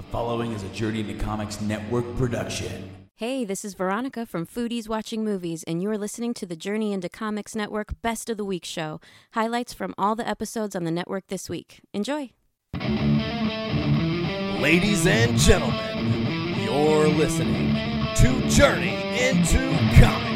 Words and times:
The 0.00 0.06
following 0.06 0.52
is 0.52 0.62
a 0.62 0.68
Journey 0.70 1.00
into 1.00 1.22
Comics 1.22 1.60
Network 1.60 2.16
production. 2.16 2.90
Hey, 3.16 3.44
this 3.44 3.66
is 3.66 3.74
Veronica 3.74 4.24
from 4.24 4.46
Foodies 4.46 4.88
Watching 4.88 5.22
Movies, 5.26 5.62
and 5.64 5.82
you're 5.82 5.98
listening 5.98 6.32
to 6.32 6.46
the 6.46 6.56
Journey 6.56 6.94
into 6.94 7.10
Comics 7.10 7.54
Network 7.54 8.00
Best 8.00 8.30
of 8.30 8.38
the 8.38 8.44
Week 8.46 8.64
show. 8.64 8.98
Highlights 9.32 9.74
from 9.74 9.94
all 9.98 10.14
the 10.16 10.26
episodes 10.26 10.74
on 10.74 10.84
the 10.84 10.90
network 10.90 11.26
this 11.26 11.50
week. 11.50 11.82
Enjoy. 11.92 12.30
Ladies 14.58 15.06
and 15.06 15.36
gentlemen, 15.36 16.54
you're 16.62 17.08
listening 17.08 17.76
to 18.14 18.48
Journey 18.48 18.96
into 19.18 19.58
Comics. 20.00 20.30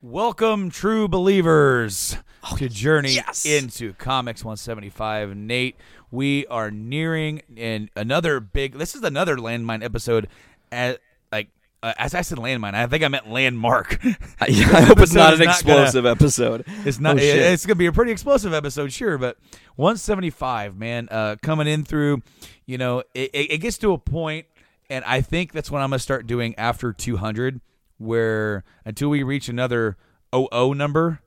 Welcome, 0.00 0.70
true 0.70 1.08
believers, 1.08 2.16
oh, 2.48 2.56
to 2.56 2.68
Journey 2.68 3.14
yes. 3.14 3.44
into 3.44 3.94
Comics 3.94 4.44
175. 4.44 5.36
Nate, 5.36 5.74
we 6.10 6.46
are 6.46 6.70
nearing 6.70 7.42
in 7.56 7.90
another 7.96 8.40
big. 8.40 8.74
This 8.74 8.94
is 8.94 9.02
another 9.02 9.36
landmine 9.36 9.82
episode. 9.82 10.28
At 10.70 11.00
like 11.32 11.48
uh, 11.82 11.92
as 11.96 12.14
I 12.14 12.22
said, 12.22 12.38
landmine. 12.38 12.74
I 12.74 12.86
think 12.86 13.04
I 13.04 13.08
meant 13.08 13.30
landmark. 13.30 14.02
Yeah, 14.48 14.70
I 14.72 14.82
hope 14.82 15.00
it's 15.00 15.12
not 15.12 15.34
an 15.34 15.42
explosive 15.42 16.06
episode. 16.06 16.64
It's 16.84 17.00
not. 17.00 17.16
Oh, 17.16 17.18
shit. 17.18 17.36
it's 17.36 17.66
gonna 17.66 17.74
be 17.74 17.86
a 17.86 17.92
pretty 17.92 18.12
explosive 18.12 18.54
episode, 18.54 18.92
sure. 18.92 19.18
But 19.18 19.36
175, 19.76 20.76
man, 20.76 21.08
uh, 21.10 21.36
coming 21.42 21.66
in 21.66 21.84
through. 21.84 22.22
You 22.66 22.78
know, 22.78 23.00
it, 23.14 23.30
it, 23.34 23.52
it 23.52 23.58
gets 23.58 23.78
to 23.78 23.92
a 23.92 23.98
point, 23.98 24.46
and 24.88 25.04
I 25.04 25.20
think 25.20 25.52
that's 25.52 25.70
what 25.70 25.82
I'm 25.82 25.90
gonna 25.90 25.98
start 25.98 26.26
doing 26.26 26.54
after 26.56 26.92
200, 26.92 27.60
where 27.98 28.64
until 28.84 29.08
we 29.08 29.24
reach 29.24 29.48
another 29.48 29.96
00 30.32 30.72
number, 30.74 31.20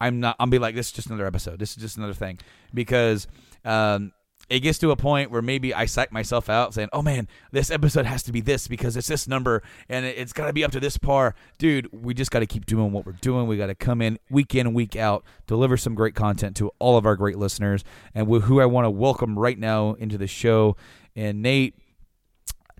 I'm 0.00 0.20
not. 0.20 0.36
I'm 0.40 0.50
be 0.50 0.58
like, 0.58 0.74
this 0.74 0.86
is 0.86 0.92
just 0.92 1.06
another 1.06 1.26
episode. 1.26 1.60
This 1.60 1.70
is 1.70 1.76
just 1.76 1.96
another 1.96 2.14
thing 2.14 2.38
because. 2.74 3.26
Um, 3.64 4.12
it 4.48 4.60
gets 4.60 4.78
to 4.78 4.90
a 4.90 4.96
point 4.96 5.30
where 5.30 5.42
maybe 5.42 5.72
I 5.72 5.84
psych 5.86 6.10
myself 6.10 6.48
out 6.48 6.74
saying, 6.74 6.88
"Oh 6.92 7.02
man, 7.02 7.28
this 7.52 7.70
episode 7.70 8.04
has 8.04 8.24
to 8.24 8.32
be 8.32 8.40
this 8.40 8.66
because 8.66 8.96
it's 8.96 9.06
this 9.06 9.28
number 9.28 9.62
and 9.88 10.04
it- 10.04 10.18
it's 10.18 10.32
got 10.32 10.48
to 10.48 10.52
be 10.52 10.64
up 10.64 10.72
to 10.72 10.80
this 10.80 10.98
par." 10.98 11.36
Dude, 11.58 11.88
we 11.92 12.14
just 12.14 12.32
got 12.32 12.40
to 12.40 12.46
keep 12.46 12.66
doing 12.66 12.90
what 12.90 13.06
we're 13.06 13.12
doing. 13.12 13.46
We 13.46 13.56
got 13.56 13.68
to 13.68 13.76
come 13.76 14.02
in 14.02 14.18
week 14.28 14.56
in 14.56 14.74
week 14.74 14.96
out, 14.96 15.24
deliver 15.46 15.76
some 15.76 15.94
great 15.94 16.16
content 16.16 16.56
to 16.56 16.72
all 16.80 16.96
of 16.96 17.06
our 17.06 17.14
great 17.14 17.38
listeners, 17.38 17.84
and 18.12 18.26
wh- 18.26 18.42
who 18.44 18.60
I 18.60 18.66
want 18.66 18.86
to 18.86 18.90
welcome 18.90 19.38
right 19.38 19.58
now 19.58 19.92
into 19.94 20.18
the 20.18 20.26
show. 20.26 20.76
And 21.14 21.42
Nate, 21.42 21.76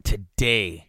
today 0.02 0.88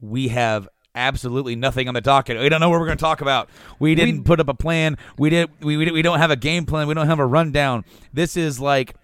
we 0.00 0.28
have 0.28 0.68
absolutely 0.94 1.56
nothing 1.56 1.88
on 1.88 1.94
the 1.94 2.00
docket. 2.00 2.38
We 2.38 2.48
don't 2.48 2.60
know 2.60 2.68
what 2.70 2.78
we're 2.80 2.86
going 2.86 2.98
to 2.98 3.02
talk 3.02 3.20
about. 3.20 3.48
We 3.78 3.94
didn't 3.94 4.24
put 4.24 4.40
up 4.40 4.48
a 4.48 4.54
plan. 4.54 4.98
We 5.18 5.30
did. 5.30 5.50
We, 5.60 5.76
we 5.76 5.90
we 5.90 6.02
don't 6.02 6.18
have 6.18 6.30
a 6.30 6.36
game 6.36 6.66
plan. 6.66 6.86
We 6.86 6.94
don't 6.94 7.06
have 7.06 7.18
a 7.18 7.26
rundown. 7.26 7.84
This 8.12 8.36
is 8.36 8.60
like 8.60 8.94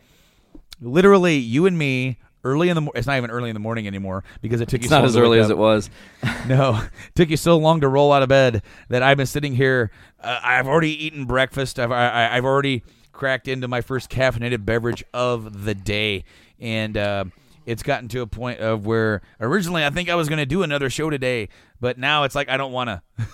literally 0.81 1.37
you 1.37 1.67
and 1.67 1.77
me 1.79 2.19
early 2.45 2.69
in 2.69 2.75
the. 2.75 2.81
Mo- 2.83 2.93
it's 2.95 3.07
not 3.07 3.17
even 3.17 3.31
early 3.31 3.51
in 3.51 3.55
the 3.55 3.61
morning 3.61 3.87
anymore 3.87 4.25
because 4.41 4.61
it 4.61 4.69
took 4.69 4.79
It's 4.81 4.85
you. 4.85 4.89
so 4.91 4.95
not 4.97 5.01
long 5.01 5.09
as 5.09 5.15
to 5.15 5.21
early 5.21 5.41
as 5.41 5.51
it 5.51 5.59
was. 5.59 5.91
No, 6.47 6.81
it 6.83 7.15
took 7.15 7.29
you 7.31 7.37
so 7.37 7.57
long 7.59 7.81
to 7.83 7.89
roll 7.89 8.13
out 8.13 8.23
of 8.23 8.29
bed 8.29 8.63
that 8.89 9.03
I've 9.03 9.17
been 9.17 9.27
sitting 9.27 9.55
here. 9.55 9.91
Uh, 10.23 10.39
I've 10.43 10.67
already 10.67 11.05
eaten 11.05 11.25
breakfast. 11.27 11.79
I've 11.79 11.93
I, 11.93 12.09
I- 12.09 12.37
I've 12.37 12.45
already 12.45 12.83
cracked 13.13 13.49
into 13.49 13.67
my 13.69 13.81
first 13.81 14.11
caffeinated 14.11 14.65
beverage 14.65 15.03
of 15.13 15.65
the 15.65 15.75
day, 15.75 16.25
and 16.61 16.97
uh, 16.97 17.25
it's 17.67 17.83
gotten 17.83 18.09
to 18.09 18.21
a 18.23 18.27
point 18.27 18.61
of 18.61 18.87
where 18.87 19.21
originally 19.41 19.85
I 19.85 19.91
think 19.91 20.09
I 20.09 20.15
was 20.15 20.29
going 20.29 20.39
to 20.39 20.47
do 20.47 20.63
another 20.63 20.89
show 20.89 21.11
today, 21.11 21.49
but 21.81 21.99
now 21.99 22.23
it's 22.25 22.35
like 22.37 22.49
I 22.49 22.57
don't 22.57 22.73
want 22.73 22.89
to. 22.89 23.03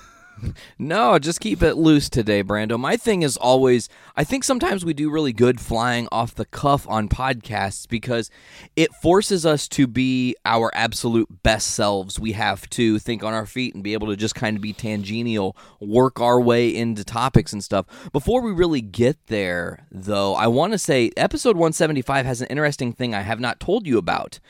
No, 0.78 1.18
just 1.18 1.40
keep 1.40 1.62
it 1.62 1.76
loose 1.76 2.08
today, 2.08 2.42
Brando. 2.42 2.78
My 2.78 2.96
thing 2.96 3.22
is 3.22 3.36
always 3.36 3.88
I 4.16 4.24
think 4.24 4.44
sometimes 4.44 4.84
we 4.84 4.94
do 4.94 5.10
really 5.10 5.32
good 5.32 5.60
flying 5.60 6.08
off 6.12 6.34
the 6.34 6.44
cuff 6.44 6.88
on 6.88 7.08
podcasts 7.08 7.88
because 7.88 8.30
it 8.76 8.92
forces 8.94 9.44
us 9.46 9.68
to 9.68 9.86
be 9.86 10.36
our 10.44 10.70
absolute 10.74 11.42
best 11.42 11.68
selves. 11.68 12.18
We 12.18 12.32
have 12.32 12.68
to 12.70 12.98
think 12.98 13.22
on 13.22 13.32
our 13.32 13.46
feet 13.46 13.74
and 13.74 13.82
be 13.82 13.92
able 13.92 14.08
to 14.08 14.16
just 14.16 14.34
kind 14.34 14.56
of 14.56 14.62
be 14.62 14.72
tangential, 14.72 15.56
work 15.80 16.20
our 16.20 16.40
way 16.40 16.74
into 16.74 17.04
topics 17.04 17.52
and 17.52 17.62
stuff. 17.62 17.86
Before 18.12 18.40
we 18.40 18.52
really 18.52 18.80
get 18.80 19.26
there, 19.26 19.86
though, 19.90 20.34
I 20.34 20.46
want 20.46 20.72
to 20.72 20.78
say 20.78 21.10
episode 21.16 21.56
175 21.56 22.26
has 22.26 22.40
an 22.40 22.48
interesting 22.48 22.92
thing 22.92 23.14
I 23.14 23.22
have 23.22 23.40
not 23.40 23.60
told 23.60 23.86
you 23.86 23.98
about 23.98 24.40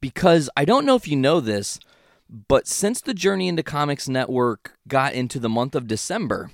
because 0.00 0.50
I 0.56 0.64
don't 0.64 0.84
know 0.84 0.96
if 0.96 1.08
you 1.08 1.16
know 1.16 1.40
this, 1.40 1.78
but 2.32 2.66
since 2.66 3.02
the 3.02 3.12
Journey 3.12 3.46
into 3.46 3.62
Comics 3.62 4.08
Network 4.08 4.72
got 4.88 5.12
into 5.12 5.38
the 5.38 5.50
month 5.50 5.74
of 5.74 5.86
December, 5.86 6.50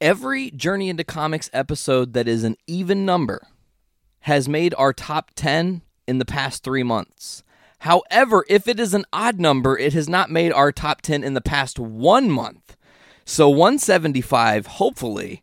every 0.00 0.52
Journey 0.52 0.88
into 0.88 1.02
Comics 1.02 1.50
episode 1.52 2.12
that 2.12 2.28
is 2.28 2.44
an 2.44 2.56
even 2.68 3.04
number 3.04 3.48
has 4.20 4.48
made 4.48 4.74
our 4.78 4.92
top 4.92 5.32
10 5.34 5.82
in 6.06 6.18
the 6.18 6.24
past 6.24 6.62
three 6.62 6.84
months. 6.84 7.42
However, 7.80 8.44
if 8.48 8.68
it 8.68 8.78
is 8.78 8.94
an 8.94 9.04
odd 9.12 9.40
number, 9.40 9.76
it 9.76 9.92
has 9.92 10.08
not 10.08 10.30
made 10.30 10.52
our 10.52 10.70
top 10.70 11.02
10 11.02 11.24
in 11.24 11.34
the 11.34 11.40
past 11.40 11.80
one 11.80 12.30
month. 12.30 12.76
So 13.24 13.48
175, 13.48 14.66
hopefully, 14.66 15.42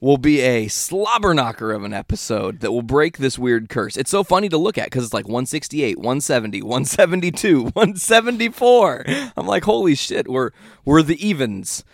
will 0.00 0.18
be 0.18 0.40
a 0.40 0.68
slobber 0.68 1.34
knocker 1.34 1.72
of 1.72 1.82
an 1.84 1.92
episode 1.92 2.60
that 2.60 2.70
will 2.70 2.82
break 2.82 3.18
this 3.18 3.38
weird 3.38 3.68
curse. 3.68 3.96
It's 3.96 4.10
so 4.10 4.22
funny 4.22 4.48
to 4.48 4.56
look 4.58 4.78
at 4.78 4.86
because 4.86 5.04
it's 5.04 5.12
like 5.14 5.26
168, 5.26 5.98
170, 5.98 6.62
172, 6.62 7.62
174. 7.72 9.04
I'm 9.36 9.46
like, 9.46 9.64
holy 9.64 9.94
shit, 9.94 10.28
we're 10.28 10.50
we're 10.84 11.02
the 11.02 11.24
evens. 11.26 11.84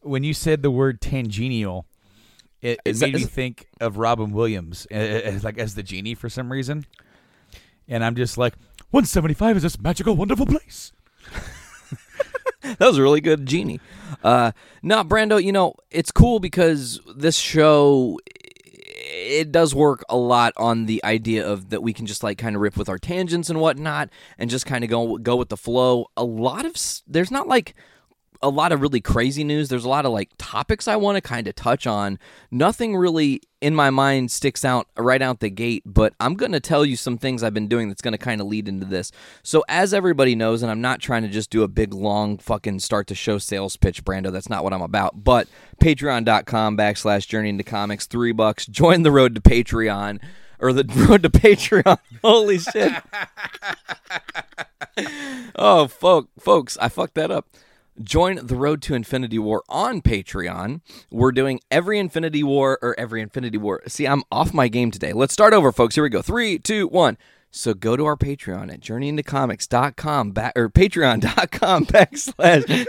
When 0.00 0.24
you 0.24 0.34
said 0.34 0.62
the 0.62 0.70
word 0.70 1.00
tangential, 1.00 1.86
it, 2.60 2.80
it 2.84 2.94
that- 2.94 3.00
made 3.00 3.14
me 3.14 3.24
think 3.24 3.68
of 3.80 3.98
Robin 3.98 4.32
Williams 4.32 4.86
as 4.86 5.44
like 5.44 5.58
as 5.58 5.76
the 5.76 5.82
genie 5.84 6.14
for 6.14 6.28
some 6.28 6.50
reason, 6.50 6.86
and 7.86 8.04
I'm 8.04 8.16
just 8.16 8.36
like 8.36 8.54
175 8.90 9.58
is 9.58 9.62
this 9.62 9.80
magical, 9.80 10.16
wonderful 10.16 10.46
place. 10.46 10.92
that 12.78 12.80
was 12.80 12.98
a 12.98 13.02
really 13.02 13.20
good 13.20 13.46
genie. 13.46 13.80
Uh, 14.22 14.52
no, 14.82 15.02
Brando, 15.02 15.42
you 15.42 15.52
know 15.52 15.74
it's 15.90 16.10
cool 16.10 16.38
because 16.38 17.00
this 17.16 17.36
show 17.36 18.18
it 18.24 19.52
does 19.52 19.74
work 19.74 20.04
a 20.08 20.16
lot 20.16 20.52
on 20.56 20.86
the 20.86 21.02
idea 21.04 21.46
of 21.46 21.70
that 21.70 21.82
we 21.82 21.92
can 21.92 22.06
just 22.06 22.22
like 22.22 22.38
kind 22.38 22.54
of 22.54 22.62
rip 22.62 22.76
with 22.76 22.88
our 22.88 22.98
tangents 22.98 23.50
and 23.50 23.60
whatnot, 23.60 24.10
and 24.38 24.48
just 24.48 24.66
kind 24.66 24.84
of 24.84 24.90
go 24.90 25.18
go 25.18 25.36
with 25.36 25.48
the 25.48 25.56
flow. 25.56 26.06
A 26.16 26.24
lot 26.24 26.64
of 26.64 26.76
there's 27.06 27.30
not 27.30 27.48
like 27.48 27.74
a 28.42 28.48
lot 28.48 28.72
of 28.72 28.80
really 28.80 29.00
crazy 29.00 29.44
news. 29.44 29.68
There's 29.68 29.84
a 29.84 29.88
lot 29.88 30.04
of 30.04 30.12
like 30.12 30.30
topics 30.36 30.88
I 30.88 30.96
want 30.96 31.16
to 31.16 31.20
kind 31.20 31.46
of 31.46 31.54
touch 31.54 31.86
on. 31.86 32.18
Nothing 32.50 32.96
really 32.96 33.40
in 33.60 33.74
my 33.74 33.90
mind 33.90 34.30
sticks 34.30 34.64
out 34.64 34.88
right 34.98 35.22
out 35.22 35.40
the 35.40 35.48
gate, 35.48 35.84
but 35.86 36.14
I'm 36.18 36.34
going 36.34 36.52
to 36.52 36.60
tell 36.60 36.84
you 36.84 36.96
some 36.96 37.16
things 37.16 37.42
I've 37.42 37.54
been 37.54 37.68
doing 37.68 37.88
that's 37.88 38.02
going 38.02 38.12
to 38.12 38.18
kind 38.18 38.40
of 38.40 38.48
lead 38.48 38.68
into 38.68 38.84
this. 38.84 39.12
So, 39.42 39.64
as 39.68 39.94
everybody 39.94 40.34
knows, 40.34 40.62
and 40.62 40.70
I'm 40.70 40.80
not 40.80 41.00
trying 41.00 41.22
to 41.22 41.28
just 41.28 41.50
do 41.50 41.62
a 41.62 41.68
big, 41.68 41.94
long 41.94 42.38
fucking 42.38 42.80
start 42.80 43.06
to 43.08 43.14
show 43.14 43.38
sales 43.38 43.76
pitch, 43.76 44.04
Brando. 44.04 44.32
That's 44.32 44.48
not 44.48 44.64
what 44.64 44.72
I'm 44.72 44.82
about. 44.82 45.22
But 45.22 45.48
patreon.com 45.80 46.76
backslash 46.76 47.28
journey 47.28 47.50
into 47.50 47.64
comics, 47.64 48.06
three 48.06 48.32
bucks. 48.32 48.66
Join 48.66 49.02
the 49.02 49.12
road 49.12 49.34
to 49.36 49.40
Patreon. 49.40 50.20
Or 50.58 50.72
the 50.72 50.84
road 51.08 51.24
to 51.24 51.30
Patreon. 51.30 51.98
Holy 52.22 52.58
shit. 52.58 52.92
oh, 55.56 55.88
folk, 55.88 56.28
folks, 56.38 56.78
I 56.78 56.88
fucked 56.88 57.14
that 57.14 57.30
up. 57.30 57.48
Join 58.02 58.44
the 58.46 58.56
Road 58.56 58.82
to 58.82 58.94
Infinity 58.94 59.38
War 59.38 59.62
on 59.68 60.00
Patreon. 60.02 60.80
We're 61.10 61.32
doing 61.32 61.60
every 61.70 61.98
Infinity 61.98 62.42
War 62.42 62.78
or 62.82 62.98
every 62.98 63.20
Infinity 63.20 63.58
War. 63.58 63.82
See, 63.86 64.06
I'm 64.06 64.22
off 64.32 64.52
my 64.54 64.68
game 64.68 64.90
today. 64.90 65.12
Let's 65.12 65.32
start 65.32 65.52
over, 65.52 65.72
folks. 65.72 65.94
Here 65.94 66.04
we 66.04 66.10
go. 66.10 66.22
Three, 66.22 66.58
two, 66.58 66.88
one. 66.88 67.18
So 67.50 67.74
go 67.74 67.96
to 67.96 68.06
our 68.06 68.16
Patreon 68.16 68.72
at 68.72 68.80
journeyintocomics.com 68.80 70.30
back 70.32 70.54
or 70.56 70.70
patreon.com 70.70 71.86
backslash. 71.86 72.86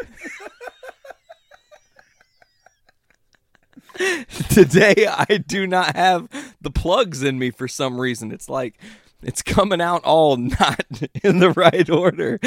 Today 4.50 5.06
I 5.07 5.38
do 5.45 5.68
not 5.68 5.95
have 5.95 6.28
the 6.62 6.72
plugs 6.72 7.22
in 7.22 7.38
me 7.38 7.51
for 7.51 7.68
some 7.68 8.00
reason. 8.00 8.31
It's 8.31 8.50
like 8.50 8.80
it's 9.22 9.41
coming 9.41 9.81
out 9.81 10.03
all 10.03 10.38
not 10.59 10.85
in 11.24 11.39
the 11.39 11.51
right 11.51 11.89
order. 11.89 12.39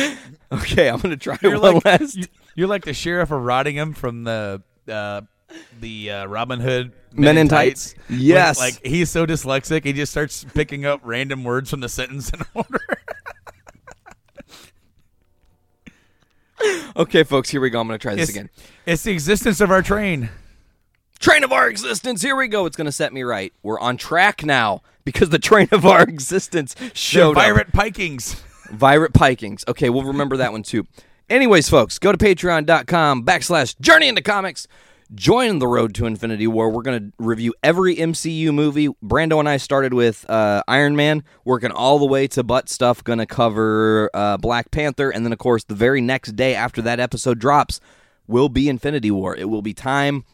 Okay, 0.50 0.88
I'm 0.88 1.00
gonna 1.00 1.16
try 1.16 1.38
You're 1.42 1.60
one 1.60 1.74
like 1.74 1.84
last. 1.84 2.16
you, 2.16 2.24
you're 2.56 2.66
like 2.68 2.84
the 2.84 2.92
sheriff 2.94 3.30
of 3.30 3.40
Rottingham 3.42 3.94
from 3.94 4.24
the 4.24 4.62
uh, 4.88 5.20
the 5.80 6.10
uh, 6.10 6.26
Robin 6.26 6.58
Hood 6.58 6.92
Men 7.12 7.38
in 7.38 7.48
Tights? 7.48 7.94
When, 8.08 8.18
Yes. 8.20 8.58
like 8.58 8.84
he's 8.84 9.10
so 9.10 9.24
dyslexic, 9.26 9.84
he 9.84 9.92
just 9.92 10.10
starts 10.10 10.42
picking 10.42 10.84
up 10.84 11.00
random 11.04 11.44
words 11.44 11.70
from 11.70 11.80
the 11.80 11.88
sentence 11.88 12.30
in 12.30 12.40
order. 12.54 12.80
Okay, 16.96 17.22
folks, 17.24 17.50
here 17.50 17.60
we 17.60 17.68
go. 17.70 17.80
I'm 17.80 17.86
gonna 17.86 17.98
try 17.98 18.14
this 18.14 18.30
it's, 18.30 18.36
again. 18.36 18.50
it's 18.86 19.02
the 19.02 19.12
existence 19.12 19.60
of 19.60 19.70
our 19.70 19.82
train. 19.82 20.30
Train 21.18 21.44
of 21.44 21.52
our 21.52 21.68
existence. 21.68 22.22
Here 22.22 22.34
we 22.34 22.48
go. 22.48 22.64
It's 22.66 22.76
gonna 22.76 22.92
set 22.92 23.12
me 23.12 23.22
right. 23.22 23.52
We're 23.62 23.78
on 23.78 23.98
track 23.98 24.44
now 24.44 24.82
because 25.04 25.28
the 25.28 25.38
train 25.38 25.68
of 25.72 25.84
our 25.84 26.02
existence 26.08 26.72
The 26.74 26.90
showed 26.94 27.36
up. 27.36 27.42
pirate 27.42 27.72
pikings. 27.72 28.42
Virate 28.72 29.12
Pikings. 29.12 29.64
Okay, 29.68 29.90
we'll 29.90 30.02
remember 30.04 30.38
that 30.38 30.50
one 30.50 30.62
too. 30.64 30.86
Anyways, 31.28 31.69
folks, 31.69 31.99
go 31.99 32.12
to 32.12 32.19
patreon.com 32.19 33.25
backslash 33.25 33.78
journey 33.81 34.06
into 34.06 34.23
comics. 34.23 34.69
join 35.12 35.58
the 35.58 35.67
road 35.67 35.93
to 35.96 36.06
Infinity 36.06 36.46
War. 36.46 36.70
We're 36.70 36.82
going 36.82 37.00
to 37.00 37.12
review 37.19 37.52
every 37.64 37.96
MCU 37.96 38.55
movie. 38.55 38.88
Brando 39.05 39.40
and 39.40 39.49
I 39.49 39.56
started 39.56 39.93
with 39.93 40.28
uh, 40.31 40.62
Iron 40.69 40.94
Man, 40.94 41.25
working 41.44 41.73
all 41.73 41.99
the 41.99 42.06
way 42.06 42.28
to 42.28 42.44
butt 42.44 42.69
stuff. 42.69 43.02
Going 43.02 43.19
to 43.19 43.26
cover 43.26 44.08
uh, 44.14 44.37
Black 44.37 44.70
Panther, 44.70 45.11
and 45.11 45.25
then 45.25 45.32
of 45.32 45.38
course 45.38 45.64
the 45.64 45.75
very 45.75 46.00
next 46.00 46.37
day 46.37 46.55
after 46.55 46.81
that 46.82 47.00
episode 47.00 47.40
drops 47.40 47.81
will 48.28 48.49
be 48.49 48.69
Infinity 48.69 49.11
War. 49.11 49.37
It 49.37 49.49
will 49.49 49.62
be 49.62 49.75
time 49.75 50.25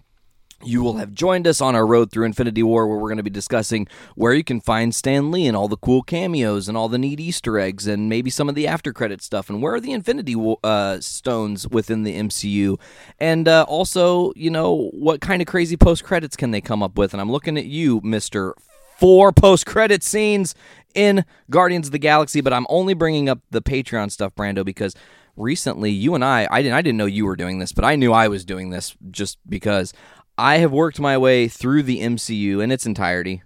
you 0.65 0.83
will 0.83 0.99
have 0.99 1.15
joined 1.15 1.47
us 1.47 1.61
on 1.61 1.75
our 1.75 1.87
road 1.87 2.11
through 2.11 2.25
Infinity 2.25 2.63
War, 2.63 2.87
where 2.87 2.99
we're 2.99 3.09
going 3.09 3.17
to 3.17 3.23
be 3.23 3.31
discussing 3.31 3.87
where 4.15 4.33
you 4.33 4.45
can 4.45 4.61
find 4.61 4.95
Stan 4.95 5.31
Lee 5.31 5.47
and 5.47 5.57
all 5.57 5.69
the 5.69 5.77
cool 5.77 6.03
cameos 6.03 6.69
and 6.69 6.77
all 6.77 6.89
the 6.89 6.99
neat 6.99 7.21
Easter 7.21 7.59
eggs 7.59 7.87
and 7.87 8.09
maybe 8.09 8.31
some 8.31 8.49
of 8.49 8.55
the 8.55 8.67
after 8.67 8.93
credit 8.93 9.23
stuff 9.23 9.49
and 9.49 9.63
where 9.63 9.75
are 9.75 9.81
the 9.81 9.93
Infinity 9.93 10.37
uh, 10.63 11.01
Stones 11.01 11.69
within 11.69 12.03
the 12.03 12.15
MCU, 12.15 12.79
and 13.19 13.49
uh, 13.49 13.65
also 13.69 14.33
you 14.37 14.51
know 14.51 14.91
what 14.93 15.21
kind 15.21 15.43
of 15.43 15.49
crazy 15.49 15.77
post 15.77 16.05
credits 16.05 16.37
can 16.37 16.51
they 16.51 16.61
come 16.61 16.83
up 16.83 16.97
with? 16.97 17.13
And 17.13 17.21
I'm 17.21 17.31
looking 17.31 17.59
at 17.59 17.67
you, 17.67 18.01
Mister. 18.03 18.55
Four 18.99 19.33
post 19.33 19.67
credit 19.67 20.05
scenes 20.05 20.55
in 20.95 21.25
Guardians 21.51 21.89
of 21.89 21.93
the 21.93 21.99
Galaxy, 21.99 22.41
but 22.41 22.53
I'm 22.53 22.67
only 22.69 22.95
bringing 22.95 23.29
up 23.29 23.41
the 23.51 23.61
Patreon 23.61 24.13
stuff, 24.13 24.33
Brando, 24.37 24.65
because 24.65 24.95
recently 25.37 25.91
you 25.91 26.15
and 26.15 26.25
I, 26.25 26.47
I 26.51 26.63
didn't, 26.63 26.75
I 26.75 26.83
didn't 26.83 26.99
know 26.99 27.07
you 27.07 27.27
were 27.27 27.37
doing 27.37 27.59
this, 27.59 27.73
but 27.73 27.85
I 27.85 27.97
knew 27.97 28.13
I 28.13 28.29
was 28.29 28.45
doing 28.45 28.71
this 28.71 28.95
just 29.11 29.39
because 29.49 29.93
I 30.43 30.57
have 30.57 30.73
worked 30.73 30.99
my 30.99 31.17
way 31.17 31.47
through 31.47 31.85
the 31.85 32.01
MCU 32.01 32.61
in 32.61 32.73
its 32.73 32.85
entirety, 32.85 33.45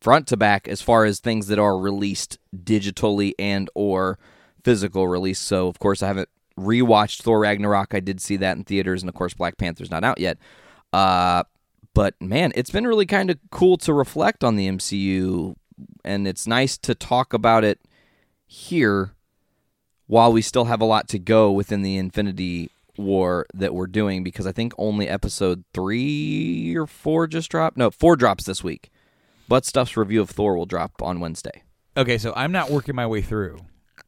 front 0.00 0.26
to 0.28 0.36
back, 0.38 0.66
as 0.66 0.80
far 0.80 1.04
as 1.04 1.20
things 1.20 1.48
that 1.48 1.58
are 1.58 1.76
released 1.76 2.38
digitally 2.56 3.34
and 3.38 3.68
or 3.74 4.18
physical 4.64 5.06
release. 5.06 5.38
So 5.38 5.68
of 5.68 5.78
course 5.78 6.02
I 6.02 6.06
haven't 6.06 6.30
rewatched 6.58 7.20
Thor 7.20 7.40
Ragnarok. 7.40 7.92
I 7.92 8.00
did 8.00 8.18
see 8.22 8.38
that 8.38 8.56
in 8.56 8.64
theaters, 8.64 9.02
and 9.02 9.10
of 9.10 9.14
course 9.14 9.34
Black 9.34 9.58
Panther's 9.58 9.90
not 9.90 10.04
out 10.04 10.20
yet. 10.20 10.38
Uh, 10.90 11.42
but 11.92 12.14
man, 12.18 12.52
it's 12.54 12.70
been 12.70 12.86
really 12.86 13.04
kind 13.04 13.28
of 13.28 13.38
cool 13.50 13.76
to 13.76 13.92
reflect 13.92 14.42
on 14.42 14.56
the 14.56 14.68
MCU, 14.68 15.54
and 16.02 16.26
it's 16.26 16.46
nice 16.46 16.78
to 16.78 16.94
talk 16.94 17.34
about 17.34 17.62
it 17.62 17.78
here 18.46 19.12
while 20.06 20.32
we 20.32 20.40
still 20.40 20.64
have 20.64 20.80
a 20.80 20.86
lot 20.86 21.08
to 21.08 21.18
go 21.18 21.52
within 21.52 21.82
the 21.82 21.98
Infinity 21.98 22.70
War 22.98 23.46
that 23.54 23.74
we're 23.74 23.86
doing 23.86 24.22
because 24.24 24.46
I 24.46 24.52
think 24.52 24.72
only 24.76 25.08
episode 25.08 25.64
three 25.72 26.76
or 26.76 26.86
four 26.86 27.26
just 27.26 27.50
dropped. 27.50 27.76
No, 27.76 27.90
four 27.90 28.16
drops 28.16 28.44
this 28.44 28.62
week. 28.64 28.90
But 29.48 29.64
Stuff's 29.64 29.96
review 29.96 30.20
of 30.20 30.30
Thor 30.30 30.56
will 30.56 30.66
drop 30.66 31.00
on 31.02 31.20
Wednesday. 31.20 31.62
Okay, 31.96 32.18
so 32.18 32.32
I'm 32.36 32.52
not 32.52 32.70
working 32.70 32.94
my 32.94 33.06
way 33.06 33.22
through. 33.22 33.58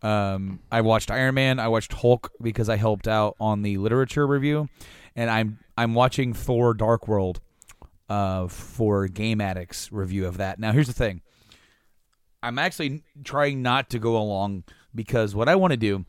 Um, 0.03 0.61
I 0.71 0.81
watched 0.83 1.11
Iron 1.11 1.35
Man. 1.35 1.59
I 1.59 1.69
watched 1.69 1.93
Hulk 1.93 2.31
because 2.41 2.69
I 2.69 2.77
helped 2.77 3.09
out 3.09 3.37
on 3.41 3.63
the 3.63 3.79
literature 3.79 4.27
review, 4.27 4.69
and 5.17 5.31
I'm 5.31 5.59
I'm 5.77 5.95
watching 5.95 6.33
Thor: 6.33 6.75
Dark 6.75 7.09
World 7.09 7.41
uh, 8.09 8.49
for 8.49 9.09
Game 9.09 9.41
Addicts 9.41 9.91
review 9.93 10.27
of 10.27 10.37
that. 10.39 10.59
Now, 10.59 10.73
here's 10.73 10.89
the 10.89 10.93
thing. 10.93 11.23
I'm 12.43 12.59
actually 12.59 13.03
trying 13.25 13.63
not 13.63 13.91
to 13.91 13.99
go 13.99 14.17
along 14.17 14.65
because 14.95 15.35
what 15.35 15.49
I 15.49 15.57
want 15.57 15.73
to 15.73 15.77
do, 15.77 16.05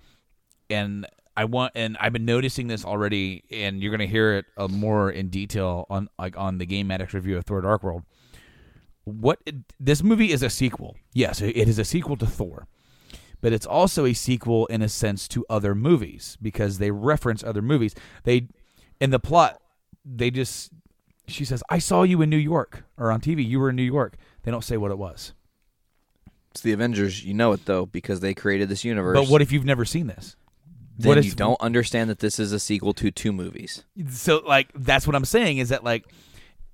and 0.69 1.05
I 1.41 1.45
want, 1.45 1.71
and 1.73 1.97
I've 1.99 2.13
been 2.13 2.25
noticing 2.25 2.67
this 2.67 2.85
already, 2.85 3.43
and 3.49 3.81
you're 3.81 3.89
gonna 3.89 4.05
hear 4.05 4.33
it 4.37 4.45
uh, 4.57 4.67
more 4.67 5.09
in 5.09 5.29
detail 5.29 5.87
on 5.89 6.07
like 6.19 6.37
on 6.37 6.59
the 6.59 6.67
Game 6.67 6.91
Addicts 6.91 7.15
review 7.15 7.35
of 7.35 7.45
Thor: 7.45 7.61
Dark 7.61 7.81
World. 7.81 8.03
What 9.05 9.39
this 9.79 10.03
movie 10.03 10.31
is 10.31 10.43
a 10.43 10.51
sequel. 10.51 10.97
Yes, 11.13 11.41
it 11.41 11.67
is 11.67 11.79
a 11.79 11.83
sequel 11.83 12.15
to 12.17 12.27
Thor, 12.27 12.67
but 13.41 13.53
it's 13.53 13.65
also 13.65 14.05
a 14.05 14.13
sequel 14.13 14.67
in 14.67 14.83
a 14.83 14.87
sense 14.87 15.27
to 15.29 15.43
other 15.49 15.73
movies 15.73 16.37
because 16.39 16.77
they 16.77 16.91
reference 16.91 17.43
other 17.43 17.63
movies. 17.63 17.95
They 18.23 18.49
in 18.99 19.09
the 19.09 19.19
plot, 19.19 19.59
they 20.05 20.29
just 20.29 20.71
she 21.27 21.43
says, 21.43 21.63
"I 21.71 21.79
saw 21.79 22.03
you 22.03 22.21
in 22.21 22.29
New 22.29 22.37
York 22.37 22.83
or 22.97 23.11
on 23.11 23.19
TV. 23.19 23.43
You 23.43 23.59
were 23.59 23.71
in 23.71 23.75
New 23.75 23.81
York." 23.81 24.15
They 24.43 24.51
don't 24.51 24.63
say 24.63 24.77
what 24.77 24.91
it 24.91 24.99
was. 24.99 25.33
It's 26.51 26.61
the 26.61 26.71
Avengers. 26.73 27.25
You 27.25 27.33
know 27.33 27.51
it 27.53 27.65
though 27.65 27.87
because 27.87 28.19
they 28.19 28.35
created 28.35 28.69
this 28.69 28.85
universe. 28.85 29.17
But 29.17 29.27
what 29.27 29.41
if 29.41 29.51
you've 29.51 29.65
never 29.65 29.85
seen 29.85 30.05
this? 30.05 30.35
Then 31.01 31.17
if 31.17 31.25
you 31.25 31.31
don't 31.33 31.59
understand 31.61 32.09
that 32.09 32.19
this 32.19 32.39
is 32.39 32.51
a 32.51 32.59
sequel 32.59 32.93
to 32.93 33.11
two 33.11 33.31
movies? 33.31 33.83
so 34.09 34.41
like 34.45 34.69
that's 34.75 35.05
what 35.05 35.15
I'm 35.15 35.25
saying 35.25 35.57
is 35.57 35.69
that 35.69 35.83
like 35.83 36.05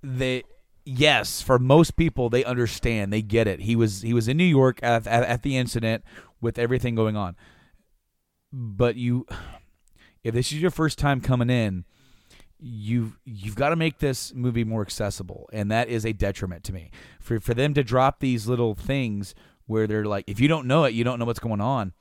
they 0.03 0.44
yes 0.85 1.41
for 1.41 1.59
most 1.59 1.95
people 1.95 2.29
they 2.29 2.44
understand 2.44 3.12
they 3.12 3.21
get 3.21 3.47
it. 3.47 3.62
He 3.62 3.75
was 3.75 4.01
he 4.01 4.13
was 4.13 4.27
in 4.27 4.38
New 4.38 4.44
York 4.44 4.79
at, 4.81 5.07
at, 5.07 5.24
at 5.24 5.44
the 5.44 5.57
incident 5.57 6.03
with 6.41 6.57
everything 6.59 6.95
going 6.95 7.15
on. 7.15 7.35
But 8.51 8.95
you 8.95 9.25
if 10.24 10.33
this 10.33 10.51
is 10.51 10.62
your 10.62 10.71
first 10.71 10.97
time 10.97 11.21
coming 11.21 11.50
in 11.50 11.85
you've 12.59 13.19
you've 13.23 13.56
got 13.56 13.69
to 13.69 13.75
make 13.75 14.00
this 14.00 14.33
movie 14.33 14.63
more 14.63 14.81
accessible 14.81 15.47
and 15.53 15.69
that 15.69 15.89
is 15.89 16.06
a 16.06 16.13
detriment 16.13 16.63
to 16.65 16.73
me. 16.73 16.91
For 17.19 17.39
for 17.39 17.53
them 17.53 17.73
to 17.73 17.83
drop 17.83 18.19
these 18.19 18.47
little 18.47 18.73
things 18.73 19.35
where 19.65 19.85
they're 19.85 20.06
like 20.06 20.23
if 20.27 20.39
you 20.39 20.47
don't 20.47 20.65
know 20.65 20.85
it 20.85 20.94
you 20.94 21.03
don't 21.03 21.19
know 21.19 21.25
what's 21.25 21.39
going 21.39 21.62
on 21.62 21.94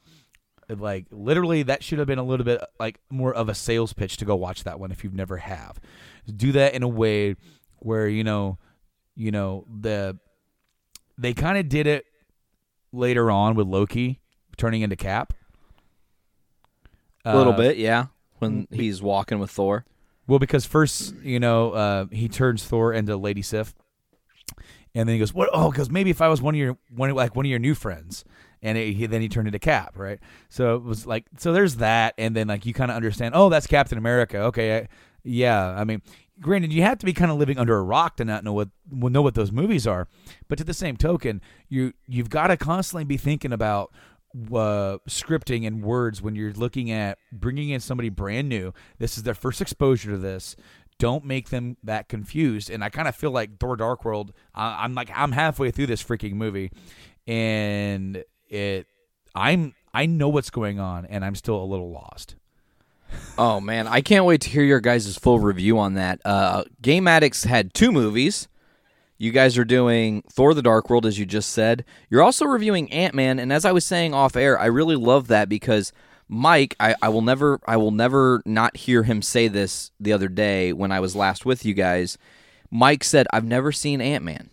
like 0.69 1.07
literally 1.11 1.63
that 1.63 1.83
should 1.85 1.99
have 1.99 2.09
been 2.09 2.19
a 2.19 2.25
little 2.25 2.45
bit 2.45 2.61
like 2.81 2.99
more 3.11 3.33
of 3.33 3.49
a 3.49 3.55
sales 3.55 3.93
pitch 3.93 4.17
to 4.17 4.25
go 4.25 4.35
watch 4.35 4.65
that 4.65 4.81
one 4.81 4.91
if 4.91 5.05
you've 5.05 5.15
never 5.15 5.37
have 5.37 5.79
do 6.35 6.51
that 6.53 6.75
in 6.75 6.83
a 6.83 6.89
way 6.89 7.37
where 7.79 8.09
you 8.09 8.25
know 8.25 8.59
you 9.15 9.31
know 9.31 9.65
the 9.81 10.19
they 11.17 11.33
kind 11.33 11.57
of 11.57 11.69
did 11.69 11.87
it 11.87 12.05
later 12.93 13.31
on 13.31 13.55
with 13.55 13.67
loki 13.67 14.19
turning 14.57 14.83
into 14.83 14.97
cap 14.97 15.33
A 17.25 17.37
little 17.37 17.53
Uh, 17.53 17.57
bit, 17.57 17.77
yeah. 17.77 18.07
When 18.39 18.67
he's 18.71 19.01
walking 19.03 19.39
with 19.39 19.51
Thor. 19.51 19.85
well 20.27 20.39
because 20.39 20.67
first 20.67 21.15
you 21.23 21.39
know 21.41 21.71
uh, 21.73 22.07
he 22.11 22.29
turns 22.29 22.65
thor 22.65 22.93
into 22.93 23.17
lady 23.17 23.41
sif 23.43 23.75
and 24.95 25.09
then 25.09 25.15
he 25.15 25.19
goes 25.19 25.33
what 25.33 25.49
oh 25.53 25.71
because 25.71 25.91
maybe 25.91 26.11
if 26.11 26.21
i 26.21 26.29
was 26.29 26.43
one 26.43 26.55
of 26.55 26.59
your 26.59 26.77
one 26.95 27.11
like 27.15 27.35
one 27.37 27.47
of 27.47 27.51
your 27.51 27.59
new 27.59 27.75
friends 27.75 28.25
and 28.63 28.77
it, 28.79 28.95
he, 28.95 29.07
then 29.07 29.21
he 29.21 29.29
turned 29.29 29.49
into 29.49 29.59
cap 29.59 29.95
right? 29.97 30.19
So 30.49 30.77
it 30.77 30.83
was 30.83 31.07
like 31.07 31.27
so 31.39 31.53
there's 31.53 31.77
that 31.77 32.15
and 32.19 32.35
then 32.35 32.49
like 32.49 32.67
you 32.67 32.75
kind 32.75 32.91
of 32.91 32.97
understand 32.97 33.35
oh 33.35 33.49
that's 33.49 33.67
captain 33.67 33.99
america 33.99 34.39
okay 34.39 34.79
I, 34.79 34.89
yeah 35.25 35.69
i 35.69 35.85
mean 35.85 36.03
granted 36.41 36.73
you 36.73 36.83
have 36.83 36.99
to 36.99 37.07
be 37.07 37.13
kind 37.13 37.31
of 37.31 37.39
living 37.39 37.59
under 37.59 37.77
a 37.77 37.83
rock 37.83 38.17
to 38.17 38.25
not 38.25 38.45
know 38.45 38.53
what 38.53 38.69
know 38.91 39.23
what 39.23 39.35
those 39.35 39.51
movies 39.51 39.87
are 39.87 40.09
but 40.49 40.59
to 40.59 40.65
the 40.65 40.75
same 40.75 40.97
token 40.97 41.41
you 41.69 41.93
you've 42.07 42.31
got 42.31 42.49
to 42.49 42.57
constantly 42.57 43.05
be 43.05 43.17
thinking 43.17 43.53
about 43.53 43.93
uh, 44.53 44.99
scripting 45.09 45.67
and 45.67 45.83
words 45.83 46.21
when 46.21 46.35
you're 46.35 46.53
looking 46.53 46.91
at 46.91 47.19
bringing 47.33 47.71
in 47.71 47.81
somebody 47.81 48.09
brand 48.09 48.49
new. 48.49 48.73
This 48.99 49.17
is 49.17 49.23
their 49.23 49.35
first 49.35 49.61
exposure 49.61 50.11
to 50.11 50.19
this. 50.19 50.57
Don't 50.99 51.25
make 51.25 51.51
them 51.51 51.77
that 51.85 52.09
confused 52.09 52.71
and 52.71 52.83
i 52.83 52.89
kind 52.89 53.07
of 53.07 53.15
feel 53.15 53.31
like 53.31 53.59
thor 53.61 53.77
dark 53.77 54.03
world 54.03 54.33
I 54.55 54.83
i'm 54.83 54.95
like 54.95 55.11
i'm 55.15 55.33
halfway 55.33 55.71
through 55.71 55.89
this 55.89 56.03
freaking 56.03 56.33
movie 56.33 56.73
and 57.27 58.25
it 58.49 58.87
i'm 59.35 59.75
i 59.95 60.07
know 60.07 60.29
what's 60.29 60.51
going 60.51 60.79
on 60.81 61.05
and 61.07 61.25
i'm 61.25 61.35
still 61.35 61.63
a 61.63 61.65
little 61.65 61.91
lost 61.91 62.35
Oh 63.39 63.61
man, 63.61 63.87
I 63.87 64.01
can't 64.01 64.25
wait 64.25 64.41
to 64.43 64.51
hear 64.51 64.65
your 64.65 64.81
guys' 64.81 65.17
full 65.17 65.39
review 65.39 65.79
on 65.79 65.95
that. 65.95 66.21
Uh, 66.25 66.65
Game 66.83 67.07
Addicts 67.07 67.45
had 67.45 67.73
two 67.73 67.93
movies. 67.93 68.49
You 69.17 69.31
guys 69.31 69.57
are 69.57 69.65
doing 69.65 70.23
Thor: 70.33 70.55
The 70.55 70.61
Dark 70.63 70.91
World, 70.91 71.07
as 71.07 71.17
you 71.17 71.25
just 71.25 71.51
said. 71.53 71.85
You're 72.11 72.23
also 72.25 72.47
reviewing 72.47 72.93
Ant 72.93 73.15
Man, 73.15 73.39
and 73.39 73.53
as 73.53 73.65
I 73.65 73.71
was 73.71 73.85
saying 73.85 74.13
off 74.13 74.35
air, 74.35 74.59
I 74.59 74.67
really 74.67 74.97
love 74.97 75.29
that 75.29 75.49
because 75.49 75.93
Mike, 76.29 76.75
I, 76.81 76.97
I 77.01 77.09
will 77.09 77.23
never, 77.23 77.61
I 77.65 77.77
will 77.77 77.93
never 77.93 78.43
not 78.45 78.77
hear 78.77 79.05
him 79.05 79.23
say 79.23 79.47
this. 79.47 79.93
The 80.01 80.13
other 80.13 80.29
day 80.29 80.73
when 80.73 80.91
I 80.91 80.99
was 80.99 81.15
last 81.15 81.47
with 81.47 81.65
you 81.65 81.75
guys, 81.75 82.19
Mike 82.73 83.05
said, 83.05 83.29
"I've 83.33 83.45
never 83.47 83.71
seen 83.71 84.01
Ant 84.01 84.25
Man," 84.25 84.51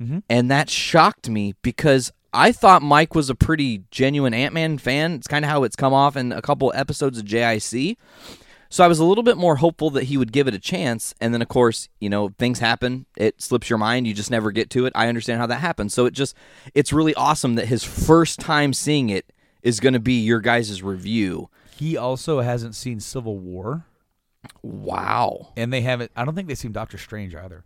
Mhm. 0.00 0.22
and 0.30 0.48
that 0.52 0.70
shocked 0.70 1.28
me 1.28 1.54
because 1.62 2.12
I 2.36 2.52
thought 2.52 2.82
Mike 2.82 3.14
was 3.14 3.30
a 3.30 3.34
pretty 3.34 3.82
genuine 3.90 4.34
Ant 4.34 4.52
Man 4.54 4.78
fan. 4.78 5.12
It's 5.14 5.26
kind 5.26 5.44
of 5.44 5.50
how 5.50 5.62
it's 5.64 5.76
come 5.76 5.92
off 5.94 6.16
in 6.16 6.32
a 6.32 6.42
couple 6.42 6.70
episodes 6.74 7.18
of 7.18 7.24
JIC. 7.24 7.96
So 8.68 8.84
I 8.84 8.88
was 8.88 8.98
a 8.98 9.04
little 9.04 9.22
bit 9.24 9.36
more 9.36 9.56
hopeful 9.56 9.90
that 9.90 10.04
he 10.04 10.16
would 10.16 10.32
give 10.32 10.46
it 10.48 10.54
a 10.54 10.58
chance. 10.58 11.14
And 11.20 11.32
then, 11.32 11.40
of 11.40 11.48
course, 11.48 11.88
you 12.00 12.10
know, 12.10 12.30
things 12.38 12.58
happen. 12.58 13.06
It 13.16 13.40
slips 13.40 13.70
your 13.70 13.78
mind. 13.78 14.06
You 14.06 14.12
just 14.14 14.30
never 14.30 14.50
get 14.50 14.70
to 14.70 14.86
it. 14.86 14.92
I 14.96 15.08
understand 15.08 15.40
how 15.40 15.46
that 15.46 15.60
happens. 15.60 15.94
So 15.94 16.04
it 16.04 16.12
just, 16.14 16.34
it's 16.74 16.92
really 16.92 17.14
awesome 17.14 17.54
that 17.54 17.66
his 17.66 17.84
first 17.84 18.40
time 18.40 18.72
seeing 18.72 19.08
it 19.08 19.32
is 19.62 19.78
going 19.80 19.94
to 19.94 20.00
be 20.00 20.20
your 20.20 20.40
guys' 20.40 20.82
review. 20.82 21.48
he 21.76 21.96
also 21.96 22.40
hasn't 22.40 22.74
seen 22.74 23.00
civil 23.00 23.38
war 23.38 23.86
Wow. 24.62 25.52
and 25.56 25.72
they 25.72 25.80
haven't 25.80 26.12
i 26.16 26.24
don't 26.24 26.34
think 26.36 26.46
they've 26.46 26.56
seen 26.58 26.70
doctor 26.72 26.98
strange 26.98 27.34
either 27.34 27.64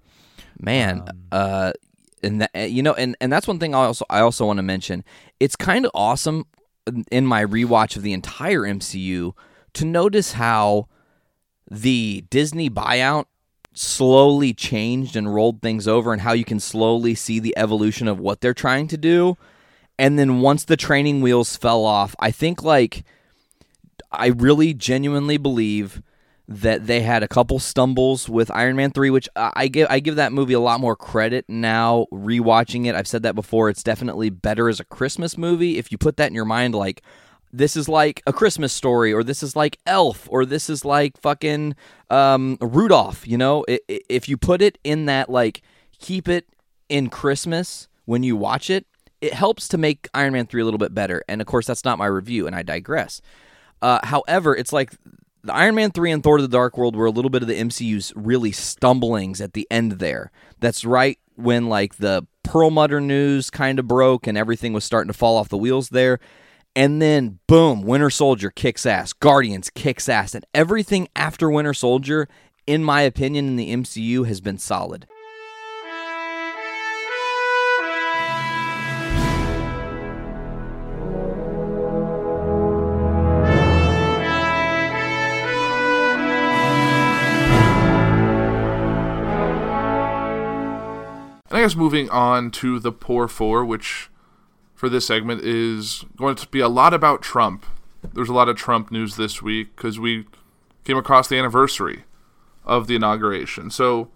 man 0.59 1.05
uh 1.31 1.73
and 2.23 2.41
that 2.41 2.51
eh, 2.55 2.67
you 2.67 2.83
know 2.83 2.95
and 2.95 3.17
and 3.21 3.33
that's 3.33 3.47
one 3.47 3.59
thing 3.59 3.75
i 3.75 3.79
also 3.79 4.05
i 4.11 4.21
also 4.21 4.47
want 4.47 4.59
to 4.59 4.63
mention. 4.63 5.05
It's 5.39 5.57
kind 5.57 5.85
of 5.85 5.91
awesome 5.95 6.47
in 7.11 7.27
my 7.27 7.45
rewatch 7.45 7.97
of 7.97 8.03
the 8.03 8.13
entire 8.13 8.63
mcu 8.63 9.33
to 9.75 9.85
notice 9.85 10.33
how 10.33 10.89
the 11.71 12.25
disney 12.31 12.69
buyout 12.69 13.27
slowly 13.73 14.53
changed 14.53 15.15
and 15.15 15.33
rolled 15.33 15.63
things 15.63 15.87
over 15.87 16.13
and 16.13 16.23
how 16.23 16.33
you 16.33 16.45
can 16.45 16.59
slowly 16.59 17.15
see 17.15 17.39
the 17.39 17.57
evolution 17.57 18.09
of 18.09 18.19
what 18.19 18.41
they're 18.41 18.53
trying 18.53 18.89
to 18.89 18.97
do. 18.97 19.37
And 19.97 20.19
then 20.19 20.41
once 20.41 20.65
the 20.65 20.77
training 20.77 21.21
wheels 21.21 21.57
fell 21.57 21.85
off 21.85 22.17
i 22.19 22.31
think 22.31 22.63
like 22.63 23.05
i 24.11 24.29
really 24.29 24.75
genuinely 24.75 25.37
believe 25.37 26.03
that 26.51 26.89
they 26.89 27.01
had 27.01 27.23
a 27.23 27.29
couple 27.29 27.61
stumbles 27.61 28.29
with 28.29 28.51
Iron 28.51 28.75
Man 28.75 28.91
3 28.91 29.09
which 29.11 29.29
I 29.37 29.69
give 29.69 29.87
I 29.89 30.01
give 30.01 30.17
that 30.17 30.33
movie 30.33 30.53
a 30.53 30.61
lot 30.61 30.81
more 30.81 30.97
credit 30.97 31.45
now 31.49 32.07
rewatching 32.13 32.87
it. 32.87 32.97
I've 32.97 33.07
said 33.07 33.23
that 33.23 33.37
before. 33.37 33.71
It's 33.71 33.85
definitely 33.85 34.31
better 34.31 34.69
as 34.69 34.81
a 34.81 34.85
Christmas 34.85 35.39
movie 35.39 35.79
if 35.79 35.93
you 35.93 35.97
put 35.97 36.17
that 36.17 36.27
in 36.27 36.35
your 36.35 36.45
mind 36.45 36.75
like 36.75 37.03
this 37.53 37.77
is 37.77 37.89
like 37.89 38.21
a 38.27 38.33
Christmas 38.33 38.73
story 38.73 39.13
or 39.13 39.23
this 39.23 39.45
is 39.45 39.55
like 39.55 39.79
Elf 39.87 40.27
or 40.29 40.45
this 40.45 40.69
is 40.69 40.85
like 40.85 41.17
fucking 41.21 41.77
um, 42.11 42.59
Rudolph 42.61 43.29
you 43.29 43.39
know? 43.39 43.65
If 43.69 44.29
you 44.29 44.37
put 44.37 44.61
it 44.61 44.77
in 44.83 45.07
that 45.07 45.31
like 45.31 45.63
keep 46.01 46.29
it 46.29 46.49
in 46.89 47.11
Christmas 47.11 47.87
when 48.07 48.25
you 48.25 48.35
watch 48.35 48.71
it 48.71 48.87
it 49.21 49.35
helps 49.35 49.69
to 49.69 49.79
make 49.79 50.09
Iron 50.15 50.33
Man 50.33 50.47
3 50.47 50.63
a 50.63 50.65
little 50.65 50.79
bit 50.79 50.95
better. 50.95 51.23
And 51.29 51.41
of 51.41 51.47
course 51.47 51.69
that's 51.69 51.85
not 51.85 51.97
my 51.97 52.07
review 52.07 52.49
and 52.49 52.57
I 52.57 52.65
digress. 52.65 53.23
Uh, 53.83 54.01
however, 54.03 54.55
it's 54.55 54.73
like 54.73 54.93
the 55.43 55.55
Iron 55.55 55.75
Man 55.75 55.91
3 55.91 56.11
and 56.11 56.23
Thor 56.23 56.41
the 56.41 56.49
Dark 56.49 56.77
World 56.77 56.97
were 56.97 57.07
a 57.07 57.11
little 57.11 57.31
bit 57.31 57.43
of 57.43 57.49
the 57.49 57.61
MCU's 57.61 58.13
really 58.15 58.53
stumblings 58.53 59.41
at 59.41 59.55
the 59.55 59.67
end 59.71 59.93
there. 59.93 60.31
That's 60.59 60.85
right 60.85 61.19
when 61.37 61.69
like 61.69 61.97
the 61.97 62.27
Perlmutter 62.45 63.01
news 63.01 63.51
kind 63.51 63.79
of 63.79 63.87
broke 63.89 64.27
and 64.27 64.37
everything 64.37 64.73
was 64.73 64.85
starting 64.85 65.13
to 65.13 65.17
fall 65.17 65.37
off 65.37 65.49
the 65.49 65.57
wheels 65.57 65.91
there. 65.91 66.19
And 66.77 67.01
then 67.01 67.39
boom, 67.47 67.83
Winter 67.83 68.11
Soldier 68.11 68.51
kicks 68.51 68.87
ass, 68.87 69.13
Guardians 69.13 69.71
kicks 69.71 70.09
ass, 70.09 70.35
and 70.35 70.45
everything 70.55 71.09
after 71.17 71.51
Winter 71.51 71.75
Soldier, 71.75 72.29
in 72.67 72.85
my 72.85 73.01
opinion, 73.03 73.49
in 73.49 73.57
the 73.57 73.75
MCU 73.75 74.27
has 74.27 74.41
been 74.41 74.59
solid. 74.59 75.07
Moving 91.77 92.11
on 92.11 92.51
to 92.53 92.79
the 92.79 92.93
poor 92.93 93.29
four, 93.29 93.65
which 93.65 94.11
for 94.75 94.89
this 94.89 95.07
segment 95.07 95.43
is 95.45 96.05
going 96.17 96.37
to 96.37 96.49
be 96.49 96.61
a 96.61 96.69
lot 96.69 96.95
about 96.95 97.23
Trump. 97.23 97.67
There's 98.15 98.29
a 98.29 98.35
lot 98.35 98.49
of 98.49 98.57
Trump 98.57 98.91
news 98.91 99.17
this 99.17 99.43
week 99.43 99.77
because 99.77 99.99
we 99.99 100.27
came 100.85 100.97
across 100.97 101.29
the 101.29 101.39
anniversary 101.39 102.05
of 102.65 102.87
the 102.87 102.97
inauguration. 102.97 103.71
So 103.71 104.11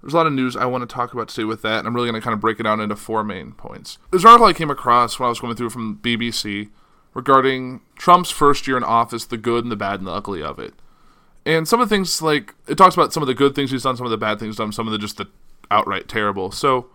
there's 0.00 0.14
a 0.14 0.16
lot 0.16 0.26
of 0.26 0.32
news 0.32 0.56
I 0.56 0.64
want 0.66 0.88
to 0.88 0.92
talk 0.92 1.12
about 1.12 1.28
today 1.28 1.44
with 1.44 1.62
that, 1.62 1.80
and 1.80 1.88
I'm 1.88 1.94
really 1.94 2.08
going 2.08 2.20
to 2.20 2.24
kind 2.24 2.34
of 2.34 2.40
break 2.40 2.60
it 2.60 2.62
down 2.62 2.80
into 2.80 2.96
four 2.96 3.24
main 3.24 3.52
points. 3.52 3.98
There's 4.10 4.24
an 4.24 4.28
article 4.28 4.46
I 4.46 4.52
came 4.52 4.70
across 4.70 5.18
when 5.18 5.26
I 5.26 5.30
was 5.30 5.40
going 5.40 5.56
through 5.56 5.70
from 5.70 5.98
BBC 6.02 6.70
regarding 7.14 7.80
Trump's 7.96 8.30
first 8.30 8.66
year 8.66 8.76
in 8.76 8.84
office, 8.84 9.26
the 9.26 9.36
good 9.36 9.64
and 9.64 9.72
the 9.72 9.76
bad 9.76 10.00
and 10.00 10.06
the 10.06 10.12
ugly 10.12 10.42
of 10.42 10.58
it. 10.58 10.74
And 11.44 11.66
some 11.66 11.80
of 11.80 11.88
the 11.88 11.94
things 11.94 12.22
like 12.22 12.54
it 12.66 12.76
talks 12.76 12.94
about 12.94 13.12
some 13.12 13.22
of 13.22 13.26
the 13.26 13.34
good 13.34 13.54
things 13.54 13.70
he's 13.70 13.82
done, 13.82 13.96
some 13.96 14.06
of 14.06 14.10
the 14.10 14.16
bad 14.16 14.38
things 14.38 14.56
done, 14.56 14.70
some 14.70 14.86
of 14.86 14.92
the 14.92 14.98
just 14.98 15.16
the 15.16 15.28
outright 15.70 16.08
terrible. 16.08 16.50
So 16.50 16.88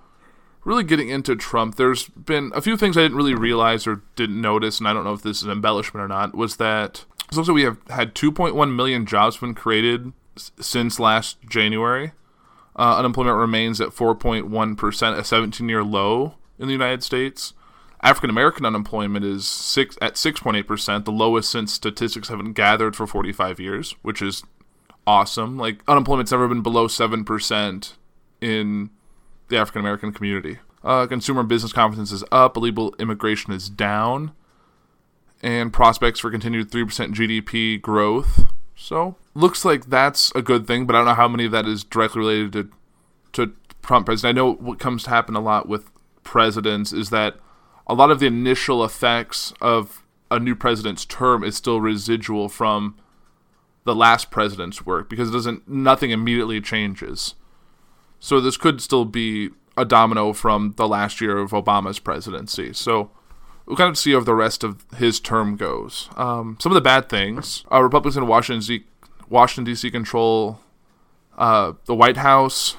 really 0.63 0.83
getting 0.83 1.09
into 1.09 1.35
Trump, 1.35 1.75
there's 1.75 2.07
been 2.09 2.51
a 2.55 2.61
few 2.61 2.77
things 2.77 2.97
I 2.97 3.01
didn't 3.01 3.17
really 3.17 3.35
realize 3.35 3.85
or 3.85 4.01
didn't 4.15 4.39
notice, 4.39 4.79
and 4.79 4.87
I 4.87 4.93
don't 4.93 5.03
know 5.03 5.13
if 5.13 5.21
this 5.21 5.37
is 5.37 5.43
an 5.43 5.51
embellishment 5.51 6.03
or 6.03 6.07
not, 6.07 6.35
was 6.35 6.57
that 6.57 7.05
like 7.31 7.53
we 7.53 7.63
have 7.63 7.77
had 7.89 8.13
2.1 8.15 8.75
million 8.75 9.05
jobs 9.05 9.37
been 9.37 9.55
created 9.55 10.13
s- 10.37 10.51
since 10.59 10.99
last 10.99 11.37
January. 11.49 12.11
Uh, 12.75 12.97
unemployment 12.97 13.37
remains 13.37 13.79
at 13.81 13.89
4.1%, 13.89 15.17
a 15.17 15.23
17 15.23 15.69
year 15.69 15.83
low 15.83 16.35
in 16.57 16.67
the 16.67 16.73
United 16.73 17.03
States. 17.03 17.53
African 18.01 18.29
American 18.29 18.65
unemployment 18.65 19.23
is 19.23 19.47
six 19.47 19.97
at 20.01 20.15
6.8%, 20.15 21.05
the 21.05 21.11
lowest 21.11 21.49
since 21.49 21.71
statistics 21.71 22.27
haven't 22.27 22.53
gathered 22.53 22.95
for 22.95 23.07
45 23.07 23.59
years, 23.59 23.95
which 24.01 24.21
is 24.21 24.43
awesome. 25.07 25.57
Like 25.57 25.79
unemployment's 25.87 26.31
never 26.31 26.47
been 26.47 26.61
below 26.61 26.87
7% 26.87 27.93
in 28.43 28.89
the 29.47 29.57
African 29.57 29.79
American 29.79 30.11
community. 30.11 30.59
Uh, 30.83 31.07
consumer 31.07 31.43
business 31.43 31.71
confidence 31.71 32.11
is 32.11 32.23
up, 32.31 32.57
illegal 32.57 32.93
immigration 32.99 33.53
is 33.53 33.69
down, 33.69 34.33
and 35.41 35.71
prospects 35.71 36.19
for 36.19 36.29
continued 36.29 36.69
3% 36.69 37.13
GDP 37.13 37.81
growth. 37.81 38.45
So, 38.75 39.15
looks 39.33 39.63
like 39.63 39.85
that's 39.85 40.31
a 40.35 40.41
good 40.41 40.67
thing, 40.67 40.85
but 40.85 40.95
I 40.95 40.99
don't 40.99 41.07
know 41.07 41.13
how 41.13 41.29
many 41.29 41.45
of 41.45 41.53
that 41.53 41.65
is 41.65 41.85
directly 41.85 42.19
related 42.19 42.51
to, 42.53 43.45
to 43.47 43.53
Trump 43.81 44.07
president. 44.07 44.37
I 44.37 44.41
know 44.41 44.53
what 44.53 44.79
comes 44.79 45.03
to 45.03 45.09
happen 45.09 45.35
a 45.35 45.39
lot 45.39 45.69
with 45.69 45.89
presidents 46.23 46.91
is 46.91 47.11
that 47.11 47.35
a 47.87 47.93
lot 47.93 48.11
of 48.11 48.19
the 48.19 48.27
initial 48.27 48.83
effects 48.83 49.53
of 49.61 50.03
a 50.29 50.39
new 50.39 50.55
president's 50.55 51.05
term 51.05 51.43
is 51.43 51.55
still 51.55 51.79
residual 51.79 52.49
from 52.49 52.97
the 53.85 53.95
last 53.95 54.31
president's 54.31 54.85
work 54.85 55.09
because 55.09 55.29
it 55.29 55.33
doesn't 55.33 55.67
nothing 55.67 56.11
immediately 56.11 56.59
changes. 56.59 57.35
So 58.23 58.39
this 58.39 58.55
could 58.55 58.79
still 58.79 59.03
be 59.03 59.49
a 59.75 59.83
domino 59.83 60.31
from 60.31 60.75
the 60.77 60.87
last 60.87 61.19
year 61.19 61.39
of 61.39 61.51
Obama's 61.51 61.99
presidency. 61.99 62.71
So 62.71 63.11
we'll 63.65 63.75
kind 63.75 63.89
of 63.89 63.97
see 63.97 64.13
how 64.13 64.21
the 64.21 64.33
rest 64.33 64.63
of 64.63 64.85
his 64.95 65.19
term 65.19 65.57
goes. 65.57 66.07
Um, 66.15 66.55
some 66.61 66.71
of 66.71 66.75
the 66.75 66.79
bad 66.79 67.09
things: 67.09 67.65
uh, 67.69 67.83
Republicans 67.83 68.15
in 68.15 68.25
Washington, 68.25 68.85
Washington 69.27 69.65
D.C. 69.65 69.91
control 69.91 70.61
uh, 71.37 71.73
the 71.83 71.93
White 71.93 72.15
House 72.15 72.77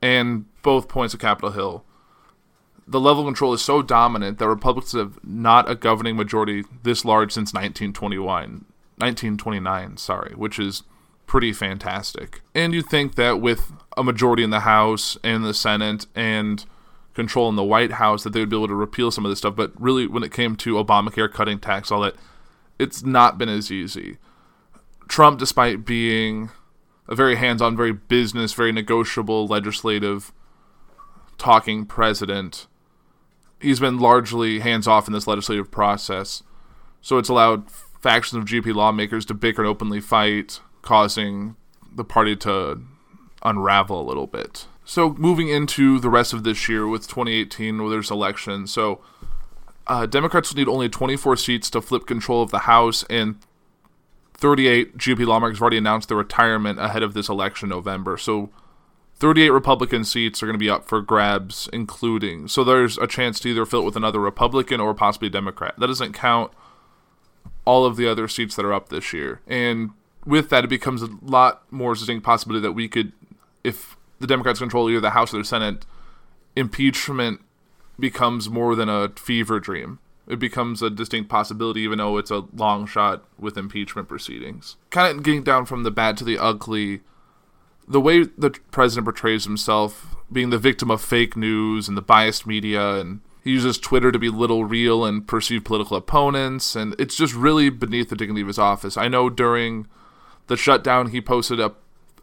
and 0.00 0.46
both 0.62 0.88
points 0.88 1.12
of 1.12 1.20
Capitol 1.20 1.50
Hill. 1.50 1.84
The 2.86 2.98
level 2.98 3.24
of 3.24 3.26
control 3.26 3.52
is 3.52 3.60
so 3.60 3.82
dominant 3.82 4.38
that 4.38 4.48
Republicans 4.48 4.92
have 4.92 5.22
not 5.22 5.70
a 5.70 5.74
governing 5.74 6.16
majority 6.16 6.64
this 6.84 7.04
large 7.04 7.32
since 7.32 7.52
1921, 7.52 8.64
1929, 8.96 9.98
sorry, 9.98 10.32
which 10.34 10.58
is 10.58 10.84
pretty 11.26 11.52
fantastic. 11.52 12.40
And 12.54 12.72
you'd 12.72 12.86
think 12.86 13.16
that 13.16 13.40
with 13.40 13.72
a 13.96 14.04
majority 14.04 14.42
in 14.42 14.50
the 14.50 14.60
House 14.60 15.16
and 15.24 15.44
the 15.44 15.54
Senate 15.54 16.06
and 16.14 16.64
control 17.14 17.48
in 17.48 17.56
the 17.56 17.64
White 17.64 17.92
House 17.92 18.22
that 18.24 18.30
they 18.30 18.40
would 18.40 18.50
be 18.50 18.56
able 18.56 18.68
to 18.68 18.74
repeal 18.74 19.10
some 19.10 19.24
of 19.24 19.30
this 19.30 19.38
stuff, 19.38 19.56
but 19.56 19.72
really 19.80 20.06
when 20.06 20.22
it 20.22 20.32
came 20.32 20.54
to 20.56 20.74
Obamacare 20.74 21.32
cutting 21.32 21.58
tax 21.58 21.90
all 21.90 22.02
that, 22.02 22.14
it's 22.78 23.02
not 23.02 23.38
been 23.38 23.48
as 23.48 23.72
easy. 23.72 24.18
Trump 25.08 25.38
despite 25.38 25.84
being 25.84 26.50
a 27.08 27.14
very 27.14 27.36
hands-on, 27.36 27.76
very 27.76 27.92
business, 27.92 28.52
very 28.52 28.72
negotiable 28.72 29.46
legislative 29.46 30.32
talking 31.38 31.86
president, 31.86 32.66
he's 33.60 33.80
been 33.80 33.98
largely 33.98 34.60
hands-off 34.60 35.06
in 35.06 35.12
this 35.12 35.26
legislative 35.26 35.70
process. 35.70 36.42
So 37.00 37.18
it's 37.18 37.28
allowed 37.28 37.70
factions 37.70 38.40
of 38.40 38.48
GP 38.48 38.74
lawmakers 38.74 39.24
to 39.26 39.34
bicker 39.34 39.62
and 39.62 39.68
openly 39.68 40.00
fight, 40.00 40.60
causing 40.86 41.56
the 41.94 42.04
party 42.04 42.36
to 42.36 42.80
unravel 43.42 44.00
a 44.00 44.06
little 44.06 44.26
bit. 44.26 44.66
So 44.84 45.14
moving 45.14 45.48
into 45.48 45.98
the 45.98 46.08
rest 46.08 46.32
of 46.32 46.44
this 46.44 46.68
year 46.68 46.86
with 46.86 47.08
2018, 47.08 47.78
where 47.80 47.90
there's 47.90 48.10
elections, 48.10 48.72
so 48.72 49.00
uh, 49.88 50.06
Democrats 50.06 50.50
will 50.50 50.58
need 50.58 50.68
only 50.68 50.88
24 50.88 51.36
seats 51.36 51.68
to 51.70 51.82
flip 51.82 52.06
control 52.06 52.40
of 52.40 52.52
the 52.52 52.60
House, 52.60 53.04
and 53.10 53.36
38 54.34 54.96
GOP 54.96 55.26
lawmakers 55.26 55.58
have 55.58 55.62
already 55.62 55.78
announced 55.78 56.08
their 56.08 56.16
retirement 56.16 56.78
ahead 56.78 57.02
of 57.02 57.14
this 57.14 57.28
election 57.28 57.68
November. 57.68 58.16
So 58.16 58.50
38 59.16 59.50
Republican 59.50 60.04
seats 60.04 60.42
are 60.42 60.46
going 60.46 60.54
to 60.54 60.58
be 60.58 60.70
up 60.70 60.84
for 60.84 61.00
grabs, 61.00 61.68
including. 61.72 62.46
So 62.46 62.62
there's 62.62 62.96
a 62.98 63.06
chance 63.06 63.40
to 63.40 63.48
either 63.48 63.66
fill 63.66 63.80
it 63.80 63.86
with 63.86 63.96
another 63.96 64.20
Republican 64.20 64.78
or 64.78 64.94
possibly 64.94 65.28
Democrat. 65.30 65.74
That 65.78 65.88
doesn't 65.88 66.12
count 66.12 66.52
all 67.64 67.84
of 67.84 67.96
the 67.96 68.06
other 68.08 68.28
seats 68.28 68.54
that 68.54 68.64
are 68.64 68.74
up 68.74 68.88
this 68.88 69.12
year. 69.12 69.40
And 69.48 69.90
with 70.26 70.50
that, 70.50 70.64
it 70.64 70.68
becomes 70.68 71.02
a 71.02 71.08
lot 71.22 71.62
more 71.70 71.94
distinct 71.94 72.24
possibility 72.24 72.62
that 72.62 72.72
we 72.72 72.88
could, 72.88 73.12
if 73.64 73.96
the 74.18 74.26
Democrats 74.26 74.58
control 74.58 74.90
either 74.90 75.00
the 75.00 75.10
House 75.10 75.32
or 75.32 75.38
the 75.38 75.44
Senate, 75.44 75.86
impeachment 76.54 77.40
becomes 77.98 78.50
more 78.50 78.74
than 78.74 78.88
a 78.88 79.10
fever 79.16 79.60
dream. 79.60 79.98
It 80.26 80.38
becomes 80.38 80.82
a 80.82 80.90
distinct 80.90 81.30
possibility, 81.30 81.82
even 81.82 81.98
though 81.98 82.18
it's 82.18 82.32
a 82.32 82.44
long 82.52 82.86
shot 82.86 83.24
with 83.38 83.56
impeachment 83.56 84.08
proceedings. 84.08 84.76
Kind 84.90 85.16
of 85.16 85.22
getting 85.22 85.44
down 85.44 85.66
from 85.66 85.84
the 85.84 85.90
bad 85.90 86.16
to 86.16 86.24
the 86.24 86.38
ugly, 86.38 87.02
the 87.86 88.00
way 88.00 88.24
the 88.24 88.50
president 88.72 89.04
portrays 89.04 89.44
himself, 89.44 90.16
being 90.32 90.50
the 90.50 90.58
victim 90.58 90.90
of 90.90 91.00
fake 91.00 91.36
news 91.36 91.86
and 91.86 91.96
the 91.96 92.02
biased 92.02 92.46
media, 92.46 92.96
and 92.96 93.20
he 93.44 93.52
uses 93.52 93.78
Twitter 93.78 94.10
to 94.10 94.18
belittle 94.18 94.64
real 94.64 95.04
and 95.04 95.28
perceived 95.28 95.64
political 95.64 95.96
opponents, 95.96 96.74
and 96.74 96.96
it's 96.98 97.14
just 97.14 97.32
really 97.32 97.70
beneath 97.70 98.08
the 98.08 98.16
dignity 98.16 98.40
of 98.40 98.48
his 98.48 98.58
office. 98.58 98.96
I 98.96 99.06
know 99.06 99.30
during 99.30 99.86
the 100.46 100.56
shutdown, 100.56 101.08
he 101.08 101.20
posted 101.20 101.60
a 101.60 101.72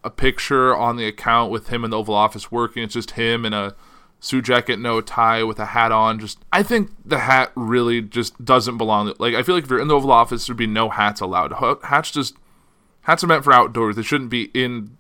a 0.04 0.10
picture 0.10 0.76
on 0.76 0.98
the 0.98 1.08
account 1.08 1.52
with 1.52 1.70
him 1.70 1.84
in 1.84 1.92
the 1.92 1.98
Oval 1.98 2.16
Office 2.16 2.52
working. 2.52 2.84
It's 2.84 2.94
just 2.94 3.12
him 3.12 3.46
in 3.46 3.54
a 3.54 3.74
suit 4.20 4.46
jacket, 4.46 4.80
no 4.80 5.02
tie, 5.02 5.44
with 5.44 5.60
a 5.60 5.68
hat 5.68 5.92
on. 5.92 6.20
Just 6.20 6.40
I 6.52 6.62
think 6.62 6.92
the 7.06 7.20
hat 7.20 7.52
really 7.56 8.02
just 8.02 8.44
doesn't 8.44 8.78
belong. 8.78 9.14
Like 9.18 9.34
I 9.34 9.44
feel 9.44 9.56
like 9.56 9.64
if 9.64 9.70
you're 9.70 9.80
in 9.80 9.88
the 9.88 9.96
Oval 9.96 10.12
Office, 10.12 10.46
there'd 10.46 10.58
be 10.58 10.68
no 10.68 10.90
hats 10.90 11.22
allowed. 11.22 11.54
Hats 11.84 12.12
just 12.12 12.36
hats 13.02 13.24
are 13.24 13.28
meant 13.28 13.44
for 13.44 13.54
outdoors. 13.54 13.96
They 13.96 14.04
shouldn't 14.04 14.30
be 14.30 14.52
in 14.54 14.98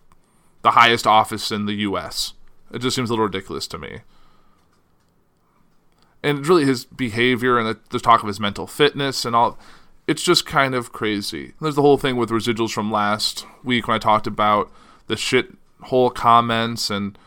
the 0.62 0.72
highest 0.72 1.06
office 1.06 1.51
in 1.51 1.65
the 1.65 1.74
U.S. 1.74 2.34
It 2.72 2.80
just 2.80 2.96
seems 2.96 3.10
a 3.10 3.13
little 3.13 3.25
ridiculous 3.25 3.68
to 3.68 3.77
me. 3.77 4.00
And 6.25 6.48
really, 6.48 6.63
his 6.63 6.86
behavior 6.86 7.60
and 7.60 7.68
the, 7.68 7.80
the 7.89 8.00
talk 8.00 8.22
of 8.22 8.27
his 8.27 8.39
mental 8.39 8.65
fitness 8.65 9.25
and 9.25 9.36
all, 9.36 9.60
it's 10.07 10.24
just 10.24 10.45
kind 10.45 10.75
of 10.75 10.91
crazy. 10.91 11.53
There's 11.62 11.75
the 11.75 11.81
whole 11.81 11.98
thing 11.98 12.17
with 12.17 12.29
residuals 12.29 12.72
from 12.72 12.91
last 12.91 13.45
week 13.63 13.88
when 13.88 13.95
I 13.95 14.00
talked 14.00 14.27
about 14.27 14.72
the 15.07 15.17
shit 15.17 15.53
hole 15.83 16.10
comments 16.10 16.89
and 16.89 17.17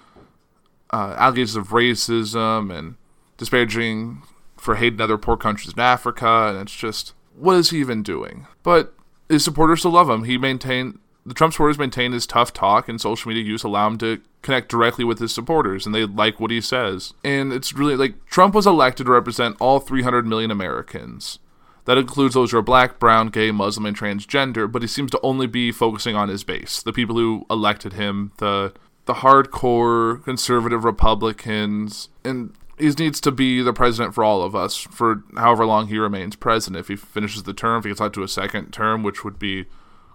uh, 0.92 1.14
allegations 1.18 1.56
of 1.56 1.68
racism 1.68 2.76
and 2.76 2.96
disparaging 3.36 4.22
for 4.56 4.76
hating 4.76 5.00
other 5.00 5.18
poor 5.18 5.36
countries 5.36 5.74
in 5.74 5.80
Africa, 5.80 6.48
and 6.48 6.58
it's 6.58 6.76
just 6.76 7.12
what 7.36 7.56
is 7.56 7.70
he 7.70 7.78
even 7.78 8.02
doing? 8.02 8.46
But 8.62 8.94
his 9.28 9.44
supporters 9.44 9.80
still 9.80 9.92
love 9.92 10.08
him. 10.08 10.24
He 10.24 10.38
maintained 10.38 10.98
the 11.26 11.34
Trump 11.34 11.52
supporters 11.52 11.78
maintain 11.78 12.12
his 12.12 12.26
tough 12.26 12.52
talk 12.52 12.88
and 12.88 13.00
social 13.00 13.28
media 13.28 13.42
use 13.42 13.64
allow 13.64 13.88
him 13.88 13.98
to 13.98 14.20
connect 14.42 14.68
directly 14.68 15.04
with 15.04 15.18
his 15.18 15.34
supporters 15.34 15.84
and 15.84 15.92
they 15.92 16.04
like 16.04 16.38
what 16.38 16.52
he 16.52 16.60
says. 16.60 17.14
And 17.24 17.52
it's 17.52 17.72
really 17.72 17.96
like 17.96 18.26
Trump 18.26 18.54
was 18.54 18.66
elected 18.66 19.06
to 19.06 19.12
represent 19.12 19.56
all 19.58 19.80
300 19.80 20.24
million 20.24 20.52
Americans. 20.52 21.40
That 21.86 21.98
includes 21.98 22.34
those 22.34 22.50
who 22.50 22.58
are 22.58 22.62
black, 22.62 22.98
brown, 22.98 23.28
gay, 23.28 23.50
Muslim, 23.52 23.86
and 23.86 23.96
transgender, 23.96 24.70
but 24.70 24.82
he 24.82 24.88
seems 24.88 25.10
to 25.12 25.20
only 25.22 25.46
be 25.46 25.72
focusing 25.72 26.14
on 26.14 26.28
his 26.28 26.44
base, 26.44 26.82
the 26.82 26.92
people 26.92 27.16
who 27.16 27.46
elected 27.48 27.94
him, 27.94 28.32
the 28.38 28.72
the 29.06 29.14
hardcore 29.14 30.22
conservative 30.24 30.84
Republicans, 30.84 32.08
and 32.24 32.52
he 32.76 32.90
needs 32.90 33.20
to 33.20 33.30
be 33.30 33.62
the 33.62 33.72
president 33.72 34.14
for 34.14 34.24
all 34.24 34.42
of 34.42 34.54
us 34.54 34.76
for 34.76 35.22
however 35.36 35.64
long 35.64 35.86
he 35.86 35.96
remains 35.96 36.36
president. 36.36 36.80
If 36.80 36.88
he 36.88 36.96
finishes 36.96 37.44
the 37.44 37.54
term, 37.54 37.78
if 37.78 37.84
he 37.84 37.90
gets 37.90 38.00
out 38.00 38.12
to 38.14 38.24
a 38.24 38.28
second 38.28 38.72
term, 38.72 39.02
which 39.02 39.24
would 39.24 39.38
be 39.38 39.66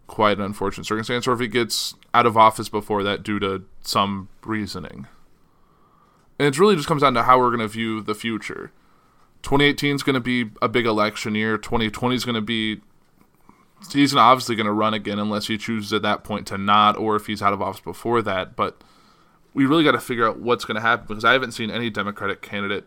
quite 0.08 0.38
an 0.38 0.44
unfortunate 0.44 0.86
circumstance, 0.86 1.26
or 1.26 1.34
if 1.34 1.40
he 1.40 1.48
gets 1.48 1.96
out 2.14 2.26
of 2.26 2.36
office 2.36 2.68
before 2.68 3.02
that 3.04 3.24
due 3.24 3.40
to 3.40 3.64
some 3.82 4.28
reasoning. 4.44 5.08
And 6.38 6.48
it 6.48 6.60
really 6.60 6.76
just 6.76 6.88
comes 6.88 7.02
down 7.02 7.14
to 7.14 7.24
how 7.24 7.40
we're 7.40 7.50
going 7.50 7.60
to 7.60 7.68
view 7.68 8.02
the 8.02 8.16
future. 8.16 8.72
2018 9.44 9.96
is 9.96 10.04
going 10.04 10.14
to 10.14 10.20
be 10.20 10.52
a 10.62 10.70
big 10.70 10.86
election 10.86 11.36
year. 11.36 11.58
2020 11.58 12.16
is 12.16 12.26
going 12.26 12.36
to 12.36 12.42
be. 12.42 12.82
He's 13.92 14.16
obviously 14.16 14.56
going 14.56 14.68
to 14.68 14.72
run 14.72 14.94
again 14.94 15.18
unless 15.18 15.48
he 15.48 15.58
chooses 15.58 15.92
at 15.92 16.04
that 16.04 16.24
point 16.24 16.46
to 16.48 16.58
not, 16.58 16.98
or 16.98 17.16
if 17.16 17.26
he's 17.26 17.42
out 17.42 17.52
of 17.52 17.62
office 17.62 17.82
before 17.82 18.22
that. 18.22 18.56
But 18.56 18.82
we 19.54 19.66
really 19.66 19.84
got 19.84 19.94
to 19.94 20.00
figure 20.00 20.28
out 20.28 20.40
what's 20.40 20.66
going 20.66 20.76
to 20.76 20.82
happen 20.82 21.08
because 21.08 21.26
I 21.26 21.34
haven't 21.34 21.54
seen 21.54 21.72
any 21.72 21.90
Democratic 21.90 22.42
candidate 22.42 22.86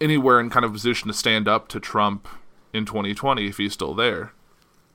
anywhere 0.00 0.40
in 0.40 0.50
kind 0.50 0.64
of 0.64 0.72
position 0.72 1.08
to 1.08 1.14
stand 1.14 1.46
up 1.46 1.68
to 1.68 1.78
Trump 1.78 2.26
in 2.72 2.84
2020 2.84 3.46
if 3.46 3.58
he's 3.58 3.72
still 3.72 3.94
there. 3.94 4.32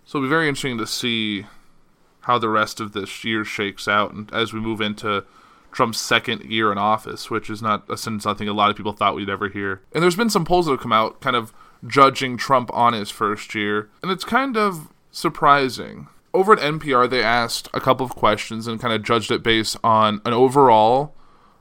So 0.04 0.18
it'll 0.18 0.28
be 0.28 0.30
very 0.30 0.48
interesting 0.48 0.78
to 0.78 0.88
see 0.88 1.46
how 2.22 2.38
the 2.38 2.50
rest 2.50 2.80
of 2.80 2.92
this 2.92 3.24
year 3.24 3.46
shakes 3.46 3.88
out 3.88 4.14
and 4.14 4.32
as 4.34 4.52
we 4.52 4.60
move 4.60 4.82
into 4.82 5.24
Trump's 5.72 6.00
second 6.00 6.46
year 6.46 6.72
in 6.72 6.78
office, 6.78 7.30
which 7.30 7.50
is 7.50 7.62
not 7.62 7.90
a 7.90 7.98
sentence 7.98 8.26
I 8.26 8.34
think 8.34 8.50
a 8.50 8.54
lot 8.54 8.70
of 8.70 8.76
people 8.76 8.94
thought 8.94 9.16
we'd 9.16 9.30
ever 9.30 9.50
hear. 9.50 9.82
And 9.94 10.04
there's 10.04 10.16
been 10.16 10.30
some 10.30 10.46
polls 10.46 10.66
that 10.66 10.74
have 10.74 10.82
come 10.82 10.94
out 10.94 11.22
kind 11.22 11.36
of 11.36 11.54
judging 11.86 12.38
Trump 12.38 12.74
on 12.74 12.94
his 12.94 13.12
first 13.12 13.54
year, 13.54 13.90
and 14.02 14.12
it's 14.12 14.24
kind 14.24 14.58
of 14.58 14.90
surprising. 15.12 16.08
Over 16.34 16.54
at 16.54 16.60
NPR, 16.60 17.10
they 17.10 17.24
asked 17.24 17.70
a 17.74 17.80
couple 17.80 18.06
of 18.06 18.16
questions 18.16 18.68
and 18.68 18.80
kind 18.80 18.94
of 18.94 19.04
judged 19.04 19.32
it 19.32 19.44
based 19.44 19.78
on 19.84 20.22
an 20.26 20.34
overall, 20.34 21.14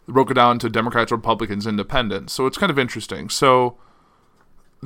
broke 0.07 0.31
it 0.31 0.35
down 0.35 0.59
to 0.61 0.69
Democrats, 0.69 1.13
Republicans, 1.13 1.67
Independents. 1.67 2.33
So 2.33 2.47
it's 2.47 2.59
kind 2.59 2.71
of 2.71 2.79
interesting. 2.79 3.29
So 3.29 3.77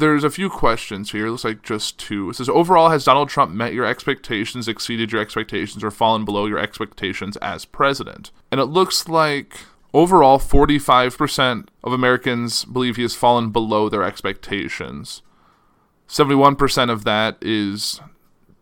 there's 0.00 0.24
a 0.24 0.30
few 0.30 0.50
questions 0.50 1.12
here. 1.12 1.26
It 1.26 1.30
looks 1.30 1.44
like 1.44 1.62
just 1.62 1.98
two. 1.98 2.30
It 2.30 2.36
says 2.36 2.48
overall, 2.48 2.88
has 2.88 3.04
Donald 3.04 3.28
Trump 3.28 3.52
met 3.52 3.72
your 3.72 3.84
expectations, 3.84 4.66
exceeded 4.66 5.12
your 5.12 5.20
expectations, 5.20 5.84
or 5.84 5.90
fallen 5.90 6.24
below 6.24 6.46
your 6.46 6.58
expectations 6.58 7.36
as 7.36 7.64
president? 7.64 8.32
And 8.50 8.60
it 8.60 8.66
looks 8.66 9.08
like 9.08 9.58
overall, 9.92 10.38
45% 10.38 11.68
of 11.84 11.92
Americans 11.92 12.64
believe 12.64 12.96
he 12.96 13.02
has 13.02 13.14
fallen 13.14 13.50
below 13.50 13.88
their 13.88 14.02
expectations. 14.02 15.22
71% 16.08 16.90
of 16.90 17.04
that 17.04 17.36
is 17.40 18.00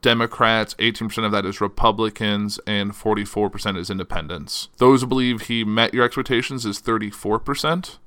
Democrats, 0.02 0.75
18% 0.75 1.25
of 1.25 1.33
that 1.33 1.47
is 1.47 1.61
Republicans, 1.61 2.59
and 2.66 2.92
44% 2.92 3.78
is 3.78 3.90
independents. 3.90 4.68
Those 4.76 5.00
who 5.00 5.07
believe 5.07 5.42
he 5.42 5.64
met 5.64 5.95
your 5.95 6.04
expectations 6.04 6.66
is 6.66 6.80
34%. 6.80 7.99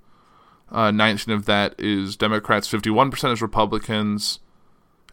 Uh, 0.72 0.92
19 0.92 1.34
of 1.34 1.46
that 1.46 1.76
is 1.78 2.16
Democrats, 2.16 2.72
51% 2.72 3.34
is 3.34 3.42
Republicans, 3.42 4.40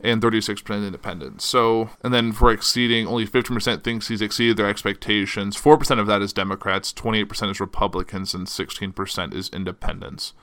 and 0.00 0.22
36% 0.22 0.86
independents. 0.86 1.44
So, 1.44 1.90
and 2.02 2.14
then 2.14 2.32
for 2.32 2.52
exceeding, 2.52 3.06
only 3.06 3.26
15% 3.26 3.82
thinks 3.82 4.08
he's 4.08 4.22
exceeded 4.22 4.56
their 4.56 4.68
expectations. 4.68 5.56
4% 5.56 5.98
of 5.98 6.06
that 6.06 6.22
is 6.22 6.32
Democrats, 6.32 6.92
28% 6.92 7.50
is 7.50 7.60
Republicans, 7.60 8.34
and 8.34 8.46
16% 8.46 9.34
is 9.34 9.48
independents. 9.48 10.34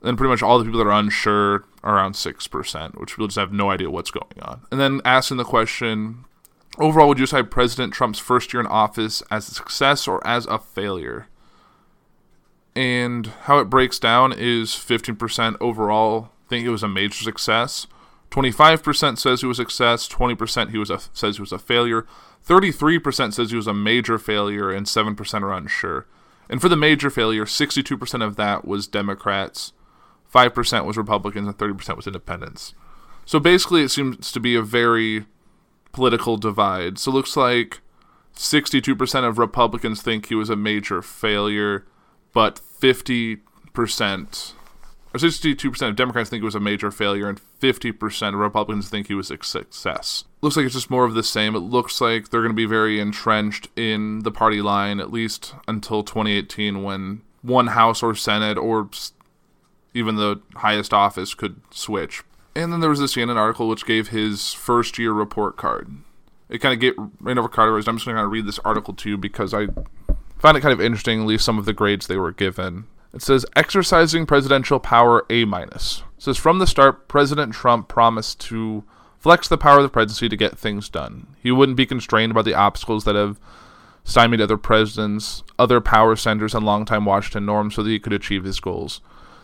Then 0.00 0.16
pretty 0.16 0.30
much 0.30 0.42
all 0.42 0.58
the 0.58 0.64
people 0.64 0.78
that 0.78 0.86
are 0.86 0.98
unsure 0.98 1.64
are 1.82 1.96
around 1.96 2.14
6%, 2.14 3.00
which 3.00 3.10
people 3.10 3.26
just 3.26 3.38
have 3.38 3.52
no 3.52 3.70
idea 3.70 3.90
what's 3.90 4.10
going 4.12 4.40
on. 4.40 4.62
And 4.70 4.80
then 4.80 5.00
asking 5.04 5.38
the 5.38 5.44
question 5.44 6.24
overall, 6.78 7.08
would 7.08 7.18
you 7.18 7.26
decide 7.26 7.50
President 7.50 7.92
Trump's 7.92 8.18
first 8.18 8.52
year 8.52 8.60
in 8.60 8.66
office 8.66 9.22
as 9.30 9.48
a 9.48 9.54
success 9.54 10.06
or 10.06 10.24
as 10.26 10.46
a 10.46 10.58
failure? 10.58 11.26
And 12.78 13.26
how 13.42 13.58
it 13.58 13.64
breaks 13.64 13.98
down 13.98 14.32
is 14.32 14.70
15% 14.70 15.56
overall 15.60 16.30
think 16.48 16.64
it 16.64 16.70
was 16.70 16.84
a 16.84 16.88
major 16.88 17.24
success. 17.24 17.88
25% 18.30 19.18
says 19.18 19.40
he 19.40 19.48
was 19.48 19.58
a 19.58 19.62
success, 19.62 20.08
20% 20.08 20.70
he 20.70 20.78
was 20.78 20.88
a, 20.88 21.00
says 21.12 21.36
he 21.36 21.42
was 21.42 21.50
a 21.50 21.58
failure, 21.58 22.06
33% 22.46 23.34
says 23.34 23.50
he 23.50 23.56
was 23.56 23.66
a 23.66 23.74
major 23.74 24.16
failure, 24.16 24.70
and 24.70 24.86
7% 24.86 25.42
are 25.42 25.52
unsure. 25.52 26.06
And 26.48 26.60
for 26.60 26.68
the 26.68 26.76
major 26.76 27.10
failure, 27.10 27.46
62% 27.46 28.24
of 28.24 28.36
that 28.36 28.64
was 28.64 28.86
Democrats, 28.86 29.72
5% 30.32 30.84
was 30.84 30.96
Republicans, 30.96 31.48
and 31.48 31.58
30% 31.58 31.96
was 31.96 32.06
independents. 32.06 32.74
So 33.24 33.40
basically, 33.40 33.82
it 33.82 33.90
seems 33.90 34.30
to 34.30 34.38
be 34.38 34.54
a 34.54 34.62
very 34.62 35.26
political 35.90 36.36
divide. 36.36 37.00
So 37.00 37.10
it 37.10 37.14
looks 37.14 37.36
like 37.36 37.80
62% 38.36 39.28
of 39.28 39.36
Republicans 39.36 40.00
think 40.00 40.26
he 40.26 40.36
was 40.36 40.48
a 40.48 40.54
major 40.54 41.02
failure, 41.02 41.84
but 42.38 42.60
50% 42.80 43.40
or 45.12 45.18
62% 45.18 45.88
of 45.88 45.96
Democrats 45.96 46.30
think 46.30 46.40
it 46.40 46.44
was 46.44 46.54
a 46.54 46.60
major 46.60 46.92
failure, 46.92 47.28
and 47.28 47.40
50% 47.60 48.28
of 48.28 48.34
Republicans 48.34 48.88
think 48.88 49.08
he 49.08 49.14
was 49.14 49.32
a 49.32 49.42
success. 49.42 50.22
Looks 50.40 50.56
like 50.56 50.64
it's 50.64 50.76
just 50.76 50.88
more 50.88 51.04
of 51.04 51.14
the 51.14 51.24
same. 51.24 51.56
It 51.56 51.58
looks 51.58 52.00
like 52.00 52.28
they're 52.28 52.42
going 52.42 52.52
to 52.52 52.56
be 52.56 52.64
very 52.64 53.00
entrenched 53.00 53.66
in 53.74 54.20
the 54.20 54.30
party 54.30 54.62
line, 54.62 55.00
at 55.00 55.10
least 55.10 55.56
until 55.66 56.04
2018, 56.04 56.84
when 56.84 57.22
one 57.42 57.66
House 57.66 58.04
or 58.04 58.14
Senate 58.14 58.56
or 58.56 58.88
even 59.92 60.14
the 60.14 60.40
highest 60.54 60.94
office 60.94 61.34
could 61.34 61.60
switch. 61.72 62.22
And 62.54 62.72
then 62.72 62.78
there 62.78 62.90
was 62.90 63.00
this 63.00 63.16
CNN 63.16 63.34
article 63.34 63.66
which 63.66 63.84
gave 63.84 64.10
his 64.10 64.52
first 64.52 64.96
year 64.96 65.10
report 65.10 65.56
card. 65.56 65.90
It 66.48 66.60
kind 66.60 66.72
of 66.72 66.78
get 66.78 66.94
ran 67.18 67.36
over 67.36 67.48
Carter. 67.48 67.76
I'm 67.76 67.96
just 67.96 68.06
going 68.06 68.16
to 68.16 68.28
read 68.28 68.46
this 68.46 68.60
article 68.60 68.94
to 68.94 69.10
you 69.10 69.18
because 69.18 69.52
I 69.52 69.66
found 70.38 70.56
it 70.56 70.60
kind 70.60 70.72
of 70.72 70.80
interesting, 70.80 71.20
at 71.20 71.26
least 71.26 71.44
some 71.44 71.58
of 71.58 71.64
the 71.64 71.72
grades 71.72 72.06
they 72.06 72.16
were 72.16 72.32
given. 72.32 72.86
It 73.12 73.22
says 73.22 73.46
exercising 73.56 74.26
presidential 74.26 74.78
power 74.78 75.24
A 75.30 75.44
minus. 75.44 76.02
Says 76.18 76.36
from 76.36 76.58
the 76.58 76.66
start, 76.66 77.08
President 77.08 77.54
Trump 77.54 77.88
promised 77.88 78.40
to 78.40 78.84
flex 79.18 79.48
the 79.48 79.58
power 79.58 79.78
of 79.78 79.82
the 79.82 79.88
presidency 79.88 80.28
to 80.28 80.36
get 80.36 80.58
things 80.58 80.88
done. 80.88 81.26
He 81.42 81.50
wouldn't 81.50 81.76
be 81.76 81.86
constrained 81.86 82.34
by 82.34 82.42
the 82.42 82.54
obstacles 82.54 83.04
that 83.04 83.16
have 83.16 83.40
stymied 84.04 84.40
other 84.40 84.56
presidents, 84.56 85.42
other 85.58 85.80
power 85.80 86.16
centers, 86.16 86.54
and 86.54 86.64
longtime 86.64 87.04
Washington 87.04 87.46
norms 87.46 87.74
so 87.74 87.82
that 87.82 87.90
he 87.90 87.98
could 87.98 88.12
achieve 88.12 88.44
his 88.44 88.60
goals. 88.60 89.00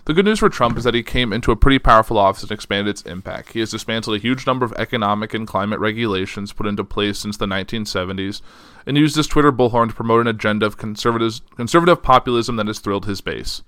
The 0.07 0.13
good 0.13 0.27
news 0.27 0.41
for 0.41 0.51
Trump 0.51 0.77
is 0.77 0.85
that 0.85 0.93
he 0.93 1.03
came 1.03 1.33
into 1.33 1.51
a 1.51 1.57
pretty 1.57 1.79
powerful 1.79 2.19
office 2.19 2.43
and 2.43 2.53
expanded 2.53 2.91
its 2.91 3.03
impact. 3.03 3.55
He 3.55 3.61
has 3.61 3.71
dismantled 3.71 4.17
a 4.17 4.21
huge 4.21 4.47
number 4.47 4.67
of 4.67 4.75
economic 4.75 5.33
and 5.33 5.47
climate 5.47 5.81
regulations 5.81 6.53
put 6.53 6.67
into 6.67 6.85
place 6.85 7.19
since 7.19 7.39
the 7.39 7.47
1970s 7.47 8.43
and 8.85 8.99
used 8.99 9.17
his 9.17 9.27
Twitter 9.27 9.51
bullhorn 9.51 9.89
to 9.89 9.95
promote 9.95 10.21
an 10.21 10.27
agenda 10.27 10.67
of 10.67 10.77
conservative 10.77 12.03
populism 12.03 12.57
that 12.57 12.67
has 12.67 12.81
thrilled 12.81 13.07
his 13.07 13.23
base. 13.23 13.63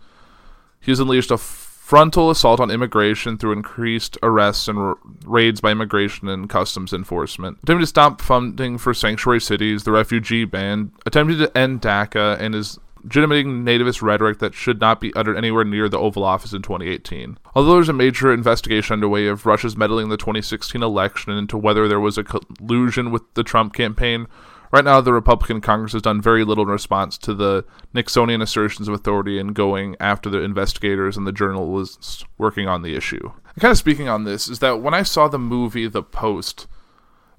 He 0.78 0.90
has 0.90 1.00
unleashed 1.00 1.30
a 1.30 1.38
frontal 1.38 2.30
assault 2.30 2.60
on 2.60 2.70
immigration 2.70 3.38
through 3.38 3.52
increased 3.52 4.18
arrests 4.22 4.68
and 4.68 4.78
r- 4.78 4.98
raids 5.24 5.62
by 5.62 5.70
immigration 5.70 6.28
and 6.28 6.50
customs 6.50 6.92
enforcement, 6.92 7.58
attempting 7.62 7.80
to 7.82 7.86
stop 7.86 8.20
funding 8.20 8.76
for 8.76 8.92
sanctuary 8.92 9.40
cities, 9.40 9.84
the 9.84 9.92
refugee 9.92 10.44
ban, 10.44 10.92
attempting 11.06 11.38
to 11.38 11.56
end 11.56 11.80
DACA, 11.80 12.38
and 12.38 12.52
his 12.54 12.78
legitimating 13.06 13.64
nativist 13.64 14.02
rhetoric 14.02 14.40
that 14.40 14.52
should 14.52 14.80
not 14.80 15.00
be 15.00 15.14
uttered 15.14 15.36
anywhere 15.36 15.64
near 15.64 15.88
the 15.88 15.98
Oval 15.98 16.24
Office 16.24 16.52
in 16.52 16.60
2018. 16.60 17.38
Although 17.54 17.74
there's 17.74 17.88
a 17.88 17.92
major 17.92 18.32
investigation 18.32 18.94
underway 18.94 19.28
of 19.28 19.46
Russia's 19.46 19.76
meddling 19.76 20.04
in 20.04 20.10
the 20.10 20.16
2016 20.16 20.82
election 20.82 21.30
and 21.30 21.38
into 21.38 21.56
whether 21.56 21.86
there 21.86 22.00
was 22.00 22.18
a 22.18 22.24
collusion 22.24 23.12
with 23.12 23.22
the 23.34 23.44
Trump 23.44 23.74
campaign, 23.74 24.26
right 24.72 24.84
now 24.84 25.00
the 25.00 25.12
Republican 25.12 25.60
Congress 25.60 25.92
has 25.92 26.02
done 26.02 26.20
very 26.20 26.42
little 26.42 26.64
in 26.64 26.70
response 26.70 27.16
to 27.18 27.32
the 27.32 27.64
Nixonian 27.94 28.42
assertions 28.42 28.88
of 28.88 28.94
authority 28.94 29.38
and 29.38 29.54
going 29.54 29.94
after 30.00 30.28
the 30.28 30.40
investigators 30.40 31.16
and 31.16 31.28
the 31.28 31.32
journalists 31.32 32.24
working 32.38 32.66
on 32.66 32.82
the 32.82 32.96
issue. 32.96 33.30
And 33.54 33.60
kind 33.60 33.70
of 33.70 33.78
speaking 33.78 34.08
on 34.08 34.24
this 34.24 34.48
is 34.48 34.58
that 34.58 34.82
when 34.82 34.94
I 34.94 35.04
saw 35.04 35.28
the 35.28 35.38
movie 35.38 35.86
The 35.86 36.02
Post, 36.02 36.66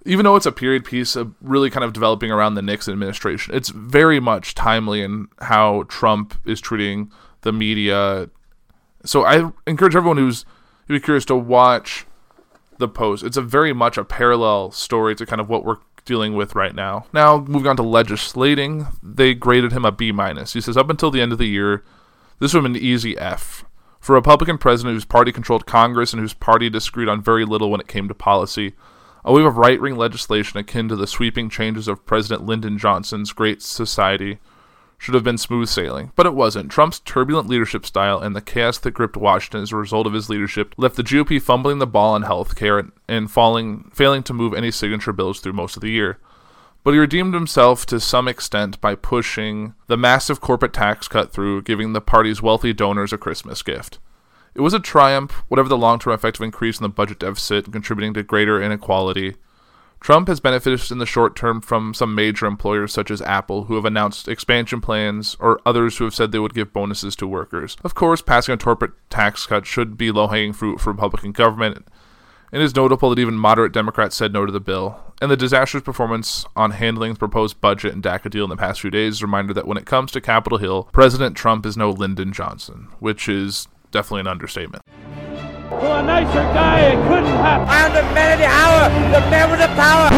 even 0.07 0.23
though 0.23 0.35
it's 0.35 0.45
a 0.45 0.51
period 0.51 0.85
piece 0.85 1.17
really 1.41 1.69
kind 1.69 1.83
of 1.83 1.93
developing 1.93 2.31
around 2.31 2.55
the 2.55 2.61
Nixon 2.61 2.93
administration, 2.93 3.53
it's 3.53 3.69
very 3.69 4.19
much 4.19 4.55
timely 4.55 5.01
in 5.01 5.27
how 5.39 5.83
Trump 5.89 6.33
is 6.45 6.61
treating 6.61 7.11
the 7.41 7.51
media. 7.51 8.29
So 9.03 9.25
I 9.25 9.51
encourage 9.67 9.95
everyone 9.95 10.17
who's 10.17 10.45
who's 10.87 11.01
curious 11.01 11.25
to 11.25 11.35
watch 11.35 12.05
the 12.77 12.87
post. 12.87 13.23
It's 13.23 13.37
a 13.37 13.41
very 13.41 13.73
much 13.73 13.97
a 13.97 14.05
parallel 14.05 14.71
story 14.71 15.13
to 15.15 15.25
kind 15.25 15.41
of 15.41 15.49
what 15.49 15.65
we're 15.65 15.77
dealing 16.05 16.35
with 16.35 16.55
right 16.55 16.73
now. 16.73 17.05
Now, 17.11 17.39
moving 17.39 17.67
on 17.67 17.75
to 17.75 17.83
legislating, 17.83 18.87
they 19.03 19.33
graded 19.33 19.73
him 19.73 19.83
a 19.83 19.91
B 19.91 20.13
minus. 20.13 20.53
He 20.53 20.61
says 20.61 20.77
up 20.77 20.89
until 20.89 21.11
the 21.11 21.21
end 21.21 21.33
of 21.33 21.37
the 21.37 21.47
year, 21.47 21.83
this 22.39 22.53
would 22.53 22.63
have 22.63 22.71
been 22.71 22.81
an 22.81 22.87
easy 22.87 23.17
F. 23.17 23.65
For 23.99 24.13
a 24.13 24.19
Republican 24.19 24.57
president 24.57 24.95
whose 24.95 25.03
party 25.03 25.33
controlled 25.33 25.65
Congress 25.65 26.13
and 26.13 26.21
whose 26.21 26.33
party 26.33 26.69
disagreed 26.69 27.09
on 27.09 27.21
very 27.21 27.43
little 27.43 27.69
when 27.69 27.81
it 27.81 27.89
came 27.89 28.07
to 28.07 28.13
policy, 28.13 28.73
a 29.27 29.33
wave 29.33 29.45
of 29.45 29.57
right 29.57 29.81
wing 29.81 29.97
legislation 29.97 30.57
akin 30.57 30.87
to 30.87 30.95
the 30.95 31.05
sweeping 31.05 31.49
changes 31.49 31.89
of 31.89 32.05
President 32.05 32.45
Lyndon 32.45 32.77
Johnson's 32.77 33.33
Great 33.33 33.61
Society 33.61 34.39
should 34.97 35.13
have 35.13 35.23
been 35.25 35.37
smooth 35.37 35.67
sailing, 35.67 36.13
but 36.15 36.25
it 36.25 36.33
wasn't. 36.33 36.71
Trump's 36.71 37.01
turbulent 37.01 37.49
leadership 37.49 37.85
style 37.85 38.19
and 38.19 38.33
the 38.33 38.41
chaos 38.41 38.77
that 38.77 38.91
gripped 38.91 39.17
Washington 39.17 39.63
as 39.63 39.73
a 39.73 39.75
result 39.75 40.07
of 40.07 40.13
his 40.13 40.29
leadership 40.29 40.73
left 40.77 40.95
the 40.95 41.03
GOP 41.03 41.41
fumbling 41.41 41.79
the 41.79 41.85
ball 41.85 42.13
on 42.13 42.21
health 42.21 42.55
care 42.55 42.81
and 43.09 43.29
falling, 43.29 43.91
failing 43.93 44.23
to 44.23 44.33
move 44.33 44.53
any 44.53 44.71
signature 44.71 45.11
bills 45.11 45.41
through 45.41 45.51
most 45.51 45.75
of 45.75 45.81
the 45.81 45.91
year. 45.91 46.19
But 46.85 46.93
he 46.93 46.97
redeemed 46.97 47.33
himself 47.33 47.85
to 47.87 47.99
some 47.99 48.29
extent 48.29 48.79
by 48.79 48.95
pushing 48.95 49.73
the 49.87 49.97
massive 49.97 50.39
corporate 50.39 50.71
tax 50.71 51.09
cut 51.09 51.33
through, 51.33 51.63
giving 51.63 51.91
the 51.91 51.99
party's 51.99 52.41
wealthy 52.41 52.71
donors 52.71 53.11
a 53.11 53.17
Christmas 53.17 53.61
gift. 53.61 53.99
It 54.57 54.61
was 54.61 54.73
a 54.73 54.79
triumph, 54.79 55.43
whatever 55.49 55.69
the 55.69 55.77
long 55.77 55.99
term 55.99 56.13
effect 56.13 56.37
of 56.37 56.43
increase 56.43 56.79
in 56.79 56.83
the 56.83 56.89
budget 56.89 57.19
deficit 57.19 57.65
and 57.65 57.73
contributing 57.73 58.15
to 58.15 58.23
greater 58.23 58.59
inequality. 58.59 59.35
Trump 59.99 60.27
has 60.27 60.39
benefited 60.39 60.89
in 60.89 60.97
the 60.97 61.05
short 61.05 61.35
term 61.35 61.61
from 61.61 61.93
some 61.93 62.15
major 62.15 62.47
employers 62.47 62.91
such 62.91 63.11
as 63.11 63.21
Apple, 63.21 63.65
who 63.65 63.75
have 63.75 63.85
announced 63.85 64.27
expansion 64.27 64.81
plans, 64.81 65.37
or 65.39 65.61
others 65.63 65.97
who 65.97 66.05
have 66.05 66.15
said 66.15 66.31
they 66.31 66.39
would 66.39 66.55
give 66.55 66.73
bonuses 66.73 67.15
to 67.17 67.27
workers. 67.27 67.77
Of 67.83 67.93
course, 67.93 68.23
passing 68.23 68.53
a 68.53 68.57
corporate 68.57 68.93
tax 69.11 69.45
cut 69.45 69.67
should 69.67 69.95
be 69.95 70.11
low 70.11 70.25
hanging 70.25 70.53
fruit 70.53 70.81
for 70.81 70.91
Republican 70.91 71.33
government. 71.33 71.87
It 72.51 72.59
is 72.59 72.75
notable 72.75 73.11
that 73.11 73.19
even 73.19 73.37
moderate 73.37 73.73
Democrats 73.73 74.15
said 74.15 74.33
no 74.33 74.43
to 74.47 74.51
the 74.51 74.59
bill, 74.59 74.99
and 75.21 75.29
the 75.29 75.37
disastrous 75.37 75.83
performance 75.83 76.45
on 76.55 76.71
handling 76.71 77.13
the 77.13 77.19
proposed 77.19 77.61
budget 77.61 77.93
and 77.93 78.01
DACA 78.01 78.31
deal 78.31 78.45
in 78.45 78.49
the 78.49 78.57
past 78.57 78.81
few 78.81 78.89
days 78.89 79.15
is 79.15 79.21
a 79.21 79.25
reminder 79.25 79.53
that 79.53 79.67
when 79.67 79.77
it 79.77 79.85
comes 79.85 80.11
to 80.13 80.21
Capitol 80.21 80.57
Hill, 80.57 80.89
President 80.91 81.37
Trump 81.37 81.63
is 81.63 81.77
no 81.77 81.91
Lyndon 81.91 82.33
Johnson, 82.33 82.87
which 82.99 83.29
is 83.29 83.67
definitely 83.91 84.21
an 84.21 84.27
understatement. 84.27 84.83
To 84.85 85.99
a 85.99 86.01
nicer 86.01 86.33
guy, 86.53 86.79
it 86.79 87.07
couldn't 87.07 87.25
happen. 87.25 87.67
I 87.67 87.85
am 87.85 87.93
the 87.93 88.03
man 88.13 88.33
of 88.33 88.39
the 88.39 88.45
hour, 88.45 88.89
the 89.11 89.19
man 89.29 89.51
with 89.51 89.59
the 89.59 89.67
power. 89.75 90.09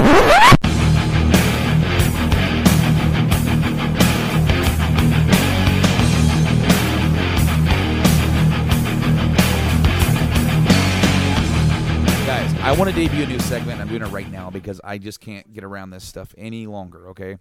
Guys, 12.26 12.54
I 12.62 12.72
want 12.78 12.92
to 12.92 12.96
debut 12.96 13.24
a 13.24 13.28
new 13.28 13.40
segment. 13.40 13.82
I'm 13.82 13.88
doing 13.88 14.04
it 14.04 14.08
right 14.10 14.32
now 14.32 14.52
because 14.52 14.80
I 14.84 15.00
just 15.00 15.20
can't 15.20 15.52
get 15.52 15.64
around 15.64 15.90
this 15.90 16.04
stuff 16.04 16.36
any 16.38 16.68
longer, 16.68 17.10
okay? 17.10 17.38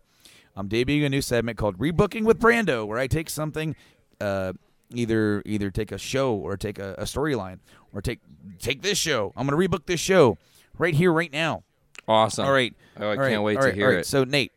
I'm 0.56 0.68
debuting 0.68 1.04
a 1.04 1.10
new 1.10 1.20
segment 1.20 1.58
called 1.58 1.78
Rebooking 1.78 2.24
with 2.24 2.40
Brando, 2.40 2.86
where 2.86 2.98
I 2.98 3.06
take 3.06 3.28
something, 3.28 3.76
uh, 4.20 4.54
either 4.94 5.42
either 5.46 5.70
take 5.70 5.92
a 5.92 5.98
show 5.98 6.34
or 6.34 6.56
take 6.56 6.78
a, 6.78 6.94
a 6.98 7.04
storyline 7.04 7.58
or 7.92 8.00
take 8.02 8.20
take 8.58 8.82
this 8.82 8.98
show. 8.98 9.32
I'm 9.36 9.46
gonna 9.46 9.56
rebook 9.56 9.86
this 9.86 10.00
show 10.00 10.38
right 10.78 10.94
here, 10.94 11.12
right 11.12 11.32
now. 11.32 11.64
Awesome. 12.06 12.46
All 12.46 12.52
right. 12.52 12.74
Oh, 12.96 13.06
I 13.06 13.10
All 13.10 13.16
can't 13.16 13.28
right, 13.30 13.38
wait 13.40 13.56
all 13.56 13.62
to 13.62 13.68
right, 13.68 13.74
hear 13.74 13.86
all 13.86 13.92
right. 13.92 14.00
it. 14.00 14.06
So 14.06 14.24
Nate, 14.24 14.52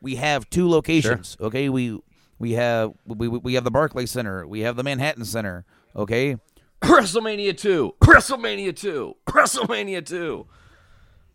we 0.00 0.16
have 0.16 0.48
two 0.50 0.68
locations. 0.68 1.36
Okay, 1.40 1.68
we 1.68 2.00
we 2.38 2.52
have 2.52 2.92
we, 3.06 3.28
we 3.28 3.38
we 3.38 3.54
have 3.54 3.64
the 3.64 3.70
Barclay 3.70 4.06
Center, 4.06 4.46
we 4.46 4.60
have 4.60 4.76
the 4.76 4.82
Manhattan 4.82 5.24
Center. 5.24 5.64
Okay, 5.94 6.36
WrestleMania 6.82 7.56
2. 7.56 7.94
WrestleMania 8.00 8.74
2. 8.76 9.14
WrestleMania 9.28 10.04
2. 10.04 10.46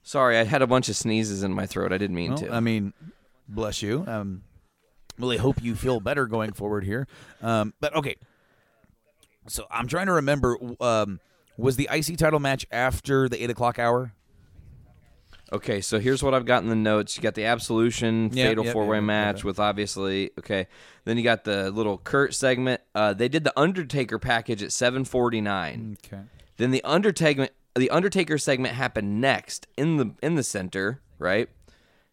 Sorry, 0.04 0.38
I 0.38 0.43
had 0.43 0.62
a 0.62 0.67
bunch 0.67 0.88
of 0.89 0.95
sneezes 0.95 1.43
in 1.43 1.52
my 1.54 1.65
throat. 1.65 1.91
I 1.91 1.98
didn't 1.98 2.15
mean 2.15 2.32
Well, 2.32 2.39
to. 2.39 2.54
I 2.54 2.60
mean, 2.60 2.93
bless 3.48 3.82
you. 3.82 4.04
Um, 4.08 4.43
really 5.17 5.38
hope 5.38 5.62
you 5.62 5.75
feel 5.75 5.99
better 5.99 6.25
going 6.25 6.54
forward 6.54 6.84
here. 6.84 7.08
Um, 7.41 7.73
but 7.80 7.95
okay, 7.95 8.15
so 9.47 9.65
I'm 9.69 9.88
trying 9.88 10.08
to 10.08 10.13
remember. 10.13 10.58
Um, 10.80 11.19
was 11.58 11.78
the 11.78 11.88
IC 11.91 12.17
title 12.17 12.39
match 12.39 12.65
after 12.71 13.30
the 13.30 13.41
eight 13.41 13.49
o'clock 13.49 13.80
hour? 13.80 14.13
Okay, 15.54 15.80
so 15.80 15.99
here's 15.99 16.23
what 16.23 16.34
I've 16.34 16.45
got 16.45 16.63
in 16.63 16.69
the 16.69 16.75
notes. 16.75 17.15
You 17.15 17.23
got 17.23 17.36
the 17.36 17.45
Absolution 17.45 18.32
Yep, 18.34 18.47
Fatal 18.47 18.65
yep, 18.65 18.73
Four 18.73 18.88
Way 18.88 18.97
yep, 18.97 19.04
match 19.04 19.43
with 19.43 19.60
obviously 19.60 20.32
okay. 20.39 20.67
Then 21.06 21.17
you 21.17 21.23
got 21.23 21.43
the 21.43 21.69
little 21.69 21.99
Kurt 21.99 22.34
segment. 22.34 22.82
Uh, 22.95 23.13
they 23.13 23.28
did 23.28 23.43
the 23.43 23.58
Undertaker 23.58 24.17
package 24.17 24.63
at 24.63 24.69
7:49. 24.69 25.97
Okay. 26.06 26.23
Then 26.58 26.71
the 26.71 26.84
Undertaker 26.84 27.49
the 27.75 27.89
Undertaker 27.91 28.38
segment 28.38 28.73
happened 28.73 29.21
next 29.21 29.67
in 29.78 29.97
the 29.97 30.12
in 30.23 30.36
the 30.36 30.43
center, 30.43 31.01
right? 31.19 31.47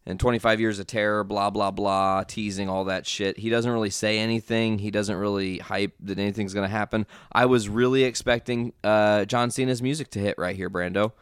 And 0.04 0.18
25 0.18 0.58
years 0.58 0.80
of 0.80 0.88
terror, 0.88 1.22
blah 1.22 1.50
blah 1.50 1.70
blah, 1.70 2.24
teasing 2.24 2.68
all 2.68 2.84
that 2.86 3.06
shit. 3.06 3.38
He 3.38 3.48
doesn't 3.48 3.70
really 3.70 3.90
say 3.90 4.18
anything. 4.18 4.78
He 4.78 4.90
doesn't 4.90 5.14
really 5.16 5.58
hype 5.58 5.94
that 6.00 6.18
anything's 6.18 6.54
gonna 6.54 6.66
happen. 6.66 7.06
I 7.30 7.46
was 7.46 7.68
really 7.68 8.02
expecting 8.02 8.72
uh, 8.82 9.26
John 9.26 9.52
Cena's 9.52 9.80
music 9.80 10.10
to 10.10 10.18
hit 10.18 10.36
right 10.38 10.56
here, 10.56 10.68
Brando. 10.68 11.12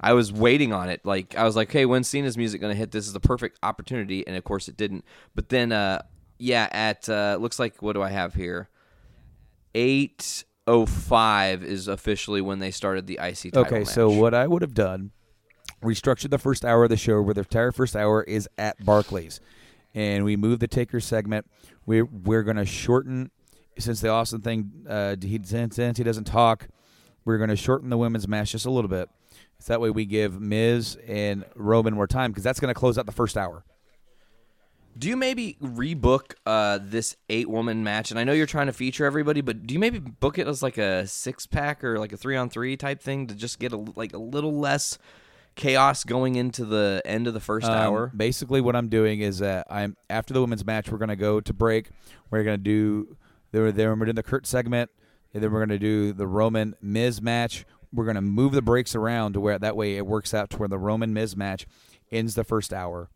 I 0.00 0.12
was 0.12 0.32
waiting 0.32 0.72
on 0.72 0.88
it. 0.88 1.04
Like 1.04 1.34
I 1.36 1.42
was 1.42 1.56
like, 1.56 1.72
hey, 1.72 1.84
when's 1.84 2.06
Cena's 2.06 2.36
music 2.36 2.60
gonna 2.60 2.76
hit? 2.76 2.92
This 2.92 3.08
is 3.08 3.12
the 3.12 3.18
perfect 3.18 3.58
opportunity, 3.64 4.24
and 4.24 4.36
of 4.36 4.44
course 4.44 4.68
it 4.68 4.76
didn't. 4.76 5.04
But 5.34 5.48
then, 5.48 5.72
uh, 5.72 6.02
yeah, 6.38 6.68
at 6.70 7.08
uh, 7.08 7.38
looks 7.40 7.58
like 7.58 7.82
what 7.82 7.94
do 7.94 8.02
I 8.02 8.10
have 8.10 8.34
here? 8.34 8.68
Eight 9.74 10.44
oh 10.68 10.86
five 10.86 11.64
is 11.64 11.88
officially 11.88 12.40
when 12.40 12.60
they 12.60 12.70
started 12.70 13.06
the 13.08 13.18
IC 13.20 13.52
title 13.52 13.60
Okay, 13.62 13.78
match. 13.80 13.88
so 13.88 14.08
what 14.10 14.34
I 14.34 14.46
would 14.46 14.62
have 14.62 14.74
done, 14.74 15.10
restructured 15.82 16.30
the 16.30 16.38
first 16.38 16.64
hour 16.64 16.84
of 16.84 16.90
the 16.90 16.96
show 16.96 17.20
where 17.22 17.34
the 17.34 17.40
entire 17.40 17.72
first 17.72 17.96
hour 17.96 18.22
is 18.22 18.48
at 18.58 18.84
Barclays, 18.84 19.40
and 19.94 20.24
we 20.24 20.36
move 20.36 20.58
the 20.58 20.68
Taker 20.68 21.00
segment. 21.00 21.46
We're 21.86 22.04
we're 22.04 22.42
gonna 22.42 22.66
shorten 22.66 23.30
since 23.78 24.00
the 24.00 24.08
Austin 24.08 24.40
thing. 24.40 24.86
Uh, 24.88 25.16
he 25.20 25.40
since, 25.42 25.76
he 25.76 26.04
doesn't 26.04 26.24
talk, 26.24 26.68
we're 27.24 27.38
gonna 27.38 27.56
shorten 27.56 27.90
the 27.90 27.98
women's 27.98 28.26
match 28.26 28.52
just 28.52 28.66
a 28.66 28.70
little 28.70 28.88
bit. 28.88 29.08
So 29.60 29.72
that 29.72 29.80
way 29.80 29.90
we 29.90 30.06
give 30.06 30.40
Miz 30.40 30.96
and 31.06 31.44
Roman 31.54 31.94
more 31.94 32.06
time 32.06 32.30
because 32.30 32.44
that's 32.44 32.60
gonna 32.60 32.74
close 32.74 32.98
out 32.98 33.06
the 33.06 33.12
first 33.12 33.36
hour. 33.36 33.64
Do 34.96 35.08
you 35.08 35.16
maybe 35.16 35.56
rebook 35.62 36.34
uh, 36.44 36.80
this 36.82 37.16
eight 37.28 37.48
woman 37.48 37.84
match? 37.84 38.10
And 38.10 38.18
I 38.18 38.24
know 38.24 38.32
you're 38.32 38.46
trying 38.46 38.66
to 38.66 38.72
feature 38.72 39.04
everybody, 39.04 39.42
but 39.42 39.64
do 39.64 39.74
you 39.74 39.78
maybe 39.78 40.00
book 40.00 40.38
it 40.38 40.48
as 40.48 40.60
like 40.60 40.76
a 40.76 41.06
six 41.06 41.46
pack 41.46 41.84
or 41.84 42.00
like 42.00 42.12
a 42.12 42.16
three 42.16 42.36
on 42.36 42.50
three 42.50 42.76
type 42.76 43.00
thing 43.00 43.28
to 43.28 43.34
just 43.34 43.60
get 43.60 43.72
a, 43.72 43.76
like 43.76 44.12
a 44.12 44.18
little 44.18 44.58
less 44.58 44.98
chaos 45.58 46.04
going 46.04 46.36
into 46.36 46.64
the 46.64 47.02
end 47.04 47.26
of 47.26 47.34
the 47.34 47.40
first 47.40 47.66
Um, 47.66 47.74
hour? 47.74 48.12
Basically, 48.16 48.62
what 48.62 48.74
I'm 48.74 48.88
doing 48.88 49.20
is 49.20 49.40
that 49.40 49.66
I'm 49.68 49.96
after 50.08 50.32
the 50.32 50.40
women's 50.40 50.64
match, 50.64 50.90
we're 50.90 50.96
gonna 50.98 51.16
go 51.16 51.40
to 51.40 51.52
break. 51.52 51.90
We're 52.30 52.44
gonna 52.44 52.56
do 52.56 53.16
then 53.52 53.74
then 53.74 53.98
we're 53.98 54.06
doing 54.06 54.14
the 54.14 54.22
Kurt 54.22 54.46
segment, 54.46 54.90
and 55.34 55.42
then 55.42 55.52
we're 55.52 55.60
gonna 55.60 55.78
do 55.78 56.12
the 56.14 56.26
Roman 56.26 56.74
Miz 56.80 57.20
match. 57.20 57.66
We're 57.92 58.06
gonna 58.06 58.22
move 58.22 58.52
the 58.52 58.62
breaks 58.62 58.94
around 58.94 59.34
to 59.34 59.40
where 59.40 59.58
that 59.58 59.76
way 59.76 59.96
it 59.96 60.06
works 60.06 60.32
out 60.32 60.48
to 60.50 60.56
where 60.56 60.68
the 60.68 60.78
Roman 60.78 61.12
Miz 61.12 61.36
match 61.36 61.66
ends 62.10 62.34
the 62.34 62.44
first 62.44 62.72
hour, 62.72 63.10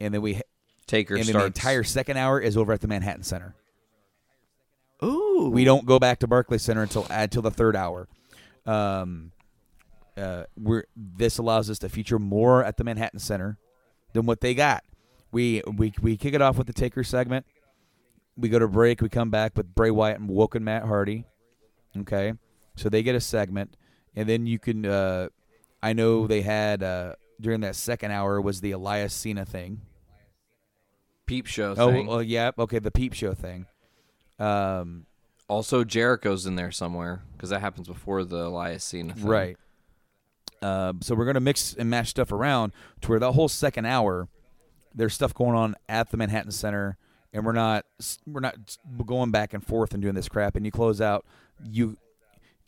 and 0.00 0.14
then 0.14 0.22
we 0.22 0.40
Taker 0.86 1.16
and 1.16 1.24
starts. 1.26 1.42
the 1.42 1.46
entire 1.46 1.84
second 1.84 2.16
hour 2.16 2.40
is 2.40 2.56
over 2.56 2.72
at 2.72 2.80
the 2.80 2.88
Manhattan 2.88 3.22
Center. 3.22 3.54
Ooh, 5.02 5.50
We 5.52 5.64
don't 5.64 5.86
go 5.86 5.98
back 5.98 6.18
to 6.20 6.26
Barclays 6.26 6.62
Center 6.62 6.82
until 6.82 7.06
until 7.10 7.42
the 7.42 7.50
third 7.50 7.76
hour. 7.76 8.08
Um, 8.66 9.30
uh, 10.18 10.44
we're 10.56 10.84
this 10.96 11.38
allows 11.38 11.70
us 11.70 11.78
to 11.80 11.88
feature 11.88 12.18
more 12.18 12.64
at 12.64 12.76
the 12.76 12.84
Manhattan 12.84 13.18
Center 13.20 13.58
than 14.12 14.26
what 14.26 14.40
they 14.40 14.54
got. 14.54 14.84
We 15.30 15.62
we 15.76 15.92
we 16.00 16.16
kick 16.16 16.34
it 16.34 16.42
off 16.42 16.58
with 16.58 16.66
the 16.66 16.72
Taker 16.72 17.04
segment. 17.04 17.46
We 18.36 18.48
go 18.48 18.58
to 18.58 18.68
break. 18.68 19.00
We 19.00 19.08
come 19.08 19.30
back 19.30 19.56
with 19.56 19.74
Bray 19.74 19.90
Wyatt 19.90 20.18
and 20.20 20.28
Woken 20.28 20.64
Matt 20.64 20.84
Hardy. 20.84 21.24
Okay, 21.98 22.32
so 22.76 22.88
they 22.88 23.02
get 23.02 23.14
a 23.14 23.20
segment, 23.20 23.76
and 24.16 24.28
then 24.28 24.46
you 24.46 24.58
can. 24.58 24.84
Uh, 24.86 25.28
I 25.82 25.92
know 25.92 26.26
they 26.26 26.42
had 26.42 26.82
uh, 26.82 27.14
during 27.40 27.60
that 27.60 27.76
second 27.76 28.10
hour 28.10 28.40
was 28.40 28.60
the 28.60 28.72
Elias 28.72 29.14
Cena 29.14 29.44
thing. 29.44 29.80
peep 31.26 31.46
show 31.46 31.74
Oh, 31.76 31.90
thing. 31.92 32.08
oh 32.08 32.18
yeah, 32.20 32.50
okay, 32.58 32.78
the 32.78 32.90
Peep 32.90 33.12
Show 33.12 33.34
thing. 33.34 33.66
Um, 34.38 35.06
also, 35.48 35.82
Jericho's 35.84 36.46
in 36.46 36.56
there 36.56 36.70
somewhere 36.70 37.22
because 37.32 37.50
that 37.50 37.60
happens 37.60 37.88
before 37.88 38.24
the 38.24 38.46
Elias 38.46 38.84
Cena 38.84 39.14
thing. 39.14 39.24
Right. 39.26 39.56
Uh, 40.62 40.94
so 41.00 41.14
we're 41.14 41.26
gonna 41.26 41.40
mix 41.40 41.74
and 41.74 41.88
match 41.88 42.08
stuff 42.08 42.32
around 42.32 42.72
to 43.00 43.08
where 43.08 43.18
the 43.18 43.32
whole 43.32 43.48
second 43.48 43.86
hour, 43.86 44.28
there's 44.94 45.14
stuff 45.14 45.34
going 45.34 45.56
on 45.56 45.76
at 45.88 46.10
the 46.10 46.16
Manhattan 46.16 46.50
Center, 46.50 46.96
and 47.32 47.44
we're 47.44 47.52
not 47.52 47.84
we're 48.26 48.40
not 48.40 48.76
going 49.04 49.30
back 49.30 49.54
and 49.54 49.64
forth 49.64 49.92
and 49.92 50.02
doing 50.02 50.14
this 50.14 50.28
crap. 50.28 50.56
And 50.56 50.64
you 50.64 50.72
close 50.72 51.00
out 51.00 51.24
you, 51.64 51.96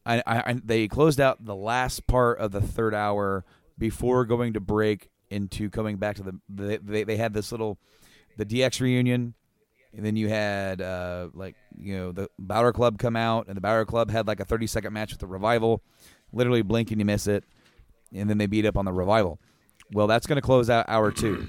I, 0.05 0.23
I, 0.27 0.51
I 0.51 0.61
they 0.65 0.89
closed 0.89 1.21
out 1.21 1.45
the 1.45 1.55
last 1.55 2.07
part 2.07 2.39
of 2.39 2.53
the 2.53 2.61
third 2.61 2.95
hour 2.95 3.45
before 3.79 4.25
going 4.25 4.53
to 4.55 4.61
break 4.61 5.09
into 5.31 5.71
coming 5.71 5.97
back 5.97 6.17
to 6.17 6.23
the 6.23 6.41
they 6.49 6.77
they, 6.79 7.05
they 7.05 7.17
had 7.17 7.33
this 7.33 7.53
little 7.53 7.79
the 8.37 8.47
DX 8.47 8.81
reunion. 8.81 9.35
And 9.93 10.07
then 10.07 10.15
you 10.15 10.29
had 10.29 10.81
uh, 10.81 11.31
like 11.35 11.57
you 11.77 11.97
know 11.97 12.13
the 12.13 12.29
Balor 12.39 12.73
Club 12.73 12.97
come 12.97 13.17
out, 13.17 13.49
and 13.49 13.57
the 13.57 13.61
Balor 13.61 13.87
Club 13.87 14.09
had 14.09 14.29
like 14.29 14.39
a 14.39 14.45
30 14.45 14.69
second 14.69 14.93
match 14.93 15.11
with 15.11 15.19
the 15.19 15.27
Revival. 15.27 15.83
Literally 16.33 16.63
blink 16.63 16.93
and 16.93 17.01
you 17.01 17.05
miss 17.05 17.27
it. 17.27 17.43
And 18.15 18.29
then 18.29 18.39
they 18.39 18.47
beat 18.47 18.67
up 18.67 18.77
on 18.77 18.85
the 18.85 18.93
revival. 18.93 19.39
Well, 19.93 20.07
that's 20.07 20.27
going 20.27 20.37
to 20.37 20.43
close 20.43 20.71
out 20.71 20.87
hour 20.89 21.11
two. 21.11 21.49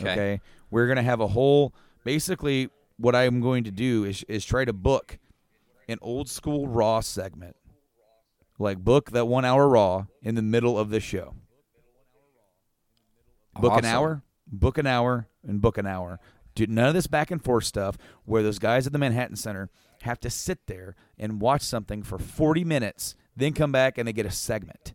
Okay. 0.00 0.12
Okay. 0.12 0.40
We're 0.70 0.86
going 0.86 0.96
to 0.96 1.02
have 1.02 1.20
a 1.20 1.26
whole 1.26 1.74
basically 2.04 2.68
what 2.96 3.14
I'm 3.14 3.40
going 3.40 3.64
to 3.64 3.70
do 3.70 4.04
is 4.04 4.24
is 4.28 4.44
try 4.44 4.64
to 4.64 4.72
book 4.72 5.18
an 5.88 5.98
old 6.00 6.28
school 6.28 6.66
raw 6.66 7.00
segment. 7.00 7.56
Like 8.58 8.78
book 8.78 9.10
that 9.10 9.26
1 9.26 9.44
hour 9.44 9.68
raw 9.68 10.06
in 10.22 10.34
the 10.34 10.42
middle 10.42 10.78
of 10.78 10.90
the 10.90 11.00
show. 11.00 11.34
Book 13.60 13.78
an 13.78 13.84
hour, 13.84 14.22
book 14.46 14.78
an 14.78 14.86
hour 14.86 15.26
and 15.46 15.60
book 15.60 15.78
an 15.78 15.86
hour. 15.86 16.20
Do 16.54 16.66
none 16.66 16.88
of 16.88 16.94
this 16.94 17.06
back 17.06 17.30
and 17.30 17.42
forth 17.42 17.64
stuff 17.64 17.96
where 18.24 18.42
those 18.42 18.58
guys 18.58 18.86
at 18.86 18.92
the 18.92 18.98
Manhattan 18.98 19.36
Center 19.36 19.70
have 20.02 20.20
to 20.20 20.30
sit 20.30 20.66
there 20.66 20.94
and 21.18 21.40
watch 21.40 21.62
something 21.62 22.02
for 22.02 22.18
40 22.18 22.64
minutes, 22.64 23.14
then 23.36 23.52
come 23.52 23.72
back 23.72 23.98
and 23.98 24.06
they 24.06 24.12
get 24.12 24.26
a 24.26 24.30
segment. 24.30 24.92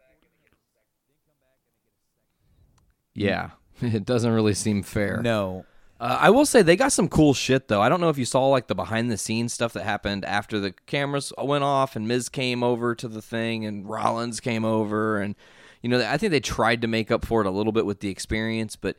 Yeah. 3.13 3.51
It 3.79 4.05
doesn't 4.05 4.31
really 4.31 4.55
seem 4.55 4.81
fair. 4.81 5.21
No. 5.21 5.63
Uh, 5.99 6.17
I 6.19 6.31
will 6.31 6.47
say 6.47 6.63
they 6.63 6.75
got 6.75 6.91
some 6.91 7.07
cool 7.07 7.35
shit 7.35 7.67
though. 7.67 7.79
I 7.79 7.89
don't 7.89 8.01
know 8.01 8.09
if 8.09 8.17
you 8.17 8.25
saw 8.25 8.47
like 8.47 8.65
the 8.65 8.73
behind 8.73 9.11
the 9.11 9.17
scenes 9.17 9.53
stuff 9.53 9.73
that 9.73 9.83
happened 9.83 10.25
after 10.25 10.59
the 10.59 10.71
cameras 10.87 11.31
went 11.37 11.63
off 11.63 11.95
and 11.95 12.07
Miz 12.07 12.27
came 12.27 12.63
over 12.63 12.95
to 12.95 13.07
the 13.07 13.21
thing 13.21 13.65
and 13.65 13.87
Rollins 13.87 14.39
came 14.39 14.65
over 14.65 15.19
and 15.21 15.35
you 15.83 15.89
know 15.89 15.99
I 15.99 16.17
think 16.17 16.31
they 16.31 16.39
tried 16.39 16.81
to 16.81 16.87
make 16.87 17.11
up 17.11 17.23
for 17.23 17.41
it 17.41 17.45
a 17.45 17.51
little 17.51 17.71
bit 17.71 17.85
with 17.85 17.99
the 17.99 18.09
experience, 18.09 18.75
but 18.75 18.95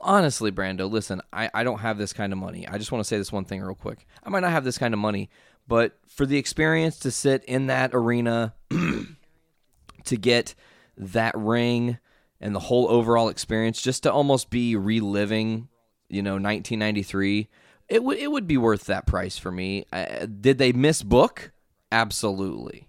honestly, 0.00 0.50
Brando, 0.50 0.90
listen, 0.90 1.20
I, 1.32 1.50
I 1.52 1.64
don't 1.64 1.80
have 1.80 1.98
this 1.98 2.12
kind 2.12 2.32
of 2.32 2.38
money. 2.38 2.66
I 2.66 2.78
just 2.78 2.92
want 2.92 3.02
to 3.02 3.08
say 3.08 3.18
this 3.18 3.32
one 3.32 3.44
thing 3.44 3.62
real 3.62 3.74
quick. 3.74 4.06
I 4.22 4.30
might 4.30 4.40
not 4.40 4.52
have 4.52 4.64
this 4.64 4.78
kind 4.78 4.94
of 4.94 5.00
money, 5.00 5.30
but 5.68 5.98
for 6.08 6.26
the 6.26 6.38
experience 6.38 6.98
to 6.98 7.10
sit 7.10 7.44
in 7.44 7.68
that 7.68 7.90
arena 7.92 8.54
to 10.04 10.16
get 10.16 10.54
that 10.96 11.36
ring 11.36 11.98
and 12.40 12.54
the 12.54 12.60
whole 12.60 12.88
overall 12.88 13.28
experience 13.28 13.80
just 13.80 14.02
to 14.02 14.12
almost 14.12 14.50
be 14.50 14.74
reliving 14.74 15.68
you 16.08 16.22
know 16.22 16.32
1993 16.32 17.48
it 17.88 18.02
would 18.02 18.18
it 18.18 18.32
would 18.32 18.46
be 18.46 18.56
worth 18.56 18.86
that 18.86 19.06
price 19.06 19.38
for 19.38 19.52
me 19.52 19.84
uh, 19.92 20.26
did 20.40 20.58
they 20.58 20.72
miss 20.72 21.02
book 21.02 21.52
absolutely 21.92 22.88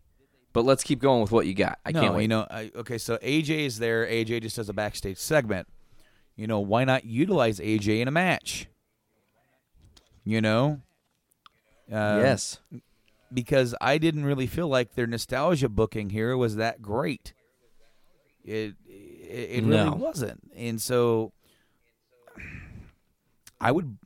but 0.53 0.65
let's 0.65 0.83
keep 0.83 0.99
going 0.99 1.21
with 1.21 1.31
what 1.31 1.45
you 1.45 1.53
got 1.53 1.77
i 1.85 1.91
no, 1.91 2.01
can't 2.01 2.15
wait 2.15 2.23
you 2.23 2.27
know, 2.29 2.47
I, 2.49 2.71
okay, 2.75 2.97
so 2.97 3.17
AJ 3.17 3.65
is 3.65 3.79
there. 3.79 4.05
AJ 4.05 4.41
just 4.41 4.55
does 4.55 4.69
a 4.69 4.73
backstage 4.73 5.17
segment. 5.17 5.67
You 6.35 6.47
know, 6.47 6.59
why 6.59 6.83
not 6.85 7.05
utilize 7.05 7.59
AJ 7.59 7.99
in 7.99 8.07
a 8.07 8.11
match? 8.11 8.67
You 10.23 10.41
know? 10.41 10.81
Uh, 11.91 12.19
yes 12.21 12.60
Because 13.34 13.75
I 13.82 13.97
didn't 13.97 14.25
really 14.25 14.47
feel 14.47 14.67
like 14.67 14.95
their 14.95 15.08
nostalgia 15.08 15.69
booking 15.69 16.10
here 16.10 16.36
was 16.38 16.56
that 16.58 16.82
great. 16.82 17.34
It 18.43 18.75
it, 18.88 19.49
it 19.52 19.63
really 19.63 19.89
wasn't. 19.89 20.52
And 20.56 20.82
so 20.82 21.34
I 23.62 23.71
would 23.71 23.97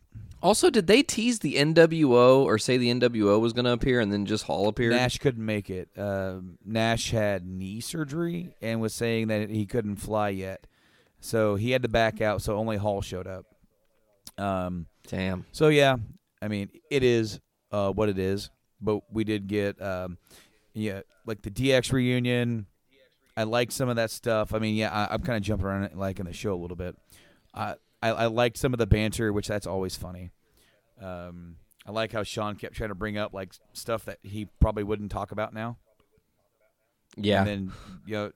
also 0.41 0.69
did 0.69 0.87
they 0.87 1.01
tease 1.01 1.39
the 1.39 1.55
nwo 1.55 2.43
or 2.43 2.57
say 2.57 2.75
the 2.77 2.93
nwo 2.93 3.39
was 3.39 3.53
going 3.53 3.63
to 3.65 3.71
appear 3.71 4.01
and 4.01 4.11
then 4.11 4.25
just 4.25 4.43
hall 4.43 4.67
appeared 4.67 4.91
Nash 4.91 5.17
couldn't 5.17 5.45
make 5.45 5.69
it. 5.69 5.89
Um, 5.97 6.57
Nash 6.65 7.11
had 7.11 7.45
knee 7.47 7.79
surgery 7.79 8.53
and 8.61 8.81
was 8.81 8.93
saying 8.93 9.27
that 9.27 9.49
he 9.49 9.65
couldn't 9.65 9.95
fly 9.97 10.29
yet, 10.29 10.67
so 11.21 11.55
he 11.55 11.71
had 11.71 11.83
to 11.83 11.89
back 11.89 12.19
out. 12.21 12.41
So 12.41 12.57
only 12.57 12.77
Hall 12.77 13.01
showed 13.01 13.27
up. 13.27 13.45
Um, 14.37 14.87
damn 15.07 15.45
so 15.51 15.69
yeah, 15.69 15.95
I 16.41 16.47
mean 16.49 16.69
it 16.91 17.03
is 17.03 17.39
uh, 17.73 17.91
what 17.91 18.07
it 18.07 18.17
is. 18.17 18.49
But 18.79 19.01
we 19.11 19.23
did 19.23 19.47
get 19.47 19.81
um, 19.81 20.17
yeah, 20.73 21.01
like 21.25 21.41
the 21.41 21.51
DX 21.51 21.91
reunion. 21.91 22.67
I 23.35 23.43
like 23.43 23.71
some 23.71 23.89
of 23.89 23.95
that 23.95 24.11
stuff. 24.11 24.53
I 24.53 24.59
mean, 24.59 24.75
yeah, 24.75 24.91
I, 24.91 25.13
I'm 25.13 25.21
kind 25.21 25.37
of 25.37 25.43
jumping 25.43 25.65
around 25.65 25.89
like 25.95 26.19
in 26.19 26.25
the 26.27 26.33
show 26.33 26.53
a 26.53 26.55
little 26.61 26.77
bit. 26.77 26.95
I 27.53 27.75
I, 28.01 28.09
I 28.09 28.25
liked 28.27 28.57
some 28.57 28.73
of 28.73 28.79
the 28.79 28.87
banter, 28.87 29.33
which 29.33 29.47
that's 29.47 29.65
always 29.65 29.95
funny. 29.95 30.31
Um, 31.01 31.55
I 31.85 31.91
like 31.91 32.11
how 32.11 32.23
Shawn 32.23 32.55
kept 32.55 32.75
trying 32.75 32.89
to 32.89 32.95
bring 32.95 33.17
up 33.17 33.33
like 33.33 33.53
stuff 33.73 34.05
that 34.05 34.19
he 34.23 34.47
probably 34.59 34.83
wouldn't 34.83 35.11
talk 35.11 35.31
about 35.31 35.53
now. 35.53 35.77
yeah 37.17 37.39
And 37.39 37.47
then 37.47 37.71
you 38.05 38.13
know, 38.13 38.31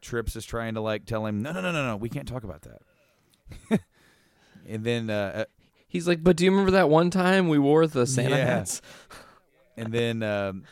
Trips 0.00 0.36
is 0.36 0.44
trying 0.44 0.74
to 0.74 0.80
like 0.80 1.04
tell 1.04 1.26
him, 1.26 1.42
no, 1.42 1.52
no, 1.52 1.60
no, 1.60 1.72
no, 1.72 1.86
no, 1.86 1.96
we 1.96 2.08
can't 2.08 2.28
talk 2.28 2.44
about 2.44 2.62
that. 2.62 3.80
and 4.68 4.84
then, 4.84 5.10
uh, 5.10 5.44
he's 5.92 6.08
like 6.08 6.24
but 6.24 6.36
do 6.36 6.44
you 6.44 6.50
remember 6.50 6.72
that 6.72 6.88
one 6.88 7.10
time 7.10 7.48
we 7.48 7.58
wore 7.58 7.86
the 7.86 8.06
santa 8.06 8.36
Yeah. 8.36 8.44
hats 8.46 8.80
and 9.76 9.92
then 9.92 10.22
um, 10.22 10.64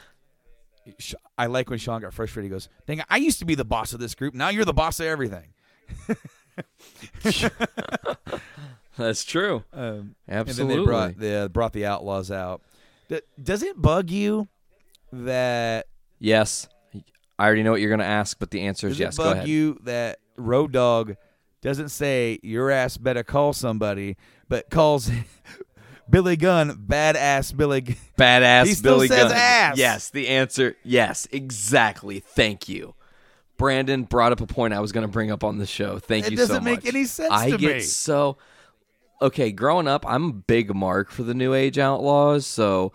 Sh- 0.98 1.14
I 1.38 1.46
like 1.46 1.70
when 1.70 1.78
Shawn 1.78 2.00
got 2.00 2.12
frustrated. 2.14 2.50
He 2.50 2.52
goes, 2.52 2.68
"Dang, 2.86 3.02
I 3.08 3.18
used 3.18 3.38
to 3.38 3.44
be 3.44 3.54
the 3.54 3.64
boss 3.66 3.92
of 3.92 4.00
this 4.00 4.14
group. 4.14 4.34
Now 4.34 4.48
you're 4.48 4.64
the 4.64 4.72
boss 4.72 4.98
of 4.98 5.06
everything." 5.06 5.52
that's 8.96 9.24
true 9.24 9.62
Um, 9.72 10.14
absolutely 10.28 10.28
And 10.28 10.46
then 10.58 10.68
they 10.68 10.84
brought 10.84 11.18
the 11.18 11.50
brought 11.52 11.72
the 11.72 11.86
Outlaws 11.86 12.30
out. 12.30 12.62
Does 13.42 13.62
it 13.62 13.80
bug 13.80 14.10
you 14.10 14.48
that 15.12 15.86
yes 16.18 16.68
i 17.38 17.44
already 17.46 17.62
know 17.64 17.72
what 17.72 17.80
you're 17.80 17.90
going 17.90 17.98
to 17.98 18.04
ask 18.06 18.38
but 18.38 18.50
the 18.52 18.60
answer 18.60 18.86
is 18.86 18.92
does 18.94 19.00
yes 19.00 19.14
it 19.14 19.18
go 19.18 19.24
bug 19.24 19.36
ahead 19.38 19.48
you 19.48 19.78
that 19.82 20.18
Road 20.36 20.72
Dogg 20.72 21.12
doesn't 21.62 21.88
say 21.88 22.38
your 22.42 22.70
ass 22.70 22.96
better 22.96 23.22
call 23.24 23.52
somebody, 23.52 24.16
but 24.50 24.68
calls 24.68 25.10
Billy 26.10 26.36
Gunn 26.36 26.76
badass 26.86 27.56
Billy? 27.56 27.80
Gunn. 27.80 27.96
Badass 28.18 28.66
He 28.66 28.74
still 28.74 28.96
Billy 28.96 29.08
says 29.08 29.28
Gunn. 29.32 29.32
ass. 29.32 29.78
Yes, 29.78 30.10
the 30.10 30.28
answer 30.28 30.76
yes, 30.84 31.26
exactly. 31.32 32.20
Thank 32.20 32.68
you. 32.68 32.94
Brandon 33.56 34.04
brought 34.04 34.32
up 34.32 34.40
a 34.40 34.46
point 34.46 34.74
I 34.74 34.80
was 34.80 34.90
going 34.92 35.06
to 35.06 35.12
bring 35.12 35.30
up 35.30 35.44
on 35.44 35.58
the 35.58 35.66
show. 35.66 35.98
Thank 35.98 36.26
It 36.26 36.32
you 36.32 36.36
so 36.38 36.42
much. 36.42 36.50
It 36.50 36.52
doesn't 36.52 36.64
make 36.64 36.86
any 36.86 37.04
sense. 37.04 37.30
I 37.32 37.50
get 37.50 37.60
me. 37.76 37.80
so 37.80 38.36
Okay, 39.22 39.52
growing 39.52 39.86
up, 39.86 40.04
I'm 40.08 40.24
a 40.24 40.32
big 40.32 40.74
mark 40.74 41.10
for 41.10 41.22
the 41.22 41.34
New 41.34 41.52
Age 41.54 41.78
Outlaws, 41.78 42.46
so 42.46 42.92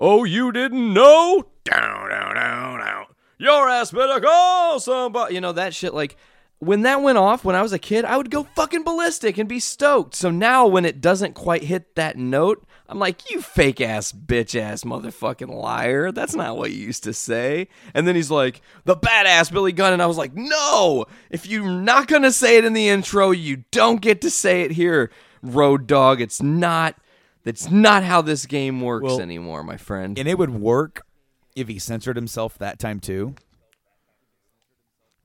Oh, 0.00 0.24
you 0.24 0.50
didn't 0.52 0.92
know? 0.92 1.44
Down, 1.64 2.08
down, 2.10 2.34
down, 2.34 2.78
down. 2.80 3.06
Your 3.38 3.68
ass 3.68 3.92
better 3.92 4.20
call 4.20 4.80
somebody. 4.80 5.34
You 5.34 5.40
know 5.40 5.52
that 5.52 5.72
shit 5.74 5.94
like 5.94 6.16
when 6.60 6.82
that 6.82 7.02
went 7.02 7.18
off 7.18 7.44
when 7.44 7.54
I 7.54 7.62
was 7.62 7.72
a 7.72 7.78
kid, 7.78 8.04
I 8.04 8.16
would 8.16 8.30
go 8.30 8.42
fucking 8.42 8.82
ballistic 8.82 9.38
and 9.38 9.48
be 9.48 9.60
stoked. 9.60 10.14
So 10.14 10.30
now 10.30 10.66
when 10.66 10.84
it 10.84 11.00
doesn't 11.00 11.34
quite 11.34 11.64
hit 11.64 11.94
that 11.94 12.16
note, 12.16 12.66
I'm 12.88 12.98
like, 12.98 13.30
you 13.30 13.40
fake 13.42 13.80
ass 13.80 14.12
bitch 14.12 14.58
ass 14.58 14.82
motherfucking 14.82 15.54
liar. 15.54 16.10
That's 16.10 16.34
not 16.34 16.56
what 16.56 16.72
you 16.72 16.78
used 16.78 17.04
to 17.04 17.12
say. 17.12 17.68
And 17.94 18.08
then 18.08 18.16
he's 18.16 18.30
like, 18.30 18.60
the 18.84 18.96
badass 18.96 19.52
Billy 19.52 19.72
Gunn. 19.72 19.92
And 19.92 20.02
I 20.02 20.06
was 20.06 20.16
like, 20.16 20.34
no, 20.34 21.04
if 21.30 21.46
you're 21.46 21.68
not 21.68 22.08
going 22.08 22.22
to 22.22 22.32
say 22.32 22.56
it 22.56 22.64
in 22.64 22.72
the 22.72 22.88
intro, 22.88 23.30
you 23.30 23.64
don't 23.70 24.00
get 24.00 24.20
to 24.22 24.30
say 24.30 24.62
it 24.62 24.72
here, 24.72 25.10
Road 25.42 25.86
Dogg. 25.86 26.20
It's 26.20 26.42
not. 26.42 26.96
That's 27.44 27.70
not 27.70 28.02
how 28.02 28.20
this 28.20 28.46
game 28.46 28.80
works 28.80 29.04
Well, 29.04 29.20
anymore, 29.20 29.62
my 29.62 29.76
friend. 29.76 30.18
And 30.18 30.28
it 30.28 30.36
would 30.36 30.50
work 30.50 31.06
if 31.54 31.68
he 31.68 31.78
censored 31.78 32.16
himself 32.16 32.58
that 32.58 32.78
time 32.78 33.00
too. 33.00 33.34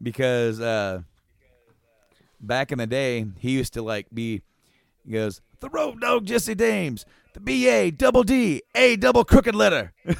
Because 0.02 0.60
uh 0.60 1.02
back 2.46 2.72
in 2.72 2.78
the 2.78 2.88
day, 2.88 3.26
he 3.40 3.52
used 3.52 3.74
to 3.74 3.82
like 3.82 4.08
be 4.14 4.42
he 5.06 5.14
goes, 5.14 5.42
the 5.60 5.70
Road 5.70 6.02
Dogg 6.02 6.26
Jesse 6.26 6.56
James, 6.56 7.06
the 7.34 7.40
B 7.40 7.68
A 7.68 7.92
double 7.92 8.24
D, 8.24 8.62
A 8.76 8.96
double 8.96 9.24
crooked 9.24 9.56
letter. 9.56 9.94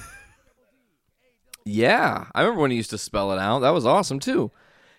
Yeah, 1.66 2.26
I 2.36 2.42
remember 2.42 2.62
when 2.62 2.72
he 2.72 2.78
used 2.78 2.90
to 2.90 2.98
spell 2.98 3.32
it 3.32 3.40
out. 3.40 3.60
That 3.60 3.72
was 3.72 3.86
awesome 3.86 4.20
too. 4.20 4.52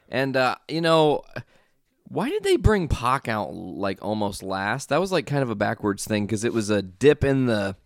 And 0.09 0.37
uh, 0.37 0.57
you 0.69 0.81
know, 0.81 1.23
why 2.09 2.29
did 2.29 2.43
they 2.43 2.57
bring 2.57 2.89
Pac 2.89 3.29
out 3.29 3.55
like 3.55 3.99
almost 4.03 4.43
last? 4.43 4.89
That 4.89 5.01
was 5.01 5.13
like 5.13 5.27
kind 5.27 5.43
of 5.43 5.51
a 5.51 5.55
backwards 5.55 6.05
thing 6.05 6.27
because 6.27 6.45
it 6.45 6.53
was 6.53 6.71
a 6.71 6.83
dip 6.83 7.25
in 7.25 7.47
the. 7.47 7.77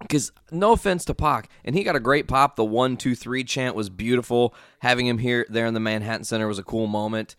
Because 0.00 0.32
no 0.50 0.72
offense 0.72 1.04
to 1.04 1.14
Pac, 1.14 1.50
and 1.62 1.76
he 1.76 1.84
got 1.84 1.94
a 1.94 2.00
great 2.00 2.26
pop. 2.26 2.56
The 2.56 2.64
one, 2.64 2.96
two, 2.96 3.14
three 3.14 3.44
chant 3.44 3.76
was 3.76 3.90
beautiful. 3.90 4.54
Having 4.78 5.08
him 5.08 5.18
here, 5.18 5.44
there 5.50 5.66
in 5.66 5.74
the 5.74 5.80
Manhattan 5.80 6.24
Center 6.24 6.48
was 6.48 6.58
a 6.58 6.62
cool 6.62 6.86
moment, 6.86 7.36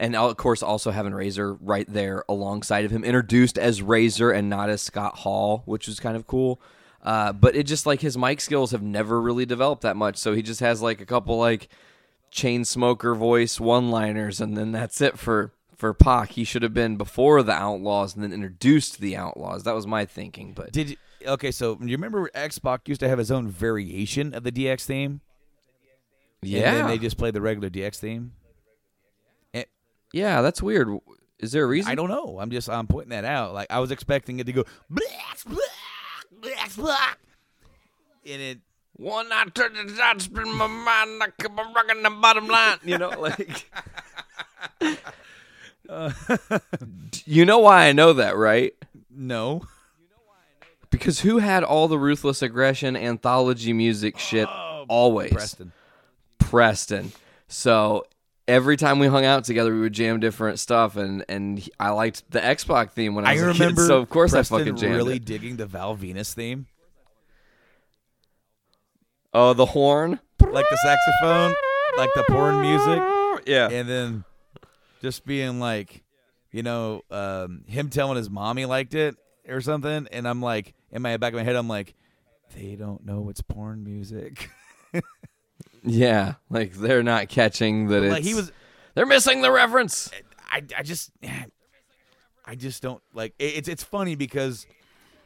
and 0.00 0.16
of 0.16 0.36
course, 0.38 0.62
also 0.62 0.90
having 0.90 1.12
Razor 1.12 1.54
right 1.54 1.86
there 1.86 2.24
alongside 2.26 2.86
of 2.86 2.90
him, 2.90 3.04
introduced 3.04 3.58
as 3.58 3.82
Razor 3.82 4.30
and 4.30 4.48
not 4.48 4.70
as 4.70 4.80
Scott 4.80 5.18
Hall, 5.18 5.62
which 5.66 5.86
was 5.86 6.00
kind 6.00 6.16
of 6.16 6.26
cool. 6.26 6.58
Uh, 7.02 7.32
but 7.34 7.54
it 7.54 7.64
just 7.64 7.84
like 7.84 8.00
his 8.00 8.16
mic 8.16 8.40
skills 8.40 8.70
have 8.72 8.82
never 8.82 9.20
really 9.20 9.44
developed 9.44 9.82
that 9.82 9.96
much, 9.96 10.16
so 10.16 10.34
he 10.34 10.42
just 10.42 10.60
has 10.60 10.80
like 10.80 11.02
a 11.02 11.06
couple 11.06 11.38
like 11.38 11.68
chain 12.30 12.64
smoker 12.64 13.14
voice 13.14 13.60
one 13.60 13.90
liners, 13.90 14.40
and 14.40 14.56
then 14.56 14.72
that's 14.72 15.02
it 15.02 15.18
for 15.18 15.52
for 15.76 15.92
Pac. 15.92 16.30
He 16.30 16.44
should 16.44 16.62
have 16.62 16.74
been 16.74 16.96
before 16.96 17.42
the 17.42 17.52
Outlaws 17.52 18.14
and 18.14 18.24
then 18.24 18.32
introduced 18.32 19.00
the 19.00 19.16
Outlaws. 19.16 19.64
That 19.64 19.74
was 19.74 19.86
my 19.86 20.06
thinking, 20.06 20.52
but 20.54 20.72
Did 20.72 20.96
okay, 21.26 21.50
so 21.50 21.78
you 21.80 21.96
remember 21.96 22.30
X 22.34 22.58
Pac 22.58 22.88
used 22.88 23.00
to 23.00 23.08
have 23.08 23.18
his 23.18 23.30
own 23.30 23.48
variation 23.48 24.34
of 24.34 24.44
the 24.44 24.52
DX 24.52 24.84
theme? 24.84 25.20
And 26.40 26.50
yeah, 26.50 26.72
then 26.72 26.86
they 26.86 26.98
just 26.98 27.18
played 27.18 27.34
the 27.34 27.42
regular 27.42 27.68
DX 27.68 27.96
theme. 27.96 28.32
Yeah, 30.12 30.42
that's 30.42 30.62
weird. 30.62 30.88
Is 31.38 31.52
there 31.52 31.64
a 31.64 31.66
reason? 31.66 31.90
I 31.90 31.94
don't 31.94 32.08
know. 32.08 32.38
I'm 32.40 32.50
just 32.50 32.68
I'm 32.68 32.86
pointing 32.86 33.10
that 33.10 33.24
out. 33.24 33.54
Like 33.54 33.70
I 33.70 33.78
was 33.80 33.90
expecting 33.90 34.40
it 34.40 34.44
to 34.44 34.52
go 34.52 34.64
and 38.24 38.42
it 38.42 38.58
One 38.96 39.28
night 39.28 39.54
to 39.54 39.68
the 39.68 39.94
top, 39.96 40.20
spin 40.20 40.52
my 40.52 40.66
mind, 40.66 41.22
I 41.22 41.28
keep 41.40 41.58
on 41.58 41.72
rocking 41.72 42.02
the 42.02 42.10
bottom 42.10 42.48
line. 42.48 42.78
You 42.84 42.98
know, 42.98 43.10
like. 43.10 43.70
you 47.24 47.44
know 47.44 47.58
why 47.58 47.86
I 47.86 47.92
know 47.92 48.12
that, 48.12 48.36
right? 48.36 48.74
No. 49.10 49.62
Because 50.90 51.20
who 51.20 51.38
had 51.38 51.64
all 51.64 51.88
the 51.88 51.98
ruthless 51.98 52.42
aggression 52.42 52.96
anthology 52.96 53.72
music 53.72 54.18
shit 54.18 54.48
oh, 54.48 54.84
always? 54.88 55.32
Preston. 55.32 55.72
Preston. 56.38 57.12
So 57.48 58.06
every 58.50 58.76
time 58.76 58.98
we 58.98 59.06
hung 59.06 59.24
out 59.24 59.44
together, 59.44 59.72
we 59.72 59.80
would 59.80 59.92
jam 59.92 60.20
different 60.20 60.58
stuff, 60.58 60.96
and 60.96 61.24
and 61.28 61.58
he- 61.60 61.72
I 61.78 61.90
liked 61.90 62.30
the 62.30 62.44
X-Pac 62.44 62.92
theme 62.92 63.14
when 63.14 63.24
I 63.26 63.32
I 63.38 63.46
was 63.46 63.58
a 63.60 63.66
kid. 63.68 63.78
So 63.78 63.98
of 63.98 64.08
course 64.10 64.32
Preston 64.32 64.56
I 64.56 64.58
fucking 64.60 64.76
jammed 64.76 64.96
really 64.96 65.16
it. 65.16 65.24
digging 65.24 65.56
the 65.56 65.66
Val 65.66 65.96
Venis 65.96 66.34
theme. 66.34 66.66
Oh, 69.32 69.52
the 69.52 69.66
horn. 69.66 70.18
Like 70.40 70.66
the 70.70 70.76
saxophone, 70.82 71.54
like 71.96 72.10
the 72.16 72.24
porn 72.28 72.60
music. 72.60 73.46
Yeah. 73.46 73.68
and 73.70 73.88
then 73.88 74.24
just 75.02 75.24
being 75.24 75.60
like, 75.60 76.02
you 76.50 76.62
know, 76.62 77.02
um, 77.10 77.62
him 77.68 77.88
telling 77.90 78.16
his 78.16 78.28
mom 78.28 78.56
he 78.56 78.66
liked 78.66 78.94
it 78.94 79.16
or 79.48 79.60
something, 79.60 80.08
and 80.10 80.26
I'm 80.26 80.42
like, 80.42 80.74
in 80.90 81.02
my 81.02 81.16
back 81.16 81.32
of 81.32 81.38
my 81.38 81.44
head, 81.44 81.56
I'm 81.56 81.68
like, 81.68 81.94
they 82.56 82.74
don't 82.74 83.04
know 83.06 83.28
it's 83.30 83.40
porn 83.42 83.84
music. 83.84 84.50
Yeah, 85.82 86.34
like 86.50 86.72
they're 86.74 87.02
not 87.02 87.28
catching 87.28 87.88
that 87.88 88.02
it's 88.02 88.12
like 88.12 88.22
he 88.24 88.34
was, 88.34 88.52
they're 88.94 89.06
missing 89.06 89.40
the 89.42 89.50
reference. 89.50 90.10
I, 90.50 90.62
I 90.76 90.82
just, 90.82 91.10
I 92.44 92.54
just 92.54 92.82
don't 92.82 93.02
like. 93.14 93.34
it- 93.38 93.54
It's 93.56 93.68
it's 93.68 93.82
funny 93.84 94.14
because 94.14 94.66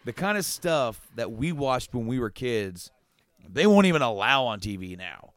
the 0.05 0.12
kind 0.12 0.37
of 0.38 0.45
stuff 0.45 1.01
that 1.17 1.33
we 1.33 1.51
watched 1.53 1.95
when 1.95 2.07
we 2.07 2.19
were 2.19 2.31
kids, 2.31 2.90
they 3.49 3.67
won't 3.67 3.87
even 3.87 4.03
allow 4.03 4.45
on 4.45 4.61
TV 4.61 4.97
now. 4.99 5.31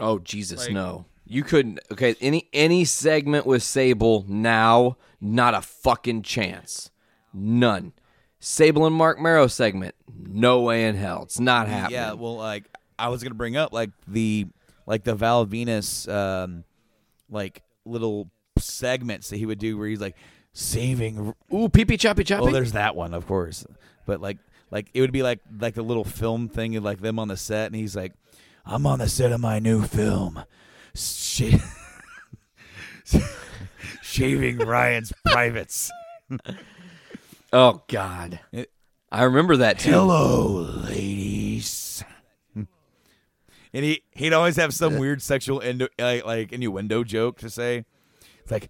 Oh 0.00 0.18
Jesus, 0.18 0.68
no. 0.68 1.06
You 1.26 1.42
couldn't 1.42 1.80
okay, 1.92 2.14
any 2.20 2.48
any 2.52 2.84
segment 2.84 3.46
with 3.46 3.62
Sable 3.62 4.24
now, 4.28 4.96
not 5.20 5.54
a 5.54 5.60
fucking 5.60 6.22
chance. 6.22 6.90
None. 7.34 7.92
Sable 8.40 8.86
and 8.86 8.94
Marc 8.94 9.20
Mero 9.20 9.46
segment, 9.48 9.94
no 10.16 10.60
way 10.62 10.84
in 10.86 10.94
hell. 10.94 11.24
It's 11.24 11.40
not 11.40 11.66
happening. 11.68 11.94
Yeah, 11.98 12.12
well, 12.12 12.36
like 12.36 12.64
I 12.98 13.08
was 13.08 13.22
gonna 13.22 13.34
bring 13.34 13.56
up 13.56 13.72
like 13.72 13.90
the 14.06 14.46
like 14.86 15.04
the 15.04 15.14
Val 15.14 15.46
Venis 15.46 16.08
um 16.12 16.64
like 17.30 17.62
little 17.84 18.30
segments 18.58 19.30
that 19.30 19.36
he 19.36 19.46
would 19.46 19.58
do 19.58 19.76
where 19.78 19.86
he's 19.88 20.00
like 20.00 20.16
saving. 20.52 21.34
Ooh, 21.54 21.68
pee 21.68 21.84
pee 21.84 21.96
choppy 21.96 22.24
choppy. 22.24 22.46
Oh, 22.48 22.50
there's 22.50 22.72
that 22.72 22.96
one, 22.96 23.14
of 23.14 23.26
course, 23.26 23.66
but 24.06 24.20
like 24.20 24.38
like 24.70 24.88
it 24.94 25.00
would 25.00 25.12
be 25.12 25.22
like 25.22 25.40
like 25.60 25.74
the 25.74 25.82
little 25.82 26.04
film 26.04 26.48
thing 26.48 26.76
of 26.76 26.84
like 26.84 27.00
them 27.00 27.18
on 27.18 27.28
the 27.28 27.36
set, 27.36 27.66
and 27.66 27.76
he's 27.76 27.94
like, 27.96 28.12
"I'm 28.66 28.86
on 28.86 28.98
the 28.98 29.08
set 29.08 29.32
of 29.32 29.40
my 29.40 29.58
new 29.58 29.82
film, 29.82 30.42
Sh- 30.94 31.54
shaving 34.02 34.58
Ryan's 34.58 35.12
privates." 35.26 35.90
oh 37.52 37.82
God. 37.88 38.40
It- 38.52 38.70
I 39.10 39.22
remember 39.22 39.56
that 39.58 39.78
too. 39.78 39.90
Hello, 39.90 40.46
ladies. 40.48 40.97
and 40.97 40.97
he 43.72 44.02
he'd 44.12 44.32
always 44.32 44.56
have 44.56 44.72
some 44.74 44.98
weird 44.98 45.20
sexual 45.22 45.60
innu- 45.60 45.88
like, 45.98 46.24
like 46.24 46.52
innuendo 46.52 47.04
joke 47.04 47.38
to 47.38 47.50
say. 47.50 47.84
It's 48.40 48.50
like 48.50 48.68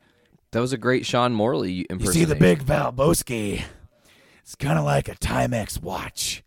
That 0.52 0.60
was 0.60 0.72
a 0.72 0.78
great 0.78 1.06
Sean 1.06 1.32
Morley 1.32 1.72
you 1.72 1.84
impersonation. 1.90 2.20
see 2.20 2.24
the 2.24 2.34
big 2.38 2.64
Valbowski. 2.64 3.62
It's 4.42 4.54
kind 4.54 4.78
of 4.78 4.84
like 4.84 5.08
a 5.08 5.14
Timex 5.14 5.80
watch. 5.82 6.42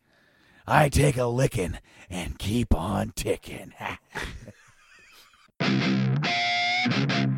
I 0.67 0.89
take 0.89 1.17
a 1.17 1.25
licking 1.25 1.77
and 2.09 2.37
keep 2.39 2.73
on 2.75 3.11
ticking. 3.15 3.73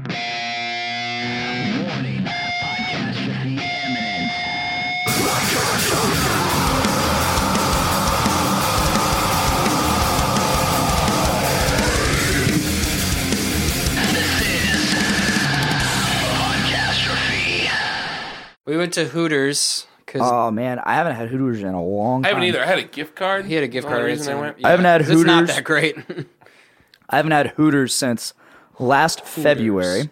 We 18.66 18.78
went 18.78 18.94
to 18.94 19.06
Hooters 19.06 19.88
because 20.06 20.22
Oh 20.24 20.52
man, 20.52 20.80
I 20.80 20.94
haven't 20.96 21.16
had 21.16 21.30
Hooters 21.30 21.62
in 21.62 21.74
a 21.74 21.84
long 21.84 22.24
time. 22.24 22.26
I 22.26 22.30
haven't 22.30 22.44
either. 22.46 22.62
I 22.62 22.66
had 22.66 22.80
a 22.80 22.84
gift 22.84 23.16
card. 23.16 23.46
he 23.46 23.54
had 23.56 23.64
a 23.64 23.68
gift 23.68 23.88
That's 23.88 23.92
the 23.92 23.96
card. 23.98 24.02
only 24.02 24.12
reason 24.14 24.38
I 24.38 24.40
went. 24.40 24.60
yeah. 24.60 24.68
I 24.68 24.72
haven't 24.72 24.86
had 24.86 25.02
Hooters. 25.02 25.22
It's 25.22 25.26
not 25.28 25.48
that 25.48 25.64
great. 25.64 25.98
I 27.10 27.18
haven't 27.18 27.32
had 27.32 27.48
Hooters 27.48 27.94
since 27.94 28.34
last 28.80 29.26
February. 29.26 30.10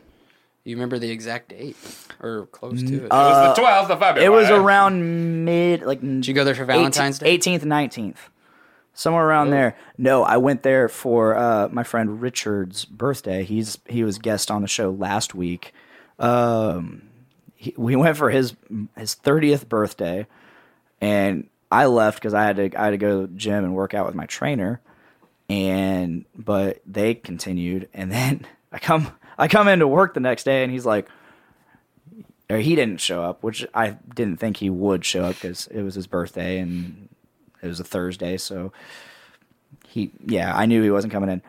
you 0.65 0.75
remember 0.75 0.99
the 0.99 1.09
exact 1.09 1.49
date 1.49 1.75
or 2.19 2.47
close 2.47 2.81
to 2.83 2.93
it? 2.95 3.03
It 3.05 3.09
was 3.09 3.55
the 3.55 3.61
12th 3.61 3.89
of 3.89 3.99
February. 3.99 4.25
It 4.25 4.29
was 4.29 4.49
around 4.49 5.45
mid, 5.45 5.81
like 5.83 6.01
Did 6.01 6.27
you 6.27 6.33
go 6.33 6.43
there 6.43 6.53
for 6.55 6.65
Valentine's 6.65 7.19
Day? 7.19 7.37
18th, 7.37 7.61
19th, 7.63 8.17
somewhere 8.93 9.25
around 9.25 9.49
there. 9.51 9.75
No, 9.97 10.23
I 10.23 10.37
went 10.37 10.61
there 10.63 10.89
for 10.89 11.35
uh, 11.37 11.69
my 11.71 11.83
friend 11.83 12.21
Richard's 12.21 12.83
birthday. 12.85 13.43
He's 13.43 13.79
he 13.87 14.03
was 14.03 14.17
guest 14.19 14.51
on 14.51 14.61
the 14.61 14.67
show 14.67 14.91
last 14.91 15.33
week. 15.33 15.73
Um, 16.19 17.03
he, 17.61 17.75
we 17.77 17.95
went 17.95 18.17
for 18.17 18.31
his 18.31 18.55
his 18.97 19.15
30th 19.15 19.69
birthday, 19.69 20.25
and 20.99 21.47
I 21.71 21.85
left 21.85 22.17
because 22.17 22.33
I 22.33 22.43
had 22.43 22.55
to 22.55 22.79
I 22.79 22.85
had 22.85 22.91
to 22.91 22.97
go 22.97 23.21
to 23.21 23.27
the 23.27 23.33
gym 23.37 23.63
and 23.63 23.75
work 23.75 23.93
out 23.93 24.07
with 24.07 24.15
my 24.15 24.25
trainer. 24.25 24.81
And 25.47 26.25
but 26.35 26.81
they 26.87 27.13
continued, 27.13 27.87
and 27.93 28.11
then 28.11 28.47
I 28.71 28.79
come 28.79 29.11
I 29.37 29.47
come 29.47 29.67
into 29.67 29.87
work 29.87 30.15
the 30.15 30.19
next 30.19 30.43
day, 30.43 30.63
and 30.63 30.71
he's 30.71 30.87
like 30.87 31.07
or 32.49 32.57
he 32.57 32.75
didn't 32.75 32.99
show 32.99 33.23
up, 33.23 33.43
which 33.43 33.63
I 33.75 33.91
didn't 33.91 34.37
think 34.37 34.57
he 34.57 34.71
would 34.71 35.05
show 35.05 35.25
up 35.25 35.35
because 35.35 35.67
it 35.67 35.83
was 35.83 35.93
his 35.93 36.07
birthday 36.07 36.57
and 36.57 37.09
it 37.61 37.67
was 37.67 37.79
a 37.79 37.83
Thursday. 37.83 38.37
So 38.37 38.73
he, 39.87 40.11
yeah, 40.25 40.51
I 40.55 40.65
knew 40.65 40.81
he 40.81 40.89
wasn't 40.89 41.13
coming 41.13 41.29
in. 41.29 41.43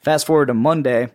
Fast 0.00 0.26
forward 0.26 0.46
to 0.46 0.54
Monday, 0.54 1.12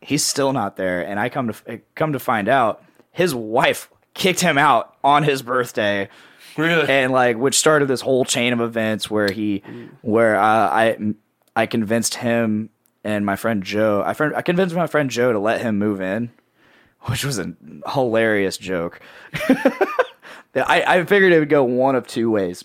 he's 0.00 0.24
still 0.24 0.52
not 0.52 0.76
there, 0.76 1.04
and 1.04 1.18
I 1.18 1.28
come 1.28 1.52
to 1.52 1.80
come 1.96 2.12
to 2.12 2.20
find 2.20 2.48
out 2.48 2.82
his 3.10 3.34
wife 3.34 3.90
kicked 4.14 4.40
him 4.40 4.58
out 4.58 4.96
on 5.02 5.22
his 5.22 5.42
birthday. 5.42 6.08
Really? 6.56 6.88
And 6.88 7.12
like, 7.12 7.36
which 7.36 7.58
started 7.58 7.86
this 7.88 8.00
whole 8.00 8.24
chain 8.24 8.52
of 8.52 8.60
events 8.60 9.10
where 9.10 9.30
he, 9.30 9.62
where 10.02 10.36
uh, 10.36 10.42
I, 10.42 11.14
I 11.54 11.66
convinced 11.66 12.16
him 12.16 12.70
and 13.04 13.24
my 13.24 13.36
friend 13.36 13.62
Joe. 13.62 14.02
I 14.04 14.14
friend, 14.14 14.34
I 14.34 14.42
convinced 14.42 14.74
my 14.74 14.86
friend 14.86 15.10
Joe 15.10 15.32
to 15.32 15.38
let 15.38 15.60
him 15.60 15.78
move 15.78 16.00
in, 16.00 16.30
which 17.02 17.24
was 17.24 17.38
a 17.38 17.54
hilarious 17.92 18.56
joke. 18.56 19.00
I, 20.54 20.84
I 20.86 21.04
figured 21.04 21.32
it 21.32 21.38
would 21.38 21.48
go 21.48 21.64
one 21.64 21.94
of 21.94 22.06
two 22.06 22.30
ways. 22.30 22.64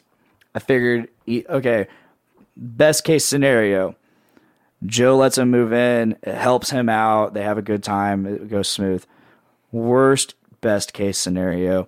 I 0.53 0.59
figured, 0.59 1.09
okay, 1.27 1.87
best 2.57 3.03
case 3.03 3.25
scenario, 3.25 3.95
Joe 4.85 5.17
lets 5.17 5.37
him 5.37 5.51
move 5.51 5.73
in, 5.73 6.17
it 6.23 6.35
helps 6.35 6.69
him 6.69 6.89
out, 6.89 7.33
they 7.33 7.43
have 7.43 7.57
a 7.57 7.61
good 7.61 7.83
time, 7.83 8.25
it 8.25 8.49
goes 8.49 8.67
smooth. 8.67 9.05
Worst, 9.75 10.35
best 10.61 10.93
case 10.93 11.17
scenario, 11.17 11.87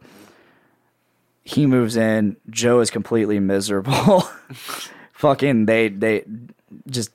he 1.43 1.65
moves 1.65 1.95
in, 1.95 2.35
Joe 2.49 2.81
is 2.81 2.91
completely 2.91 3.39
miserable. 3.39 4.21
Fucking, 5.13 5.65
they 5.65 5.87
they 5.87 6.25
just 6.89 7.11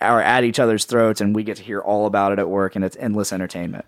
are 0.00 0.20
at 0.20 0.44
each 0.44 0.58
other's 0.60 0.84
throats, 0.84 1.20
and 1.22 1.34
we 1.34 1.42
get 1.42 1.56
to 1.56 1.62
hear 1.62 1.80
all 1.80 2.04
about 2.06 2.32
it 2.32 2.38
at 2.38 2.48
work, 2.50 2.76
and 2.76 2.84
it's 2.84 2.96
endless 3.00 3.32
entertainment. 3.32 3.86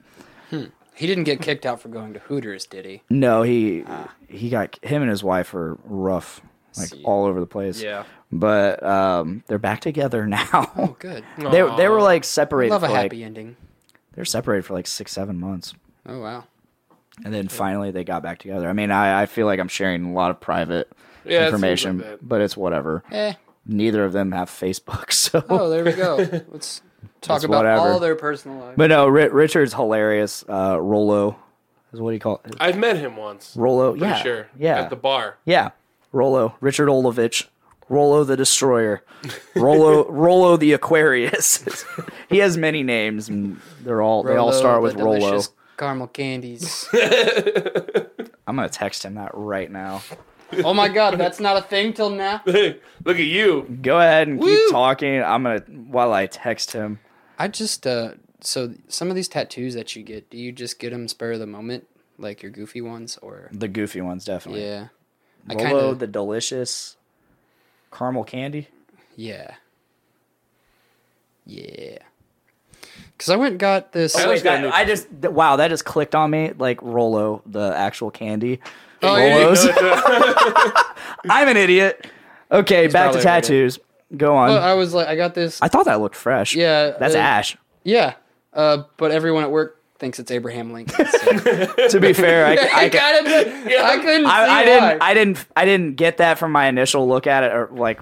He 0.95 1.07
didn't 1.07 1.25
get 1.25 1.41
kicked 1.41 1.65
out 1.67 1.81
for 1.81 1.89
going 1.89 2.13
to 2.15 2.19
Hooters, 2.21 2.67
did 2.67 2.85
he? 2.85 3.03
No, 3.11 3.43
he 3.43 3.85
he 4.29 4.49
got 4.51 4.83
him 4.85 5.03
and 5.03 5.11
his 5.11 5.23
wife 5.25 5.55
are 5.55 5.79
rough, 5.85 6.41
like 6.77 6.89
See. 6.89 7.03
all 7.05 7.25
over 7.27 7.41
the 7.41 7.47
place. 7.47 7.83
Yeah. 7.83 8.05
but 8.31 8.83
um, 8.83 9.43
they're 9.49 9.59
back 9.59 9.81
together 9.81 10.27
now. 10.39 10.71
Oh, 10.77 10.97
good. 10.99 11.25
they 11.39 11.63
they 11.77 11.89
were 11.89 12.01
like 12.03 12.25
separated. 12.25 12.73
Love 12.73 12.83
a 12.85 12.89
like, 12.89 13.03
happy 13.05 13.23
ending. 13.25 13.57
they're 14.15 14.25
separated 14.25 14.65
for 14.65 14.75
like 14.75 14.87
six 14.87 15.13
seven 15.13 15.39
months, 15.41 15.75
Oh 16.07 16.21
wow. 16.21 16.45
and 17.25 17.33
then 17.33 17.49
finally 17.49 17.91
they 17.91 18.05
got 18.05 18.23
back 18.23 18.39
together. 18.39 18.69
I 18.69 18.73
mean, 18.73 18.91
I 18.91 19.23
I 19.23 19.27
feel 19.27 19.47
like 19.47 19.61
I'm 19.61 19.69
sharing 19.69 20.05
a 20.07 20.13
lot 20.13 20.31
of 20.31 20.41
private 20.41 20.91
Yeah, 21.25 21.43
it 21.43 21.47
information, 21.49 21.99
like 21.99 22.19
but 22.23 22.41
it's 22.41 22.57
whatever. 22.57 23.03
Eh. 23.13 23.35
Neither 23.67 24.05
of 24.05 24.13
them 24.13 24.33
have 24.33 24.51
Facebook, 24.51 25.13
so. 25.13 25.45
Oh, 25.49 25.69
there 25.71 25.85
we 25.85 25.93
go. 25.93 26.17
Let's 26.49 26.83
talk 27.21 27.37
It's 27.37 27.45
about 27.45 27.59
whatever. 27.59 27.81
all 27.81 28.01
their 28.01 28.17
personal 28.17 28.59
lives. 28.59 28.75
But 28.77 28.89
no, 28.89 29.07
Ri- 29.07 29.29
Richard's 29.29 29.75
hilarious. 29.75 30.45
Uh, 30.49 30.79
Rolo 30.81 31.37
is 31.93 32.01
what 32.01 32.11
do 32.11 32.15
you 32.15 32.21
call 32.21 32.41
it? 32.45 32.57
I've 32.59 32.77
met 32.77 32.97
him 32.97 33.17
once. 33.17 33.55
Rolo, 33.57 33.95
yeah, 33.95 34.17
sure. 34.23 34.49
yeah, 34.59 34.81
At 34.81 34.91
the 34.91 34.97
bar. 34.97 35.39
Yeah, 35.45 35.71
Rolo, 36.11 36.57
Richard 36.61 36.89
Olovich, 36.89 37.47
Rolo 37.89 38.25
the 38.25 38.37
Destroyer, 38.37 39.05
Rolo, 39.55 40.09
Rolo 40.11 40.57
the 40.57 40.73
Aquarius. 40.73 41.85
he 42.29 42.39
has 42.39 42.57
many 42.57 42.83
names, 42.83 43.29
and 43.29 43.61
they're 43.85 44.03
all 44.03 44.25
they 44.25 44.33
all 44.37 44.49
Rolo, 44.49 44.59
start 44.59 44.77
the 44.79 44.83
with 44.83 44.95
Rolo. 44.97 45.41
Delicious 45.77 45.79
Caramel 45.79 46.07
candies. 46.09 46.89
I'm 48.47 48.57
gonna 48.57 48.69
text 48.69 49.05
him 49.05 49.15
that 49.15 49.31
right 49.35 49.71
now. 49.71 50.03
Oh 50.65 50.75
my 50.75 50.89
god, 50.89 51.19
that's 51.19 51.41
not 51.41 51.57
a 51.57 51.63
thing 51.63 51.93
till 51.95 52.11
now. 52.11 52.43
Look 52.47 53.17
at 53.17 53.19
you. 53.21 53.79
Go 53.81 53.99
ahead 53.99 54.29
and 54.29 54.41
keep 54.41 54.71
talking. 54.71 55.23
I'm 55.23 55.45
gonna 55.45 55.61
while 55.61 56.13
I 56.13 56.27
text 56.27 56.73
him. 56.73 57.01
I 57.39 57.49
just 57.49 57.87
uh 57.87 58.13
so 58.41 58.75
some 58.89 59.09
of 59.09 59.15
these 59.17 59.29
tattoos 59.29 59.75
that 59.75 59.97
you 59.97 60.03
get, 60.03 60.29
do 60.31 60.37
you 60.37 60.53
just 60.53 60.79
get 60.79 60.91
them 60.91 61.09
spur 61.09 61.33
of 61.33 61.39
the 61.39 61.47
moment, 61.47 61.87
like 62.19 62.43
your 62.43 62.51
goofy 62.53 62.81
ones, 62.81 63.17
or 63.23 63.49
The 63.53 63.69
goofy 63.69 64.01
ones 64.01 64.25
definitely. 64.25 64.65
yeah, 64.65 64.89
I 65.49 65.55
Rolo, 65.55 65.65
kind 65.65 65.79
of 65.79 65.99
the 66.01 66.07
delicious 66.07 66.97
caramel 67.93 68.25
candy. 68.25 68.69
yeah, 69.17 69.55
yeah. 71.47 71.99
Cause 73.23 73.31
I 73.31 73.37
went 73.37 73.53
and 73.53 73.61
got 73.61 73.93
this. 73.93 74.17
Oh, 74.17 74.25
I 74.25 74.29
wait, 74.29 74.43
got 74.43 74.63
that, 74.63 74.75
I 74.75 74.85
just 74.85 75.09
th- 75.23 75.33
wow, 75.33 75.57
that 75.57 75.69
just 75.69 75.85
clicked 75.85 76.15
on 76.15 76.31
me 76.31 76.53
like 76.59 76.83
Rolo, 76.83 77.43
the 77.47 77.73
actual 77.77 78.11
candy. 78.11 78.61
Oh, 79.03 79.17
yeah. 79.17 79.55
Rolos. 79.55 80.85
I'm 81.31 81.49
an 81.49 81.57
idiot. 81.57 82.07
Okay, 82.51 82.87
back 82.89 83.13
to 83.13 83.19
probably 83.19 83.21
an 83.21 83.27
idiot. 83.29 83.45
tattoos. 83.45 83.79
Go 84.17 84.37
on. 84.37 84.51
Well, 84.51 84.63
I 84.63 84.75
was 84.75 84.93
like, 84.93 85.09
I 85.09 85.17
got 85.17 85.35
this. 85.35 85.61
I 85.63 85.69
thought 85.69 85.87
that 85.87 86.01
looked 86.01 86.17
fresh. 86.17 86.55
Yeah, 86.55 86.91
that's 86.99 87.15
uh, 87.15 87.19
Ash. 87.19 87.57
Yeah, 87.85 88.15
uh, 88.53 88.85
but 88.97 89.11
everyone 89.11 89.45
at 89.45 89.51
work 89.51 89.81
thinks 89.99 90.19
it's 90.19 90.31
Abraham 90.31 90.73
Lincoln. 90.73 91.07
So. 91.07 91.89
To 91.89 92.01
be 92.01 92.13
fair, 92.13 92.45
I, 92.47 92.55
I, 92.55 92.85
I, 92.85 92.89
kind 92.89 93.27
of, 93.27 93.33
I 93.33 93.99
couldn't 93.99 94.25
see 94.25 94.31
I, 94.31 94.61
I 94.61 94.65
didn't, 94.65 95.03
I 95.03 95.15
didn't, 95.15 95.47
I 95.57 95.65
didn't 95.65 95.97
get 95.97 96.17
that 96.19 96.39
from 96.39 96.53
my 96.53 96.67
initial 96.67 97.07
look 97.07 97.27
at 97.27 97.45
it, 97.45 97.53
or 97.53 97.69
like 97.73 98.01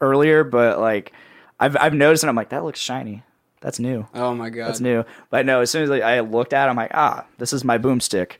earlier. 0.00 0.42
But 0.44 0.80
like, 0.80 1.12
I've, 1.60 1.76
I've 1.76 1.94
noticed, 1.94 2.24
and 2.24 2.30
I'm 2.30 2.36
like, 2.36 2.50
that 2.50 2.64
looks 2.64 2.80
shiny. 2.80 3.22
That's 3.66 3.80
new. 3.80 4.06
oh 4.14 4.32
my 4.32 4.48
god, 4.48 4.68
That's 4.68 4.80
new. 4.80 5.04
But 5.28 5.44
no, 5.44 5.60
as 5.60 5.72
soon 5.72 5.82
as 5.82 5.90
I 5.90 6.20
looked 6.20 6.52
at, 6.52 6.68
it, 6.68 6.70
I'm 6.70 6.76
like, 6.76 6.92
ah, 6.94 7.26
this 7.38 7.52
is 7.52 7.64
my 7.64 7.78
boomstick. 7.78 8.34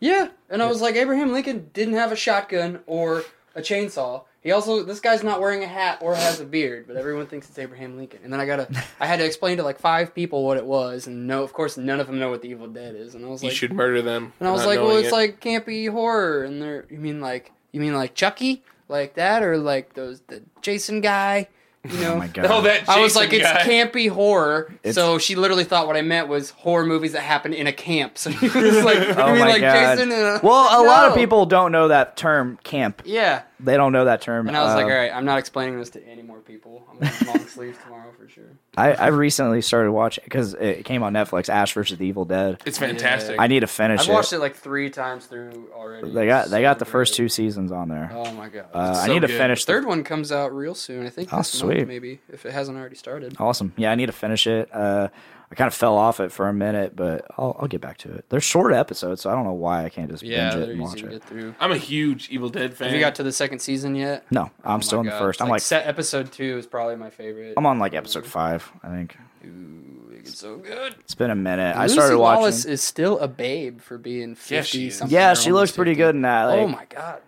Yeah, 0.00 0.28
and 0.48 0.62
I 0.62 0.66
was 0.68 0.80
like, 0.80 0.94
Abraham 0.94 1.32
Lincoln 1.32 1.68
didn't 1.74 1.92
have 1.96 2.12
a 2.12 2.16
shotgun 2.16 2.80
or 2.86 3.22
a 3.54 3.60
chainsaw. 3.60 4.22
He 4.42 4.52
also, 4.52 4.82
this 4.82 4.98
guy's 5.00 5.22
not 5.22 5.38
wearing 5.38 5.62
a 5.62 5.66
hat 5.66 5.98
or 6.00 6.14
has 6.14 6.40
a 6.40 6.46
beard, 6.46 6.86
but 6.86 6.96
everyone 6.96 7.26
thinks 7.26 7.46
it's 7.46 7.58
Abraham 7.58 7.98
Lincoln. 7.98 8.20
And 8.24 8.32
then 8.32 8.40
I 8.40 8.46
gotta, 8.46 8.68
I 8.98 9.04
had 9.04 9.18
to 9.18 9.26
explain 9.26 9.58
to 9.58 9.62
like 9.62 9.78
five 9.78 10.14
people 10.14 10.46
what 10.46 10.56
it 10.56 10.64
was, 10.64 11.06
and 11.06 11.26
no, 11.26 11.42
of 11.42 11.52
course, 11.52 11.76
none 11.76 12.00
of 12.00 12.06
them 12.06 12.18
know 12.18 12.30
what 12.30 12.40
the 12.40 12.48
Evil 12.48 12.66
Dead 12.66 12.94
is. 12.96 13.14
And 13.14 13.22
I 13.22 13.28
was 13.28 13.42
like, 13.42 13.52
You 13.52 13.56
should 13.56 13.74
murder 13.74 14.00
them. 14.00 14.32
and 14.40 14.48
I 14.48 14.52
was 14.52 14.64
like, 14.64 14.78
well, 14.78 14.96
it's 14.96 15.08
it. 15.08 15.12
like 15.12 15.42
campy 15.42 15.90
horror, 15.90 16.42
and 16.44 16.62
they're, 16.62 16.86
you 16.88 16.96
mean 16.96 17.20
like, 17.20 17.52
you 17.72 17.82
mean 17.82 17.92
like 17.94 18.14
Chucky, 18.14 18.62
like 18.88 19.12
that, 19.16 19.42
or 19.42 19.58
like 19.58 19.92
those 19.92 20.20
the 20.28 20.42
Jason 20.62 21.02
guy, 21.02 21.48
you 21.88 21.98
know? 22.00 22.14
Oh 22.14 22.18
my 22.18 22.28
god. 22.28 22.46
Oh, 22.50 22.62
that 22.62 22.88
I 22.88 23.00
was 23.00 23.14
Jason 23.14 23.22
like, 23.22 23.32
it's 23.32 23.50
guy. 23.50 23.62
campy 23.62 24.08
horror. 24.10 24.72
It's- 24.82 24.94
so 24.94 25.18
she 25.18 25.34
literally 25.34 25.64
thought 25.64 25.86
what 25.86 25.96
I 25.96 26.02
meant 26.02 26.28
was 26.28 26.50
horror 26.50 26.84
movies 26.84 27.12
that 27.12 27.20
happen 27.22 27.52
in 27.54 27.66
a 27.66 27.72
camp. 27.72 28.18
So 28.18 28.30
he 28.30 28.48
was 28.48 28.84
like, 28.84 28.98
oh 28.98 29.02
you 29.02 29.14
Oh 29.16 29.32
mean 29.32 29.38
my 29.40 29.48
like 29.48 29.60
god. 29.62 29.96
Jason? 29.96 30.12
And 30.12 30.42
well, 30.42 30.82
a 30.82 30.84
lot 30.86 31.08
of 31.08 31.14
people 31.14 31.46
don't 31.46 31.72
know 31.72 31.88
that 31.88 32.16
term 32.16 32.58
camp. 32.64 33.02
Yeah. 33.04 33.42
They 33.62 33.76
don't 33.76 33.92
know 33.92 34.04
that 34.06 34.22
term. 34.22 34.48
And 34.48 34.56
I 34.56 34.62
was 34.64 34.74
like, 34.74 34.84
Um, 34.86 34.90
all 34.90 34.96
right, 34.96 35.12
I'm 35.14 35.24
not 35.24 35.38
explaining 35.38 35.78
this 35.78 35.90
to 35.90 36.06
any 36.06 36.22
more 36.22 36.38
people. 36.40 36.82
I'm 36.90 36.98
wearing 36.98 37.26
long 37.26 37.46
sleeve 37.48 37.78
tomorrow 37.82 38.10
for 38.18 38.28
sure. 38.28 38.44
I, 38.76 38.92
I 38.92 39.06
recently 39.08 39.60
started 39.62 39.90
watching 39.92 40.24
because 40.24 40.54
it 40.54 40.84
came 40.84 41.02
on 41.02 41.12
Netflix. 41.12 41.48
Ash 41.48 41.72
versus 41.74 41.98
the 41.98 42.06
Evil 42.06 42.24
Dead. 42.24 42.60
It's 42.64 42.78
fantastic. 42.78 43.36
I 43.38 43.46
need 43.46 43.60
to 43.60 43.66
finish 43.66 44.00
it. 44.00 44.04
I've 44.04 44.08
it. 44.10 44.12
watched 44.14 44.32
it 44.32 44.38
like 44.38 44.56
three 44.56 44.90
times 44.90 45.26
through 45.26 45.68
already. 45.74 46.10
They 46.10 46.26
got 46.26 46.48
they 46.48 46.62
got 46.62 46.76
so 46.76 46.80
the 46.80 46.84
first 46.90 47.12
good. 47.12 47.16
two 47.24 47.28
seasons 47.28 47.72
on 47.72 47.88
there. 47.88 48.10
Oh 48.14 48.32
my 48.32 48.48
god. 48.48 48.66
Uh, 48.72 48.94
I 49.02 49.06
so 49.06 49.12
need 49.12 49.20
to 49.20 49.26
good. 49.26 49.36
finish 49.38 49.64
the 49.64 49.72
Third 49.72 49.86
one 49.86 50.04
comes 50.04 50.30
out 50.32 50.54
real 50.54 50.74
soon. 50.74 51.06
I 51.06 51.10
think 51.10 51.32
Oh, 51.32 51.38
this 51.38 51.62
month, 51.62 51.74
sweet. 51.76 51.88
maybe 51.88 52.20
if 52.32 52.46
it 52.46 52.52
hasn't 52.52 52.78
already 52.78 52.96
started. 52.96 53.36
Awesome. 53.38 53.72
Yeah, 53.76 53.90
I 53.90 53.94
need 53.94 54.06
to 54.06 54.12
finish 54.12 54.46
it. 54.46 54.68
Uh, 54.74 55.08
I 55.52 55.56
kind 55.56 55.66
of 55.66 55.74
fell 55.74 55.96
off 55.96 56.20
it 56.20 56.30
for 56.30 56.48
a 56.48 56.52
minute, 56.52 56.94
but 56.94 57.26
I'll, 57.36 57.56
I'll 57.58 57.66
get 57.66 57.80
back 57.80 57.98
to 57.98 58.12
it. 58.12 58.24
They're 58.28 58.40
short 58.40 58.72
episodes, 58.72 59.22
so 59.22 59.30
I 59.30 59.34
don't 59.34 59.44
know 59.44 59.52
why 59.52 59.84
I 59.84 59.88
can't 59.88 60.08
just 60.08 60.22
Yeah, 60.22 60.50
binge 60.54 60.62
it 60.62 60.68
and 60.70 60.80
watch 60.80 61.02
it. 61.02 61.24
through. 61.24 61.54
I'm 61.58 61.72
a 61.72 61.76
huge 61.76 62.28
Evil 62.30 62.48
Dead 62.50 62.74
fan. 62.76 62.88
Have 62.88 62.94
you 62.94 63.00
got 63.00 63.16
to 63.16 63.24
the 63.24 63.32
second 63.32 63.58
season 63.58 63.96
yet? 63.96 64.24
No, 64.30 64.50
I'm 64.64 64.78
Oh 64.78 64.80
still 64.80 65.00
in 65.00 65.06
the 65.06 65.12
first. 65.12 65.42
I'm 65.42 65.48
like, 65.48 65.54
like, 65.56 65.62
set 65.62 65.86
episode 65.88 66.30
two 66.30 66.56
is 66.58 66.66
probably 66.66 66.94
my 66.96 67.10
favorite. 67.10 67.54
I'm 67.56 67.66
on 67.66 67.80
like 67.80 67.94
episode 67.94 68.26
five. 68.26 68.70
I 68.84 68.88
think 68.90 69.16
Ooh, 69.44 70.12
it's 70.16 70.38
so 70.38 70.56
good. 70.58 70.94
it's 71.00 71.16
been 71.16 71.30
a 71.30 71.34
minute. 71.36 71.74
I 71.76 71.82
Lucy 71.82 71.94
started 71.94 72.18
watching. 72.18 72.40
Lawless 72.42 72.64
is 72.64 72.80
still 72.82 73.18
a 73.18 73.26
babe 73.26 73.80
for 73.80 73.98
being 73.98 74.36
fifty. 74.36 74.54
Yeah, 74.54 74.62
she, 74.84 74.90
something 74.90 75.12
yeah, 75.14 75.34
she 75.34 75.50
looks 75.50 75.70
almost 75.70 75.76
pretty 75.76 75.94
good 75.94 76.14
in 76.14 76.22
that. 76.22 76.48
oh 76.50 76.68
my 76.68 76.84
god. 76.88 77.22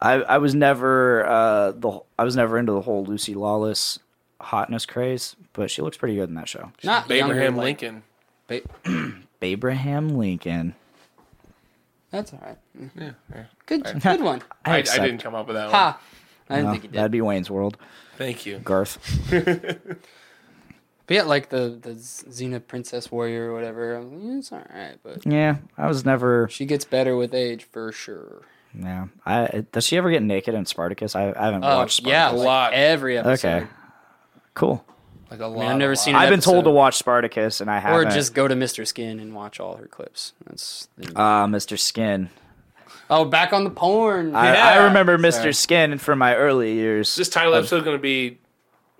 I 0.00 0.12
I 0.22 0.38
was 0.38 0.54
never 0.54 1.26
uh 1.26 1.72
the 1.72 2.00
I 2.18 2.22
was 2.24 2.36
never 2.36 2.56
into 2.56 2.72
the 2.72 2.82
whole 2.82 3.04
Lucy 3.04 3.34
Lawless 3.34 3.98
hotness 4.40 4.86
craze, 4.86 5.36
but 5.52 5.70
she 5.70 5.82
looks 5.82 5.96
pretty 5.96 6.14
good 6.16 6.28
in 6.28 6.34
that 6.34 6.48
show. 6.48 6.70
Not 6.82 7.10
Abraham 7.10 7.56
like- 7.56 7.64
Lincoln. 7.82 8.02
ba- 8.46 8.62
Abraham 9.42 10.08
Lincoln. 10.10 10.74
That's 12.10 12.32
all 12.32 12.40
right. 12.44 12.58
Yeah, 12.96 13.10
yeah. 13.34 13.44
Good, 13.66 14.00
good 14.02 14.20
one. 14.22 14.42
I, 14.64 14.76
I, 14.76 14.78
I 14.78 14.82
didn't 14.82 15.18
come 15.18 15.34
up 15.34 15.46
with 15.48 15.56
that 15.56 15.64
one. 15.66 15.72
Ha. 15.74 16.00
I 16.48 16.54
didn't 16.56 16.66
no, 16.66 16.70
think 16.72 16.82
you 16.84 16.88
did. 16.90 16.96
that'd 16.98 17.10
be 17.10 17.20
Wayne's 17.20 17.50
World. 17.50 17.76
Thank 18.18 18.46
you. 18.46 18.58
Garth. 18.58 18.98
But 21.06 21.14
yeah, 21.16 21.22
like 21.24 21.50
the 21.50 21.78
the 21.82 21.90
Xena 21.90 22.66
Princess 22.66 23.12
Warrior 23.12 23.50
or 23.50 23.54
whatever. 23.54 23.94
I 23.96 23.98
was 24.00 24.08
like, 24.10 24.22
yeah, 24.24 24.38
it's 24.38 24.52
all 24.52 24.62
right, 24.74 24.98
but 25.02 25.26
Yeah, 25.26 25.56
I 25.76 25.86
was 25.86 26.02
never. 26.06 26.48
she 26.50 26.64
gets 26.64 26.86
better 26.86 27.14
with 27.14 27.34
age 27.34 27.64
for 27.64 27.92
sure. 27.92 28.40
Yeah, 28.72 29.08
I 29.26 29.66
does 29.70 29.84
she 29.84 29.98
ever 29.98 30.10
get 30.10 30.22
naked 30.22 30.54
in 30.54 30.64
Spartacus? 30.64 31.14
I, 31.14 31.24
I 31.36 31.44
haven't 31.44 31.62
Oh 31.62 31.76
watched. 31.76 32.06
yeah, 32.06 32.28
Spartacus. 32.28 32.32
A 32.32 32.38
like 32.38 32.46
lot. 32.46 32.72
every 32.72 33.18
episode. 33.18 33.48
Okay. 33.48 33.66
Cool. 34.54 34.84
Like 35.30 35.40
a 35.40 35.46
lot. 35.46 35.60
mean, 35.60 35.68
I've 35.70 35.78
never 35.78 35.92
lot. 35.94 35.98
seen 35.98 36.14
it. 36.14 36.18
I've 36.18 36.30
been 36.30 36.40
told 36.40 36.64
to 36.64 36.70
watch 36.70 36.96
Spartacus, 36.96 37.60
and 37.60 37.70
I 37.70 37.78
haven't. 37.78 38.06
Or 38.08 38.10
just 38.10 38.34
go 38.34 38.46
to 38.46 38.54
Mr. 38.54 38.86
Skin 38.86 39.18
and 39.20 39.34
watch 39.34 39.58
all 39.60 39.76
her 39.76 39.86
clips. 39.86 40.32
That's 40.46 40.88
uh, 41.16 41.46
Mr. 41.46 41.78
Skin. 41.78 42.30
oh, 43.10 43.24
back 43.24 43.52
on 43.52 43.64
the 43.64 43.70
porn. 43.70 44.34
I, 44.34 44.52
Yeah. 44.54 44.68
I 44.68 44.84
remember 44.84 45.18
Mr. 45.18 45.32
Sorry. 45.32 45.52
Skin 45.54 45.98
from 45.98 46.18
my 46.20 46.34
early 46.36 46.74
years. 46.74 47.16
This 47.16 47.28
title 47.28 47.54
episode 47.54 47.78
is 47.78 47.82
going 47.84 47.96
to 47.96 48.02
be 48.02 48.38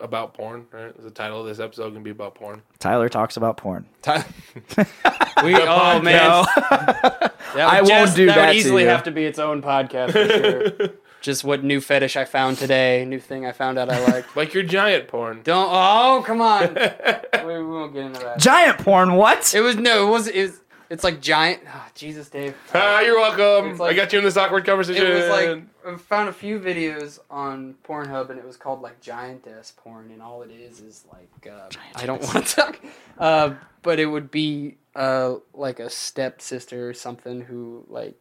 about 0.01 0.35
porn, 0.35 0.67
right? 0.73 0.95
Is 0.99 1.05
the 1.05 1.11
title 1.11 1.41
of 1.41 1.47
this 1.47 1.61
episode 1.61 1.91
going 1.91 1.95
to 1.97 2.01
be 2.05 2.11
about 2.11 2.35
porn? 2.35 2.63
Tyler 2.81 3.09
talks 3.09 3.37
about 3.37 3.57
porn. 3.57 3.87
we 4.07 5.55
oh 5.55 6.01
man, 6.03 6.45
That 6.57 7.33
would 7.55 7.61
I 7.63 7.77
won't 7.83 7.89
just- 7.89 8.17
do 8.17 8.27
that. 8.27 8.35
that 8.35 8.47
would 8.49 8.53
to 8.55 8.59
easily 8.59 8.83
you. 8.83 8.89
have 8.89 9.05
to 9.05 9.11
be 9.13 9.25
its 9.25 9.39
own 9.39 9.63
podcast 9.63 10.13
for 10.13 10.29
sure. 10.29 10.89
just 11.25 11.43
what 11.43 11.65
new 11.65 11.81
fetish 11.81 12.17
I 12.17 12.27
found 12.27 12.59
today, 12.59 13.03
new 13.07 13.19
thing 13.19 13.47
I 13.47 13.53
found 13.53 13.79
out 13.79 13.89
I 13.91 13.99
liked. 14.05 14.37
Like 14.37 14.53
your 14.53 14.63
giant 14.63 15.09
porn. 15.09 15.41
Don't 15.43 15.69
oh 15.71 16.23
come 16.25 16.43
on, 16.43 16.75
we, 17.47 17.57
we 17.57 17.65
won't 17.65 17.95
get 17.95 18.05
into 18.05 18.21
that. 18.21 18.39
Giant 18.39 18.79
porn. 18.79 19.15
What? 19.15 19.55
It 19.55 19.63
was 19.63 19.77
no, 19.77 20.07
it 20.07 20.11
was 20.11 20.29
it 20.29 20.43
was, 20.43 20.61
it's 20.91 21.03
like 21.03 21.23
giant. 21.23 21.63
Oh, 21.67 21.87
Jesus, 21.95 22.29
Dave. 22.29 22.55
Ah, 22.75 23.01
you're 23.01 23.17
welcome. 23.17 23.79
Like- 23.79 23.93
I 23.93 23.97
got 23.97 24.13
you 24.13 24.19
in 24.19 24.25
this 24.25 24.37
awkward 24.37 24.67
conversation. 24.67 25.07
It 25.07 25.15
was 25.15 25.29
like 25.29 25.63
I 25.87 25.97
found 25.97 26.29
a 26.29 26.33
few 26.33 26.61
videos 26.61 27.19
on 27.31 27.77
Pornhub, 27.89 28.29
and 28.29 28.39
it 28.39 28.45
was 28.45 28.59
called 28.59 28.83
like 28.83 29.01
giantess 29.01 29.73
porn, 29.75 30.11
and 30.11 30.21
all 30.21 30.43
it 30.43 30.51
is 30.51 30.81
is 30.81 31.07
like 31.11 31.51
uh, 31.51 31.69
I 31.95 32.05
don't 32.05 32.23
want 32.23 32.47
to 32.47 32.55
talk, 32.55 32.81
uh, 33.19 33.55
but 33.83 33.99
it 33.99 34.07
would 34.07 34.31
be 34.31 34.77
uh, 34.95 35.37
like 35.55 35.81
a 35.81 35.89
stepsister 35.89 36.89
or 36.91 36.93
something 36.93 37.41
who 37.41 37.85
like 37.89 38.15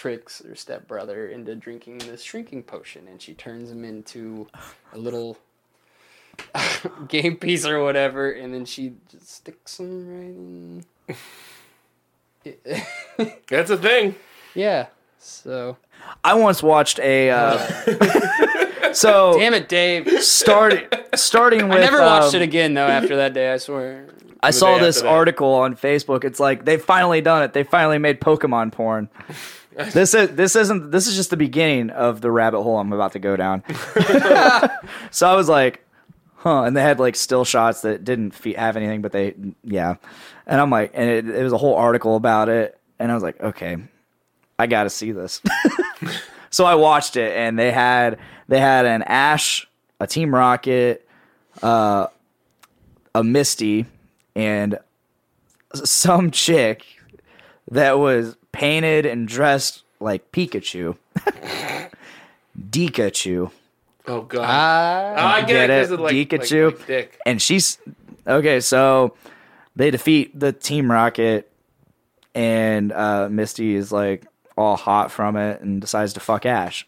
tricks 0.00 0.42
her 0.48 0.54
stepbrother 0.54 1.28
into 1.28 1.54
drinking 1.54 1.98
this 1.98 2.22
shrinking 2.22 2.62
potion, 2.62 3.06
and 3.06 3.20
she 3.20 3.34
turns 3.34 3.70
him 3.70 3.84
into 3.84 4.46
a 4.94 4.98
little 4.98 5.36
game 7.08 7.36
piece 7.36 7.66
or 7.66 7.82
whatever, 7.82 8.30
and 8.30 8.54
then 8.54 8.64
she 8.64 8.94
just 9.10 9.30
sticks 9.30 9.78
him 9.78 10.84
right 11.06 11.16
in. 12.46 12.82
That's 13.50 13.68
a 13.68 13.76
thing. 13.76 14.14
yeah. 14.54 14.86
So 15.18 15.76
I 16.24 16.32
once 16.32 16.62
watched 16.62 16.98
a. 17.00 17.30
Uh, 17.30 17.58
so 18.94 19.38
damn 19.38 19.52
it, 19.52 19.68
Dave. 19.68 20.22
starting 20.22 20.88
starting 21.14 21.68
with. 21.68 21.76
I 21.76 21.80
never 21.80 22.00
watched 22.00 22.34
um, 22.34 22.40
it 22.40 22.44
again 22.44 22.72
though. 22.72 22.86
After 22.86 23.16
that 23.16 23.34
day, 23.34 23.52
I 23.52 23.58
swear. 23.58 24.08
I 24.42 24.50
saw 24.50 24.78
this 24.78 25.02
article 25.02 25.52
on 25.52 25.76
Facebook. 25.76 26.24
It's 26.24 26.40
like 26.40 26.64
they've 26.64 26.82
finally 26.82 27.20
done 27.20 27.42
it. 27.42 27.52
They 27.52 27.64
finally 27.64 27.98
made 27.98 28.18
Pokemon 28.18 28.72
porn. 28.72 29.10
this 29.92 30.14
is 30.14 30.30
this 30.30 30.56
isn't 30.56 30.90
this 30.90 31.06
is 31.06 31.14
just 31.14 31.30
the 31.30 31.36
beginning 31.36 31.90
of 31.90 32.20
the 32.20 32.30
rabbit 32.30 32.62
hole 32.62 32.78
I'm 32.78 32.92
about 32.92 33.12
to 33.12 33.18
go 33.18 33.36
down. 33.36 33.62
so 35.10 35.28
I 35.28 35.34
was 35.36 35.48
like, 35.48 35.84
huh, 36.36 36.64
and 36.64 36.76
they 36.76 36.82
had 36.82 36.98
like 36.98 37.14
still 37.14 37.44
shots 37.44 37.82
that 37.82 38.04
didn't 38.04 38.32
fe- 38.32 38.54
have 38.54 38.76
anything, 38.76 39.00
but 39.00 39.12
they 39.12 39.34
yeah, 39.62 39.96
and 40.46 40.60
I'm 40.60 40.70
like, 40.70 40.90
and 40.94 41.08
it, 41.08 41.28
it 41.28 41.42
was 41.44 41.52
a 41.52 41.58
whole 41.58 41.76
article 41.76 42.16
about 42.16 42.48
it, 42.48 42.78
and 42.98 43.12
I 43.12 43.14
was 43.14 43.22
like, 43.22 43.40
okay, 43.40 43.76
I 44.58 44.66
got 44.66 44.84
to 44.84 44.90
see 44.90 45.12
this. 45.12 45.40
so 46.50 46.64
I 46.64 46.74
watched 46.74 47.16
it, 47.16 47.36
and 47.36 47.56
they 47.56 47.70
had 47.70 48.18
they 48.48 48.58
had 48.58 48.86
an 48.86 49.02
Ash, 49.04 49.68
a 50.00 50.06
Team 50.08 50.34
Rocket, 50.34 51.08
uh, 51.62 52.08
a 53.14 53.22
Misty, 53.22 53.86
and 54.34 54.80
some 55.74 56.32
chick 56.32 56.84
that 57.70 58.00
was 58.00 58.36
painted 58.52 59.06
and 59.06 59.26
dressed 59.28 59.82
like 60.00 60.30
Pikachu. 60.32 60.96
Pikachu. 62.70 63.50
Oh 64.06 64.22
god. 64.22 64.44
Ah, 64.48 65.12
Oh, 65.16 65.26
I 65.26 65.40
get, 65.42 65.46
Get 65.48 65.70
it. 65.70 65.72
it? 65.72 65.82
'cause 65.82 65.90
of, 65.92 66.00
like, 66.00 66.14
Pikachu? 66.14 66.78
Like, 66.78 66.88
like. 66.88 67.18
And 67.26 67.40
she's 67.40 67.78
okay, 68.26 68.60
so 68.60 69.14
they 69.76 69.90
defeat 69.90 70.38
the 70.38 70.52
Team 70.52 70.90
Rocket 70.90 71.50
and 72.34 72.92
uh, 72.92 73.28
Misty 73.30 73.74
is 73.74 73.92
like 73.92 74.24
all 74.56 74.76
hot 74.76 75.10
from 75.12 75.36
it 75.36 75.60
and 75.60 75.80
decides 75.80 76.12
to 76.14 76.20
fuck 76.20 76.44
Ash. 76.46 76.86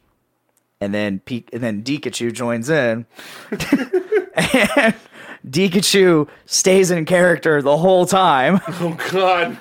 and 0.80 0.92
then 0.92 1.20
P- 1.20 1.46
and 1.52 1.62
then 1.62 1.82
Pikachu 1.82 2.32
joins 2.32 2.68
in, 2.70 3.06
and 3.50 4.94
Pikachu 5.48 6.28
stays 6.46 6.90
in 6.90 7.04
character 7.04 7.62
the 7.62 7.76
whole 7.76 8.06
time. 8.06 8.60
Oh 8.68 8.96
God. 9.10 9.58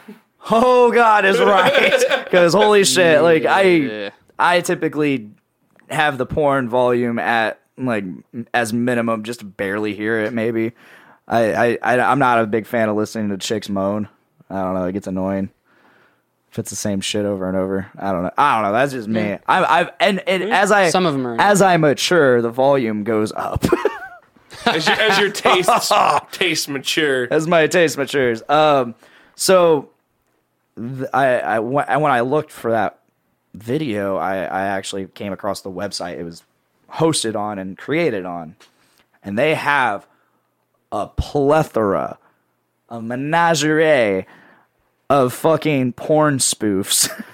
Oh 0.50 0.92
God 0.92 1.26
is 1.26 1.40
right 1.40 2.24
because 2.24 2.54
holy 2.54 2.84
shit! 2.84 3.22
Like 3.22 3.46
I, 3.48 4.12
I 4.40 4.62
typically 4.62 5.30
have 5.90 6.18
the 6.18 6.26
porn 6.26 6.68
volume 6.70 7.20
at 7.20 7.60
like 7.78 8.04
as 8.54 8.74
minimum 8.74 9.24
just 9.24 9.56
barely 9.58 9.94
hear 9.94 10.20
it. 10.22 10.34
Maybe 10.34 10.72
I, 11.28 11.54
I, 11.54 11.78
I 11.84 12.00
I'm 12.00 12.20
not 12.20 12.40
a 12.40 12.48
big 12.48 12.66
fan 12.66 12.90
of 12.90 12.96
listening 12.96 13.30
to 13.30 13.38
chicks 13.38 13.70
moan. 13.70 14.10
I 14.50 14.62
don't 14.62 14.74
know. 14.74 14.86
It 14.86 14.94
gets 14.94 15.08
annoying. 15.08 15.52
If 16.52 16.60
it's 16.60 16.70
the 16.70 16.76
same 16.76 17.00
shit 17.00 17.26
over 17.26 17.48
and 17.48 17.56
over, 17.56 17.90
I 17.98 18.12
don't 18.12 18.24
know. 18.24 18.32
I 18.38 18.56
don't 18.56 18.64
know. 18.64 18.74
That's 18.78 18.92
just 18.92 19.08
me. 19.08 19.38
I've, 19.48 19.64
I've 19.66 19.90
and, 20.02 20.20
and 20.28 20.44
as 20.52 20.70
I 20.70 20.90
Some 20.90 21.06
of 21.06 21.14
'em 21.14 21.26
are 21.26 21.40
as 21.40 21.62
I 21.62 21.78
mature, 21.78 22.42
the 22.42 22.50
volume 22.50 23.04
goes 23.06 23.32
up 23.32 23.64
As 24.66 24.86
your, 24.86 25.00
as 25.00 25.18
your 25.18 25.32
tastes 25.32 25.92
taste 26.32 26.68
mature. 26.68 27.28
as 27.32 27.48
my 27.48 27.68
taste 27.68 27.98
matures. 27.98 28.44
Um, 28.50 28.96
so 29.36 29.82
th- 29.82 29.92
I, 30.78 31.40
I 31.40 31.60
when 31.60 31.86
I- 31.88 31.98
when 31.98 32.12
I 32.12 32.22
looked 32.22 32.52
for 32.52 32.72
that 32.72 33.00
video, 33.54 34.16
I, 34.18 34.38
I 34.44 34.62
actually 34.68 35.06
came 35.08 35.34
across 35.34 35.62
the 35.62 35.72
website 35.72 36.18
it 36.18 36.24
was 36.24 36.44
hosted 36.94 37.36
on 37.36 37.60
and 37.60 37.78
created 37.78 38.26
on, 38.26 38.56
and 39.24 39.38
they 39.38 39.56
have 39.56 40.06
a 40.92 41.08
plethora, 41.08 42.18
a 42.90 43.02
menagerie 43.02 44.26
of 45.10 45.34
fucking 45.34 45.94
porn 45.94 46.38
spoofs. 46.38 47.10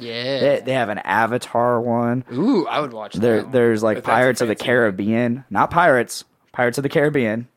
Yeah. 0.00 0.38
they, 0.38 0.60
they 0.66 0.72
have 0.74 0.90
an 0.90 0.98
Avatar 0.98 1.80
one. 1.80 2.24
Ooh, 2.32 2.68
I 2.68 2.78
would 2.78 2.92
watch 2.92 3.14
There, 3.14 3.42
that. 3.42 3.50
there's 3.50 3.82
like 3.82 3.96
But 3.96 4.04
that's 4.04 4.12
a 4.12 4.14
Pirates 4.14 4.40
of 4.42 4.46
the. 4.46 4.54
Caribbean, 4.54 5.44
not 5.50 5.72
pirates, 5.72 6.22
Pirates 6.52 6.78
of 6.78 6.82
the 6.84 6.88
Caribbean. 6.88 7.48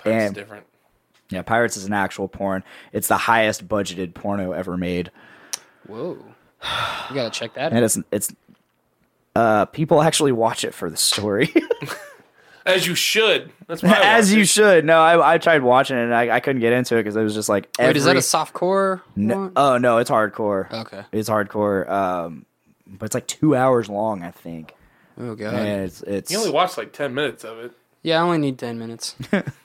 It's 0.00 0.06
And- 0.06 0.34
different. 0.34 0.66
Yeah, 1.30 1.42
Pirates 1.42 1.76
is 1.76 1.84
an 1.84 1.92
actual 1.92 2.28
porn. 2.28 2.62
It's 2.92 3.08
the 3.08 3.16
highest 3.16 3.66
budgeted 3.68 4.14
porno 4.14 4.52
ever 4.52 4.76
made, 4.76 5.10
Whoa. 5.86 6.18
You 7.08 7.14
gotta 7.14 7.30
check 7.30 7.54
that 7.54 7.72
and 7.72 7.82
it's 7.84 7.98
it's 8.12 8.32
uh 9.36 9.64
people 9.66 10.02
actually 10.02 10.32
watch 10.32 10.64
it 10.64 10.74
for 10.74 10.90
the 10.90 10.96
story, 10.96 11.52
As 12.66 12.86
you 12.86 12.94
should. 12.94 13.50
That's 13.68 13.82
why. 13.82 13.92
I 13.92 14.18
as 14.18 14.28
watch 14.28 14.36
you 14.36 14.42
it. 14.42 14.48
should. 14.48 14.84
No, 14.84 15.00
I 15.00 15.34
I 15.34 15.38
tried 15.38 15.62
watching 15.62 15.96
it 15.96 16.02
and 16.02 16.14
I, 16.14 16.36
I 16.36 16.40
couldn't 16.40 16.60
get 16.60 16.74
into 16.74 16.96
it 16.96 17.00
because 17.04 17.16
it 17.16 17.22
was 17.22 17.32
just 17.34 17.48
like 17.48 17.70
Wait, 17.78 17.96
is 17.96 18.04
that 18.04 18.10
every- 18.10 18.18
a 18.18 18.22
soft 18.22 18.52
core? 18.52 19.02
No, 19.16 19.50
oh 19.56 19.78
no, 19.78 19.96
it's 19.98 20.10
hardcore. 20.10 20.70
Okay. 20.70 21.02
it's 21.12 21.30
hardcore. 21.30 21.88
Um, 21.88 22.44
but 22.86 23.06
it's 23.06 23.14
like 23.14 23.26
two 23.26 23.56
hours 23.56 23.88
long, 23.88 24.22
I 24.22 24.30
think. 24.30 24.74
Oh 25.18 25.34
god. 25.34 25.54
And 25.54 25.82
it's 25.84 26.02
it's 26.02 26.30
You 26.30 26.38
only 26.38 26.50
watched 26.50 26.76
like 26.76 26.92
ten 26.92 27.14
minutes 27.14 27.44
of 27.44 27.58
it. 27.60 27.72
Yeah, 28.02 28.18
I 28.20 28.22
only 28.24 28.38
need 28.38 28.58
ten 28.58 28.78
minutes. 28.78 29.14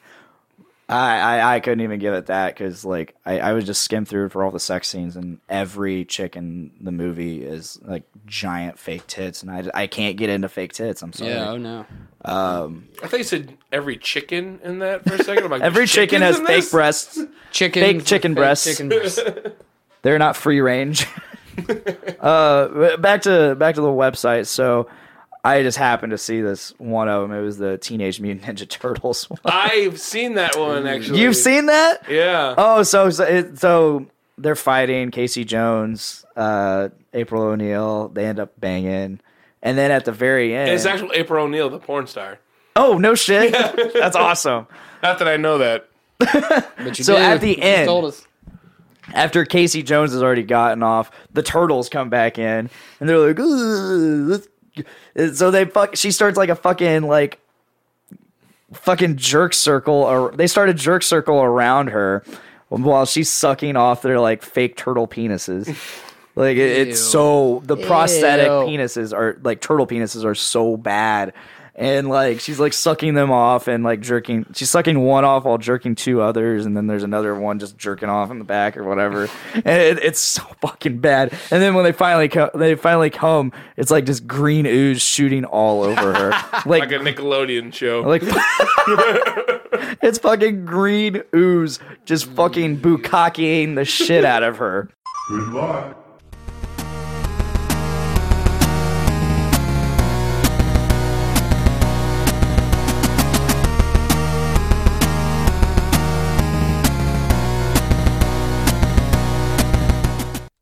I, 0.87 1.17
I 1.17 1.55
I 1.55 1.59
couldn't 1.61 1.81
even 1.81 1.99
give 1.99 2.13
it 2.13 2.27
that 2.27 2.53
because 2.53 2.85
like 2.85 3.15
I, 3.25 3.39
I 3.39 3.53
would 3.53 3.65
just 3.65 3.81
skim 3.81 4.05
through 4.05 4.29
for 4.29 4.43
all 4.43 4.51
the 4.51 4.59
sex 4.59 4.87
scenes 4.87 5.15
and 5.15 5.39
every 5.49 6.05
chick 6.05 6.35
in 6.35 6.71
the 6.79 6.91
movie 6.91 7.43
is 7.43 7.79
like 7.83 8.03
giant 8.27 8.77
fake 8.77 9.07
tits 9.07 9.41
and 9.41 9.49
I, 9.51 9.63
I 9.73 9.87
can't 9.87 10.15
get 10.15 10.29
into 10.29 10.47
fake 10.47 10.73
tits. 10.73 11.01
I'm 11.01 11.11
sorry. 11.11 11.31
yeah. 11.31 11.49
Oh 11.49 11.57
no. 11.57 11.85
I 12.23 13.07
thought 13.07 13.17
you 13.17 13.23
said 13.23 13.57
every 13.71 13.97
chicken 13.97 14.59
in 14.63 14.79
that 14.79 15.03
for 15.07 15.15
a 15.15 15.23
second. 15.23 15.43
I'm 15.45 15.51
like, 15.51 15.61
Every 15.63 15.87
chicken 15.87 16.21
has 16.21 16.37
fake 16.37 16.47
this?" 16.47 16.71
breasts. 16.71 17.19
Chicken. 17.51 17.81
Fake 17.81 18.05
chicken 18.05 18.33
breasts. 18.33 18.65
Chicken 18.65 18.89
breasts. 18.89 19.19
They're 20.01 20.19
not 20.19 20.35
free 20.35 20.61
range. 20.61 21.07
uh, 22.19 22.97
back 22.97 23.23
to 23.23 23.55
back 23.55 23.75
to 23.75 23.81
the 23.81 23.87
website. 23.87 24.47
So 24.47 24.87
I 25.45 25.61
just 25.63 25.77
happened 25.77 26.11
to 26.11 26.17
see 26.17 26.41
this 26.41 26.73
one 26.77 27.07
of 27.07 27.21
them. 27.21 27.31
It 27.37 27.41
was 27.41 27.57
the 27.57 27.77
Teenage 27.77 28.19
Mutant 28.19 28.57
Ninja 28.57 28.67
Turtles. 28.67 29.23
one. 29.29 29.39
I've 29.45 29.99
seen 29.99 30.33
that 30.35 30.57
one 30.57 30.87
actually. 30.87 31.21
You've 31.21 31.35
seen 31.35 31.67
that? 31.67 32.09
Yeah. 32.09 32.55
Oh, 32.57 32.83
so 32.83 33.09
so, 33.09 33.23
it, 33.23 33.57
so 33.59 34.07
they're 34.37 34.55
fighting 34.55 35.11
Casey 35.11 35.45
Jones, 35.45 36.25
uh, 36.35 36.89
April 37.13 37.43
O'Neil. 37.43 38.09
They 38.09 38.25
end 38.25 38.39
up 38.39 38.59
banging, 38.59 39.19
and 39.61 39.77
then 39.77 39.91
at 39.91 40.05
the 40.05 40.11
very 40.11 40.55
end, 40.55 40.71
it's 40.71 40.85
actually 40.85 41.15
April 41.17 41.45
O'Neil, 41.45 41.69
the 41.69 41.79
porn 41.79 42.07
star. 42.07 42.39
oh 42.75 42.97
no 42.97 43.13
shit, 43.15 43.51
that's 43.93 44.15
awesome. 44.15 44.67
Not 45.03 45.19
that 45.19 45.27
I 45.27 45.37
know 45.37 45.59
that. 45.59 45.87
But 46.17 46.97
you 46.97 47.03
So 47.03 47.13
did. 47.15 47.21
at 47.23 47.41
the 47.41 47.49
You 47.57 47.61
end- 47.61 47.87
told 47.87 48.05
us. 48.05 48.25
After 49.13 49.45
Casey 49.45 49.83
Jones 49.83 50.13
has 50.13 50.23
already 50.23 50.41
gotten 50.41 50.81
off, 50.81 51.11
the 51.31 51.43
turtles 51.43 51.89
come 51.89 52.09
back 52.09 52.39
in, 52.39 52.71
and 52.99 53.07
they're 53.07 53.19
like, 53.19 53.37
let's-" 53.37 54.47
And 54.47 54.54
so 55.33 55.51
they 55.51 55.65
fuck. 55.65 55.95
She 55.95 56.11
starts 56.11 56.37
like 56.37 56.49
a 56.49 56.55
fucking 56.55 57.03
like 57.03 57.39
fucking 58.73 59.17
jerk 59.17 59.53
circle. 59.53 59.95
Or 59.95 60.31
they 60.31 60.47
start 60.47 60.69
a 60.69 60.73
jerk 60.73 61.03
circle 61.03 61.41
around 61.41 61.87
her 61.87 62.23
while 62.69 63.05
she's 63.05 63.29
sucking 63.29 63.75
off 63.75 64.01
their 64.01 64.19
like 64.19 64.41
fake 64.41 64.77
turtle 64.77 65.07
penises. 65.07 65.75
Like 66.37 66.57
it, 66.57 66.89
it's 66.89 66.99
so 66.99 67.61
the 67.63 67.77
prosthetic 67.77 68.47
Ew. 68.47 68.51
penises 68.51 69.13
are 69.13 69.39
like 69.41 69.61
turtle 69.61 69.87
penises 69.87 70.25
are 70.25 70.35
so 70.35 70.75
bad. 70.75 71.33
And 71.77 72.07
like 72.07 72.39
she's 72.39 72.57
like 72.57 72.71
sucking 72.71 73.15
them 73.15 73.31
off 73.31 73.67
and 73.67 73.83
like 73.83 73.99
jerking. 73.99 74.45
She's 74.53 74.69
sucking 74.69 74.97
one 74.97 75.25
off 75.25 75.43
while 75.43 75.57
jerking 75.57 75.95
two 75.95 76.21
others, 76.21 76.65
and 76.65 76.75
then 76.75 76.87
there's 76.87 77.03
another 77.03 77.35
one 77.35 77.59
just 77.59 77.77
jerking 77.77 78.07
off 78.07 78.31
in 78.31 78.39
the 78.39 78.45
back 78.45 78.77
or 78.77 78.85
whatever. 78.85 79.27
and 79.53 79.65
it, 79.81 79.99
it's 80.01 80.21
so 80.21 80.41
fucking 80.61 80.99
bad. 80.99 81.33
And 81.51 81.61
then 81.61 81.73
when 81.73 81.83
they 81.83 81.91
finally 81.91 82.29
come, 82.29 82.49
they 82.55 82.75
finally 82.75 83.09
come. 83.09 83.51
It's 83.75 83.91
like 83.91 84.05
just 84.05 84.25
green 84.25 84.65
ooze 84.65 85.01
shooting 85.01 85.43
all 85.43 85.83
over 85.83 86.13
her. 86.13 86.31
Like 86.65 86.89
Like 86.89 86.91
a 86.93 86.99
Nickelodeon 86.99 87.73
show. 87.73 88.01
like 88.01 88.21
it's 90.01 90.17
fucking 90.19 90.65
green 90.65 91.21
ooze 91.35 91.79
just 92.05 92.25
fucking 92.27 92.79
bukakiing 92.79 93.75
the 93.75 93.83
shit 93.85 94.23
out 94.23 94.43
of 94.43 94.57
her. 94.57 94.89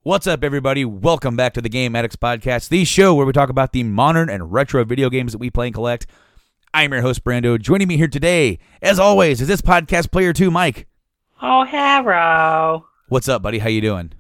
What's 0.05 0.27
up, 0.27 0.43
everybody? 0.43 0.83
Welcome 0.83 1.37
back 1.37 1.53
to 1.53 1.61
the 1.61 1.69
Game 1.69 1.95
Addicts 1.95 2.17
Podcast, 2.17 2.67
the 2.67 2.83
show 2.83 3.15
where 3.15 3.25
we 3.25 3.31
talk 3.31 3.47
about 3.47 3.71
the 3.71 3.83
modern 3.83 4.29
and 4.29 4.51
retro 4.51 4.83
video 4.83 5.09
games 5.09 5.31
that 5.31 5.37
we 5.37 5.49
play 5.49 5.67
and 5.67 5.73
collect. 5.73 6.07
I'm 6.73 6.91
your 6.91 7.01
host, 7.01 7.23
Brando. 7.23 7.57
Joining 7.57 7.87
me 7.87 7.95
here 7.95 8.09
today, 8.09 8.59
as 8.81 8.99
always, 8.99 9.39
is 9.39 9.47
this 9.47 9.61
podcast 9.61 10.11
player 10.11 10.33
too, 10.33 10.51
Mike. 10.51 10.87
Oh, 11.41 11.63
hello. 11.63 12.85
What's 13.07 13.29
up, 13.29 13.43
buddy? 13.43 13.59
How 13.59 13.69
you 13.69 13.79
doing? 13.79 14.11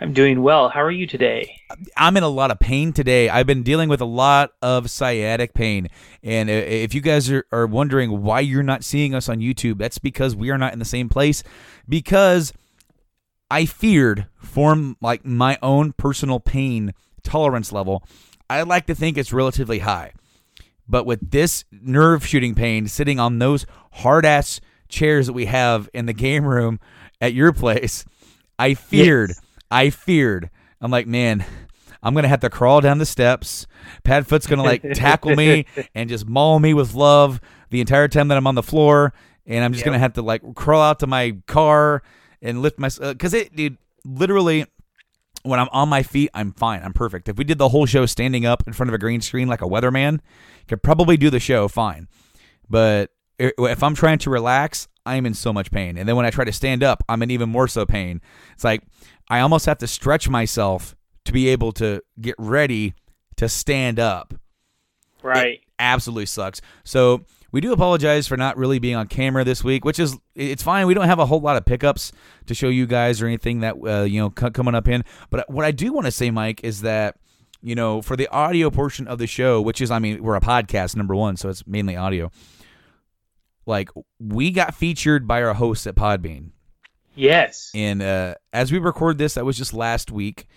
I'm 0.00 0.12
doing 0.12 0.42
well. 0.42 0.70
How 0.70 0.82
are 0.82 0.90
you 0.90 1.06
today? 1.06 1.56
I'm 1.96 2.16
in 2.16 2.24
a 2.24 2.28
lot 2.28 2.50
of 2.50 2.58
pain 2.58 2.92
today. 2.92 3.28
I've 3.28 3.46
been 3.46 3.62
dealing 3.62 3.88
with 3.88 4.00
a 4.00 4.04
lot 4.04 4.50
of 4.60 4.90
sciatic 4.90 5.54
pain. 5.54 5.86
And 6.24 6.50
if 6.50 6.96
you 6.96 7.00
guys 7.00 7.30
are, 7.30 7.46
are 7.52 7.68
wondering 7.68 8.22
why 8.22 8.40
you're 8.40 8.64
not 8.64 8.82
seeing 8.82 9.14
us 9.14 9.28
on 9.28 9.38
YouTube, 9.38 9.78
that's 9.78 9.98
because 9.98 10.34
we 10.34 10.50
are 10.50 10.58
not 10.58 10.72
in 10.72 10.80
the 10.80 10.84
same 10.84 11.08
place. 11.08 11.44
Because 11.88 12.52
I 13.52 13.66
feared 13.66 14.28
for 14.38 14.94
like 15.02 15.26
my 15.26 15.58
own 15.60 15.92
personal 15.92 16.40
pain 16.40 16.94
tolerance 17.22 17.70
level, 17.70 18.02
I 18.48 18.62
like 18.62 18.86
to 18.86 18.94
think 18.94 19.18
it's 19.18 19.30
relatively 19.30 19.80
high. 19.80 20.14
But 20.88 21.04
with 21.04 21.30
this 21.32 21.66
nerve 21.70 22.26
shooting 22.26 22.54
pain 22.54 22.88
sitting 22.88 23.20
on 23.20 23.40
those 23.40 23.66
hard 23.92 24.24
ass 24.24 24.62
chairs 24.88 25.26
that 25.26 25.34
we 25.34 25.44
have 25.44 25.90
in 25.92 26.06
the 26.06 26.14
game 26.14 26.46
room 26.46 26.80
at 27.20 27.34
your 27.34 27.52
place, 27.52 28.06
I 28.58 28.72
feared. 28.72 29.32
I 29.70 29.90
feared. 29.90 30.48
I'm 30.80 30.90
like, 30.90 31.06
man, 31.06 31.44
I'm 32.02 32.14
gonna 32.14 32.28
have 32.28 32.40
to 32.40 32.48
crawl 32.48 32.80
down 32.80 32.96
the 32.96 33.04
steps. 33.04 33.66
Padfoot's 34.02 34.46
gonna 34.46 34.62
like 34.62 34.80
tackle 34.94 35.36
me 35.36 35.66
and 35.94 36.08
just 36.08 36.26
maul 36.26 36.58
me 36.58 36.72
with 36.72 36.94
love 36.94 37.38
the 37.68 37.82
entire 37.82 38.08
time 38.08 38.28
that 38.28 38.38
I'm 38.38 38.46
on 38.46 38.54
the 38.54 38.62
floor, 38.62 39.12
and 39.44 39.62
I'm 39.62 39.74
just 39.74 39.84
gonna 39.84 39.98
have 39.98 40.14
to 40.14 40.22
like 40.22 40.54
crawl 40.54 40.80
out 40.80 41.00
to 41.00 41.06
my 41.06 41.36
car 41.46 42.02
and 42.42 42.60
lift 42.60 42.78
my 42.78 42.90
uh, 43.00 43.12
because 43.12 43.32
it, 43.32 43.54
dude, 43.56 43.78
literally 44.04 44.66
when 45.44 45.58
I'm 45.58 45.68
on 45.72 45.88
my 45.88 46.02
feet, 46.02 46.30
I'm 46.34 46.52
fine. 46.52 46.82
I'm 46.82 46.92
perfect. 46.92 47.28
If 47.28 47.36
we 47.36 47.44
did 47.44 47.58
the 47.58 47.68
whole 47.68 47.86
show 47.86 48.06
standing 48.06 48.46
up 48.46 48.64
in 48.66 48.72
front 48.72 48.90
of 48.90 48.94
a 48.94 48.98
green 48.98 49.20
screen 49.20 49.48
like 49.48 49.62
a 49.62 49.66
weatherman, 49.66 50.20
could 50.68 50.82
probably 50.82 51.16
do 51.16 51.30
the 51.30 51.40
show 51.40 51.68
fine. 51.68 52.08
But 52.68 53.10
if 53.38 53.82
I'm 53.82 53.94
trying 53.94 54.18
to 54.18 54.30
relax, 54.30 54.88
I'm 55.04 55.26
in 55.26 55.34
so 55.34 55.52
much 55.52 55.70
pain. 55.70 55.96
And 55.98 56.08
then 56.08 56.14
when 56.16 56.26
I 56.26 56.30
try 56.30 56.44
to 56.44 56.52
stand 56.52 56.82
up, 56.82 57.02
I'm 57.08 57.22
in 57.22 57.30
even 57.30 57.48
more 57.48 57.66
so 57.66 57.84
pain. 57.84 58.20
It's 58.54 58.64
like 58.64 58.82
I 59.28 59.40
almost 59.40 59.66
have 59.66 59.78
to 59.78 59.86
stretch 59.86 60.28
myself 60.28 60.94
to 61.24 61.32
be 61.32 61.48
able 61.48 61.72
to 61.72 62.02
get 62.20 62.34
ready 62.38 62.94
to 63.36 63.48
stand 63.48 63.98
up. 63.98 64.34
Right. 65.22 65.60
Absolutely 65.78 66.26
sucks. 66.26 66.60
So 66.84 67.24
we 67.52 67.60
do 67.60 67.72
apologize 67.72 68.26
for 68.26 68.36
not 68.36 68.56
really 68.56 68.78
being 68.78 68.96
on 68.96 69.06
camera 69.06 69.44
this 69.44 69.62
week, 69.62 69.84
which 69.84 69.98
is 69.98 70.16
it's 70.34 70.62
fine. 70.62 70.86
We 70.86 70.94
don't 70.94 71.06
have 71.06 71.18
a 71.18 71.26
whole 71.26 71.40
lot 71.40 71.56
of 71.56 71.64
pickups 71.64 72.10
to 72.46 72.54
show 72.54 72.68
you 72.68 72.86
guys 72.86 73.22
or 73.22 73.26
anything 73.26 73.60
that 73.60 73.76
uh, 73.76 74.02
you 74.02 74.20
know 74.20 74.32
c- 74.38 74.50
coming 74.50 74.74
up 74.74 74.88
in. 74.88 75.04
But 75.30 75.48
what 75.50 75.64
I 75.64 75.70
do 75.70 75.92
want 75.92 76.06
to 76.06 76.12
say, 76.12 76.30
Mike, 76.30 76.64
is 76.64 76.80
that 76.80 77.16
you 77.62 77.74
know, 77.76 78.02
for 78.02 78.16
the 78.16 78.28
audio 78.28 78.70
portion 78.70 79.06
of 79.06 79.18
the 79.18 79.26
show, 79.26 79.60
which 79.62 79.80
is, 79.80 79.90
I 79.90 80.00
mean, 80.00 80.22
we're 80.22 80.34
a 80.34 80.40
podcast 80.40 80.96
number 80.96 81.14
one, 81.14 81.36
so 81.36 81.48
it's 81.48 81.64
mainly 81.66 81.96
audio. 81.96 82.30
Like 83.66 83.90
we 84.18 84.50
got 84.50 84.74
featured 84.74 85.28
by 85.28 85.42
our 85.42 85.54
hosts 85.54 85.86
at 85.86 85.94
Podbean. 85.94 86.50
Yes. 87.14 87.70
And 87.74 88.02
uh, 88.02 88.34
as 88.52 88.72
we 88.72 88.78
record 88.78 89.18
this, 89.18 89.34
that 89.34 89.44
was 89.44 89.56
just 89.56 89.72
last 89.72 90.10
week. 90.10 90.48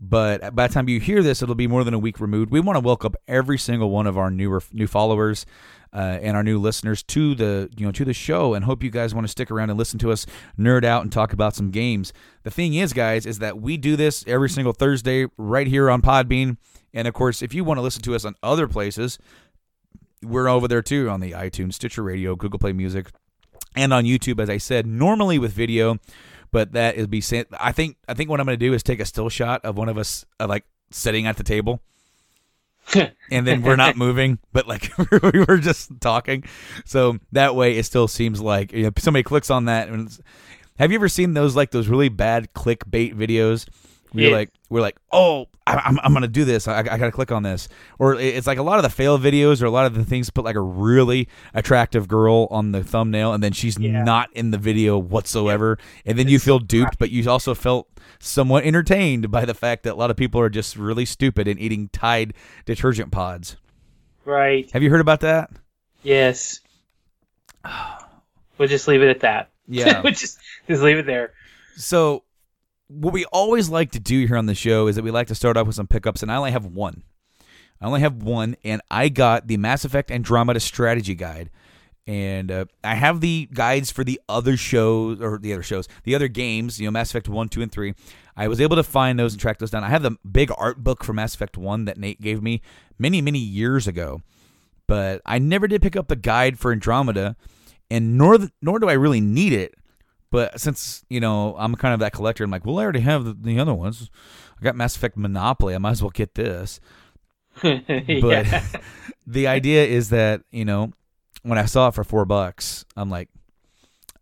But 0.00 0.54
by 0.54 0.68
the 0.68 0.74
time 0.74 0.88
you 0.88 1.00
hear 1.00 1.22
this, 1.22 1.42
it'll 1.42 1.56
be 1.56 1.66
more 1.66 1.82
than 1.82 1.94
a 1.94 1.98
week 1.98 2.20
removed. 2.20 2.52
We 2.52 2.60
want 2.60 2.76
to 2.76 2.80
welcome 2.80 3.14
every 3.26 3.58
single 3.58 3.90
one 3.90 4.06
of 4.06 4.16
our 4.16 4.30
newer 4.30 4.62
new 4.72 4.86
followers 4.86 5.44
uh, 5.92 6.18
and 6.22 6.36
our 6.36 6.42
new 6.42 6.58
listeners 6.58 7.02
to 7.02 7.34
the 7.34 7.70
you 7.76 7.84
know 7.84 7.92
to 7.92 8.04
the 8.04 8.12
show, 8.12 8.54
and 8.54 8.64
hope 8.64 8.82
you 8.82 8.90
guys 8.90 9.14
want 9.14 9.24
to 9.24 9.30
stick 9.30 9.50
around 9.50 9.70
and 9.70 9.78
listen 9.78 9.98
to 10.00 10.12
us 10.12 10.26
nerd 10.58 10.84
out 10.84 11.02
and 11.02 11.10
talk 11.10 11.32
about 11.32 11.56
some 11.56 11.70
games. 11.70 12.12
The 12.44 12.50
thing 12.50 12.74
is, 12.74 12.92
guys, 12.92 13.26
is 13.26 13.40
that 13.40 13.60
we 13.60 13.76
do 13.76 13.96
this 13.96 14.24
every 14.26 14.50
single 14.50 14.72
Thursday 14.72 15.26
right 15.36 15.66
here 15.66 15.90
on 15.90 16.00
Podbean, 16.00 16.58
and 16.92 17.08
of 17.08 17.14
course, 17.14 17.42
if 17.42 17.52
you 17.52 17.64
want 17.64 17.78
to 17.78 17.82
listen 17.82 18.02
to 18.02 18.14
us 18.14 18.24
on 18.24 18.36
other 18.42 18.68
places, 18.68 19.18
we're 20.22 20.48
over 20.48 20.68
there 20.68 20.82
too 20.82 21.08
on 21.10 21.20
the 21.20 21.32
iTunes, 21.32 21.74
Stitcher 21.74 22.02
Radio, 22.02 22.36
Google 22.36 22.58
Play 22.58 22.72
Music, 22.72 23.10
and 23.74 23.92
on 23.92 24.04
YouTube. 24.04 24.40
As 24.40 24.50
I 24.50 24.58
said, 24.58 24.86
normally 24.86 25.38
with 25.38 25.52
video 25.52 25.98
but 26.52 26.72
that 26.72 26.96
is 26.96 27.06
be 27.06 27.20
sent. 27.20 27.48
I 27.58 27.72
think 27.72 27.96
I 28.08 28.14
think 28.14 28.30
what 28.30 28.40
I'm 28.40 28.46
going 28.46 28.58
to 28.58 28.66
do 28.66 28.74
is 28.74 28.82
take 28.82 29.00
a 29.00 29.04
still 29.04 29.28
shot 29.28 29.64
of 29.64 29.76
one 29.76 29.88
of 29.88 29.98
us 29.98 30.24
uh, 30.40 30.46
like 30.46 30.64
sitting 30.90 31.26
at 31.26 31.36
the 31.36 31.44
table. 31.44 31.80
and 33.30 33.46
then 33.46 33.60
we're 33.60 33.76
not 33.76 33.96
moving, 33.96 34.38
but 34.52 34.66
like 34.66 34.90
we 35.22 35.44
were 35.44 35.58
just 35.58 35.90
talking, 36.00 36.44
so 36.86 37.18
that 37.32 37.54
way 37.54 37.76
it 37.76 37.84
still 37.84 38.08
seems 38.08 38.40
like 38.40 38.72
you 38.72 38.84
know, 38.84 38.90
somebody 38.96 39.22
clicks 39.22 39.50
on 39.50 39.66
that. 39.66 39.88
Have 40.78 40.90
you 40.90 40.98
ever 40.98 41.08
seen 41.08 41.34
those 41.34 41.54
like 41.54 41.70
those 41.70 41.88
really 41.88 42.08
bad 42.08 42.54
clickbait 42.54 43.14
videos? 43.14 43.66
You're 44.12 44.30
Yeah. 44.30 44.36
like, 44.36 44.50
we're 44.70 44.80
like, 44.80 44.96
oh, 45.12 45.48
I, 45.66 45.74
I'm 45.84 45.98
I'm 46.00 46.12
gonna 46.14 46.28
do 46.28 46.44
this. 46.46 46.66
I, 46.66 46.78
I 46.78 46.82
gotta 46.82 47.12
click 47.12 47.30
on 47.30 47.42
this, 47.42 47.68
or 47.98 48.14
it's 48.14 48.46
like 48.46 48.58
a 48.58 48.62
lot 48.62 48.78
of 48.78 48.82
the 48.82 48.88
fail 48.90 49.18
videos, 49.18 49.60
or 49.62 49.66
a 49.66 49.70
lot 49.70 49.84
of 49.86 49.94
the 49.94 50.04
things 50.04 50.30
put 50.30 50.44
like 50.44 50.56
a 50.56 50.60
really 50.62 51.28
attractive 51.52 52.08
girl 52.08 52.48
on 52.50 52.72
the 52.72 52.82
thumbnail, 52.82 53.34
and 53.34 53.42
then 53.42 53.52
she's 53.52 53.78
not 53.78 54.30
in 54.34 54.50
the 54.50 54.56
video 54.58 54.96
whatsoever, 54.98 55.78
and 56.06 56.18
then 56.18 56.26
you 56.28 56.38
feel 56.38 56.58
duped, 56.58 56.98
but 56.98 57.10
you 57.10 57.28
also 57.30 57.54
felt 57.54 57.88
somewhat 58.18 58.64
entertained 58.64 59.30
by 59.30 59.44
the 59.44 59.52
fact 59.54 59.82
that 59.82 59.92
a 59.92 59.96
lot 59.96 60.10
of 60.10 60.16
people 60.16 60.40
are 60.40 60.48
just 60.50 60.76
really 60.76 61.04
stupid 61.04 61.46
and 61.46 61.60
eating 61.60 61.88
Tide 61.92 62.32
detergent 62.64 63.10
pods. 63.12 63.56
Right. 64.24 64.70
Have 64.72 64.82
you 64.82 64.90
heard 64.90 65.00
about 65.00 65.20
that? 65.20 65.50
Yes. 66.02 66.60
We'll 68.58 68.68
just 68.68 68.88
leave 68.88 69.02
it 69.02 69.08
at 69.08 69.20
that. 69.20 69.50
Yeah. 69.68 70.00
we'll 70.04 70.12
just 70.12 70.38
just 70.66 70.82
leave 70.82 70.98
it 70.98 71.06
there. 71.06 71.32
So, 71.76 72.24
what 72.88 73.12
we 73.12 73.24
always 73.26 73.68
like 73.68 73.92
to 73.92 74.00
do 74.00 74.26
here 74.26 74.36
on 74.36 74.46
the 74.46 74.54
show 74.54 74.86
is 74.86 74.96
that 74.96 75.02
we 75.02 75.10
like 75.10 75.28
to 75.28 75.34
start 75.34 75.56
off 75.56 75.66
with 75.66 75.76
some 75.76 75.86
pickups, 75.86 76.22
and 76.22 76.32
I 76.32 76.36
only 76.36 76.50
have 76.50 76.66
one. 76.66 77.04
I 77.80 77.86
only 77.86 78.00
have 78.00 78.22
one, 78.22 78.56
and 78.64 78.82
I 78.90 79.08
got 79.08 79.46
the 79.46 79.56
Mass 79.56 79.84
Effect 79.84 80.10
Andromeda 80.10 80.60
strategy 80.60 81.14
guide. 81.14 81.50
And 82.06 82.50
uh, 82.50 82.64
I 82.82 82.94
have 82.94 83.20
the 83.20 83.48
guides 83.52 83.90
for 83.90 84.02
the 84.02 84.18
other 84.28 84.56
shows, 84.56 85.20
or 85.20 85.38
the 85.38 85.52
other 85.52 85.62
shows, 85.62 85.86
the 86.04 86.14
other 86.14 86.26
games, 86.26 86.80
you 86.80 86.86
know, 86.86 86.90
Mass 86.90 87.10
Effect 87.10 87.28
1, 87.28 87.50
2, 87.50 87.62
and 87.62 87.70
3. 87.70 87.94
I 88.34 88.48
was 88.48 88.60
able 88.60 88.76
to 88.76 88.82
find 88.82 89.18
those 89.18 89.34
and 89.34 89.40
track 89.40 89.58
those 89.58 89.70
down. 89.70 89.84
I 89.84 89.90
have 89.90 90.02
the 90.02 90.16
big 90.30 90.50
art 90.56 90.82
book 90.82 91.04
for 91.04 91.12
Mass 91.12 91.34
Effect 91.34 91.58
1 91.58 91.84
that 91.84 91.98
Nate 91.98 92.20
gave 92.20 92.42
me 92.42 92.62
many, 92.98 93.20
many 93.20 93.38
years 93.38 93.86
ago. 93.86 94.22
But 94.86 95.20
I 95.26 95.38
never 95.38 95.68
did 95.68 95.82
pick 95.82 95.96
up 95.96 96.08
the 96.08 96.16
guide 96.16 96.58
for 96.58 96.72
Andromeda, 96.72 97.36
and 97.90 98.16
nor, 98.16 98.38
nor 98.62 98.78
do 98.78 98.88
I 98.88 98.94
really 98.94 99.20
need 99.20 99.52
it. 99.52 99.74
But 100.30 100.60
since 100.60 101.04
you 101.08 101.20
know 101.20 101.56
I'm 101.58 101.74
kind 101.74 101.94
of 101.94 102.00
that 102.00 102.12
collector, 102.12 102.44
I'm 102.44 102.50
like, 102.50 102.66
well, 102.66 102.78
I 102.78 102.82
already 102.82 103.00
have 103.00 103.24
the, 103.24 103.34
the 103.34 103.58
other 103.58 103.74
ones. 103.74 104.10
I 104.60 104.64
got 104.64 104.76
Mass 104.76 104.96
Effect 104.96 105.16
Monopoly. 105.16 105.74
I 105.74 105.78
might 105.78 105.92
as 105.92 106.02
well 106.02 106.10
get 106.10 106.34
this. 106.34 106.80
But 107.62 108.46
the 109.26 109.46
idea 109.48 109.84
is 109.84 110.10
that 110.10 110.42
you 110.52 110.64
know 110.64 110.92
when 111.42 111.58
I 111.58 111.64
saw 111.64 111.88
it 111.88 111.94
for 111.94 112.04
four 112.04 112.24
bucks, 112.24 112.84
I'm 112.96 113.10
like, 113.10 113.28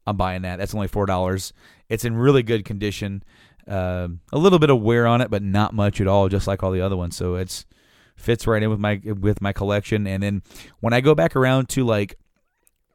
I'm 0.06 0.16
buying 0.16 0.42
that. 0.42 0.56
That's 0.56 0.74
only 0.74 0.88
four 0.88 1.06
dollars. 1.06 1.52
It's 1.88 2.04
in 2.04 2.16
really 2.16 2.42
good 2.42 2.64
condition. 2.64 3.22
Um, 3.68 4.20
a 4.32 4.38
little 4.38 4.60
bit 4.60 4.70
of 4.70 4.80
wear 4.80 5.06
on 5.06 5.20
it, 5.20 5.30
but 5.30 5.42
not 5.42 5.74
much 5.74 6.00
at 6.00 6.06
all, 6.06 6.28
just 6.28 6.46
like 6.46 6.62
all 6.62 6.70
the 6.70 6.80
other 6.80 6.96
ones. 6.96 7.16
So 7.16 7.34
it's 7.34 7.66
fits 8.16 8.46
right 8.46 8.62
in 8.62 8.70
with 8.70 8.78
my 8.78 9.00
with 9.04 9.40
my 9.40 9.52
collection. 9.52 10.06
And 10.06 10.22
then 10.22 10.42
when 10.80 10.92
I 10.92 11.00
go 11.00 11.14
back 11.14 11.36
around 11.36 11.68
to 11.70 11.84
like 11.84 12.18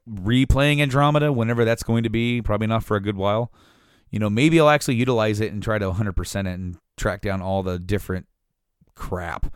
replaying 0.09 0.79
Andromeda, 0.81 1.31
whenever 1.31 1.65
that's 1.65 1.83
going 1.83 2.03
to 2.03 2.09
be, 2.09 2.41
probably 2.41 2.67
not 2.67 2.83
for 2.83 2.95
a 2.97 3.01
good 3.01 3.17
while. 3.17 3.51
You 4.09 4.19
know, 4.19 4.29
maybe 4.29 4.59
I'll 4.59 4.69
actually 4.69 4.95
utilize 4.95 5.39
it 5.39 5.53
and 5.53 5.63
try 5.63 5.77
to 5.77 5.91
100% 5.91 6.39
it 6.41 6.45
and 6.47 6.77
track 6.97 7.21
down 7.21 7.41
all 7.41 7.63
the 7.63 7.79
different 7.79 8.27
crap 8.95 9.53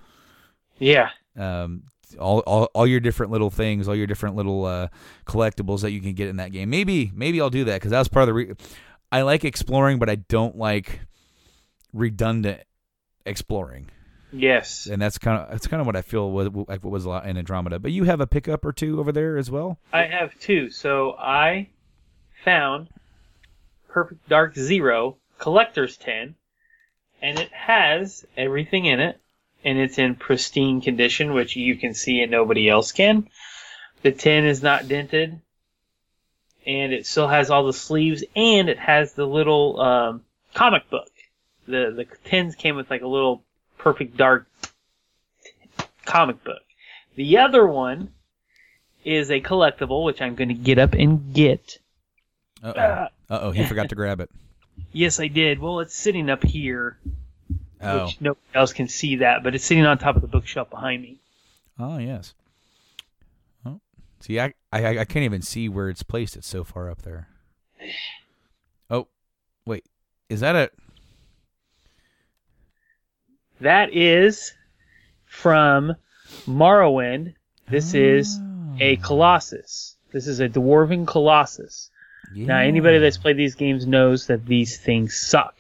yeah. 0.80 1.10
um, 1.38 1.84
all, 2.20 2.40
all 2.42 2.66
all 2.74 2.88
your 2.88 3.00
different 3.00 3.32
little 3.32 3.50
things, 3.50 3.88
all 3.88 3.96
your 3.96 4.08
different 4.08 4.36
little 4.36 4.66
uh, 4.66 4.88
collectibles 5.26 5.82
that 5.82 5.92
you 5.92 6.02
can 6.02 6.14
get 6.14 6.28
in 6.28 6.38
that 6.38 6.52
game. 6.52 6.70
Maybe 6.70 7.12
maybe 7.14 7.42
I'll 7.42 7.50
do 7.50 7.64
that 7.66 7.76
because 7.76 7.92
that 7.92 8.00
was 8.00 8.08
part 8.08 8.24
of 8.24 8.28
the. 8.28 8.34
Re- 8.34 8.54
I 9.12 9.22
like 9.22 9.46
exploring, 9.46 10.00
but 10.00 10.10
I 10.10 10.16
don't 10.16 10.58
like 10.58 11.02
redundant 11.94 12.62
exploring, 13.26 13.90
Yes. 14.36 14.88
and 14.88 15.02
that's 15.02 15.18
kind 15.18 15.42
of 15.42 15.50
that's 15.50 15.68
kind 15.68 15.80
of 15.80 15.88
what 15.88 15.96
I 15.96 16.02
feel 16.02 16.30
was 16.32 16.50
like 16.68 16.84
what 16.84 16.92
was 16.92 17.06
a 17.06 17.10
lot 17.10 17.26
in 17.26 17.38
Andromeda. 17.38 17.80
But 17.80 17.92
you 17.92 18.04
have 18.04 18.20
a 18.20 18.28
pickup 18.28 18.66
or 18.66 18.74
two 18.74 19.00
over 19.00 19.12
there 19.12 19.38
as 19.38 19.50
well. 19.50 19.80
I 19.94 20.04
have 20.04 20.38
two. 20.40 20.70
So 20.70 21.14
I 21.18 21.70
found 22.44 22.90
Perfect 23.88 24.28
Dark 24.28 24.56
Zero 24.56 25.18
Collector's 25.40 25.98
Tin, 25.98 26.36
and 27.22 27.40
it 27.40 27.52
has 27.54 28.26
everything 28.36 28.86
in 28.86 29.00
it, 29.00 29.20
and 29.64 29.78
it's 29.78 29.98
in 29.98 30.16
pristine 30.16 30.82
condition, 30.82 31.34
which 31.34 31.56
you 31.56 31.76
can 31.78 31.94
see 31.94 32.22
and 32.22 32.32
nobody 32.32 32.70
else 32.70 32.92
can. 32.92 33.30
The 34.02 34.12
tin 34.12 34.46
is 34.46 34.62
not 34.62 34.88
dented, 34.88 35.40
and 36.68 36.94
it 36.94 37.06
still 37.08 37.28
has 37.28 37.50
all 37.50 37.66
the 37.66 37.74
sleeves, 37.74 38.24
and 38.36 38.70
it 38.70 38.80
has 38.80 39.14
the 39.14 39.26
little 39.26 39.80
um, 39.80 40.22
comic 40.54 40.90
book. 40.90 41.10
The 41.68 41.92
the 41.96 42.06
tins 42.30 42.56
came 42.56 42.76
with 42.76 42.92
like 42.92 43.02
a 43.02 43.08
little 43.08 43.45
Perfect 43.86 44.18
Dark 44.18 44.48
comic 46.06 46.44
book. 46.44 46.64
The 47.16 47.38
other 47.38 47.68
one 47.68 48.12
is 49.04 49.30
a 49.30 49.40
collectible, 49.40 50.04
which 50.04 50.24
I'm 50.24 50.34
going 50.34 50.48
to 50.48 50.56
get 50.56 50.80
up 50.80 50.94
and 50.94 51.32
get. 51.36 51.78
Uh 52.64 52.74
oh. 52.76 52.80
Uh 52.82 53.08
oh. 53.44 53.52
He 53.52 53.64
forgot 53.64 53.90
to 53.90 53.96
grab 53.96 54.20
it. 54.20 54.30
Yes, 54.92 55.20
I 55.22 55.28
did. 55.28 55.60
Well, 55.60 55.80
it's 55.82 55.96
sitting 55.96 56.30
up 56.30 56.44
here, 56.44 56.98
Oh. 57.82 58.06
which 58.06 58.20
nobody 58.20 58.42
else 58.56 58.74
can 58.74 58.88
see 58.90 59.18
that, 59.18 59.42
but 59.44 59.54
it's 59.56 59.64
sitting 59.64 59.86
on 59.86 59.98
top 59.98 60.16
of 60.16 60.22
the 60.22 60.28
bookshelf 60.28 60.70
behind 60.70 61.02
me. 61.02 61.18
Oh 61.80 61.98
yes. 61.98 62.34
Oh, 63.66 63.80
see, 64.20 64.40
I, 64.40 64.54
I 64.74 65.00
I 65.00 65.06
can't 65.06 65.24
even 65.26 65.42
see 65.42 65.70
where 65.70 65.90
it's 65.90 66.04
placed. 66.04 66.36
It's 66.38 66.48
so 66.48 66.64
far 66.64 66.90
up 66.90 67.04
there. 67.04 67.28
Oh, 68.90 69.08
wait, 69.66 69.86
is 70.30 70.40
that 70.42 70.56
a? 70.56 70.72
That 73.62 73.94
is 73.94 74.54
from 75.26 75.96
Morrowind. 76.48 77.36
This 77.70 77.94
is 77.94 78.40
a 78.80 78.98
ah. 78.98 79.02
Colossus. 79.02 79.98
This 80.12 80.28
is 80.28 80.40
a 80.40 80.50
Dwarven 80.50 81.08
Colossus. 81.08 81.90
Now, 82.34 82.60
anybody 82.60 82.98
that's 82.98 83.18
played 83.18 83.38
these 83.38 83.56
games 83.56 83.86
knows 83.86 84.28
that 84.28 84.46
these 84.46 84.78
things 84.78 85.16
suck. 85.16 85.56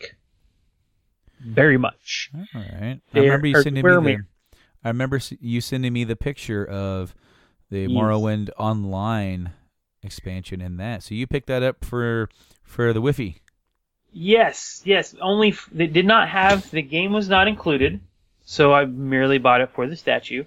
Very 1.40 1.78
much. 1.78 2.32
All 2.34 2.62
right. 2.62 3.00
I 3.14 3.20
remember 3.20 3.48
you 3.48 3.62
sending 3.62 3.86
me 3.86 4.16
the. 4.16 4.26
I 4.84 4.88
remember 4.90 5.20
you 5.40 5.62
sending 5.62 5.94
me 5.94 6.04
the 6.04 6.16
picture 6.16 6.66
of 6.66 7.14
the. 7.70 7.88
Morrowind 7.88 8.50
Online 8.58 9.52
expansion 10.02 10.62
in 10.62 10.78
that. 10.78 11.04
So 11.04 11.16
you 11.16 11.28
picked 11.28 11.48
that 11.48 11.64
up 11.64 11.84
for 11.84 12.30
for 12.64 12.88
the 12.88 13.00
Wi-Fi. 13.00 13.38
Yes, 14.18 14.82
yes. 14.86 15.14
Only 15.20 15.50
f- 15.50 15.70
did 15.76 16.06
not 16.06 16.30
have 16.30 16.72
the 16.72 16.82
game 16.82 17.12
was 17.12 17.28
not 17.28 17.50
included, 17.50 18.00
so 18.46 18.74
I 18.74 18.86
merely 18.86 19.40
bought 19.40 19.60
it 19.60 19.72
for 19.74 19.88
the 19.88 19.98
statue. 19.98 20.46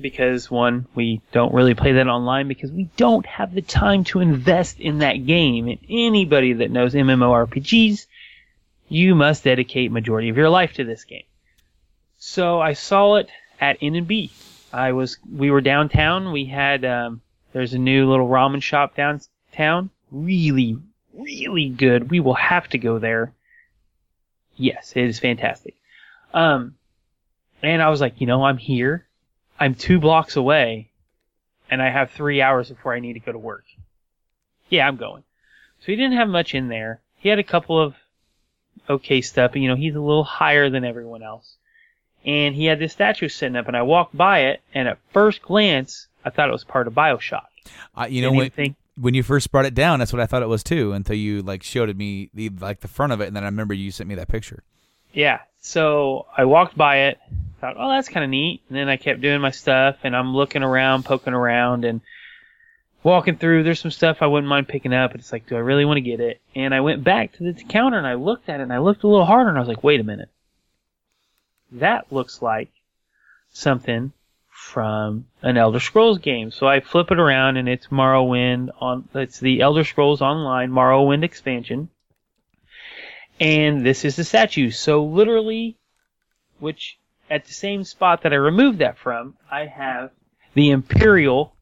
Because 0.00 0.50
one, 0.50 0.86
we 0.92 1.20
don't 1.30 1.54
really 1.54 1.74
play 1.74 1.92
that 1.92 2.08
online 2.08 2.48
because 2.48 2.72
we 2.72 2.88
don't 2.96 3.24
have 3.26 3.54
the 3.54 3.62
time 3.62 4.02
to 4.04 4.18
invest 4.18 4.80
in 4.80 4.98
that 4.98 5.26
game. 5.26 5.68
And 5.68 5.78
anybody 5.88 6.54
that 6.54 6.72
knows 6.72 6.94
MMORPGs, 6.94 8.06
you 8.88 9.14
must 9.14 9.44
dedicate 9.44 9.92
majority 9.92 10.28
of 10.28 10.36
your 10.36 10.48
life 10.48 10.72
to 10.74 10.84
this 10.84 11.04
game. 11.04 11.24
So 12.18 12.60
I 12.60 12.72
saw 12.72 13.14
it 13.16 13.28
at 13.60 13.78
N 13.80 13.94
and 13.94 14.08
B. 14.08 14.32
I 14.72 14.90
was 14.90 15.18
we 15.32 15.52
were 15.52 15.60
downtown. 15.60 16.32
We 16.32 16.46
had 16.46 16.84
um, 16.84 17.20
there's 17.52 17.74
a 17.74 17.78
new 17.78 18.10
little 18.10 18.28
ramen 18.28 18.60
shop 18.60 18.96
downtown. 18.96 19.90
Really, 20.10 20.78
really 21.14 21.68
good. 21.68 22.10
We 22.10 22.20
will 22.20 22.34
have 22.34 22.68
to 22.70 22.78
go 22.78 22.98
there. 22.98 23.32
Yes, 24.56 24.92
it 24.94 25.04
is 25.04 25.18
fantastic. 25.18 25.74
Um, 26.34 26.76
and 27.62 27.82
I 27.82 27.88
was 27.88 28.00
like, 28.00 28.20
you 28.20 28.26
know, 28.26 28.44
I'm 28.44 28.58
here. 28.58 29.06
I'm 29.58 29.74
two 29.74 30.00
blocks 30.00 30.36
away, 30.36 30.88
and 31.70 31.80
I 31.80 31.90
have 31.90 32.10
three 32.10 32.42
hours 32.42 32.68
before 32.68 32.94
I 32.94 33.00
need 33.00 33.12
to 33.14 33.20
go 33.20 33.32
to 33.32 33.38
work. 33.38 33.64
Yeah, 34.68 34.86
I'm 34.88 34.96
going. 34.96 35.22
So 35.80 35.86
he 35.86 35.96
didn't 35.96 36.16
have 36.16 36.28
much 36.28 36.54
in 36.54 36.68
there. 36.68 37.00
He 37.18 37.28
had 37.28 37.38
a 37.38 37.44
couple 37.44 37.80
of 37.80 37.94
okay 38.88 39.20
stuff, 39.20 39.52
but 39.52 39.60
you 39.60 39.68
know, 39.68 39.76
he's 39.76 39.94
a 39.94 40.00
little 40.00 40.24
higher 40.24 40.70
than 40.70 40.84
everyone 40.84 41.22
else. 41.22 41.56
and 42.24 42.54
he 42.54 42.66
had 42.66 42.78
this 42.78 42.92
statue 42.92 43.28
sitting 43.28 43.56
up, 43.56 43.66
and 43.66 43.76
I 43.76 43.82
walked 43.82 44.16
by 44.16 44.40
it, 44.44 44.60
and 44.72 44.86
at 44.86 44.98
first 45.12 45.42
glance, 45.42 46.06
I 46.24 46.30
thought 46.30 46.48
it 46.48 46.52
was 46.52 46.62
part 46.62 46.86
of 46.86 46.94
Bioshock. 46.94 47.46
Uh, 47.96 48.06
you 48.08 48.22
know 48.22 48.30
Didn't 48.32 48.54
think- 48.54 48.76
when 49.02 49.14
you 49.14 49.24
first 49.24 49.50
brought 49.50 49.66
it 49.66 49.74
down, 49.74 49.98
that's 49.98 50.12
what 50.12 50.22
I 50.22 50.26
thought 50.26 50.42
it 50.42 50.48
was 50.48 50.62
too. 50.62 50.92
Until 50.92 51.16
you 51.16 51.42
like 51.42 51.64
showed 51.64 51.88
it 51.88 51.96
me 51.96 52.30
the 52.32 52.50
like 52.50 52.80
the 52.80 52.88
front 52.88 53.12
of 53.12 53.20
it, 53.20 53.26
and 53.26 53.34
then 53.34 53.42
I 53.42 53.46
remember 53.46 53.74
you 53.74 53.90
sent 53.90 54.08
me 54.08 54.14
that 54.14 54.28
picture. 54.28 54.62
Yeah. 55.12 55.40
So 55.60 56.26
I 56.36 56.44
walked 56.44 56.76
by 56.76 57.08
it, 57.08 57.18
thought, 57.60 57.74
oh, 57.76 57.90
that's 57.90 58.08
kind 58.08 58.22
of 58.22 58.30
neat. 58.30 58.62
And 58.68 58.78
then 58.78 58.88
I 58.88 58.96
kept 58.96 59.20
doing 59.20 59.40
my 59.40 59.50
stuff, 59.50 59.96
and 60.04 60.14
I'm 60.14 60.34
looking 60.34 60.62
around, 60.62 61.04
poking 61.04 61.32
around, 61.32 61.84
and 61.84 62.00
walking 63.02 63.36
through. 63.36 63.64
There's 63.64 63.80
some 63.80 63.90
stuff 63.90 64.18
I 64.20 64.28
wouldn't 64.28 64.48
mind 64.48 64.68
picking 64.68 64.94
up, 64.94 65.10
but 65.10 65.20
it's 65.20 65.32
like, 65.32 65.48
do 65.48 65.56
I 65.56 65.60
really 65.60 65.84
want 65.84 65.96
to 65.96 66.02
get 66.02 66.20
it? 66.20 66.40
And 66.54 66.72
I 66.72 66.80
went 66.80 67.02
back 67.02 67.32
to 67.32 67.52
the 67.52 67.64
counter 67.64 67.98
and 67.98 68.06
I 68.06 68.14
looked 68.14 68.48
at 68.48 68.60
it, 68.60 68.62
and 68.62 68.72
I 68.72 68.78
looked 68.78 69.02
a 69.02 69.08
little 69.08 69.26
harder, 69.26 69.48
and 69.48 69.58
I 69.58 69.60
was 69.60 69.68
like, 69.68 69.82
wait 69.82 70.00
a 70.00 70.04
minute. 70.04 70.28
That 71.72 72.12
looks 72.12 72.40
like 72.40 72.70
something 73.52 74.12
from 74.62 75.26
an 75.42 75.56
Elder 75.56 75.80
Scrolls 75.80 76.18
game. 76.18 76.50
So 76.50 76.66
I 76.66 76.80
flip 76.80 77.10
it 77.10 77.18
around, 77.18 77.56
and 77.56 77.68
it's 77.68 77.88
Morrowind 77.88 78.70
on. 78.80 79.08
It's 79.14 79.40
the 79.40 79.60
Elder 79.60 79.84
Scrolls 79.84 80.22
Online 80.22 80.70
Morrowind 80.70 81.24
expansion 81.24 81.88
and 83.42 83.84
this 83.84 84.04
is 84.04 84.14
the 84.14 84.24
statue. 84.24 84.70
So 84.70 85.04
literally, 85.04 85.76
which 86.60 86.96
at 87.28 87.44
the 87.44 87.52
same 87.52 87.82
spot 87.82 88.22
that 88.22 88.32
I 88.32 88.36
removed 88.36 88.78
that 88.78 88.98
from, 88.98 89.34
I 89.50 89.66
have 89.66 90.10
the 90.54 90.70
Imperial 90.70 91.52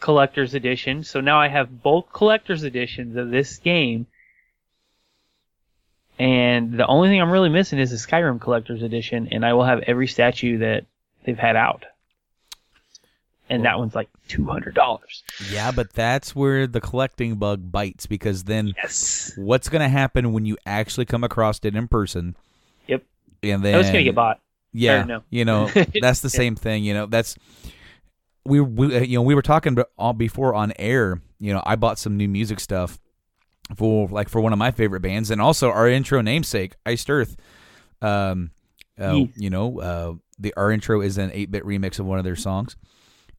Collector's 0.00 0.54
Edition. 0.54 1.04
So 1.04 1.20
now 1.20 1.38
I 1.38 1.48
have 1.48 1.82
both 1.82 2.10
collector's 2.10 2.64
editions 2.64 3.16
of 3.16 3.30
this 3.30 3.58
game. 3.58 4.06
And 6.18 6.78
the 6.78 6.86
only 6.86 7.10
thing 7.10 7.20
I'm 7.20 7.30
really 7.30 7.50
missing 7.50 7.78
is 7.78 7.90
the 7.90 7.96
Skyrim 7.96 8.40
Collector's 8.40 8.82
Edition, 8.82 9.28
and 9.30 9.44
I 9.44 9.52
will 9.52 9.64
have 9.64 9.80
every 9.80 10.06
statue 10.06 10.58
that 10.58 10.86
they've 11.24 11.38
had 11.38 11.56
out. 11.56 11.84
And 13.50 13.64
that 13.64 13.78
one's 13.78 13.94
like 13.94 14.08
two 14.28 14.44
hundred 14.44 14.74
dollars. 14.74 15.22
Yeah, 15.50 15.72
but 15.72 15.92
that's 15.92 16.34
where 16.36 16.66
the 16.66 16.80
collecting 16.80 17.34
bug 17.34 17.70
bites 17.70 18.06
because 18.06 18.44
then 18.44 18.74
Yes. 18.76 19.32
what's 19.36 19.68
going 19.68 19.82
to 19.82 19.88
happen 19.88 20.32
when 20.32 20.46
you 20.46 20.56
actually 20.64 21.04
come 21.04 21.24
across 21.24 21.58
it 21.64 21.74
in 21.74 21.88
person? 21.88 22.36
Yep. 22.86 23.02
And 23.42 23.62
then 23.64 23.80
it's 23.80 23.90
gonna 23.90 24.04
get 24.04 24.14
bought. 24.14 24.40
Yeah, 24.72 25.02
no. 25.02 25.22
you 25.30 25.44
know 25.44 25.66
that's 26.00 26.20
the 26.20 26.28
Yeah. 26.32 26.38
same 26.38 26.54
thing. 26.56 26.84
You 26.84 26.94
know 26.94 27.06
that's 27.06 27.36
we, 28.44 28.60
we 28.60 28.96
uh, 28.96 29.00
you 29.00 29.18
know 29.18 29.22
we 29.22 29.34
were 29.34 29.42
talking 29.42 29.72
about 29.72 29.90
all 29.98 30.12
before 30.12 30.54
on 30.54 30.72
air. 30.78 31.20
You 31.40 31.52
know 31.52 31.62
I 31.66 31.76
bought 31.76 31.98
some 31.98 32.16
new 32.16 32.28
music 32.28 32.60
stuff 32.60 32.98
for 33.74 34.08
like 34.08 34.28
for 34.28 34.40
one 34.40 34.52
of 34.52 34.58
my 34.58 34.70
favorite 34.70 35.00
bands 35.00 35.30
and 35.30 35.40
also 35.40 35.70
our 35.70 35.88
intro 35.88 36.20
namesake 36.20 36.74
Iced 36.86 37.10
Earth. 37.10 37.36
Um, 38.02 38.50
uh, 39.00 39.24
you 39.36 39.50
know 39.50 39.80
uh, 39.80 40.14
the 40.38 40.54
our 40.56 40.70
intro 40.70 41.00
is 41.00 41.18
an 41.18 41.30
eight 41.34 41.50
bit 41.50 41.64
remix 41.64 41.98
of 41.98 42.06
one 42.06 42.18
of 42.18 42.24
their 42.24 42.36
songs, 42.36 42.76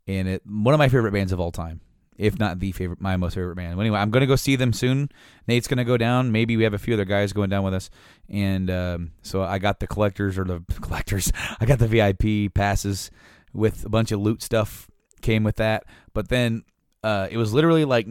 and 0.08 0.28
it 0.28 0.42
one 0.46 0.74
of 0.74 0.78
my 0.78 0.90
favorite 0.90 1.12
bands 1.12 1.32
of 1.32 1.40
all 1.40 1.52
time. 1.52 1.82
If 2.18 2.38
not 2.38 2.60
the 2.60 2.72
favorite, 2.72 3.02
my 3.02 3.18
most 3.18 3.34
favorite 3.34 3.56
band. 3.56 3.80
Anyway, 3.80 3.98
I'm 3.98 4.12
gonna 4.12 4.28
go 4.28 4.36
see 4.36 4.56
them 4.56 4.74
soon. 4.74 5.10
Nate's 5.48 5.68
gonna 5.68 5.86
go 5.86 5.98
down. 5.98 6.32
Maybe 6.32 6.56
we 6.56 6.64
have 6.64 6.74
a 6.74 6.78
few 6.78 6.94
other 6.94 7.06
guys 7.06 7.34
going 7.34 7.50
down 7.50 7.64
with 7.64 7.74
us, 7.74 7.90
and 8.30 8.70
um, 8.70 9.12
so 9.24 9.42
I 9.42 9.58
got 9.58 9.80
the 9.80 9.88
collectors 9.88 10.38
or 10.38 10.44
the 10.44 10.64
collectors. 10.82 11.32
I 11.60 11.66
got 11.66 11.80
the 11.80 11.88
VIP 11.88 12.54
passes 12.54 13.10
with 13.54 13.86
a 13.86 13.90
bunch 13.90 14.12
of 14.12 14.20
loot 14.20 14.42
stuff 14.42 14.88
came 15.22 15.44
with 15.44 15.58
that. 15.58 15.84
But 16.14 16.30
then 16.30 16.64
uh, 17.04 17.28
it 17.32 17.38
was 17.38 17.54
literally 17.54 17.86
like 17.86 18.08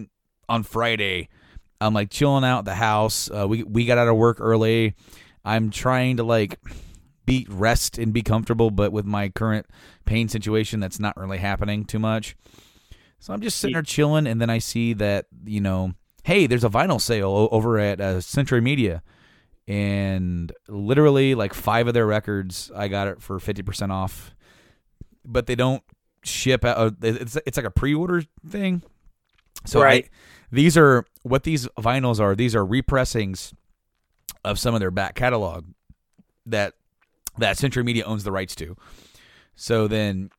on 0.49 0.62
Friday. 0.62 1.28
I'm 1.80 1.95
like 1.95 2.11
chilling 2.11 2.45
out 2.45 2.64
the 2.64 2.74
house. 2.74 3.30
Uh, 3.30 3.47
we 3.49 3.62
we 3.62 3.84
got 3.86 3.99
out 3.99 4.09
of 4.09 4.16
work 4.16 4.38
early. 4.41 4.95
I'm 5.45 5.70
trying 5.70 6.18
to 6.18 6.24
like 6.24 6.59
be 7.31 7.47
rest 7.49 7.99
and 7.99 8.12
be 8.12 8.22
comfortable, 8.22 8.70
but 8.70 8.93
with 8.93 9.07
my 9.07 9.28
current 9.31 9.66
pain 10.05 10.28
situation, 10.28 10.81
that's 10.81 11.01
not 11.01 11.16
really 11.16 11.39
happening 11.39 11.85
too 11.85 11.99
much. 11.99 12.37
So 13.18 13.33
I'm 13.33 13.41
just 13.41 13.59
sitting 13.59 13.74
there 13.74 13.83
chilling, 13.83 14.26
and 14.26 14.41
then 14.41 14.51
I 14.51 14.59
see 14.59 14.93
that 14.95 15.26
you 15.45 15.61
know, 15.61 15.95
hey, 16.24 16.47
there's 16.47 16.64
a 16.64 16.68
vinyl 16.70 17.01
sale 17.01 17.49
over 17.51 17.78
at 17.78 18.01
uh, 18.01 18.20
Century 18.20 18.61
Media, 18.61 19.03
and 19.68 20.53
literally 20.68 21.35
like 21.35 21.55
five 21.55 21.87
of 21.87 21.95
their 21.95 22.07
records, 22.07 22.70
I 22.74 22.89
got 22.89 23.09
it 23.09 23.22
for 23.22 23.39
fifty 23.39 23.62
percent 23.62 23.93
off, 23.93 24.35
but 25.24 25.47
they 25.47 25.55
don't 25.55 25.83
ship 26.24 26.64
out. 26.64 26.76
uh, 26.78 26.91
It's 27.03 27.37
it's 27.47 27.57
like 27.57 27.66
a 27.66 27.70
pre-order 27.70 28.22
thing. 28.49 28.83
So 29.66 29.81
Right. 29.83 30.07
I, 30.07 30.09
these 30.51 30.76
are 30.76 31.05
what 31.22 31.45
these 31.45 31.66
vinyls 31.78 32.18
are. 32.20 32.35
These 32.35 32.55
are 32.57 32.64
repressings 32.64 33.53
of 34.45 34.59
some 34.59 34.74
of 34.74 34.81
their 34.81 34.91
back 34.91 35.14
catalog 35.14 35.66
that 36.47 36.74
that 37.41 37.59
Century 37.59 37.82
Media 37.82 38.05
owns 38.05 38.24
the 38.24 38.32
rights 38.32 38.55
to. 38.57 38.76
So 39.57 39.88
then, 39.88 40.30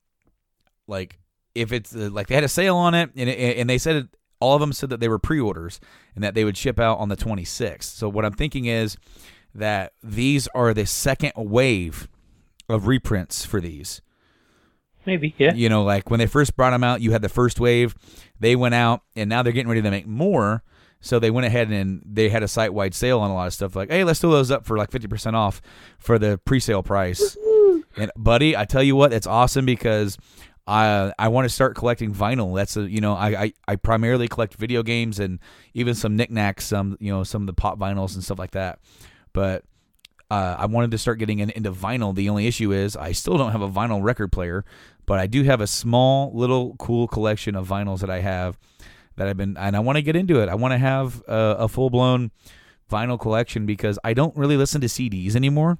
like, 0.88 1.20
if 1.54 1.72
it's 1.72 1.96
uh, 1.96 2.10
like 2.12 2.28
they 2.28 2.36
had 2.36 2.44
a 2.44 2.50
sale 2.50 2.78
on 2.78 2.94
it, 2.94 3.12
and 3.16 3.30
and 3.30 3.70
they 3.70 3.78
said 3.78 3.96
it, 3.96 4.08
all 4.40 4.56
of 4.56 4.62
them 4.62 4.74
said 4.74 4.90
that 4.90 5.00
they 5.00 5.08
were 5.08 5.20
pre-orders 5.20 5.80
and 6.16 6.24
that 6.24 6.34
they 6.34 6.44
would 6.44 6.58
ship 6.58 6.80
out 6.80 6.98
on 6.98 7.10
the 7.10 7.16
26th. 7.16 7.84
So 7.84 8.10
what 8.10 8.26
I'm 8.26 8.34
thinking 8.34 8.66
is 8.66 8.98
that 9.54 9.94
these 10.02 10.48
are 10.56 10.74
the 10.74 10.86
second 10.86 11.34
wave 11.36 12.08
of 12.68 12.88
reprints 12.88 13.46
for 13.46 13.62
these. 13.62 14.02
Maybe, 15.06 15.34
yeah. 15.38 15.54
You 15.54 15.70
know, 15.70 15.84
like 15.84 16.10
when 16.10 16.20
they 16.20 16.28
first 16.28 16.56
brought 16.56 16.72
them 16.72 16.84
out, 16.84 17.02
you 17.02 17.12
had 17.12 17.22
the 17.22 17.30
first 17.30 17.60
wave. 17.60 17.96
They 18.40 18.56
went 18.56 18.76
out, 18.76 19.02
and 19.16 19.30
now 19.30 19.42
they're 19.42 19.54
getting 19.54 19.70
ready 19.70 19.82
to 19.82 19.92
make 19.92 20.08
more. 20.08 20.64
So 21.02 21.20
they 21.20 21.32
went 21.32 21.48
ahead 21.48 21.70
and 21.70 22.02
they 22.06 22.30
had 22.30 22.44
a 22.44 22.48
site 22.48 22.74
wide 22.74 22.94
sale 22.94 23.20
on 23.20 23.32
a 23.32 23.34
lot 23.34 23.48
of 23.48 23.54
stuff. 23.54 23.76
Like, 23.76 23.90
hey, 23.90 24.04
let's 24.04 24.20
throw 24.20 24.32
those 24.32 24.52
up 24.52 24.66
for 24.66 24.78
like 24.78 24.92
fifty 24.92 25.08
percent 25.08 25.36
off 25.36 25.62
for 25.98 26.20
the 26.20 26.40
pre 26.46 26.60
sale 26.60 26.84
price. 26.84 27.36
and 27.98 28.12
buddy, 28.16 28.56
I 28.56 28.66
tell 28.66 28.84
you 28.84 28.96
what, 28.96 29.12
it's 29.12 29.28
awesome 29.28 29.66
because 29.66 30.18
I 30.68 31.12
I 31.18 31.28
want 31.30 31.46
to 31.46 31.50
start 31.50 31.76
collecting 31.76 32.14
vinyl. 32.14 32.56
That's 32.56 32.78
a 32.78 32.90
you 32.90 33.02
know 33.02 33.16
I, 33.16 33.44
I 33.44 33.54
I 33.68 33.76
primarily 33.78 34.28
collect 34.28 34.54
video 34.54 34.84
games 34.84 35.20
and 35.20 35.40
even 35.74 35.96
some 35.96 36.16
knickknacks, 36.16 36.66
some 36.66 36.98
you 37.00 37.12
know 37.12 37.24
some 37.24 37.42
of 37.42 37.48
the 37.48 37.54
pop 37.54 37.80
vinyls 37.80 38.14
and 38.14 38.24
stuff 38.24 38.40
like 38.40 38.52
that. 38.52 38.80
But 39.34 39.66
uh, 40.30 40.56
I 40.60 40.68
wanted 40.68 40.92
to 40.92 40.98
start 40.98 41.20
getting 41.20 41.40
in, 41.40 41.50
into 41.50 41.72
vinyl. 41.74 42.16
The 42.16 42.30
only 42.30 42.48
issue 42.48 42.72
is 42.72 42.96
I 42.96 43.12
still 43.12 43.38
don't 43.38 43.52
have 43.52 43.62
a 43.62 43.70
vinyl 43.70 44.02
record 44.02 44.32
player, 44.32 44.64
but 45.06 45.20
I 45.20 45.28
do 45.28 45.44
have 45.44 45.60
a 45.60 45.68
small 45.68 46.32
little 46.34 46.76
cool 46.78 47.08
collection 47.08 47.56
of 47.56 47.68
vinyls 47.68 48.00
that 48.00 48.10
I 48.10 48.22
have 48.22 48.58
that 49.22 49.28
I've 49.30 49.38
been 49.38 49.56
and 49.56 49.76
I 49.76 49.80
want 49.80 49.98
to 49.98 50.02
get 50.02 50.16
into 50.16 50.42
it. 50.42 50.50
I 50.50 50.56
want 50.56 50.72
to 50.72 50.80
have 50.80 51.22
a, 51.28 51.56
a 51.60 51.68
full 51.68 51.92
blown 51.92 52.32
vinyl 52.92 53.20
collection 53.20 53.68
because 53.68 54.00
I 54.04 54.16
don't 54.16 54.36
really 54.36 54.58
listen 54.58 54.82
to 54.82 54.88
CDs 54.88 55.36
anymore. 55.36 55.78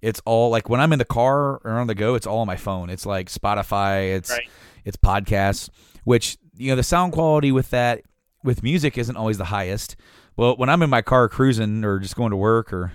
It's 0.00 0.20
all 0.24 0.48
like 0.50 0.68
when 0.70 0.80
I'm 0.80 0.92
in 0.94 0.98
the 0.98 1.04
car 1.04 1.58
or 1.62 1.72
on 1.72 1.86
the 1.88 1.94
go, 1.94 2.14
it's 2.14 2.26
all 2.26 2.38
on 2.38 2.46
my 2.46 2.56
phone. 2.56 2.88
It's 2.88 3.04
like 3.04 3.28
Spotify, 3.28 4.14
it's 4.16 4.30
Right. 4.30 4.48
it's 4.86 4.96
podcasts, 4.96 5.68
which 6.04 6.38
you 6.56 6.70
know 6.70 6.76
the 6.76 6.82
sound 6.82 7.12
quality 7.12 7.52
with 7.52 7.68
that 7.70 8.00
with 8.42 8.62
music 8.62 8.96
isn't 8.96 9.16
always 9.16 9.36
the 9.38 9.44
highest. 9.46 9.96
Well, 10.36 10.56
when 10.56 10.68
I'm 10.70 10.82
in 10.82 10.88
my 10.90 11.02
car 11.02 11.28
cruising 11.28 11.84
or 11.84 11.98
just 11.98 12.16
going 12.16 12.30
to 12.30 12.36
work 12.36 12.72
or 12.72 12.92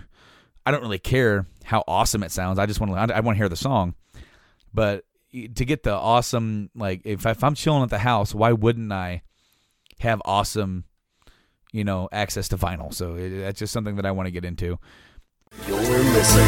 I 0.65 0.72
don't 0.72 0.82
really 0.82 0.99
care 0.99 1.45
how 1.63 1.84
awesome 1.88 2.24
it 2.24 2.32
sounds. 2.32 2.57
I 2.59 2.65
just 2.65 2.80
want 2.80 2.91
to 2.93 3.13
I, 3.13 3.17
I 3.17 3.19
want 3.22 3.36
to 3.36 3.38
hear 3.39 3.49
the 3.49 3.55
song. 3.55 3.93
But 4.74 5.05
to 5.32 5.65
get 5.65 5.84
the 5.84 5.93
awesome 5.93 6.69
like 6.75 7.01
if 7.05 7.25
if 7.25 7.43
I'm 7.43 7.55
chilling 7.55 7.84
at 7.84 7.89
the 7.89 7.99
house, 7.99 8.34
why 8.36 8.51
wouldn't 8.51 8.91
I 8.91 9.23
have 9.99 10.21
awesome 10.25 10.86
you 11.71 11.84
know 11.84 12.09
access 12.11 12.47
to 12.49 12.57
vinyl? 12.57 12.93
So 12.93 13.15
it, 13.15 13.39
that's 13.39 13.59
just 13.59 13.73
something 13.73 13.95
that 13.95 14.05
I 14.05 14.11
want 14.11 14.27
to 14.27 14.32
get 14.32 14.45
into. 14.45 14.77
You're 15.67 15.77
listening 15.79 16.45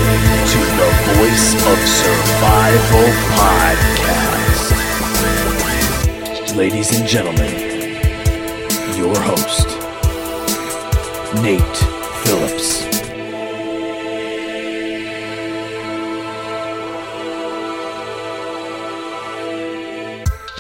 to 0.54 0.60
the 0.80 0.90
Voice 1.18 1.56
of 1.68 1.78
Survival 1.80 3.08
Podcast. 3.36 4.74
Ladies 6.56 6.98
and 6.98 7.08
gentlemen, 7.08 7.52
your 8.96 9.20
host, 9.20 9.68
Nate 11.42 11.78
Phillips. 12.24 12.93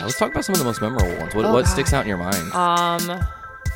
Now, 0.03 0.07
let's 0.07 0.19
talk 0.19 0.31
about 0.33 0.43
some 0.43 0.51
of 0.51 0.59
the 0.59 0.65
most 0.65 0.81
memorable 0.81 1.15
ones. 1.17 1.33
What, 1.33 1.45
Oh, 1.45 1.53
what 1.53 1.63
God. 1.63 1.71
sticks 1.71 1.93
out 1.93 2.01
in 2.01 2.09
your 2.09 2.17
mind? 2.17 2.51
Um, 2.51 3.25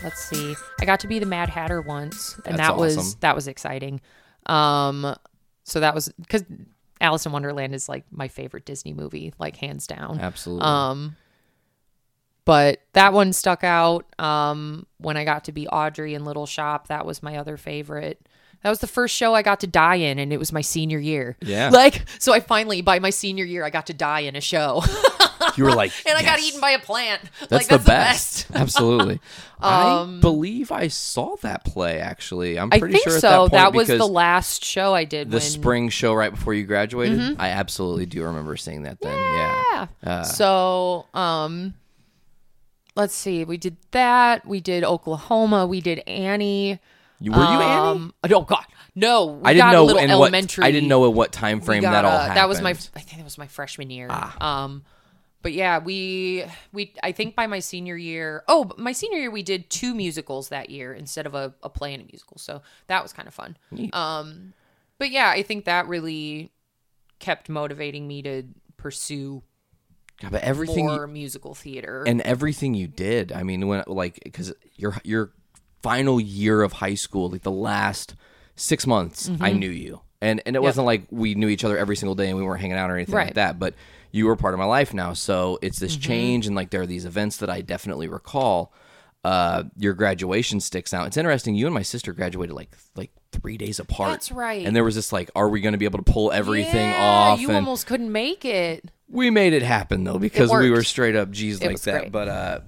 let's 0.03 0.19
see. 0.25 0.57
I 0.81 0.83
got 0.83 0.99
to 0.99 1.07
be 1.07 1.19
the 1.19 1.25
Mad 1.25 1.47
Hatter 1.47 1.79
once, 1.81 2.33
and 2.45 2.57
That's 2.57 2.67
that 2.67 2.75
was 2.75 2.97
awesome. 2.97 3.17
that 3.21 3.33
was 3.33 3.47
exciting. 3.47 4.01
Um, 4.45 5.15
so 5.63 5.79
that 5.79 5.95
was 5.95 6.09
because 6.19 6.43
Alice 6.99 7.25
in 7.25 7.31
Wonderland 7.31 7.73
is 7.73 7.87
like 7.87 8.03
my 8.11 8.27
favorite 8.27 8.65
Disney 8.65 8.91
movie, 8.93 9.33
like 9.39 9.55
hands 9.55 9.87
down. 9.87 10.19
Absolutely. 10.19 10.65
Um, 10.65 11.15
but 12.43 12.81
that 12.91 13.13
one 13.13 13.31
stuck 13.31 13.63
out. 13.63 14.05
Um, 14.19 14.85
when 14.97 15.15
I 15.15 15.23
got 15.23 15.45
to 15.45 15.53
be 15.53 15.65
Audrey 15.69 16.13
in 16.13 16.25
Little 16.25 16.45
Shop, 16.45 16.87
that 16.89 17.05
was 17.05 17.23
my 17.23 17.37
other 17.37 17.55
favorite. 17.55 18.27
That 18.63 18.69
was 18.69 18.79
the 18.79 18.87
first 18.87 19.15
show 19.15 19.33
I 19.33 19.43
got 19.43 19.61
to 19.61 19.67
die 19.67 19.95
in, 19.95 20.19
and 20.19 20.33
it 20.33 20.39
was 20.39 20.51
my 20.51 20.59
senior 20.61 20.99
year. 20.99 21.37
Yeah. 21.41 21.69
Like, 21.73 22.03
so 22.19 22.33
I 22.33 22.41
finally, 22.41 22.81
by 22.81 22.99
my 22.99 23.11
senior 23.11 23.45
year, 23.45 23.63
I 23.63 23.69
got 23.69 23.85
to 23.87 23.93
die 23.93 24.21
in 24.21 24.35
a 24.35 24.41
show. 24.41 24.83
You 25.57 25.63
were 25.65 25.73
like, 25.75 25.91
and 26.07 26.17
I 26.17 26.21
got 26.23 26.39
eaten 26.39 26.61
by 26.61 26.71
a 26.71 26.79
plant. 26.79 27.21
That's, 27.49 27.51
like, 27.51 27.67
the, 27.67 27.77
that's 27.77 28.43
best. 28.43 28.47
Absolutely. 28.55 29.19
Um, 29.59 30.17
I 30.17 30.21
believe 30.21 30.71
I 30.71 30.87
saw 30.87 31.35
that 31.37 31.65
play. 31.65 31.97
Actually, 31.99 32.59
I'm 32.59 32.69
I 32.71 32.77
pretty 32.77 32.93
think 32.93 33.05
sure 33.05 33.15
at 33.15 33.21
so. 33.21 33.47
that 33.47 33.63
point 33.71 33.75
was 33.75 33.87
the 33.87 34.05
last 34.07 34.63
show 34.63 34.93
I 34.93 35.03
did. 35.03 35.31
the 35.31 35.37
when, 35.37 35.41
spring 35.41 35.89
show 35.89 36.13
right 36.13 36.29
before 36.29 36.53
you 36.53 36.63
graduated. 36.63 37.17
Mhm. 37.17 37.35
I 37.39 37.49
absolutely 37.49 38.05
do 38.05 38.23
remember 38.23 38.55
seeing 38.55 38.83
that. 38.83 39.01
Then, 39.01 39.17
yeah. 39.17 39.87
Yeah. 40.03 40.11
Uh, 40.11 40.23
so, 40.25 41.07
um, 41.15 41.73
let's 42.95 43.15
see. 43.15 43.45
We 43.45 43.57
did 43.57 43.77
that. 43.91 44.45
We 44.45 44.59
did 44.61 44.83
Oklahoma. 44.83 45.65
We 45.65 45.81
did 45.81 46.03
Annie. 46.07 46.79
You- 47.19 47.31
were 47.31 47.37
you 47.39 47.43
Annie? 47.43 47.63
um, 47.63 48.13
Oh 48.29 48.41
God, 48.41 48.63
no. 48.93 49.25
We 49.25 49.41
I 49.43 49.53
didn't 49.53 49.65
got 49.65 49.71
know 49.71 49.81
a 49.81 49.85
little 49.85 50.01
in 50.03 50.11
elementary. 50.11 50.61
what 50.61 50.67
I 50.67 50.71
didn't 50.71 50.89
know 50.89 51.05
at 51.07 51.13
what 51.13 51.31
time 51.31 51.61
frame 51.61 51.81
got, 51.81 51.93
that 51.93 52.05
all 52.05 52.11
uh, 52.11 52.19
happened. 52.19 52.37
That 52.37 52.47
was 52.47 52.61
my. 52.61 52.69
I 52.69 52.73
think 52.99 53.17
that 53.17 53.23
was 53.23 53.39
my 53.39 53.47
freshman 53.47 53.89
year. 53.89 54.07
Um, 54.39 54.83
but 55.41 55.53
yeah, 55.53 55.79
we 55.79 56.43
we 56.73 56.93
I 57.03 57.11
think 57.11 57.35
by 57.35 57.47
my 57.47 57.59
senior 57.59 57.95
year. 57.97 58.43
Oh, 58.47 58.71
my 58.77 58.91
senior 58.91 59.19
year 59.19 59.31
we 59.31 59.43
did 59.43 59.69
two 59.69 59.93
musicals 59.95 60.49
that 60.49 60.69
year 60.69 60.93
instead 60.93 61.25
of 61.25 61.35
a, 61.35 61.53
a 61.63 61.69
play 61.69 61.93
and 61.93 62.03
a 62.03 62.05
musical. 62.05 62.37
So 62.37 62.61
that 62.87 63.03
was 63.03 63.13
kind 63.13 63.27
of 63.27 63.33
fun. 63.33 63.57
Neat. 63.71 63.93
Um, 63.93 64.53
but 64.97 65.11
yeah, 65.11 65.29
I 65.29 65.43
think 65.43 65.65
that 65.65 65.87
really 65.87 66.51
kept 67.19 67.49
motivating 67.49 68.07
me 68.07 68.21
to 68.23 68.43
pursue 68.77 69.41
Yeah, 70.21 70.29
but 70.29 70.41
everything 70.43 70.89
you- 70.89 71.07
musical 71.07 71.53
theater 71.55 72.03
and 72.07 72.21
everything 72.21 72.73
you 72.73 72.87
did. 72.87 73.31
I 73.31 73.43
mean, 73.43 73.67
when 73.67 73.83
like 73.87 74.19
because 74.23 74.53
your 74.75 74.97
your 75.03 75.31
final 75.83 76.19
year 76.19 76.61
of 76.63 76.73
high 76.73 76.95
school, 76.95 77.29
like 77.29 77.43
the 77.43 77.51
last 77.51 78.15
six 78.55 78.85
months, 78.87 79.29
I 79.29 79.51
Mhm. 79.51 79.59
knew 79.59 79.69
you, 79.69 80.01
and 80.21 80.41
and 80.45 80.55
it 80.55 80.59
Yep. 80.59 80.63
wasn't 80.63 80.85
like 80.87 81.03
we 81.11 81.35
knew 81.35 81.47
each 81.47 81.63
other 81.63 81.77
every 81.77 81.95
single 81.95 82.15
day 82.15 82.27
and 82.29 82.37
we 82.37 82.43
weren't 82.43 82.61
hanging 82.61 82.77
out 82.77 82.89
or 82.89 82.95
anything 82.95 83.15
like 83.15 83.35
that. 83.35 83.59
But 83.59 83.73
you 84.11 84.25
were 84.25 84.35
part 84.35 84.53
of 84.53 84.57
my 84.59 84.65
life 84.65 84.93
now, 84.93 85.13
so 85.13 85.59
it's 85.61 85.79
this 85.79 85.97
Mhm. 85.97 86.01
change, 86.01 86.47
and 86.47 86.55
like 86.55 86.69
there 86.69 86.81
are 86.81 86.87
these 86.87 87.05
events 87.05 87.37
that 87.37 87.49
I 87.49 87.61
definitely 87.61 88.07
recall. 88.07 88.73
Uh, 89.23 89.63
your 89.77 89.93
graduation 89.93 90.59
sticks 90.61 90.93
out. 90.93 91.05
It's 91.07 91.17
interesting. 91.17 91.53
You 91.55 91.65
and 91.65 91.73
my 91.73 91.81
sister 91.81 92.13
graduated 92.13 92.55
like 92.55 92.69
like 92.95 93.11
three 93.33 93.57
days 93.57 93.77
apart. 93.79 94.11
That's 94.11 94.31
right. 94.31 94.65
And 94.65 94.73
there 94.75 94.85
was 94.85 94.95
this 94.95 95.11
like, 95.11 95.29
are 95.35 95.49
we 95.49 95.59
going 95.59 95.73
to 95.73 95.77
be 95.77 95.83
able 95.85 95.99
to 95.99 96.09
pull 96.11 96.31
everything 96.31 96.89
yeah, 96.91 96.95
off? 97.03 97.41
You 97.41 97.49
and 97.49 97.57
almost 97.57 97.87
couldn't 97.87 98.11
make 98.11 98.45
it. 98.45 98.89
we 99.09 99.29
made 99.29 99.51
it 99.53 99.63
happen 99.63 100.03
though 100.05 100.17
because 100.19 100.49
we 100.51 100.69
were 100.69 100.83
straight 100.83 101.15
up 101.15 101.31
G's 101.31 101.59
It 101.61 101.67
like 101.67 101.81
that. 101.81 101.99
great. 102.03 102.11
But 102.13 102.27
uh, 102.29 102.59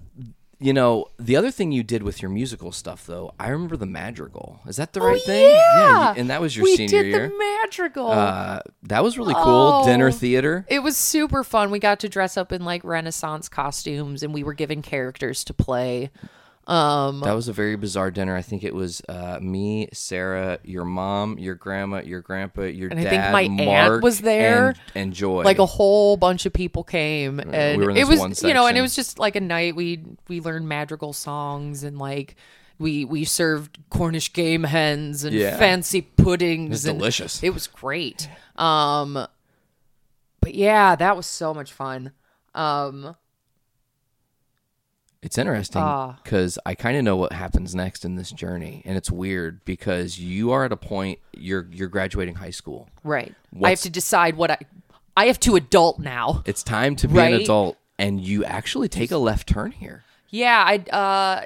you 0.59 0.73
know, 0.73 1.05
the 1.17 1.35
other 1.35 1.51
thing 1.51 1.71
you 1.71 1.83
did 1.83 2.03
with 2.03 2.21
your 2.21 2.29
musical 2.29 2.71
stuff 2.71 3.05
though, 3.05 3.33
I 3.39 3.47
remember 3.49 3.77
the 3.77 3.85
madrigal. 3.85 4.59
Is 4.67 4.75
that 4.75 4.93
the 4.93 5.01
right 5.01 5.21
thing? 5.21 5.45
Oh, 5.45 5.53
Yeah, 5.77 6.13
you- 6.13 6.19
and 6.21 6.29
that 6.29 6.41
was 6.41 6.55
your 6.55 6.63
we 6.65 6.75
senior 6.75 7.03
did 7.03 7.09
year. 7.09 7.27
The 7.29 7.37
madrigal. 7.63 8.11
Uh, 8.11 8.59
that 8.83 9.03
was 9.03 9.17
really 9.17 9.33
cool. 9.35 9.83
Dinner 9.85 10.09
Oh. 10.09 10.11
theater. 10.11 10.65
It 10.69 10.79
was 10.83 10.97
super 10.97 11.43
fun. 11.43 11.71
We 11.71 11.79
got 11.79 11.99
to 12.01 12.09
dress 12.09 12.35
up 12.37 12.51
in 12.51 12.65
like 12.65 12.83
Renaissance 12.83 13.47
costumes, 13.49 14.21
and 14.23 14.33
we 14.33 14.43
were 14.43 14.53
given 14.53 14.81
characters 14.81 15.43
to 15.45 15.53
play. 15.53 16.11
Um, 16.69 17.21
That 17.21 17.33
was 17.33 17.47
a 17.47 17.53
very 17.53 17.75
bizarre 17.75 18.11
dinner. 18.11 18.35
I 18.35 18.43
think 18.43 18.63
it 18.63 18.75
was 18.75 19.01
uh, 19.09 19.39
me, 19.41 19.89
Sarah, 19.91 20.59
your 20.63 20.85
mom, 20.85 21.39
your 21.39 21.55
grandma, 21.55 22.01
your 22.01 22.21
grandpa, 22.21 22.61
your 22.63 22.89
and 22.91 22.99
I 22.99 23.03
dad, 23.03 23.09
think 23.09 23.57
my 23.57 23.65
Mark, 23.65 23.91
aunt 23.93 24.03
was 24.03 24.21
there, 24.21 24.67
and, 24.69 24.79
and 24.93 25.13
Joy. 25.13 25.41
Like 25.43 25.57
a 25.57 25.65
whole 25.65 26.15
bunch 26.15 26.45
of 26.45 26.53
people 26.53 26.83
came, 26.83 27.39
and 27.39 27.79
we 27.79 27.85
were 27.85 27.91
in 27.91 27.97
it 27.97 28.07
was 28.07 28.19
one 28.19 28.33
you 28.43 28.53
know, 28.53 28.67
and 28.67 28.77
it 28.77 28.81
was 28.81 28.95
just 28.95 29.17
like 29.17 29.35
a 29.35 29.41
night. 29.41 29.75
We 29.75 30.03
we 30.27 30.41
learned 30.41 30.67
madrigal 30.69 31.13
songs 31.13 31.83
and 31.83 31.97
like. 31.97 32.35
We, 32.81 33.03
we 33.03 33.25
served 33.25 33.77
Cornish 33.89 34.31
game 34.31 34.63
hens 34.63 35.25
and 35.25 35.35
Yeah. 35.35 35.57
fancy 35.57 36.01
puddings. 36.01 36.73
It's 36.73 36.85
and 36.85 36.97
delicious. 36.97 37.43
It 37.43 37.49
was 37.49 37.67
great. 37.67 38.29
Um, 38.55 39.27
but 40.39 40.55
yeah, 40.55 40.95
that 40.95 41.17
was 41.17 41.25
so 41.25 41.53
much 41.53 41.73
fun. 41.73 42.13
Um, 42.55 43.17
It's 45.21 45.37
interesting 45.37 45.81
Ah. 45.81 46.17
because 46.23 46.57
I 46.65 46.75
kind 46.75 46.95
of 46.97 47.03
know 47.03 47.17
what 47.17 47.33
happens 47.33 47.75
next 47.75 48.05
in 48.05 48.15
this 48.15 48.31
journey, 48.31 48.81
and 48.85 48.95
it's 48.97 49.11
weird 49.11 49.65
because 49.65 50.17
you 50.17 50.51
are 50.51 50.63
at 50.63 50.71
a 50.71 50.77
point 50.77 51.19
you're 51.33 51.67
you're 51.71 51.89
graduating 51.89 52.35
high 52.35 52.51
school. 52.51 52.87
Right. 53.03 53.33
I 53.53 53.55
have 53.55 53.61
What's- 53.61 53.81
to 53.83 53.89
decide 53.89 54.35
what 54.37 54.51
I 54.51 54.57
I 55.17 55.25
have 55.25 55.39
to 55.41 55.57
adult 55.57 55.99
now. 55.99 56.41
It's 56.45 56.63
time 56.63 56.95
to 56.97 57.07
be 57.09 57.19
an 57.19 57.33
Right? 57.33 57.41
adult, 57.41 57.77
and 57.97 58.21
you 58.21 58.45
actually 58.45 58.87
take 58.87 59.11
a 59.11 59.17
left 59.17 59.47
turn 59.49 59.71
here. 59.71 60.03
Yeah, 60.29 60.63
I 60.65 60.75
uh 60.95 61.43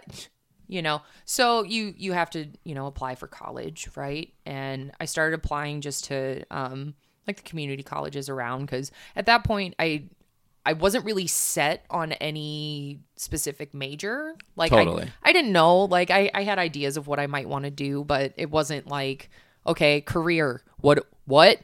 you 0.67 0.81
know, 0.83 1.01
so 1.25 1.63
you 1.63 1.95
you 1.97 2.13
have 2.13 2.29
to, 2.31 2.47
you 2.63 2.75
know, 2.75 2.85
apply 2.85 3.15
for 3.15 3.25
college, 3.27 3.89
right? 3.95 4.31
And 4.45 4.91
I 4.99 5.05
started 5.05 5.33
applying 5.35 5.81
just 5.81 6.05
to 6.05 6.43
um 6.51 6.93
like 7.27 7.37
the 7.37 7.43
community 7.43 7.81
colleges 7.81 8.29
around 8.29 8.67
cuz 8.67 8.91
at 9.15 9.25
that 9.25 9.43
point 9.43 9.73
I 9.79 10.03
I 10.65 10.73
wasn't 10.73 11.05
really 11.05 11.27
set 11.27 11.85
on 11.89 12.13
any 12.13 12.99
specific 13.15 13.73
major. 13.73 14.35
Like 14.55 14.69
Totally. 14.69 15.11
I, 15.23 15.29
I 15.29 15.33
didn't 15.33 15.51
know. 15.51 15.79
Like 15.79 16.09
I, 16.09 16.31
I 16.33 16.43
had 16.43 16.59
ideas 16.59 16.97
of 16.97 17.07
what 17.07 17.19
I 17.19 17.27
might 17.27 17.49
want 17.49 17.65
to 17.65 17.71
do, 17.71 18.03
but 18.03 18.33
it 18.37 18.49
wasn't 18.49 18.87
like, 18.87 19.29
okay, 19.67 20.01
career. 20.01 20.61
What 20.77 21.05
what? 21.25 21.59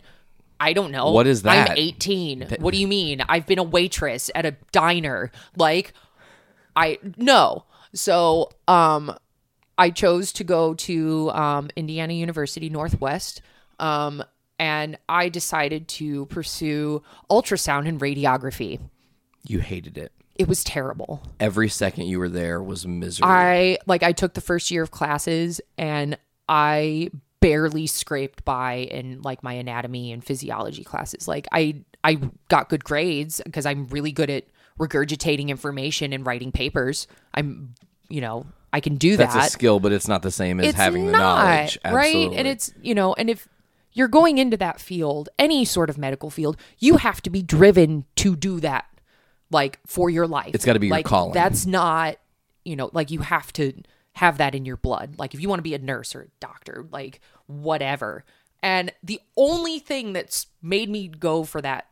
I 0.60 0.74
don't 0.74 0.92
know. 0.92 1.12
What 1.12 1.28
is 1.28 1.44
that? 1.44 1.70
I'm 1.70 1.78
18. 1.78 2.58
What 2.60 2.74
do 2.74 2.80
you 2.80 2.88
mean? 2.88 3.24
I've 3.30 3.48
been 3.48 3.60
a 3.60 3.64
waitress 3.64 4.30
at 4.36 4.46
a 4.46 4.56
diner. 4.72 5.32
Like 5.56 5.94
I 6.76 7.00
no. 7.18 7.64
So 7.94 8.50
um 8.68 9.16
I 9.80 9.92
chose 9.92 10.34
to 10.34 10.44
go 10.44 10.74
to 10.74 11.32
um, 11.32 11.70
Indiana 11.78 12.12
University 12.12 12.70
Northwest. 12.70 13.42
Um, 13.80 14.22
and 14.60 14.98
I 15.08 15.30
decided 15.30 15.88
to 15.88 16.26
pursue 16.28 17.02
ultrasound 17.32 17.88
and 17.88 18.00
radiography. 18.00 18.80
You 19.48 19.60
hated 19.60 19.98
it. 19.98 20.12
It 20.36 20.48
was 20.48 20.64
terrible. 20.64 21.24
Every 21.40 21.70
second 21.70 22.06
you 22.06 22.20
were 22.20 22.30
there 22.30 22.62
was 22.62 22.86
misery. 22.86 23.28
I 23.28 23.78
like 23.88 24.04
I 24.04 24.12
took 24.12 24.34
the 24.34 24.42
first 24.42 24.70
year 24.70 24.84
of 24.84 24.92
classes 24.92 25.60
and 25.78 26.18
I 26.48 27.10
barely 27.42 27.88
scraped 27.88 28.44
by 28.46 28.76
in 28.92 29.22
like 29.22 29.44
my 29.44 29.54
anatomy 29.54 30.12
and 30.12 30.24
physiology 30.24 30.84
classes. 30.84 31.28
Like 31.28 31.48
I 31.52 31.84
I 32.04 32.20
got 32.50 32.70
good 32.70 32.84
grades 32.84 33.42
because 33.44 33.66
I'm 33.66 33.88
really 33.88 34.12
good 34.12 34.30
at 34.30 34.46
regurgitating 34.80 35.50
information 35.50 36.14
and 36.14 36.26
writing 36.26 36.52
papers. 36.52 37.08
I'm 37.34 37.76
you 38.08 38.22
know, 38.22 38.46
I 38.72 38.80
can 38.80 38.96
do 38.96 39.18
That's 39.18 39.34
that. 39.34 39.40
That's 39.42 39.50
a 39.50 39.54
skill, 39.54 39.80
but 39.80 39.92
it's 39.92 40.08
not 40.08 40.22
the 40.22 40.32
same 40.32 40.60
as 40.60 40.68
it's 40.68 40.78
having 40.78 41.06
the 41.06 41.12
not, 41.12 41.46
knowledge. 41.46 41.78
right? 41.86 42.32
And 42.32 42.48
it's 42.48 42.74
you 42.82 42.96
know, 42.96 43.14
and 43.14 43.30
if 43.30 43.48
you're 43.94 44.08
going 44.08 44.38
into 44.38 44.58
that 44.58 44.80
field, 44.80 45.30
any 45.38 45.66
sort 45.66 45.90
of 45.90 45.98
medical 45.98 46.30
field, 46.30 46.58
you 46.78 46.98
have 46.98 47.22
to 47.22 47.30
be 47.30 47.42
driven 47.42 48.06
to 48.16 48.36
do 48.36 48.60
that, 48.60 48.86
like 49.52 49.80
for 49.86 50.10
your 50.10 50.28
life. 50.28 50.52
It's 50.54 50.66
gotta 50.66 50.80
be 50.80 50.88
your 50.88 50.98
like, 50.98 51.06
calling. 51.06 51.34
That's 51.34 51.66
not, 51.66 52.18
you 52.64 52.76
know, 52.76 52.90
like 52.94 53.12
you 53.12 53.20
have 53.20 53.52
to 53.54 53.74
have 54.14 54.38
that 54.38 54.56
in 54.56 54.66
your 54.66 54.78
blood. 54.78 55.16
Like 55.18 55.34
if 55.34 55.42
you 55.42 55.50
want 55.50 55.60
to 55.60 55.64
be 55.64 55.74
a 55.74 55.80
nurse 55.80 56.16
or 56.16 56.22
a 56.22 56.28
doctor, 56.40 56.86
like 56.92 57.20
whatever. 57.48 58.26
And 58.62 58.92
the 59.02 59.22
only 59.38 59.80
thing 59.80 60.14
that's 60.14 60.48
made 60.62 60.90
me 60.90 61.08
go 61.08 61.44
for 61.44 61.62
that 61.62 61.92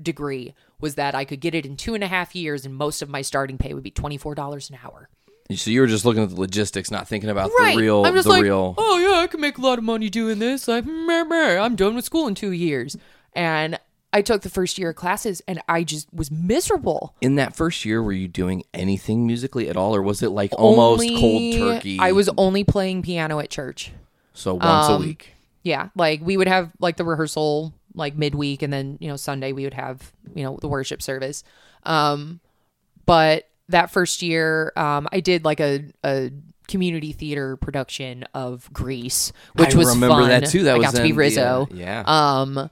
degree 0.00 0.54
was 0.80 0.94
that 0.94 1.14
I 1.14 1.24
could 1.24 1.40
get 1.40 1.54
it 1.54 1.66
in 1.66 1.76
two 1.76 1.94
and 1.94 2.04
a 2.04 2.08
half 2.08 2.34
years, 2.34 2.64
and 2.64 2.74
most 2.74 3.02
of 3.02 3.08
my 3.08 3.22
starting 3.22 3.58
pay 3.58 3.74
would 3.74 3.82
be 3.82 3.90
twenty 3.90 4.16
four 4.16 4.34
dollars 4.34 4.70
an 4.70 4.78
hour. 4.84 5.08
So 5.54 5.70
you 5.70 5.80
were 5.80 5.86
just 5.86 6.04
looking 6.04 6.22
at 6.22 6.30
the 6.30 6.40
logistics, 6.40 6.90
not 6.90 7.06
thinking 7.08 7.30
about 7.30 7.50
Right. 7.58 7.74
the 7.76 7.82
real, 7.82 8.04
I'm 8.06 8.14
just 8.14 8.24
the 8.24 8.30
like, 8.30 8.42
real. 8.42 8.74
oh 8.78 8.98
yeah, 8.98 9.20
I 9.22 9.26
can 9.26 9.40
make 9.40 9.58
a 9.58 9.60
lot 9.60 9.78
of 9.78 9.84
money 9.84 10.08
doing 10.08 10.38
this. 10.38 10.66
Like, 10.68 10.84
meh, 10.86 11.24
meh, 11.24 11.58
I'm 11.58 11.76
done 11.76 11.94
with 11.94 12.04
school 12.04 12.26
in 12.26 12.34
two 12.34 12.50
years, 12.52 12.96
and 13.34 13.78
I 14.12 14.22
took 14.22 14.42
the 14.42 14.48
first 14.48 14.78
year 14.78 14.90
of 14.90 14.96
classes, 14.96 15.42
and 15.48 15.60
I 15.68 15.82
just 15.84 16.06
was 16.14 16.30
miserable. 16.30 17.14
In 17.20 17.34
that 17.34 17.54
first 17.56 17.84
year, 17.84 18.02
were 18.02 18.12
you 18.12 18.28
doing 18.28 18.62
anything 18.72 19.26
musically 19.26 19.68
at 19.68 19.76
all, 19.76 19.94
or 19.94 20.02
was 20.02 20.22
it 20.22 20.30
like 20.30 20.52
almost 20.56 21.02
Only- 21.02 21.20
cold 21.20 21.54
turkey? 21.76 21.98
I 21.98 22.12
was 22.12 22.30
only 22.38 22.62
playing 22.64 23.02
piano 23.02 23.38
at 23.40 23.50
church. 23.50 23.90
so 24.32 24.54
once 24.54 24.88
a 24.88 24.92
Um, 24.92 25.02
week. 25.02 25.34
Yeah, 25.62 25.88
like 25.96 26.20
we 26.22 26.36
would 26.36 26.48
have 26.48 26.70
like 26.80 26.96
the 26.96 27.04
rehearsal 27.04 27.72
like 27.94 28.16
midweek, 28.16 28.62
and 28.62 28.72
then 28.72 28.98
you 29.00 29.08
know 29.08 29.16
Sunday 29.16 29.52
we 29.52 29.64
would 29.64 29.74
have 29.74 30.12
you 30.34 30.42
know 30.44 30.58
the 30.60 30.68
worship 30.68 31.00
service. 31.02 31.42
Um, 31.84 32.40
but 33.06 33.48
that 33.68 33.90
first 33.90 34.22
year, 34.22 34.72
um, 34.76 35.08
I 35.12 35.20
did 35.20 35.44
like 35.44 35.60
a 35.60 35.84
a 36.04 36.30
community 36.68 37.12
theater 37.12 37.56
production 37.56 38.24
of 38.34 38.72
Grease, 38.72 39.32
which 39.54 39.74
I 39.74 39.78
was 39.78 39.94
remember 39.94 40.22
fun. 40.22 40.28
that 40.28 40.46
too. 40.48 40.64
That 40.64 40.76
I 40.76 40.78
was 40.78 40.86
got 40.86 40.94
to 40.96 41.02
be 41.02 41.10
in 41.10 41.14
the, 41.14 41.18
Rizzo. 41.18 41.68
uh, 41.70 41.74
yeah. 41.74 42.02
Um, 42.06 42.70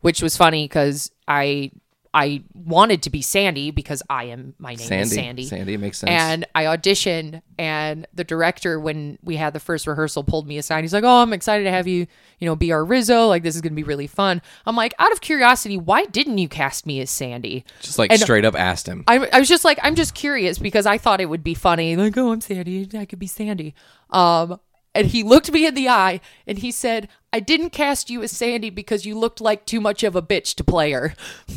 which 0.00 0.22
was 0.22 0.36
funny 0.36 0.64
because 0.64 1.10
I 1.26 1.70
I 2.16 2.42
wanted 2.54 3.02
to 3.02 3.10
be 3.10 3.20
Sandy 3.20 3.70
because 3.70 4.02
I 4.08 4.24
am 4.24 4.54
my 4.58 4.70
name 4.70 4.80
is 4.80 4.86
Sandy. 4.86 5.14
Sandy. 5.14 5.44
Sandy, 5.44 5.74
it 5.74 5.80
makes 5.80 5.98
sense. 5.98 6.10
And 6.10 6.46
I 6.54 6.64
auditioned, 6.64 7.42
and 7.58 8.06
the 8.14 8.24
director, 8.24 8.80
when 8.80 9.18
we 9.22 9.36
had 9.36 9.52
the 9.52 9.60
first 9.60 9.86
rehearsal, 9.86 10.24
pulled 10.24 10.48
me 10.48 10.56
aside. 10.56 10.82
He's 10.82 10.94
like, 10.94 11.04
"Oh, 11.04 11.20
I'm 11.20 11.34
excited 11.34 11.64
to 11.64 11.70
have 11.70 11.86
you, 11.86 12.06
you 12.38 12.46
know, 12.48 12.56
be 12.56 12.72
our 12.72 12.82
Rizzo. 12.82 13.26
Like, 13.26 13.42
this 13.42 13.54
is 13.54 13.60
gonna 13.60 13.74
be 13.74 13.82
really 13.82 14.06
fun." 14.06 14.40
I'm 14.64 14.74
like, 14.74 14.94
out 14.98 15.12
of 15.12 15.20
curiosity, 15.20 15.76
why 15.76 16.06
didn't 16.06 16.38
you 16.38 16.48
cast 16.48 16.86
me 16.86 17.02
as 17.02 17.10
Sandy? 17.10 17.66
Just 17.82 17.98
like 17.98 18.10
And 18.10 18.18
straight 18.18 18.46
up 18.46 18.54
asked 18.54 18.86
him. 18.86 19.04
I, 19.06 19.28
I 19.30 19.38
was 19.38 19.48
just 19.48 19.66
like, 19.66 19.78
I'm 19.82 19.94
just 19.94 20.14
curious 20.14 20.58
because 20.58 20.86
I 20.86 20.96
thought 20.96 21.20
it 21.20 21.28
would 21.28 21.44
be 21.44 21.52
funny. 21.52 21.96
Like, 21.96 22.16
oh, 22.16 22.32
I'm 22.32 22.40
Sandy. 22.40 22.88
I 22.94 23.04
could 23.04 23.18
be 23.18 23.26
Sandy. 23.26 23.74
Um, 24.08 24.58
and 24.94 25.08
he 25.08 25.22
looked 25.22 25.52
me 25.52 25.66
in 25.66 25.74
the 25.74 25.90
eye 25.90 26.22
and 26.46 26.56
he 26.56 26.70
said, 26.70 27.08
I 27.30 27.40
didn't 27.40 27.70
cast 27.70 28.08
you 28.08 28.22
as 28.22 28.32
Sandy 28.32 28.70
because 28.70 29.04
you 29.04 29.18
looked 29.18 29.42
like 29.42 29.66
too 29.66 29.82
much 29.82 30.02
of 30.02 30.16
a 30.16 30.22
bitch 30.22 30.54
to 30.54 30.64
play 30.64 30.92
her. 30.92 31.12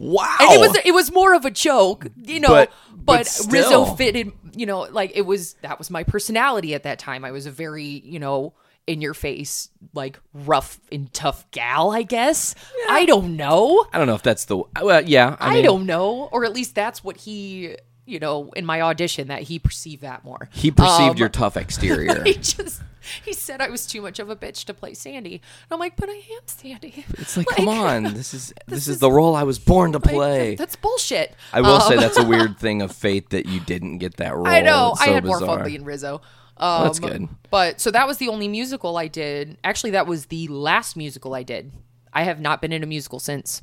Wow. 0.00 0.26
And 0.40 0.52
it 0.52 0.58
was 0.60 0.76
it 0.84 0.92
was 0.92 1.12
more 1.12 1.34
of 1.34 1.44
a 1.44 1.50
joke, 1.50 2.06
you 2.16 2.40
know. 2.40 2.48
But- 2.48 2.72
But, 3.02 3.24
but 3.46 3.52
Rizzo 3.52 3.86
fitted, 3.96 4.32
you 4.54 4.66
know, 4.66 4.80
like 4.80 5.12
it 5.14 5.22
was 5.22 5.54
that 5.62 5.78
was 5.78 5.90
my 5.90 6.04
personality 6.04 6.74
at 6.74 6.82
that 6.82 6.98
time. 6.98 7.24
I 7.24 7.30
was 7.30 7.46
a 7.46 7.50
very, 7.50 7.84
you 7.84 8.18
know, 8.18 8.52
in 8.86 9.00
your 9.00 9.14
face, 9.14 9.70
like 9.94 10.20
rough 10.34 10.78
and 10.92 11.10
tough 11.12 11.50
gal. 11.50 11.90
I 11.92 12.02
guess 12.02 12.54
I 12.90 13.06
don't 13.06 13.36
know. 13.36 13.86
I 13.92 13.96
don't 13.98 14.06
know 14.06 14.14
if 14.14 14.22
that's 14.22 14.44
the. 14.44 14.62
Well, 14.82 15.02
yeah. 15.02 15.36
I, 15.40 15.48
I, 15.50 15.54
mean, 15.54 15.64
don't 15.64 15.86
know, 15.86 16.28
or 16.30 16.44
at 16.44 16.52
least 16.52 16.74
that's 16.74 17.02
what 17.02 17.16
he, 17.16 17.74
you 18.10 18.18
know, 18.18 18.50
in 18.56 18.66
my 18.66 18.80
audition 18.80 19.28
that 19.28 19.42
he 19.42 19.58
perceived 19.58 20.02
that 20.02 20.24
more. 20.24 20.48
He 20.52 20.70
perceived 20.70 21.12
Um, 21.12 21.16
your 21.16 21.28
tough 21.28 21.56
exterior. 21.64 22.22
he 22.24 22.34
just 22.34 22.82
he 23.24 23.32
said 23.32 23.62
I 23.62 23.70
was 23.70 23.86
too 23.86 24.02
much 24.02 24.18
of 24.18 24.28
a 24.28 24.36
bitch 24.36 24.64
to 24.66 24.74
play 24.74 24.92
Sandy. 24.92 25.34
And 25.36 25.40
I'm 25.70 25.78
like, 25.78 25.96
but 25.96 26.08
I 26.10 26.14
am 26.16 26.42
Sandy. 26.46 27.04
It's 27.14 27.36
like, 27.36 27.46
come 27.56 27.68
on, 27.68 28.02
this 28.14 28.34
is 28.34 28.52
this, 28.66 28.88
is, 28.88 28.98
the 28.98 29.10
role 29.10 29.34
I 29.34 29.42
was 29.44 29.58
born 29.58 29.92
to 29.92 29.98
like, 29.98 30.08
play. 30.10 30.54
that's 30.56 30.76
bullshit. 30.76 31.34
I 31.52 31.60
will 31.62 31.80
say 31.80 31.94
Um, 31.94 32.00
that's 32.00 32.18
a 32.18 32.24
weird 32.26 32.58
thing 32.58 32.82
of 32.82 32.92
fate 32.92 33.30
that 33.30 33.46
you 33.46 33.60
didn't 33.60 33.98
get 33.98 34.16
that 34.18 34.34
role. 34.34 34.46
I 34.46 34.60
know. 34.60 34.90
It's 34.92 35.00
I 35.02 35.06
so 35.06 35.12
had 35.14 35.24
more 35.24 35.40
fun 35.40 35.64
being 35.64 35.84
Rizzo. 35.84 36.20
Um, 36.58 36.84
that's 36.84 36.98
good. 36.98 37.26
But 37.50 37.80
so 37.80 37.90
that 37.90 38.06
was 38.06 38.18
the 38.18 38.28
only 38.28 38.46
musical 38.48 38.98
I 38.98 39.08
did. 39.08 39.56
Actually, 39.64 39.92
that 39.92 40.06
was 40.06 40.26
the 40.26 40.46
last 40.48 40.94
musical 40.94 41.34
I 41.34 41.42
did. 41.42 41.72
I 42.12 42.24
have 42.24 42.38
not 42.38 42.60
been 42.60 42.72
in 42.72 42.82
a 42.82 42.86
musical 42.86 43.18
since. 43.18 43.62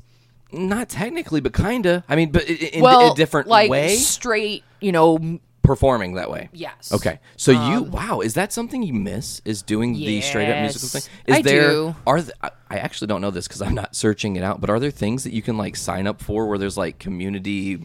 Not 0.52 0.88
technically, 0.88 1.40
but 1.40 1.52
kinda. 1.54 2.04
I 2.08 2.16
mean, 2.16 2.30
but 2.32 2.44
i- 2.44 2.52
in 2.72 2.82
well, 2.82 3.12
a 3.12 3.14
different 3.16 3.48
like 3.48 3.70
way. 3.70 3.96
straight, 3.96 4.64
you 4.80 4.92
know. 4.92 5.38
Performing 5.62 6.14
that 6.14 6.30
way. 6.30 6.48
Yes. 6.54 6.90
Okay. 6.94 7.20
So 7.36 7.50
you 7.52 7.58
Um, 7.58 7.90
wow, 7.90 8.20
is 8.20 8.32
that 8.34 8.54
something 8.54 8.82
you 8.82 8.94
miss? 8.94 9.42
Is 9.44 9.60
doing 9.60 9.92
the 9.92 10.22
straight 10.22 10.48
up 10.48 10.62
musical 10.62 10.88
thing? 10.88 11.02
Yes, 11.26 11.26
Is 11.26 11.36
I 11.36 11.42
there 11.42 11.70
do. 11.70 11.96
are 12.06 12.16
th- 12.22 12.30
I- 12.42 12.50
I 12.70 12.76
actually 12.78 13.08
don't 13.08 13.20
know 13.20 13.30
this 13.30 13.46
because 13.46 13.60
I'm 13.60 13.74
not 13.74 13.94
searching 13.94 14.36
it 14.36 14.42
out, 14.42 14.62
but 14.62 14.70
are 14.70 14.80
there 14.80 14.90
things 14.90 15.24
that 15.24 15.34
you 15.34 15.42
can 15.42 15.58
like 15.58 15.76
sign 15.76 16.06
up 16.06 16.22
for 16.22 16.46
where 16.46 16.56
there's 16.56 16.78
like 16.78 16.98
community 16.98 17.78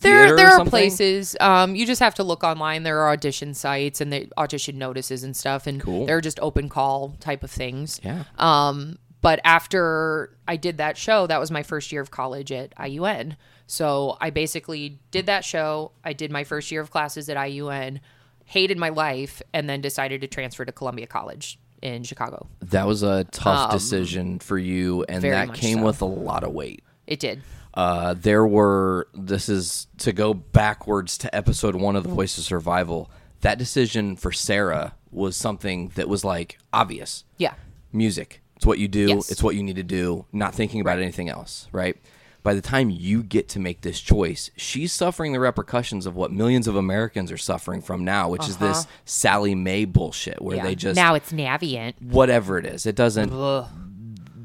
There, 0.00 0.34
or 0.34 0.36
there 0.36 0.48
are 0.48 0.56
something? 0.56 0.70
places. 0.70 1.36
Um, 1.40 1.76
you 1.76 1.86
just 1.86 2.00
have 2.00 2.14
to 2.16 2.24
look 2.24 2.42
online. 2.42 2.82
There 2.82 2.98
are 2.98 3.10
audition 3.12 3.54
sites 3.54 4.00
and 4.00 4.12
the 4.12 4.28
audition 4.36 4.76
notices 4.76 5.22
and 5.22 5.36
stuff, 5.36 5.68
and 5.68 5.80
Cool. 5.80 6.06
they're 6.06 6.20
just 6.20 6.40
open 6.40 6.68
call 6.68 7.14
type 7.20 7.44
of 7.44 7.50
things. 7.52 8.00
Yeah. 8.02 8.24
Um, 8.38 8.98
but 9.22 9.40
after 9.44 10.36
I 10.46 10.56
did 10.56 10.76
that 10.78 10.96
show, 10.98 11.26
that 11.26 11.40
was 11.40 11.50
my 11.50 11.62
first 11.62 11.90
year 11.92 12.02
of 12.02 12.10
college 12.10 12.52
at 12.52 12.74
IUN. 12.76 13.36
So 13.66 14.18
I 14.20 14.28
basically 14.30 14.98
did 15.10 15.26
that 15.26 15.44
show. 15.44 15.92
I 16.04 16.12
did 16.12 16.30
my 16.30 16.44
first 16.44 16.70
year 16.70 16.82
of 16.82 16.90
classes 16.90 17.28
at 17.30 17.36
IUN, 17.38 18.00
hated 18.44 18.76
my 18.76 18.90
life, 18.90 19.40
and 19.54 19.70
then 19.70 19.80
decided 19.80 20.20
to 20.20 20.26
transfer 20.26 20.64
to 20.66 20.72
Columbia 20.72 21.06
College 21.06 21.58
in 21.80 22.02
Chicago. 22.02 22.48
That 22.60 22.86
was 22.86 23.02
a 23.02 23.24
tough 23.24 23.70
Um, 23.70 23.76
decision 23.78 24.38
for 24.40 24.58
you, 24.58 25.04
and 25.08 25.22
that 25.24 25.54
came 25.54 25.78
so. 25.78 25.84
with 25.86 26.02
a 26.02 26.06
lot 26.06 26.44
of 26.44 26.52
weight. 26.52 26.84
It 27.06 27.18
did. 27.18 27.42
Uh, 27.74 28.14
there 28.14 28.46
were, 28.46 29.08
this 29.14 29.48
is 29.48 29.86
to 29.98 30.12
go 30.12 30.34
backwards 30.34 31.16
to 31.18 31.34
episode 31.34 31.74
one 31.74 31.96
of 31.96 32.02
The 32.02 32.10
Voice 32.10 32.36
of 32.36 32.44
Survival. 32.44 33.10
That 33.40 33.56
decision 33.58 34.16
for 34.16 34.30
Sarah 34.30 34.94
was 35.10 35.34
something 35.36 35.88
that 35.94 36.08
was 36.08 36.22
like 36.24 36.58
obvious. 36.72 37.24
Yeah. 37.38 37.54
Music. 37.90 38.41
It's 38.62 38.66
what 38.68 38.78
you 38.78 38.86
do, 38.86 39.08
Yes. 39.08 39.28
it's 39.28 39.42
what 39.42 39.56
you 39.56 39.62
need 39.64 39.74
to 39.74 39.82
do, 39.82 40.24
not 40.32 40.54
thinking 40.54 40.80
about 40.80 41.00
anything 41.00 41.28
else, 41.28 41.66
right? 41.72 41.96
By 42.44 42.54
the 42.54 42.60
time 42.60 42.90
you 42.90 43.24
get 43.24 43.48
to 43.50 43.58
make 43.58 43.80
this 43.80 43.98
choice, 43.98 44.52
she's 44.56 44.92
suffering 44.92 45.32
the 45.32 45.40
repercussions 45.40 46.06
of 46.06 46.14
what 46.14 46.30
millions 46.30 46.68
of 46.68 46.76
Americans 46.76 47.32
are 47.32 47.36
suffering 47.36 47.82
from 47.82 48.04
now, 48.04 48.28
which 48.28 48.48
is 48.48 48.58
this 48.58 48.78
Uh-huh. 48.82 48.90
Sallie 49.04 49.56
Mae 49.56 49.84
bullshit 49.84 50.40
where 50.40 50.58
Yeah. 50.58 50.62
they 50.62 50.76
just 50.76 50.94
now 50.94 51.14
it's 51.16 51.32
Navient. 51.32 51.94
whatever 52.00 52.56
it 52.56 52.64
is. 52.64 52.86
It 52.86 52.94
doesn't. 52.94 53.32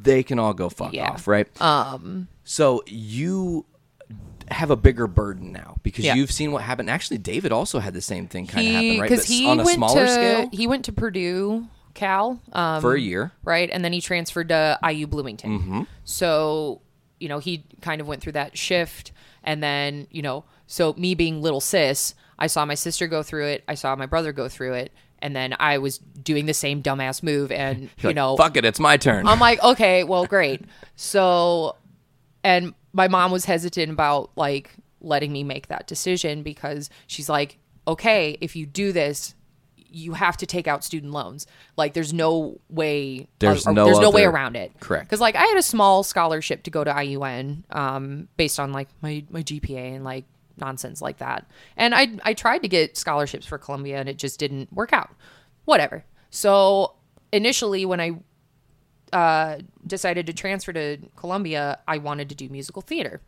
They 0.02 0.24
can 0.24 0.40
all 0.40 0.56
go 0.56 0.70
fuck 0.70 0.94
Yeah. 0.94 1.12
off, 1.12 1.28
right? 1.28 1.48
Um. 1.62 2.28
So 2.44 2.82
you 2.88 3.68
have 4.50 4.72
a 4.72 4.76
bigger 4.76 5.06
burden 5.06 5.52
now 5.52 5.78
because 5.84 6.06
Yeah. 6.06 6.16
you've 6.16 6.32
seen 6.32 6.52
what 6.52 6.64
happened. 6.64 6.90
Actually, 6.90 7.20
David 7.20 7.52
also 7.52 7.78
had 7.78 7.94
the 7.94 8.02
same 8.02 8.26
thing 8.28 8.48
kind 8.48 8.66
of 8.68 8.74
happen, 8.74 9.00
right? 9.00 9.10
because 9.12 9.28
But 9.28 9.46
on 9.46 9.60
a 9.60 9.64
went 9.64 9.76
smaller 9.76 10.06
to 10.06 10.12
scale. 10.12 10.50
he 10.52 10.66
went 10.66 10.86
to 10.86 10.92
Purdue 10.92 11.68
Cal 11.98 12.40
um, 12.54 12.80
For 12.82 12.94
a 12.96 13.00
year. 13.00 13.32
right? 13.44 13.70
And 13.72 13.84
then 13.84 13.92
he 13.92 14.00
transferred 14.00 14.48
to 14.50 14.80
IU 14.88 15.08
Bloomington. 15.08 15.60
Mhm. 15.60 15.88
So 16.06 16.82
you 17.20 17.28
know 17.28 17.40
he 17.40 17.66
kind 17.82 18.00
of 18.00 18.08
went 18.08 18.22
through 18.22 18.34
that 18.34 18.58
shift, 18.58 19.12
and 19.44 19.62
then 19.62 20.08
you 20.12 20.22
know 20.22 20.46
so 20.68 20.94
me 20.94 21.16
being 21.16 21.42
little 21.42 21.60
sis, 21.62 22.14
I 22.40 22.48
saw 22.48 22.64
my 22.66 22.76
sister 22.76 23.08
go 23.08 23.24
through 23.24 23.48
it, 23.48 23.64
I 23.68 23.74
saw 23.76 23.96
my 23.96 24.06
brother 24.06 24.32
go 24.32 24.48
through 24.48 24.74
it, 24.74 24.92
and 25.20 25.36
then 25.36 25.56
I 25.60 25.78
was 25.80 25.98
doing 25.98 26.46
the 26.46 26.54
same 26.54 26.84
dumbass 26.84 27.24
move, 27.24 27.52
and 27.52 27.80
You're 27.82 27.90
you 28.00 28.10
like, 28.10 28.16
know 28.16 28.38
fuck 28.38 28.56
it, 28.58 28.64
it's 28.66 28.80
my 28.80 28.98
turn. 28.98 29.26
I'm 29.28 29.40
like, 29.40 29.62
okay, 29.64 30.04
well, 30.04 30.26
great. 30.26 30.62
So, 30.96 31.76
and 32.44 32.74
my 32.94 33.08
mom 33.08 33.32
was 33.32 33.46
hesitant 33.46 33.92
about 33.92 34.32
like 34.36 34.76
letting 35.02 35.32
me 35.32 35.44
make 35.44 35.68
that 35.68 35.88
decision 35.88 36.44
because 36.44 36.90
she's 37.08 37.30
like, 37.30 37.58
okay, 37.88 38.38
if 38.42 38.56
you 38.56 38.66
do 38.66 38.92
this, 38.92 39.34
you 39.90 40.14
have 40.14 40.38
to 40.38 40.46
take 40.46 40.68
out 40.68 40.84
student 40.84 41.14
loans. 41.14 41.48
Like, 41.76 41.94
there's 41.94 42.14
no 42.14 42.60
way. 42.70 43.28
There's 43.40 43.66
or- 43.68 43.74
no 43.74 43.86
There's 43.86 44.00
no 44.00 44.10
way 44.10 44.26
around 44.26 44.56
it. 44.56 44.72
Correct. 44.80 45.06
Because 45.06 45.22
like 45.22 45.36
I 45.36 45.44
had 45.44 45.58
a 45.58 45.64
small 45.64 46.04
scholarship 46.04 46.64
to 46.64 46.70
go 46.70 46.84
to 46.84 46.92
IUN, 46.92 47.64
um, 47.76 48.28
based 48.38 48.60
on 48.60 48.72
like 48.72 48.90
my 49.02 49.24
my 49.30 49.44
GPA 49.44 49.96
and 49.96 50.04
like 50.04 50.26
nonsense 50.58 51.02
like 51.02 51.18
that. 51.18 51.46
And 51.76 51.94
I 51.94 52.10
I 52.24 52.34
tried 52.34 52.64
to 52.64 52.68
get 52.68 52.98
scholarships 52.98 53.46
for 53.46 53.58
Columbia 53.58 54.00
and 54.00 54.10
it 54.10 54.18
just 54.18 54.40
didn't 54.40 54.72
work 54.74 54.94
out. 54.94 55.10
Whatever. 55.66 56.04
So 56.30 56.94
initially 57.32 57.86
when 57.86 58.00
I 58.00 58.12
uh, 59.14 59.60
decided 59.86 60.28
to 60.28 60.34
transfer 60.34 60.74
to 60.74 60.98
Columbia, 61.16 61.80
I 61.88 61.98
wanted 61.98 62.30
to 62.30 62.36
do 62.36 62.50
musical 62.50 62.82
theater 62.82 63.22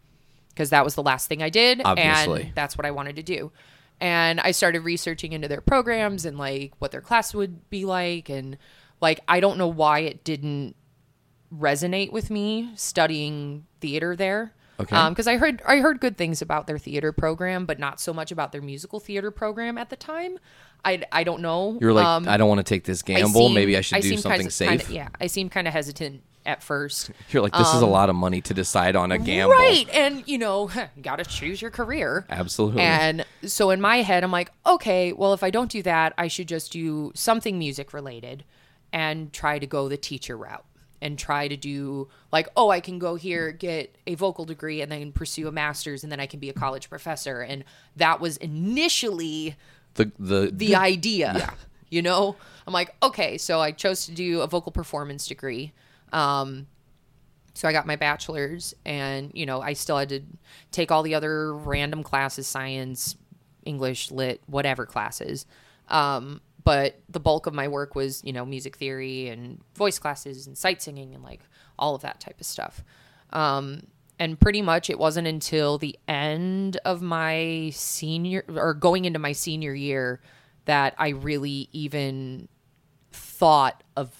because 0.49 0.71
that 0.71 0.83
was 0.83 0.95
the 0.95 1.03
last 1.03 1.27
thing 1.27 1.41
I 1.41 1.49
did, 1.49 1.81
Obviously. 1.83 2.43
and 2.43 2.55
that's 2.55 2.77
what 2.77 2.85
I 2.85 2.91
wanted 2.91 3.15
to 3.15 3.23
do. 3.23 3.51
And 4.01 4.39
I 4.39 4.51
started 4.51 4.81
researching 4.81 5.33
into 5.33 5.47
their 5.47 5.61
programs 5.61 6.25
and 6.25 6.37
like 6.37 6.73
what 6.79 6.91
their 6.91 7.01
class 7.01 7.33
would 7.33 7.69
be 7.69 7.85
like, 7.85 8.29
and 8.29 8.57
like 9.01 9.19
I 9.27 9.39
don't 9.39 9.57
know 9.57 9.67
why 9.67 9.99
it 9.99 10.23
didn't 10.23 10.75
resonate 11.53 12.11
with 12.11 12.29
me 12.29 12.71
studying 12.75 13.65
theater 13.81 14.15
there. 14.15 14.53
Okay. 14.79 15.09
Because 15.09 15.27
I 15.27 15.35
heard 15.37 15.61
I 15.67 15.77
heard 15.77 15.99
good 15.99 16.17
things 16.17 16.41
about 16.41 16.65
their 16.67 16.77
theater 16.77 17.11
program, 17.11 17.65
but 17.65 17.79
not 17.79 17.99
so 17.99 18.13
much 18.13 18.31
about 18.31 18.53
their 18.53 18.61
musical 18.61 18.99
theater 19.01 19.31
program 19.31 19.77
at 19.77 19.89
the 19.89 19.97
time. 19.97 20.39
I, 20.85 21.01
I 21.11 21.25
don't 21.25 21.41
know. 21.41 21.77
You're 21.81 21.91
like, 21.91 22.05
Um, 22.05 22.29
I 22.29 22.37
don't 22.37 22.47
want 22.47 22.59
to 22.59 22.63
take 22.63 22.85
this 22.85 23.03
I 23.05 23.15
gamble. 23.15 23.47
seem- 23.47 23.53
Maybe 23.55 23.75
I 23.75 23.81
should 23.81 24.01
do 24.01 24.07
seem 24.07 24.19
something 24.19 24.49
safe. 24.49 24.69
kinda- 24.87 24.93
yeah, 24.93 25.09
I 25.19 25.27
seem 25.27 25.49
kind 25.49 25.67
of 25.67 25.73
hesitant 25.73 26.21
at 26.49 26.61
first. 26.63 27.11
You're 27.29 27.41
like, 27.43 27.53
this 27.53 27.73
is 27.73 27.81
a 27.81 27.85
Um, 27.85 27.91
lot 27.91 28.09
of 28.09 28.15
money 28.15 28.41
to 28.41 28.53
decide 28.53 28.95
on 28.95 29.11
a 29.11 29.17
gamble. 29.17 29.55
Right. 29.55 29.87
And, 29.93 30.23
you 30.27 30.37
know, 30.37 30.69
you 30.95 31.01
got 31.03 31.17
to 31.17 31.25
choose 31.25 31.61
your 31.61 31.71
career. 31.71 32.25
Absolutely. 32.29 32.81
And 32.81 33.25
so 33.45 33.69
in 33.69 33.79
my 33.79 33.97
head, 33.97 34.23
I'm 34.23 34.31
like, 34.31 34.51
okay, 34.65 35.13
well, 35.13 35.33
if 35.33 35.43
I 35.43 35.49
don't 35.49 35.71
do 35.71 35.81
that, 35.83 36.13
I 36.17 36.27
should 36.27 36.47
just 36.47 36.71
do 36.71 37.11
something 37.15 37.57
music 37.57 37.93
related 37.93 38.43
and 38.91 39.31
try 39.31 39.59
to 39.59 39.67
go 39.67 39.87
the 39.87 39.97
teacher 39.97 40.35
route 40.35 40.65
and 41.01 41.17
try 41.17 41.47
to 41.47 41.55
do 41.55 42.09
like, 42.31 42.49
oh, 42.57 42.69
I 42.69 42.81
can 42.81 42.99
go 42.99 43.15
here, 43.15 43.51
get 43.51 43.95
a 44.05 44.15
vocal 44.15 44.43
degree, 44.43 44.81
and 44.81 44.91
then 44.91 45.11
pursue 45.13 45.47
a 45.47 45.51
master's, 45.51 46.03
and 46.03 46.11
then 46.11 46.19
I 46.19 46.25
can 46.25 46.39
be 46.41 46.49
a 46.49 46.53
college 46.53 46.89
professor. 46.89 47.39
And 47.41 47.63
that 47.95 48.19
was 48.19 48.35
initially 48.37 49.55
the 49.93 50.11
the 50.19 50.49
the 50.53 50.75
idea. 50.75 51.53
You 51.89 52.01
know, 52.01 52.35
I'm 52.67 52.73
like, 52.73 52.95
okay, 53.01 53.37
so 53.37 53.61
I 53.61 53.71
chose 53.71 54.05
to 54.07 54.11
do 54.11 54.41
a 54.41 54.47
vocal 54.47 54.71
performance 54.71 55.25
degree. 55.27 55.71
Um, 56.11 56.67
so 57.53 57.67
I 57.67 57.71
got 57.71 57.85
my 57.85 57.95
bachelor's, 57.95 58.73
and 58.85 59.31
you 59.33 59.45
know, 59.45 59.61
I 59.61 59.73
still 59.73 59.97
had 59.97 60.09
to 60.09 60.21
take 60.71 60.91
all 60.91 61.03
the 61.03 61.15
other 61.15 61.53
random 61.53 62.03
classes, 62.03 62.47
science, 62.47 63.15
English, 63.65 64.11
lit, 64.11 64.41
whatever 64.47 64.85
classes. 64.85 65.45
Um, 65.87 66.41
but 66.63 66.99
the 67.09 67.19
bulk 67.19 67.47
of 67.47 67.53
my 67.53 67.67
work 67.67 67.95
was, 67.95 68.21
you 68.23 68.33
know, 68.33 68.45
music 68.45 68.75
theory 68.75 69.27
and 69.27 69.61
voice 69.75 69.97
classes 69.99 70.47
and 70.47 70.57
sight 70.57 70.81
singing 70.81 71.15
and 71.15 71.23
like 71.23 71.41
all 71.77 71.95
of 71.95 72.01
that 72.01 72.19
type 72.19 72.39
of 72.39 72.45
stuff. 72.45 72.83
Um, 73.31 73.83
and 74.19 74.39
pretty 74.39 74.61
much 74.61 74.89
it 74.89 74.99
wasn't 74.99 75.27
until 75.27 75.77
the 75.77 75.97
end 76.07 76.77
of 76.83 77.01
my 77.01 77.71
senior 77.73 78.43
or 78.49 78.73
going 78.73 79.05
into 79.05 79.19
my 79.19 79.31
senior 79.31 79.73
year 79.73 80.21
that 80.65 80.93
I 80.97 81.09
really 81.09 81.69
even 81.71 82.49
thought 83.11 83.83
of 83.95 84.11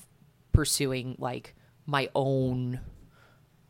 pursuing 0.53 1.15
like 1.19 1.53
my 1.89 2.07
own 2.13 2.79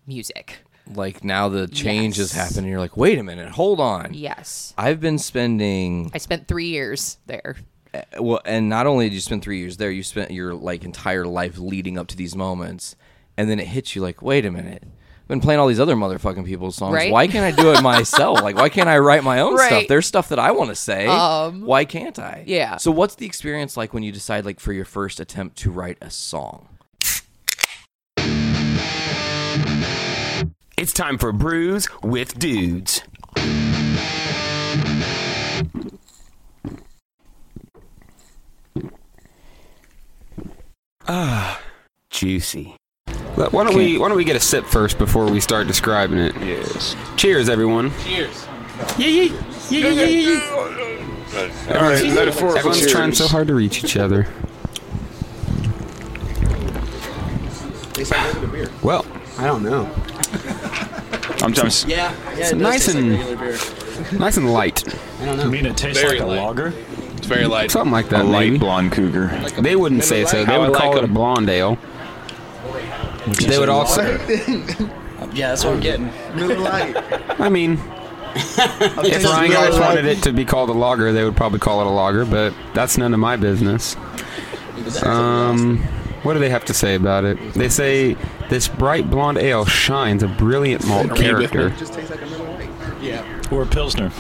music. 0.06 0.58
like 0.94 1.24
now 1.24 1.48
the 1.50 1.68
change 1.68 2.18
has 2.18 2.34
Yes. 2.34 2.48
happened 2.50 2.60
and 2.66 2.68
you're 2.70 2.80
like 2.80 2.98
wait 2.98 3.20
a 3.20 3.24
minute 3.24 3.50
hold 3.52 3.80
on 3.80 4.12
Yes. 4.14 4.74
i've 4.78 5.00
been 5.00 5.20
spending 5.20 6.10
I 6.16 6.18
spent 6.18 6.48
three 6.48 6.70
years 6.70 7.20
there. 7.28 7.58
uh, 7.94 8.02
well 8.20 8.42
and 8.44 8.70
not 8.70 8.88
only 8.88 9.08
did 9.08 9.14
you 9.14 9.22
spend 9.22 9.44
three 9.44 9.60
years 9.60 9.78
there 9.78 9.92
you 9.92 10.02
spent 10.02 10.32
your 10.32 10.56
like 10.56 10.84
entire 10.84 11.26
life 11.26 11.60
leading 11.60 11.98
up 12.00 12.08
to 12.08 12.18
these 12.18 12.36
moments 12.36 12.96
and 13.38 13.50
then 13.50 13.60
it 13.60 13.68
hits 13.68 13.96
you 13.96 14.02
like 14.02 14.24
wait 14.24 14.46
a 14.48 14.52
minute 14.52 14.82
i've 14.84 15.28
been 15.28 15.40
playing 15.42 15.60
all 15.60 15.68
these 15.68 15.80
other 15.80 15.96
motherfucking 15.96 16.44
people's 16.46 16.76
songs 16.76 16.96
Right? 16.96 17.12
why 17.12 17.28
can't 17.28 17.46
i 17.46 17.52
do 17.62 17.72
it 17.72 17.84
myself 17.94 18.42
like 18.42 18.56
why 18.56 18.70
can't 18.70 18.90
i 18.90 18.98
write 18.98 19.24
my 19.24 19.42
own 19.42 19.60
stuff 19.60 19.84
there's 19.88 20.08
stuff 20.08 20.30
that 20.30 20.40
i 20.40 20.50
want 20.50 20.72
to 20.72 20.76
say 20.76 21.06
Um, 21.06 21.62
why 21.68 21.86
can't 21.86 22.18
i 22.18 22.44
yeah. 22.48 22.78
so 22.78 22.90
what's 22.90 23.14
the 23.14 23.28
experience 23.28 23.78
like 23.78 23.94
when 23.94 24.02
you 24.02 24.12
decide 24.12 24.44
like 24.44 24.60
for 24.60 24.74
your 24.74 24.86
first 24.86 25.20
attempt 25.20 25.56
to 25.60 25.70
write 25.70 26.00
a 26.02 26.10
song 26.10 26.68
It's 30.80 30.94
time 30.94 31.18
for 31.18 31.34
Brews 31.34 31.90
with 32.02 32.40
Dudes. 32.40 33.02
Ah, 41.06 41.60
juicy. 42.10 42.78
But 43.36 43.52
Why 43.52 43.66
don't 43.66 43.76
we 43.76 43.98
Why 43.98 44.08
don't 44.08 44.16
we 44.16 44.24
get 44.24 44.38
a 44.38 44.40
sip 44.40 44.64
first 44.64 44.98
before 44.98 45.30
we 45.30 45.42
start 45.42 45.68
describing 45.68 46.18
it? 46.18 46.34
Yes. 46.38 46.96
Cheers, 47.18 47.50
everyone. 47.50 47.92
Cheers. 48.06 48.48
Yeah, 48.98 49.08
yeah, 49.08 49.24
yeah, 49.70 49.90
yeah, 49.90 49.90
yeah, 49.90 50.06
yeah. 50.06 51.76
All 51.76 51.82
right, 51.82 52.06
metaphorical 52.06 52.58
Everyone's 52.58 52.80
cheers. 52.80 52.92
trying 52.94 53.12
so 53.12 53.28
hard 53.28 53.50
to 53.50 53.54
reach 53.54 53.84
each 53.84 53.98
other. 53.98 54.30
Well, 58.82 59.06
I 59.38 59.46
don't 59.46 59.64
know. 59.64 59.94
I'm 61.42 61.54
just 61.54 61.88
Yeah, 61.88 62.14
yeah. 62.14 62.38
It's 62.38 62.52
it 62.52 62.58
nice 62.58 62.86
taste 62.86 62.98
like 62.98 64.12
and- 64.12 64.20
nice 64.20 64.38
and 64.38 64.52
light. 64.54 64.84
I 65.22 65.26
don't 65.26 65.38
know. 65.38 65.44
You 65.46 65.50
mean 65.52 65.66
it 65.66 65.78
tastes 65.78 66.02
Very 66.02 66.20
like 66.20 66.22
a 66.22 66.26
light. 66.26 66.42
lager? 66.42 66.74
It's 67.18 67.28
very 67.28 67.46
light. 67.46 67.72
Something 67.72 67.92
like 67.92 68.10
that. 68.10 68.22
a 68.22 68.24
light 68.24 68.48
maybe. 68.52 68.58
blonde 68.60 68.92
cougar. 68.92 69.28
They 69.60 69.76
wouldn't 69.76 70.04
say 70.04 70.26
so. 70.26 70.38
They 70.38 70.46
How 70.46 70.62
would 70.62 70.76
I 70.76 70.80
call 70.80 70.90
like 70.94 71.04
it 71.04 71.10
a 71.10 71.14
blonde 71.14 71.50
ale. 71.50 71.76
Which 73.26 73.40
They 73.40 73.60
would 73.60 73.70
also. 73.70 74.04
Yeah, 75.34 75.50
that's 75.50 75.64
what 75.64 75.76
I'm 75.76 75.80
getting. 75.80 76.12
Really 76.34 76.56
light. 76.56 76.96
I 77.40 77.50
mean, 77.50 77.74
if 78.36 79.24
Ryan 79.24 79.52
guys 79.52 79.80
wanted 79.80 80.06
it 80.06 80.24
to 80.24 80.32
be 80.34 80.44
called 80.44 80.70
a 80.70 80.74
lager, 80.74 81.12
they 81.12 81.24
would 81.24 81.36
probably 81.36 81.60
call 81.60 81.82
it 81.82 81.88
a 81.88 81.90
lager, 81.92 82.26
but 82.26 82.52
that's 82.74 82.98
none 82.98 83.14
of 83.14 83.20
my 83.20 83.36
business. 83.36 83.96
Um, 85.04 85.84
what 86.24 86.34
do 86.34 86.40
they 86.40 86.50
have 86.50 86.66
to 86.66 86.74
say 86.74 86.96
about 86.96 87.24
it? 87.26 87.54
They 87.54 87.70
say 87.70 88.16
this 88.50 88.68
bright 88.68 89.10
blonde 89.10 89.38
ale 89.38 89.66
shines 89.66 90.24
a 90.24 90.28
brilliant 90.28 90.86
malt 90.88 91.16
character. 91.16 91.70
Just 91.72 91.94
tastes 91.94 92.10
like 92.12 92.22
a 92.22 92.26
Miller 92.28 92.50
Lite. 92.52 92.70
Yeah. 93.02 93.24
Or 93.52 93.64
a 93.64 93.66
Pilsner, 93.66 94.12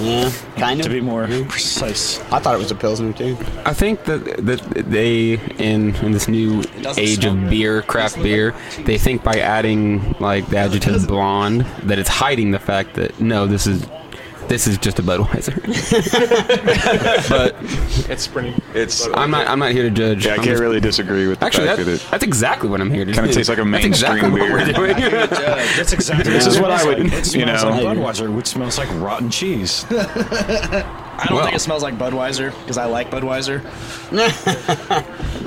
Yeah, 0.00 0.30
kind 0.56 0.80
of. 0.80 0.86
to 0.86 0.90
be 0.92 1.00
more 1.00 1.26
precise. 1.48 2.20
I 2.32 2.38
thought 2.38 2.54
it 2.54 2.58
was 2.58 2.70
a 2.70 2.74
pilsner 2.74 3.12
too. 3.12 3.36
I 3.64 3.72
think 3.72 4.04
that 4.04 4.44
that 4.44 4.60
they 4.90 5.34
in 5.58 5.94
in 5.96 6.12
this 6.12 6.28
new 6.28 6.62
age 6.98 7.24
of 7.24 7.48
beer, 7.48 7.82
craft 7.82 8.16
beer, 8.22 8.54
they 8.84 8.98
think 8.98 9.22
by 9.24 9.38
adding 9.38 10.14
like 10.20 10.48
the 10.48 10.58
adjective 10.58 11.06
blonde 11.08 11.62
that 11.84 11.98
it's 11.98 12.10
hiding 12.10 12.50
the 12.50 12.58
fact 12.58 12.94
that 12.94 13.18
no, 13.20 13.46
this 13.46 13.66
is 13.66 13.86
this 14.48 14.66
is 14.66 14.78
just 14.78 14.98
a 14.98 15.02
Budweiser. 15.02 15.54
but 17.28 17.56
It's 18.10 18.26
pretty. 18.26 18.54
It's 18.74 19.06
I'm 19.14 19.30
not 19.30 19.46
I'm 19.48 19.58
not 19.58 19.72
here 19.72 19.82
to 19.82 19.90
judge. 19.90 20.24
yeah, 20.24 20.32
I 20.32 20.34
I'm 20.34 20.38
can't 20.40 20.50
just- 20.50 20.60
really 20.62 20.80
disagree 20.80 21.26
with 21.26 21.40
the 21.40 21.46
Actually, 21.46 21.66
fact 21.66 21.78
that, 21.78 21.84
that 21.84 22.06
that's 22.10 22.24
exactly 22.24 22.68
what 22.68 22.80
I'm 22.80 22.90
here 22.90 23.04
to 23.04 23.10
do. 23.12 23.16
kind 23.16 23.28
of 23.28 23.34
tastes 23.34 23.48
like 23.48 23.58
a 23.58 23.64
That's 23.64 23.82
mainstream 23.84 24.12
exactly 24.18 24.30
what 24.30 24.40
beer. 24.40 24.52
we're 24.52 24.72
doing. 24.72 24.96
That's 25.76 25.92
exactly 25.92 26.32
This 26.32 26.46
is 26.46 26.58
what 26.60 26.70
I 26.70 26.84
would- 26.84 26.98
It 27.12 27.34
you 27.34 27.44
know. 27.46 27.52
like 27.54 27.82
Budweiser, 27.98 28.34
which 28.34 28.46
smells 28.46 28.78
like 28.78 28.88
rotten 29.00 29.30
cheese. 29.30 29.84
I 29.90 31.24
don't 31.28 31.36
Well- 31.36 31.44
think 31.44 31.56
it 31.56 31.60
smells 31.60 31.82
like 31.82 31.96
Budweiser 31.98 32.50
because 32.60 32.76
I 32.78 32.84
like 32.86 33.10
Budweiser. 33.10 33.62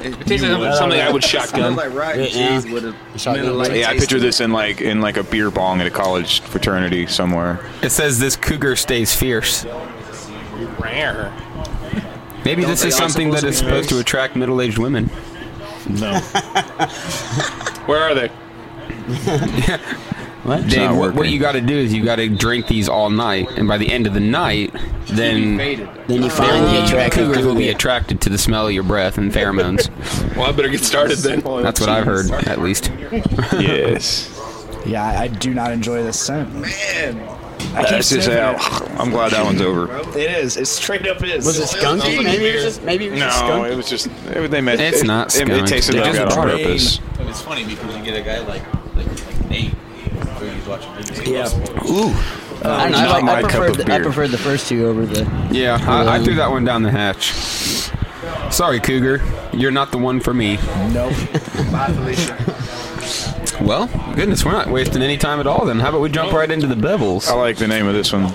It 0.01 0.19
tastes 0.27 0.45
like 0.45 0.73
something 0.75 0.99
I 0.99 1.11
would 1.11 1.23
shotgun. 1.33 1.75
like 1.75 1.93
rotten 1.93 2.25
cheese 2.27 2.65
with 2.71 2.85
a 2.85 2.95
Miller 3.31 3.51
Lite. 3.53 3.75
yeah, 3.75 3.89
I 3.89 3.93
taste 3.93 4.01
picture 4.01 4.15
to 4.17 4.21
this 4.21 4.39
in 4.41 4.51
like 4.51 4.81
in 4.81 5.01
like 5.01 5.17
a 5.17 5.23
beer 5.23 5.51
bong 5.51 5.81
at 5.81 5.87
a 5.87 5.91
college 5.91 6.41
fraternity 6.41 7.07
somewhere. 7.07 7.59
It 7.81 7.91
says 7.91 8.19
this 8.19 8.35
cougar 8.35 8.75
stays 8.75 9.15
fierce. 9.15 9.65
Rare. 10.79 11.31
Maybe 12.45 12.61
Don't 12.61 12.71
this 12.71 12.81
they 12.81 12.87
is 12.89 12.93
all 12.99 13.09
something 13.09 13.31
that 13.31 13.39
supposed 13.39 13.53
is 13.55 13.59
to 13.59 13.65
be 13.65 13.69
supposed 13.69 13.89
to 13.89 13.95
race? 13.95 14.01
attract 14.01 14.35
middle-aged 14.35 14.77
women. 14.77 15.09
No. 15.89 16.13
Where 17.85 18.01
are 18.01 18.13
they? 18.15 18.29
What? 20.43 20.67
Dave, 20.67 20.91
not 20.91 20.95
what, 20.95 21.15
what 21.15 21.29
you 21.29 21.37
got 21.39 21.51
to 21.53 21.61
do 21.61 21.75
is 21.77 21.93
you 21.93 22.03
got 22.03 22.15
to 22.15 22.29
drink 22.29 22.67
these 22.67 22.87
all 22.87 23.09
night, 23.09 23.49
and 23.57 23.67
by 23.67 23.77
the 23.77 23.91
end 23.91 24.07
of 24.07 24.13
the 24.13 24.19
night, 24.21 24.73
then 25.07 25.57
Then 25.57 26.23
you 26.23 26.29
find 26.29 26.65
the 26.65 26.71
the 26.71 26.85
attractive 26.85 27.27
cougars 27.27 27.45
will 27.45 27.55
be 27.55 27.69
attracted 27.69 28.21
to 28.21 28.29
the 28.29 28.37
smell 28.37 28.67
of 28.67 28.73
your 28.73 28.83
breath 28.83 29.17
and 29.17 29.31
pheromones. 29.31 29.89
Well, 30.37 30.47
I 30.47 30.51
better 30.53 30.69
get 30.69 30.81
started 30.81 31.17
then. 31.17 31.41
That's 31.63 31.81
what 31.81 31.89
I've 31.89 32.05
heard, 32.05 32.31
at 32.31 32.59
least. 32.61 32.89
yes. 33.59 34.33
Yeah, 34.85 35.03
I, 35.03 35.23
I 35.23 35.27
do 35.27 35.53
not 35.53 35.71
enjoy 35.73 36.01
this 36.03 36.17
scent. 36.19 36.53
Man, 36.55 37.19
I 37.19 37.57
keep 37.57 37.73
That's 37.73 37.89
just 37.89 38.09
sniffing 38.09 38.37
out. 38.37 38.89
I'm 38.99 39.09
glad 39.09 39.31
that 39.33 39.43
one's 39.43 39.61
over. 39.61 39.93
it. 39.97 40.07
It 40.15 40.31
is. 40.31 40.55
It 40.55 40.65
straight 40.67 41.05
up 41.07 41.21
is. 41.23 41.45
Was 41.45 41.59
it 41.59 41.77
skunky? 41.77 42.23
Maybe 42.23 42.45
it 42.45 42.55
was 42.55 42.63
just 42.63 42.83
maybe 42.83 43.07
it 43.07 43.11
was 43.11 43.19
just 43.19 43.41
No, 43.43 43.49
skunky. 43.49 43.71
it 43.71 43.75
was 43.75 43.89
just 43.89 44.07
it, 44.07 44.51
they 44.51 44.61
made 44.61 44.79
It's 44.79 45.01
it, 45.01 45.07
not 45.07 45.35
It, 45.35 45.41
it 45.41 45.53
skunk. 45.53 45.67
tasted 45.67 45.93
They 45.95 45.99
like 45.99 46.13
just 46.13 46.17
that 46.19 46.31
on 46.37 46.47
brought 46.47 46.59
it 46.59 46.63
purpose. 46.65 46.99
But 47.17 47.27
it's 47.27 47.41
funny 47.41 47.65
because 47.65 47.97
you 47.97 48.03
get 48.03 48.15
a 48.15 48.21
guy 48.21 48.39
like 48.47 48.47
like, 48.47 48.63
like 48.63 48.63
Nate 48.63 48.73
who's 48.73 48.78
watching 50.69 50.93
movies. 50.93 51.27
Yeah. 51.27 51.89
Ooh. 51.89 52.13
Uh, 52.63 52.69
I 52.71 52.89
don't 52.89 52.91
know. 52.91 52.97
I, 52.97 53.03
not 53.03 53.11
like, 53.11 53.23
my 53.23 53.35
I, 53.35 53.41
cup 53.41 53.51
preferred 53.51 53.79
of 53.79 53.85
the, 53.85 53.93
I 53.93 53.99
preferred 53.99 54.27
the 54.29 54.37
first 54.37 54.67
two 54.67 54.87
over 54.87 55.05
the. 55.05 55.23
Yeah, 55.51 55.77
I, 55.81 56.15
I 56.15 56.23
threw 56.23 56.35
that 56.35 56.51
one 56.51 56.63
down 56.63 56.83
the 56.83 56.91
hatch. 56.91 57.31
Sorry, 58.51 58.79
Cougar. 58.79 59.21
You're 59.53 59.71
not 59.71 59.91
the 59.91 59.97
one 59.97 60.19
for 60.19 60.33
me. 60.33 60.57
Nope. 60.91 61.13
Bye, 61.71 61.91
Felicia. 61.93 62.35
Well, 63.61 63.87
goodness, 64.15 64.45
we're 64.45 64.51
not 64.51 64.67
wasting 64.67 65.01
any 65.01 65.17
time 65.17 65.39
at 65.39 65.47
all 65.47 65.65
then. 65.65 65.79
How 65.79 65.89
about 65.89 66.01
we 66.01 66.09
jump 66.09 66.31
right 66.31 66.49
into 66.49 66.67
the 66.67 66.75
bevels? 66.75 67.29
I 67.29 67.33
like 67.33 67.57
the 67.57 67.67
name 67.67 67.87
of 67.87 67.93
this 67.93 68.13
one. 68.13 68.33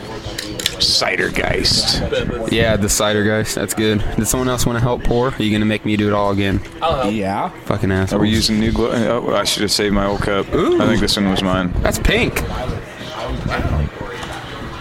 Cidergeist. 0.76 2.50
Yeah, 2.52 2.76
the 2.76 2.88
cider 2.88 3.24
guys. 3.24 3.54
That's 3.54 3.74
good. 3.74 3.98
Does 4.16 4.28
someone 4.30 4.48
else 4.48 4.66
want 4.66 4.76
to 4.76 4.82
help 4.82 5.04
pour? 5.04 5.28
Are 5.28 5.42
you 5.42 5.50
going 5.50 5.60
to 5.60 5.66
make 5.66 5.84
me 5.84 5.96
do 5.96 6.08
it 6.08 6.12
all 6.12 6.30
again? 6.32 6.60
I'll 6.82 7.02
help. 7.02 7.14
Yeah. 7.14 7.48
Fucking 7.64 7.90
ass. 7.92 8.12
Are 8.12 8.18
we 8.18 8.30
using 8.30 8.58
new 8.60 8.72
glue? 8.72 8.90
Oh, 8.92 9.34
I 9.34 9.44
should 9.44 9.62
have 9.62 9.72
saved 9.72 9.94
my 9.94 10.06
old 10.06 10.20
cup. 10.22 10.52
Ooh. 10.54 10.80
I 10.80 10.86
think 10.86 11.00
this 11.00 11.16
one 11.16 11.30
was 11.30 11.42
mine. 11.42 11.72
That's 11.82 11.98
pink. 11.98 12.42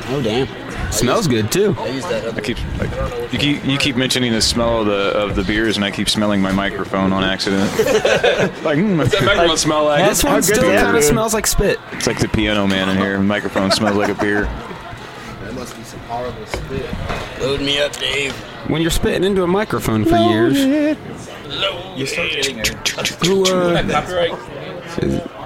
Oh 0.10 0.22
damn. 0.22 0.48
Smells 0.92 1.28
good 1.28 1.52
too. 1.52 1.76
I 1.80 1.88
used 1.88 2.08
that 2.10 2.24
I 2.24 2.28
other. 2.28 2.42
keep 2.42 2.58
like, 2.78 3.34
you 3.34 3.40
keep 3.40 3.66
you 3.66 3.78
keep 3.78 3.96
mentioning 3.96 4.32
the 4.32 4.42
smell 4.42 4.82
of 4.82 4.86
the 4.86 5.18
of 5.18 5.36
the 5.36 5.44
beers, 5.44 5.76
and 5.76 5.84
I 5.84 5.90
keep 5.90 6.08
smelling 6.08 6.40
my 6.40 6.52
microphone 6.52 7.12
on 7.12 7.24
accident. 7.24 7.64
like, 8.64 8.78
mm, 8.78 8.98
What's 8.98 9.12
that 9.12 9.24
microphone 9.24 9.58
smell 9.58 9.86
like? 9.86 10.08
This 10.08 10.24
one 10.24 10.44
still 10.44 10.62
kind 10.62 10.96
of 10.96 11.04
smells 11.04 11.34
like 11.34 11.48
spit. 11.48 11.80
it's 11.94 12.06
like 12.06 12.20
the 12.20 12.28
piano 12.28 12.68
man 12.68 12.90
in 12.90 12.98
here. 12.98 13.20
Microphone 13.20 13.72
smells 13.72 13.96
like 13.96 14.10
a 14.10 14.22
beer. 14.22 14.48
horrible 16.14 16.46
spit. 16.46 17.40
Load 17.42 17.62
me 17.62 17.80
up, 17.82 17.94
Dave. 17.98 18.34
When 18.70 18.82
you're 18.82 18.92
spitting 18.92 19.24
into 19.24 19.44
a 19.44 19.48
microphone 19.48 20.06
for 20.06 20.16
years, 20.18 20.58
You 21.96 22.06
start 22.06 22.30
getting 22.32 22.60
a, 22.60 22.64
who 23.26 23.44
uh, 23.46 23.84
Copyright. 23.92 24.32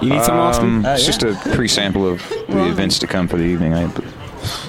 you 0.01 0.09
need 0.09 0.23
some 0.23 0.37
Austin? 0.37 0.77
Um, 0.77 0.85
it's 0.85 1.05
just 1.05 1.23
a 1.23 1.33
pre-sample 1.55 2.07
of 2.07 2.21
the 2.47 2.67
events 2.69 2.99
to 2.99 3.07
come 3.07 3.27
for 3.27 3.37
the 3.37 3.43
evening. 3.43 3.73
I, 3.73 3.91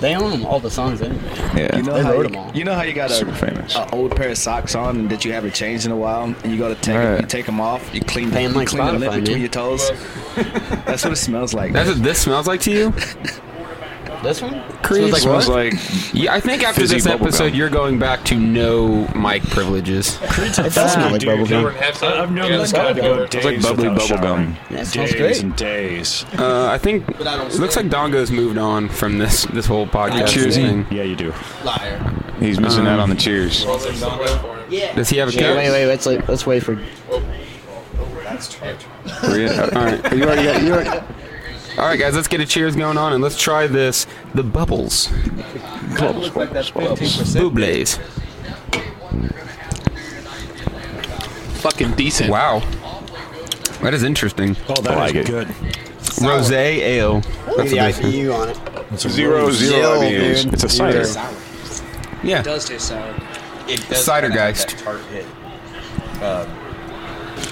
They 0.00 0.16
own 0.16 0.30
them, 0.30 0.46
all 0.46 0.58
the 0.60 0.70
songs 0.70 1.00
anyway. 1.02 1.20
yeah, 1.54 1.76
You 1.76 1.82
know, 1.84 1.94
They 1.94 2.02
how 2.02 2.12
wrote 2.12 2.30
you, 2.30 2.36
'em 2.36 2.36
all. 2.46 2.50
you 2.56 2.64
know 2.64 2.74
how 2.74 2.82
you 2.82 2.92
got 2.94 3.10
super 3.10 3.30
a, 3.30 3.34
famous. 3.36 3.76
a 3.76 3.88
old 3.94 4.16
pair 4.16 4.30
of 4.30 4.38
socks 4.38 4.74
on 4.74 5.06
that 5.08 5.24
you 5.24 5.32
haven't 5.32 5.54
changed 5.54 5.84
in 5.86 5.92
a 5.92 5.96
while, 5.96 6.24
and 6.24 6.50
you 6.52 6.58
go 6.58 6.68
to 6.68 6.74
take 6.80 6.96
Right. 6.96 7.20
you 7.20 7.26
take 7.26 7.46
them 7.46 7.60
off, 7.60 7.88
you 7.94 8.00
clean, 8.00 8.30
Pay 8.32 8.44
'em 8.46 8.52
you 8.52 8.58
like 8.58 8.68
clean 8.68 8.84
the 8.86 8.92
lint 8.94 9.04
Spotify, 9.04 9.20
between 9.20 9.32
man. 9.34 9.40
your 9.40 9.50
toes. 9.50 9.90
That's 10.86 11.04
what 11.04 11.12
it 11.12 11.16
smells 11.16 11.54
like. 11.54 11.72
That's 11.72 11.90
what 11.90 12.02
this 12.02 12.18
smells 12.22 12.46
like 12.48 12.60
to 12.62 12.70
you, 12.72 12.92
This 14.22 14.42
one? 14.42 14.60
Creed? 14.82 15.08
Smells 15.14 15.22
smells 15.22 15.48
like 15.48 15.72
Yeah, 16.12 16.34
I 16.34 16.40
think 16.40 16.62
after 16.64 16.86
this 16.86 17.06
episode, 17.06 17.50
gum. 17.50 17.54
you're 17.54 17.70
going 17.70 17.98
back 17.98 18.24
to 18.26 18.34
no 18.34 19.06
mic 19.14 19.42
privileges. 19.44 20.18
It 20.22 20.74
does 20.74 20.92
smell 20.92 21.10
like 21.12 21.20
Dude, 21.20 21.38
bubblegum. 21.46 22.02
I- 22.02 22.22
I've 22.22 22.32
known 22.32 22.50
Yeah, 22.50 22.58
this 22.58 22.72
guy 22.72 22.92
to 22.92 23.00
go 23.00 23.22
it's 23.22 23.34
like 23.36 23.44
days 23.56 23.62
bubbly 23.62 23.88
without 23.88 24.08
bubble 24.08 24.22
showering. 24.24 24.44
gum. 24.52 24.56
That 24.70 24.86
smells 24.88 25.10
Days 25.12 25.20
great. 25.20 25.42
and 25.42 25.56
days. 25.56 26.24
Uh, 26.36 26.66
I 26.66 26.78
think 26.78 27.08
it 27.08 27.20
looks 27.60 27.76
like 27.76 27.86
Dongo's 27.86 28.30
moved 28.30 28.58
on 28.58 28.88
from 28.88 29.18
this 29.18 29.44
this 29.46 29.66
whole 29.66 29.86
podcast 29.86 30.26
Cheersy. 30.28 30.52
thing. 30.54 30.86
Yeah, 30.90 31.04
you 31.04 31.16
do. 31.16 31.32
Liar. 31.64 32.00
He's 32.40 32.60
missing 32.60 32.82
Um, 32.82 32.88
out 32.88 33.00
on 33.00 33.10
the 33.10 33.16
cheers. 33.16 33.64
Does 33.64 35.08
he 35.08 35.16
have 35.18 35.28
a 35.28 35.36
Wait, 35.36 35.56
wait, 35.56 35.70
wait. 35.70 35.86
Let's 35.86 36.06
let's 36.06 36.46
wait 36.46 36.62
for. 36.62 36.74
Were 36.74 36.80
you- 39.38 39.48
All 39.50 39.84
right. 39.84 40.12
Are 40.12 40.16
you 40.16 40.24
already 40.24 40.44
got, 40.44 40.62
you 40.62 40.72
already, 40.72 41.00
All 41.78 41.84
right, 41.86 41.98
guys, 41.98 42.16
let's 42.16 42.26
get 42.28 42.40
a 42.40 42.46
cheers 42.46 42.74
going 42.74 42.98
on 42.98 43.12
and 43.12 43.22
let's 43.22 43.40
try 43.40 43.68
this. 43.68 44.06
The 44.34 44.42
bubbles. 44.42 45.08
Bubbles. 45.98 46.30
Bubles. 46.30 47.98
Fucking 51.60 51.92
decent. 51.92 52.30
Wow. 52.30 52.60
That 53.82 53.94
is 53.94 54.02
interesting. 54.02 54.56
Oh, 54.68 54.74
that 54.82 54.90
is 54.92 54.96
like 54.96 55.14
it. 55.14 55.26
good. 55.26 55.48
Rose 56.20 56.50
ale. 56.50 57.14
Look 57.46 57.60
at 57.60 57.68
the 57.68 57.76
That's 57.76 57.96
what 58.00 58.02
they- 58.12 58.18
IBU 58.22 58.34
on 58.34 58.48
it. 58.48 59.00
zero 59.00 59.50
zero 59.50 59.52
Zero, 59.52 60.00
IBUs. 60.00 60.42
dude. 60.44 60.54
It's 60.54 60.64
a 60.64 60.68
cider. 60.68 61.04
Yeah. 62.24 62.42
does 62.42 62.64
taste 62.64 62.88
sour. 62.88 63.14
it 63.68 63.86
does 63.88 64.04
Cider 64.04 64.28
kinda 64.28 64.42
have 64.42 64.54
Geist. 64.56 64.68
that 64.70 64.78
tart 64.84 65.00
hit. 65.12 65.26
Um, 66.22 66.48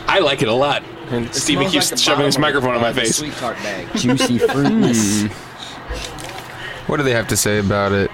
I 0.08 0.18
like 0.18 0.42
it 0.42 0.48
a 0.48 0.52
lot. 0.52 0.82
And 1.10 1.32
Steven 1.34 1.68
keeps 1.68 2.00
shoving 2.00 2.26
his 2.26 2.38
microphone 2.38 2.74
in 2.74 2.80
my 2.80 2.92
face. 2.92 3.16
Sweet 3.16 3.34
tart 3.34 3.56
bag. 3.58 3.86
Juicy 3.96 4.38
fruitness. 4.38 5.28
What 6.86 6.98
do 6.98 7.02
they 7.02 7.14
have 7.14 7.26
to 7.28 7.36
say 7.36 7.58
about 7.58 7.90
it? 7.90 8.12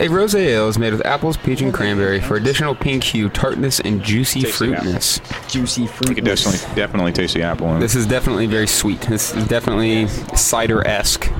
A 0.00 0.08
rosé 0.08 0.40
ale 0.40 0.68
is 0.68 0.78
made 0.78 0.92
with 0.92 1.04
apples, 1.06 1.36
peach, 1.38 1.62
and 1.62 1.72
cranberry 1.72 2.20
for 2.20 2.36
additional 2.36 2.74
pink 2.74 3.02
hue, 3.02 3.28
tartness, 3.30 3.80
and 3.80 4.02
juicy 4.02 4.42
Tasty 4.42 4.66
fruitness. 4.66 5.20
Juicy 5.50 5.86
fruit. 5.86 6.10
You 6.10 6.14
could 6.16 6.24
definitely 6.24 6.74
definitely 6.74 7.12
taste 7.12 7.34
the 7.34 7.42
apple. 7.42 7.68
In 7.70 7.78
it. 7.78 7.80
This 7.80 7.94
is 7.94 8.06
definitely 8.06 8.46
very 8.46 8.66
sweet. 8.66 9.00
This 9.02 9.34
is 9.34 9.46
definitely 9.48 10.06
cider-esque. 10.36 11.32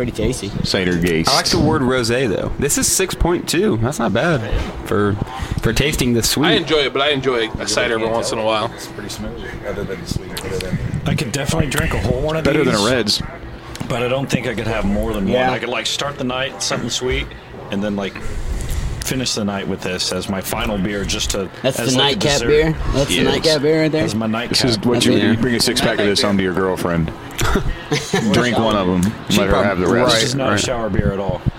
Pretty 0.00 0.12
tasty. 0.12 0.48
cider 0.64 0.94
gase. 0.94 1.28
I 1.28 1.34
like 1.36 1.44
the 1.50 1.58
word 1.60 1.82
rosé 1.82 2.26
though. 2.26 2.50
This 2.58 2.78
is 2.78 2.88
6.2. 2.88 3.82
That's 3.82 3.98
not 3.98 4.14
bad 4.14 4.40
for 4.86 5.12
for 5.60 5.74
tasting 5.74 6.14
the 6.14 6.22
sweet. 6.22 6.46
I 6.46 6.52
enjoy 6.52 6.78
it, 6.86 6.94
but 6.94 7.02
I 7.02 7.10
enjoy 7.10 7.50
a 7.50 7.68
cider 7.68 7.94
every 7.96 8.08
once 8.08 8.32
in 8.32 8.38
a 8.38 8.44
while. 8.44 8.72
It's 8.74 8.86
pretty 8.86 9.10
smooth, 9.10 9.44
other 9.66 9.84
than 9.84 10.00
the 10.00 10.06
sweet. 10.06 10.30
Other 10.42 10.58
than 10.58 10.78
I 11.04 11.14
could 11.14 11.32
definitely 11.32 11.68
drink 11.68 11.92
a 11.92 12.00
whole 12.00 12.22
one 12.22 12.34
of 12.36 12.44
these. 12.44 12.50
Better 12.54 12.64
these. 12.64 12.72
than 12.82 12.92
a 12.92 12.96
Reds. 12.96 13.22
But 13.90 14.02
I 14.02 14.08
don't 14.08 14.30
think 14.30 14.46
I 14.46 14.54
could 14.54 14.66
have 14.68 14.86
more 14.86 15.12
than 15.12 15.28
Yeah. 15.28 15.48
one. 15.48 15.54
I 15.54 15.58
could 15.58 15.68
like 15.68 15.84
start 15.84 16.16
the 16.16 16.24
night 16.24 16.62
something 16.62 16.88
sweet, 16.88 17.26
and 17.70 17.84
then 17.84 17.94
like 17.94 18.14
finish 19.04 19.34
the 19.34 19.44
night 19.44 19.66
with 19.66 19.80
this 19.82 20.12
as 20.12 20.28
my 20.28 20.40
final 20.40 20.78
beer, 20.78 21.04
just 21.04 21.30
to. 21.30 21.50
That's 21.62 21.78
as 21.78 21.92
the 21.92 21.98
like 21.98 22.12
a 22.12 22.14
nightcap 22.16 22.32
dessert. 22.32 22.48
beer? 22.48 22.72
That's 22.92 23.08
the 23.08 23.14
Yes. 23.14 23.24
nightcap 23.24 23.62
beer 23.62 23.82
right 23.82 23.92
there? 23.92 24.04
As 24.04 24.14
my 24.14 24.26
nightcap. 24.26 24.58
This 24.58 24.64
is 24.64 24.78
what 24.80 25.04
you, 25.04 25.12
you 25.12 25.36
bring 25.36 25.54
a 25.54 25.60
six 25.60 25.80
pack 25.80 25.98
of 25.98 26.06
this 26.06 26.22
home 26.22 26.36
to 26.36 26.42
your 26.42 26.54
girlfriend. 26.54 27.06
Drink 28.32 28.58
one 28.58 28.76
of 28.76 28.86
them. 28.86 29.12
Let 29.36 29.48
her 29.48 29.62
have 29.64 29.78
the 29.78 29.86
rest. 29.86 30.14
This 30.14 30.24
is 30.24 30.34
not 30.34 30.52
a 30.52 30.58
shower 30.58 30.88
beer 30.90 31.12
at 31.12 31.18
all. 31.18 31.40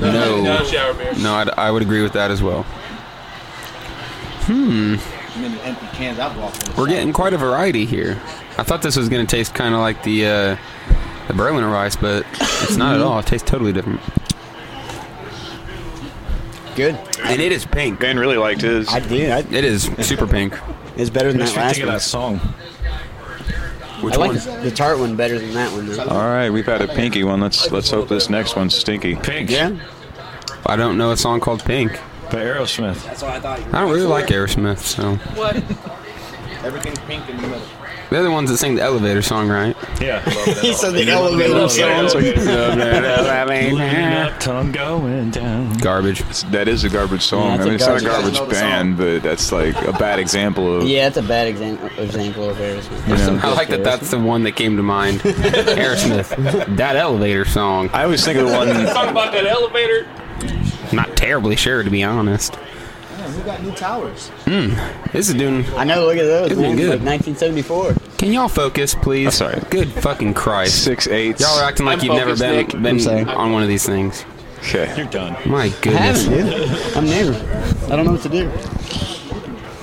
No, 0.00 0.42
Not 0.42 0.62
a 0.62 0.64
shower 0.64 0.94
beer. 0.94 1.12
no, 1.18 1.34
I'd, 1.34 1.50
I 1.50 1.70
would 1.70 1.82
agree 1.82 2.02
with 2.02 2.12
that 2.14 2.30
as 2.30 2.42
well. 2.42 2.62
Hmm, 4.46 4.96
I 5.36 5.40
mean, 5.40 5.58
empty 5.58 5.86
cans 5.96 6.18
I've 6.18 6.36
walked 6.38 6.68
in. 6.68 6.74
we're 6.76 6.86
getting 6.88 7.12
quite 7.12 7.32
a 7.34 7.38
variety 7.38 7.84
here. 7.84 8.20
I 8.56 8.62
thought 8.62 8.82
this 8.82 8.96
was 8.96 9.08
going 9.08 9.24
to 9.26 9.30
taste 9.36 9.54
kind 9.54 9.74
of 9.74 9.80
like 9.80 10.02
the 10.04 10.26
uh, 10.26 10.56
the 11.28 11.34
Berliner 11.34 11.68
Weisse, 11.68 12.00
but 12.00 12.24
it's 12.62 12.76
not 12.76 12.94
at 12.96 13.00
all. 13.02 13.18
It 13.18 13.26
tastes 13.26 13.48
totally 13.48 13.72
different. 13.72 14.00
Good. 16.78 16.94
And 17.24 17.42
it 17.42 17.50
is 17.52 17.66
pink. 17.66 17.98
Ben 17.98 18.18
really 18.18 18.36
liked 18.36 18.60
his. 18.62 18.88
I 18.88 19.00
did. 19.00 19.30
I, 19.32 19.38
It 19.40 19.64
is 19.64 19.90
super 20.00 20.26
pink. 20.28 20.56
it's 20.96 21.10
better 21.10 21.32
than 21.32 21.40
Makes 21.40 21.52
that 21.54 21.60
last 21.60 21.78
one. 21.80 21.88
that 21.88 22.00
song. 22.02 22.38
Which 24.00 24.14
I 24.14 24.18
like 24.18 24.28
one? 24.28 24.36
the, 24.62 24.70
the 24.70 24.70
tart 24.70 25.00
one 25.00 25.16
better 25.16 25.40
than 25.40 25.52
that 25.54 25.72
one. 25.72 25.86
Though. 25.88 26.04
All 26.04 26.28
right, 26.28 26.50
we've 26.50 26.64
had 26.66 26.80
a 26.82 26.86
pinky 26.86 27.24
one. 27.24 27.40
Let's 27.40 27.72
let's 27.72 27.90
hope 27.90 28.08
this 28.08 28.30
next 28.30 28.54
one's 28.54 28.76
stinky. 28.76 29.16
Pink. 29.16 29.50
Yeah. 29.50 29.76
I 30.66 30.76
don't 30.76 30.96
know 30.96 31.10
a 31.10 31.16
song 31.16 31.40
called 31.40 31.64
Pink. 31.64 31.92
By 32.30 32.44
Aerosmith. 32.44 33.02
That's 33.04 33.22
what 33.22 33.32
I 33.32 33.40
thought. 33.40 33.58
I 33.74 33.80
don't 33.80 33.90
really 33.90 34.06
like 34.06 34.26
Aerosmith, 34.26 34.78
so 34.78 35.16
What? 35.34 35.56
Everything's 36.64 36.98
pink 37.00 37.28
in 37.28 37.36
the 37.38 37.42
middle. 37.48 37.60
They're 38.10 38.22
the 38.22 38.30
ones 38.30 38.50
that 38.50 38.56
sing 38.58 38.74
the 38.74 38.82
elevator 38.82 39.22
song, 39.22 39.48
right? 39.48 39.76
Yeah. 40.00 40.20
he 40.60 40.72
said 40.72 40.92
the 40.92 41.08
elevator 41.10 41.68
song. 41.68 42.06
Up, 44.28 44.40
tongue 44.40 44.72
going 44.72 45.30
down. 45.30 45.76
Garbage. 45.78 46.20
That 46.50 46.68
is 46.68 46.84
a 46.84 46.88
garbage 46.88 47.22
song. 47.22 47.56
Yeah, 47.56 47.62
I 47.62 47.64
mean, 47.64 47.74
it's 47.74 47.86
not 47.86 48.00
a 48.00 48.04
garbage- 48.04 48.34
garbage 48.34 48.54
band, 48.58 48.96
but 48.96 49.22
that's 49.22 49.52
like 49.52 49.76
a 49.86 49.92
bad 49.92 50.18
example 50.18 50.76
of. 50.76 50.88
Yeah, 50.88 51.08
it's 51.08 51.16
a 51.16 51.22
bad 51.22 51.48
example, 51.48 51.88
example 51.98 52.50
of 52.50 52.56
Aerosmith. 52.56 53.08
You 53.08 53.16
know. 53.16 53.40
I 53.42 53.54
like 53.54 53.68
that. 53.68 53.84
That's 53.84 54.10
the 54.10 54.18
one 54.18 54.42
that 54.44 54.52
came 54.52 54.76
to 54.76 54.82
mind. 54.82 55.20
Aerosmith. 55.20 56.76
That 56.76 56.96
elevator 56.96 57.44
song. 57.44 57.90
I 57.92 58.04
always 58.04 58.24
think 58.24 58.38
of 58.38 58.48
the 58.48 58.56
one. 58.56 58.68
Talk 58.68 59.10
about 59.10 59.32
that 59.32 59.46
elevator. 59.46 60.06
Not 60.92 61.16
terribly 61.16 61.56
sure, 61.56 61.82
to 61.82 61.90
be 61.90 62.02
honest. 62.02 62.56
Man, 63.28 63.38
who 63.38 63.44
got 63.44 63.62
new 63.62 63.72
towers? 63.72 64.28
Hmm. 64.46 64.70
This 65.12 65.28
is 65.28 65.34
doing. 65.34 65.64
I 65.76 65.84
know. 65.84 66.06
Look 66.06 66.16
at 66.16 66.22
those, 66.22 66.52
Isn't 66.52 66.64
it 66.64 66.76
good? 66.76 67.00
Like 67.02 67.20
1974. 67.36 67.94
Can 68.16 68.32
y'all 68.32 68.48
focus, 68.48 68.94
please? 68.94 69.26
I'm 69.26 69.32
sorry. 69.32 69.60
Good 69.70 69.88
fucking 69.88 70.34
Christ. 70.34 70.82
Six 70.82 71.06
eight. 71.08 71.38
Y'all 71.40 71.58
are 71.58 71.64
acting 71.64 71.86
like 71.86 71.98
I'm 72.00 72.06
you've 72.06 72.14
never 72.14 72.36
been 72.36 72.66
been 72.82 73.28
on 73.28 73.52
one 73.52 73.62
of 73.62 73.68
these 73.68 73.84
things. 73.84 74.24
Okay. 74.60 74.92
You're 74.96 75.06
done. 75.06 75.36
My 75.48 75.64
I 75.64 75.68
goodness. 75.82 76.26
haven't, 76.26 76.46
dude. 76.46 76.96
I'm 76.96 77.04
new. 77.04 77.34
I 77.92 77.96
don't 77.96 78.06
know 78.06 78.12
what 78.12 78.22
to 78.22 78.28
do. 78.28 79.17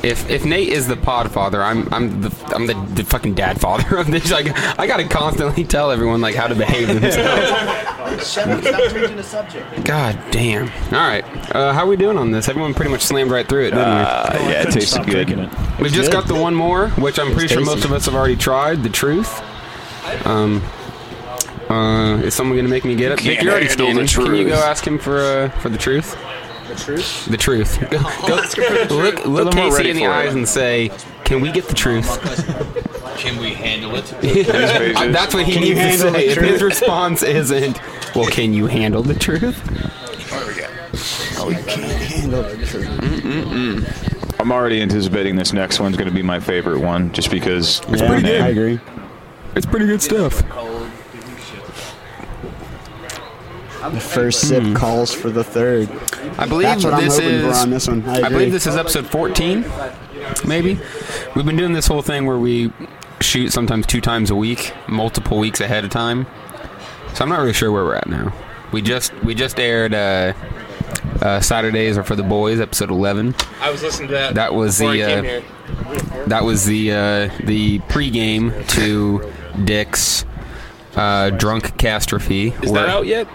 If 0.06 0.30
if 0.30 0.46
Nate 0.46 0.70
is 0.70 0.88
the 0.88 0.96
pod 0.96 1.32
father, 1.32 1.62
I'm 1.64 1.92
I'm 1.94 2.22
the 2.22 2.32
I'm 2.56 2.68
the, 2.68 2.74
the 2.94 3.04
fucking 3.04 3.34
dad 3.34 3.60
father 3.60 3.98
of 3.98 4.08
this. 4.12 4.32
Like 4.32 4.48
I 4.80 4.86
gotta 4.88 5.08
constantly 5.08 5.64
tell 5.64 5.90
everyone 5.92 6.22
like 6.22 6.36
how 6.36 6.48
to 6.48 6.56
behave 6.56 6.88
themselves. 7.02 8.32
Shut 8.32 8.48
up! 8.50 8.62
Stop 8.64 8.92
changing 8.92 9.16
the 9.18 9.24
subject. 9.24 9.84
God 9.84 10.18
damn. 10.32 10.68
All 10.94 11.00
right. 11.08 11.26
Uh, 11.56 11.74
how 11.74 11.84
are 11.84 11.88
we 11.88 11.96
doing 11.98 12.18
on 12.18 12.32
this? 12.32 12.48
Everyone 12.48 12.74
pretty 12.74 12.92
much 12.92 13.02
slammed 13.02 13.32
right 13.32 13.48
through 13.48 13.64
it, 13.66 13.72
didn't 13.72 13.80
Uh, 13.80 14.30
yeah, 14.32 14.50
it 14.50 14.58
Couldn't 14.66 14.74
tasted 14.80 15.06
good. 15.06 15.12
drinking 15.28 15.40
it. 15.40 15.50
we? 15.80 15.84
We've 15.86 15.92
just 15.94 16.12
good. 16.12 16.18
got 16.22 16.28
the 16.28 16.36
one 16.36 16.54
more, 16.54 16.90
which 16.92 17.18
I'm 17.20 17.34
pretty 17.34 17.48
sure 17.48 17.66
most 17.66 17.84
of 17.84 17.92
us 17.92 18.06
have 18.06 18.14
already 18.16 18.36
tried. 18.38 18.84
The 18.84 18.90
truth. 18.90 19.42
Um. 20.26 20.62
Uh, 21.70 22.18
is 22.24 22.36
someone 22.36 22.56
gonna 22.56 22.70
make 22.70 22.86
me 22.86 22.96
get 22.96 23.12
it? 23.12 23.20
Vic, 23.20 23.34
Can't 23.38 23.44
you're 23.44 23.52
already 23.54 23.68
handle 23.68 23.88
the 23.88 24.08
standing. 24.08 24.26
Can 24.28 24.36
you 24.36 24.48
go 24.50 24.54
ask 24.64 24.86
him 24.86 25.00
for 25.00 25.18
uh, 25.20 25.50
for 25.62 25.70
the 25.70 25.80
truth? 25.80 26.16
The 26.68 26.76
truth. 26.76 27.26
The 27.26 27.38
truth. 27.38 27.80
Go, 27.92 28.00
go, 28.90 28.96
look 28.96 29.26
look 29.26 29.56
more 29.56 29.70
Casey 29.78 29.90
in 29.92 29.96
the 29.98 30.04
it. 30.04 30.10
eyes 30.10 30.34
and 30.36 30.48
say, 30.48 30.92
"Can 31.24 31.42
we 31.42 31.52
get 31.52 31.68
the 31.68 31.74
truth?" 31.74 32.08
Can 33.18 33.38
we 33.40 33.54
handle 33.54 33.96
it? 33.96 34.06
pages. 34.22 34.50
Uh, 34.50 35.08
that's 35.12 35.34
what 35.34 35.46
he 35.46 35.54
Can 35.54 35.62
needs 35.62 35.80
to 36.02 36.12
say. 36.12 36.28
If 36.28 36.38
his 36.38 36.62
response 36.62 37.24
isn't, 37.24 37.80
"Well, 38.16 38.28
can 38.30 38.54
you 38.54 38.68
handle 38.68 39.02
the 39.04 39.14
truth?" 39.16 39.62
Oh, 41.38 41.48
we 41.48 41.56
can't 41.56 42.02
handle 42.02 42.44
it 42.46 44.40
I'm 44.40 44.52
already 44.52 44.82
anticipating 44.82 45.36
this 45.36 45.54
next 45.54 45.80
one's 45.80 45.98
going 45.98 46.08
to 46.10 46.14
be 46.14 46.22
my 46.22 46.40
favorite 46.40 46.80
one, 46.80 47.12
just 47.14 47.32
because 47.32 47.80
it's 47.88 48.02
Yeah, 48.02 48.08
pretty 48.08 48.24
good. 48.24 48.42
I 48.42 48.48
agree. 48.50 48.80
It's 49.56 49.66
pretty 49.66 49.86
good 49.88 50.02
stuff. 50.02 50.42
The 53.92 54.00
first 54.00 54.48
sip 54.48 54.76
calls 54.76 55.14
for 55.14 55.30
the 55.30 55.44
third. 55.44 55.90
I 56.38 56.48
believe 56.48 56.68
That's 56.68 56.84
what 56.84 56.94
I'm 56.96 57.04
this 57.04 57.20
is. 57.20 57.44
for 57.44 57.54
on 57.54 57.70
this 57.70 57.88
one. 57.88 58.04
I 58.08 58.24
I 58.24 58.30
believe 58.30 58.52
this 58.52 58.66
is 58.66 58.76
episode 58.76 59.06
14, 59.06 59.66
maybe. 60.46 60.80
We've 61.36 61.46
been 61.46 61.56
doing 61.56 61.74
this 61.74 61.88
whole 61.88 62.02
thing 62.02 62.26
where 62.26 62.38
we 62.38 62.72
shoot 63.22 63.52
sometimes 63.52 63.86
two 63.86 64.02
times 64.02 64.32
a 64.32 64.36
week, 64.36 64.74
multiple 64.88 65.38
weeks 65.38 65.62
ahead 65.62 65.84
of 65.84 65.92
time. 65.92 66.26
So 67.14 67.24
I'm 67.24 67.30
not 67.30 67.40
really 67.40 67.54
sure 67.54 67.72
where 67.72 67.84
we're 67.84 67.96
at 67.96 68.08
now. 68.08 68.34
We 68.72 68.82
just 68.82 69.14
we 69.24 69.36
just 69.36 69.60
aired 69.60 69.94
uh, 69.94 70.34
uh, 71.22 71.40
Saturdays 71.40 71.98
are 71.98 72.04
for 72.04 72.16
the 72.16 72.24
boys, 72.24 72.60
episode 72.60 72.90
11. 72.90 73.36
I 73.62 73.70
was 73.72 73.82
listening 73.82 74.10
to 74.10 74.14
that. 74.16 74.36
That 74.36 74.54
was 74.54 74.78
the, 74.78 74.88
I 74.88 74.98
came 74.98 75.20
uh, 75.20 75.22
here. 75.22 75.44
That 76.28 76.44
was 76.44 76.66
the 76.66 76.92
uh, 76.92 77.30
the 77.44 77.80
pregame 77.80 78.68
to 78.72 79.32
Dick's 79.64 80.26
uh, 80.96 81.30
drunk 81.32 81.64
catastrophe. 81.64 82.48
Is 82.64 82.72
that 82.72 82.90
out 82.90 83.06
yet? 83.06 83.28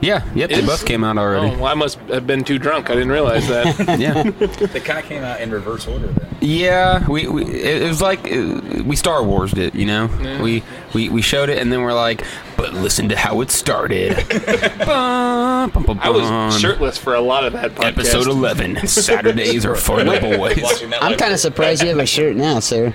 Yeah, 0.00 0.24
yep, 0.34 0.50
they 0.50 0.56
Is? 0.56 0.66
both 0.66 0.84
came 0.84 1.04
out 1.04 1.18
already. 1.18 1.54
Oh, 1.54 1.58
well, 1.58 1.66
I 1.66 1.74
must 1.74 1.98
have 2.00 2.26
been 2.26 2.44
too 2.44 2.58
drunk. 2.58 2.90
I 2.90 2.94
didn't 2.94 3.12
realize 3.12 3.48
that. 3.48 3.98
Yeah. 4.02 4.22
They 4.22 4.80
kind 4.80 4.98
of 4.98 5.04
came 5.04 5.22
out 5.22 5.40
in 5.40 5.50
reverse 5.50 5.86
order. 5.86 6.08
Then. 6.08 6.26
Yeah, 6.40 7.06
we, 7.08 7.26
we 7.28 7.44
it, 7.44 7.82
it 7.82 7.88
was 7.88 8.02
like 8.02 8.20
uh, 8.32 8.82
we 8.84 8.96
Star 8.96 9.22
Warsed 9.22 9.58
it, 9.58 9.74
you 9.74 9.86
know. 9.86 10.10
Yeah. 10.20 10.42
We, 10.42 10.62
we 10.94 11.08
we 11.08 11.22
showed 11.22 11.50
it, 11.50 11.58
and 11.58 11.72
then 11.72 11.82
we're 11.82 11.92
like, 11.92 12.24
but 12.56 12.72
listen 12.74 13.08
to 13.10 13.16
how 13.16 13.40
it 13.42 13.50
started. 13.50 14.16
Bum, 14.86 15.70
bum, 15.70 15.84
bum, 15.84 16.00
I 16.02 16.10
was 16.10 16.60
shirtless 16.60 16.98
for 16.98 17.14
a 17.14 17.20
lot 17.20 17.44
of 17.44 17.52
that 17.52 17.74
podcast. 17.74 17.84
Episode 17.86 18.26
eleven. 18.26 18.76
Saturdays 18.86 19.64
are 19.64 19.76
for 19.76 20.02
the 20.02 20.18
boys. 20.20 20.82
I'm 21.00 21.16
kind 21.16 21.32
of 21.32 21.38
surprised 21.38 21.82
you 21.82 21.88
have 21.90 21.98
a 21.98 22.06
shirt 22.06 22.36
now, 22.36 22.58
sir. 22.60 22.94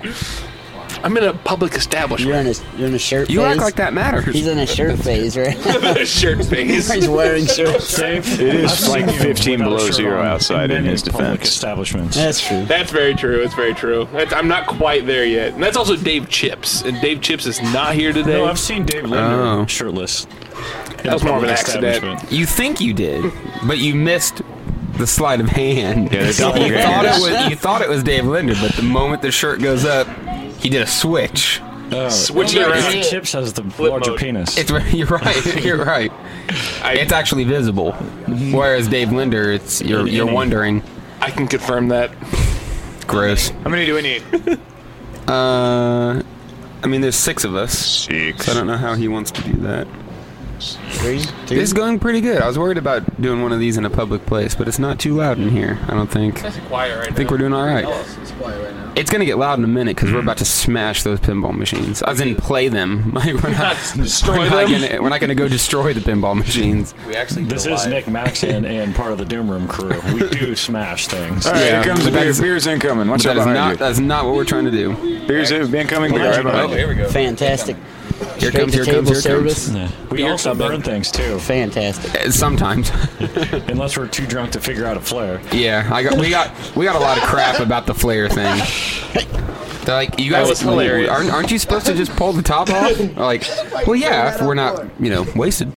I'm 1.02 1.16
in 1.16 1.24
a 1.24 1.32
public 1.32 1.74
establishment. 1.74 2.28
You're 2.28 2.40
in 2.40 2.46
a 2.46 2.76
you're 2.78 2.88
in 2.88 2.94
a 2.94 2.98
shirt. 2.98 3.30
You 3.30 3.40
phase. 3.40 3.46
act 3.52 3.60
like 3.60 3.74
that 3.76 3.92
matters. 3.94 4.26
He's 4.34 4.46
in 4.46 4.58
a 4.58 4.66
shirt 4.66 4.98
phase, 5.04 5.36
right? 5.36 5.56
shirt 6.06 6.44
phase. 6.46 6.90
He's 6.92 7.08
wearing 7.08 7.46
shirts. 7.46 7.98
It 7.98 8.40
is 8.40 8.88
like 8.88 9.08
15 9.10 9.58
below 9.60 9.90
zero 9.90 10.20
outside 10.22 10.70
in 10.70 10.84
his 10.84 11.02
defense. 11.02 11.42
establishments. 11.48 12.16
That's 12.16 12.46
true. 12.46 12.64
That's 12.64 12.90
very 12.90 13.14
true. 13.14 13.40
It's 13.40 13.54
very 13.54 13.74
true. 13.74 14.08
That's, 14.12 14.32
I'm 14.32 14.48
not 14.48 14.66
quite 14.66 15.06
there 15.06 15.24
yet. 15.24 15.54
And 15.54 15.62
that's 15.62 15.76
also 15.76 15.96
Dave 15.96 16.28
Chips. 16.28 16.82
And 16.82 17.00
Dave 17.00 17.20
Chips 17.20 17.46
is 17.46 17.60
not 17.72 17.94
here 17.94 18.12
today. 18.12 18.38
No, 18.38 18.46
I've 18.46 18.58
seen 18.58 18.84
Dave 18.84 19.04
Linder 19.04 19.40
Oh. 19.42 19.66
shirtless. 19.66 20.26
That 21.04 21.14
was 21.14 21.22
more 21.22 21.36
of 21.36 21.44
an 21.44 21.50
accident. 21.50 22.32
You 22.32 22.44
think 22.44 22.80
you 22.80 22.92
did, 22.92 23.32
but 23.66 23.78
you 23.78 23.94
missed 23.94 24.42
the 24.96 25.06
sleight 25.06 25.38
of 25.40 25.48
hand. 25.48 26.10
Yeah, 26.12 26.26
you 26.26 26.32
thought 26.32 26.56
it 26.58 27.20
was 27.20 27.50
you 27.50 27.54
thought 27.56 27.82
it 27.82 27.88
was 27.88 28.02
Dave 28.02 28.24
Linder, 28.26 28.54
but 28.60 28.72
the 28.72 28.82
moment 28.82 29.22
the 29.22 29.30
shirt 29.30 29.62
goes 29.62 29.84
up, 29.84 30.08
he 30.58 30.68
did 30.68 30.82
a 30.82 30.86
switch. 30.86 31.60
Oh, 31.90 32.08
Switch 32.10 32.54
it 32.54 32.58
Mr. 32.66 32.70
around. 32.70 33.02
Chips 33.04 33.32
has 33.32 33.54
the 33.54 33.62
larger 33.82 34.10
mode. 34.10 34.20
penis. 34.20 34.58
It's 34.58 34.70
you're 34.92 35.06
right. 35.06 35.64
You're 35.64 35.82
right. 35.84 36.12
it's 36.48 37.12
actually 37.12 37.44
visible, 37.44 37.92
whereas 38.52 38.88
Dave 38.88 39.10
Linder, 39.10 39.50
it's 39.52 39.80
you're 39.80 40.06
you're 40.06 40.30
wondering. 40.30 40.82
I 41.20 41.30
can 41.30 41.48
confirm 41.48 41.88
that. 41.88 42.10
Gross. 43.06 43.48
How 43.48 43.70
many 43.70 43.86
do 43.86 43.94
we 43.94 44.02
need? 44.02 44.22
Uh, 45.28 46.22
I 46.82 46.86
mean, 46.86 47.02
there's 47.02 47.14
six 47.14 47.44
of 47.44 47.54
us. 47.54 47.78
Six. 48.06 48.46
So 48.46 48.52
I 48.52 48.54
don't 48.54 48.66
know 48.66 48.78
how 48.78 48.94
he 48.94 49.08
wants 49.08 49.30
to 49.32 49.42
do 49.42 49.52
that. 49.60 49.86
Three, 50.58 51.20
two. 51.46 51.54
It's 51.60 51.74
going 51.74 51.98
pretty 51.98 52.22
good. 52.22 52.40
I 52.40 52.46
was 52.46 52.58
worried 52.58 52.78
about 52.78 53.20
doing 53.20 53.42
one 53.42 53.52
of 53.52 53.60
these 53.60 53.76
in 53.76 53.84
a 53.84 53.90
public 53.90 54.24
place, 54.24 54.54
but 54.54 54.68
it's 54.68 54.78
not 54.78 54.98
too 54.98 55.14
loud 55.14 55.38
in 55.38 55.50
here. 55.50 55.78
I 55.86 55.90
don't 55.92 56.10
think. 56.10 56.42
It's 56.42 56.56
quiet 56.60 56.98
right 56.98 57.10
I 57.12 57.14
think 57.14 57.28
now. 57.28 57.34
we're 57.34 57.38
doing 57.40 57.52
all 57.52 57.66
right. 57.66 57.84
It's 57.86 58.30
quiet 58.32 58.64
right 58.64 58.74
now. 58.74 58.87
It's 58.98 59.10
gonna 59.10 59.24
get 59.24 59.38
loud 59.38 59.58
in 59.58 59.64
a 59.64 59.68
minute 59.68 59.94
because 59.94 60.12
we're 60.12 60.18
mm. 60.18 60.24
about 60.24 60.38
to 60.38 60.44
smash 60.44 61.04
those 61.04 61.20
pinball 61.20 61.56
machines. 61.56 62.02
As 62.02 62.20
in 62.20 62.34
play 62.34 62.68
them. 62.68 63.14
Like 63.18 63.34
we're 63.42 63.50
not, 63.50 63.76
Destroy 63.96 64.38
we're 64.38 64.50
not 64.50 64.68
them? 64.68 64.80
Gonna, 64.80 65.02
we're 65.02 65.08
not 65.08 65.20
gonna 65.20 65.34
go 65.34 65.48
destroy 65.48 65.92
the 65.92 66.00
pinball 66.00 66.36
machines. 66.36 66.94
We 67.06 67.16
actually 67.16 67.44
This 67.44 67.66
is 67.66 67.86
Nick 67.86 68.06
Maxon 68.06 68.64
and 68.64 68.94
part 68.94 69.10
of 69.10 69.18
the 69.18 69.24
Doom 69.24 69.50
Room 69.50 69.66
crew. 69.66 70.00
We 70.14 70.28
do 70.28 70.54
smash 70.54 71.08
things. 71.08 71.46
All 71.46 71.52
right, 71.52 71.62
here 71.62 71.82
comes 71.82 72.04
the 72.04 72.12
beer. 72.12 72.32
Beer's 72.34 72.66
incoming. 72.66 73.08
Watch 73.08 73.26
out 73.26 73.34
that 73.34 73.40
is 73.40 73.46
behind 73.46 73.54
not 73.54 73.70
you. 73.70 73.76
that's 73.76 73.98
not 73.98 74.24
what 74.24 74.34
we're 74.34 74.44
trying 74.44 74.66
to 74.66 74.70
do. 74.70 74.94
Beer's 75.26 75.50
incoming. 75.50 76.12
Beer 76.12 76.30
right 76.30 76.42
behind 76.42 76.72
you. 76.72 76.88
we 76.88 76.94
go. 76.94 77.08
Fantastic. 77.08 77.76
Here 78.38 78.50
comes, 78.50 78.72
to 78.72 78.84
here 78.84 78.84
comes, 78.84 78.86
table 78.86 79.12
here 79.12 79.20
service. 79.20 79.70
comes. 79.70 80.10
We 80.10 80.22
also 80.28 80.54
burn 80.54 80.82
things 80.82 81.10
too, 81.10 81.38
Fantastic. 81.38 82.14
Uh, 82.14 82.30
Sometimes. 82.30 82.90
unless 83.68 83.96
we're 83.96 84.08
too 84.08 84.26
drunk 84.26 84.52
to 84.52 84.60
figure 84.60 84.86
out 84.86 84.96
a 84.96 85.00
flare. 85.00 85.40
Yeah, 85.52 85.88
I 85.92 86.02
got 86.02 86.18
we 86.18 86.30
got 86.30 86.76
we 86.76 86.84
got 86.84 86.96
a 86.96 87.00
lot 87.00 87.16
of 87.18 87.24
crap 87.24 87.60
about 87.60 87.86
the 87.86 87.94
flare 87.94 88.28
thing. 88.28 88.60
They're 89.84 89.94
like, 89.94 90.18
you 90.20 90.32
That 90.32 90.40
guys 90.40 90.48
was 90.50 90.60
hilarious. 90.60 91.08
Aren't, 91.08 91.30
aren't 91.30 91.50
you 91.50 91.58
supposed 91.58 91.86
to 91.86 91.94
just 91.94 92.14
pull 92.14 92.34
the 92.34 92.42
top 92.42 92.68
off? 92.68 92.98
Like, 93.16 93.44
well, 93.86 93.96
yeah, 93.96 94.34
if 94.34 94.42
we're 94.42 94.54
not, 94.54 94.84
you 95.00 95.08
know, 95.08 95.24
wasted. 95.34 95.72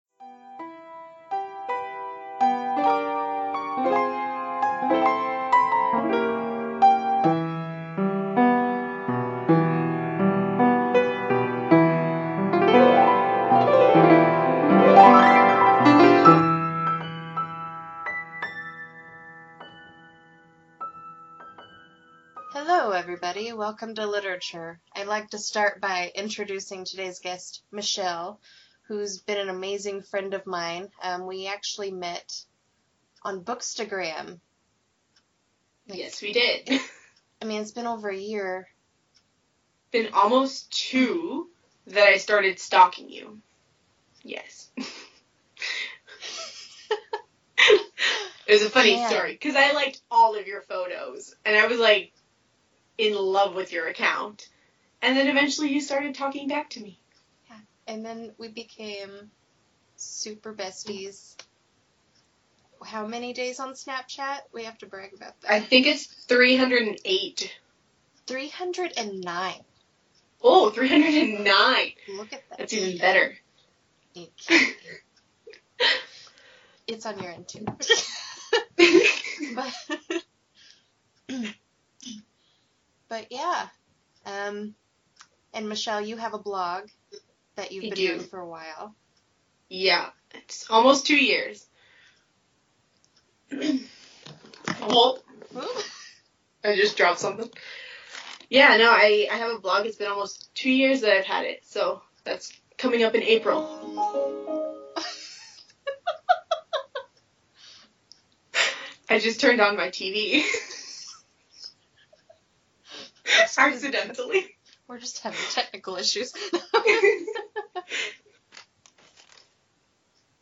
Welcome 23.62 23.94
to 23.94 24.08
Literature. 24.08 24.80
I'd 24.96 25.06
like 25.06 25.30
to 25.30 25.38
start 25.38 25.80
by 25.80 26.12
introducing 26.16 26.84
today's 26.84 27.20
guest, 27.20 27.62
Michelle, 27.72 28.40
who's 28.88 29.20
been 29.20 29.38
an 29.38 29.50
amazing 29.50 30.02
friend 30.02 30.34
of 30.34 30.48
mine. 30.48 30.90
Um, 31.04 31.28
we 31.28 31.46
actually 31.46 31.92
met 31.92 32.44
on 33.22 33.44
Bookstagram. 33.44 34.40
Yes, 35.86 36.24
we 36.24 36.34
did. 36.34 36.72
I 37.40 37.46
mean, 37.46 37.62
it's 37.62 37.70
been 37.70 37.86
over 37.86 38.10
a 38.10 38.18
year. 38.18 38.68
Been 39.92 40.12
almost 40.12 40.72
two 40.72 41.48
that 41.86 42.08
I 42.08 42.18
started 42.18 42.58
stalking 42.58 43.12
you. 43.12 43.42
Yes. 44.24 44.72
it 44.78 44.88
was 48.50 48.64
a 48.64 48.72
funny 48.72 48.96
Man. 48.96 49.08
story 49.08 49.34
because 49.34 49.56
I 49.56 49.74
liked 49.74 50.02
all 50.10 50.36
of 50.36 50.48
your 50.48 50.62
photos 50.62 51.36
and 51.46 51.56
I 51.56 51.68
was 51.68 51.78
like 51.78 52.12
in 53.02 53.16
love 53.16 53.56
with 53.56 53.74
your 53.74 53.88
account. 53.88 54.48
And 55.02 55.18
then 55.18 55.28
eventually 55.28 55.74
you 55.74 55.82
started 55.82 56.14
talking 56.14 56.48
back 56.48 56.70
to 56.72 56.80
me. 56.80 57.00
Yeah. 57.50 57.58
And 57.88 58.06
then 58.06 58.32
we 58.38 58.48
became 58.48 59.32
super 59.98 60.54
besties. 60.54 61.36
How 62.86 63.08
many 63.08 63.34
days 63.34 63.60
on 63.60 63.74
Snapchat? 63.74 64.38
We 64.54 64.66
have 64.66 64.78
to 64.80 64.86
brag 64.86 65.14
about 65.16 65.40
that. 65.42 65.52
I 65.52 65.60
think 65.60 65.88
it's 65.88 66.06
308. 66.06 67.58
309. 68.28 69.54
Oh, 70.44 70.70
309. 70.70 71.92
Look 72.16 72.34
at 72.34 72.44
that. 72.50 72.58
That's 72.60 72.74
even 72.74 73.00
better. 73.00 73.36
It's 76.88 77.06
on 77.06 77.20
your 77.20 77.32
end 77.32 77.48
too. 77.48 77.66
but, 79.56 79.74
but 83.12 83.28
yeah. 83.30 83.68
Um, 84.26 84.74
and 85.54 85.68
Michelle, 85.68 86.00
you 86.02 86.16
have 86.16 86.34
a 86.34 86.40
blog 86.40 86.84
that 87.58 87.74
you've 87.74 87.84
I 87.84 87.90
been 87.90 87.98
do. 87.98 88.08
doing 88.08 88.22
for 88.22 88.40
a 88.40 88.48
while. 88.48 88.96
Yeah, 89.70 90.08
it's 90.34 90.66
almost 90.70 91.06
two 91.06 91.18
years. 91.18 91.68
well, 93.52 95.20
I 96.64 96.78
just 96.78 96.96
dropped 96.96 97.20
something. 97.20 97.50
Yeah, 98.50 98.78
no, 98.78 98.90
I, 98.90 99.28
I 99.30 99.36
have 99.36 99.58
a 99.58 99.60
blog. 99.60 99.86
It's 99.86 99.98
been 99.98 100.08
almost 100.08 100.56
two 100.56 100.72
years 100.72 101.02
that 101.02 101.12
I've 101.12 101.26
had 101.26 101.44
it, 101.44 101.66
so 101.66 102.02
that's 102.24 102.54
coming 102.78 103.04
up 103.04 103.14
in 103.14 103.24
April. 103.24 103.60
I 109.10 109.20
just 109.20 109.42
turned 109.42 109.60
on 109.60 109.76
my 109.76 109.90
TV. 109.90 110.44
Accidentally. 113.58 114.56
We're 114.88 115.00
just 115.00 115.20
having 115.20 115.40
technical 115.52 115.96
issues. 115.96 116.34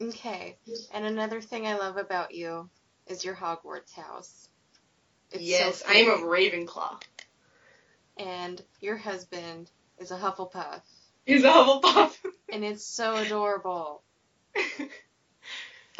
okay. 0.02 0.58
And 0.94 1.06
another 1.06 1.42
thing 1.42 1.68
I 1.68 1.78
love 1.78 1.98
about 1.98 2.34
you 2.34 2.70
is 3.08 3.24
your 3.24 3.36
Hogwarts 3.36 3.94
house. 3.94 4.48
It's 5.32 5.44
yes, 5.44 5.80
so 5.80 5.86
I 5.90 5.98
am 5.98 6.10
a. 6.10 6.26
Ravenclaw. 6.26 7.02
And 8.18 8.62
your 8.82 8.98
husband 8.98 9.70
is 10.00 10.12
a 10.12 10.18
Hufflepuff. 10.18 10.82
He's 11.26 11.44
a 11.44 11.50
Hufflepuff. 11.50 12.16
and 12.52 12.66
it's 12.66 12.84
so 12.84 13.16
adorable. 13.16 14.02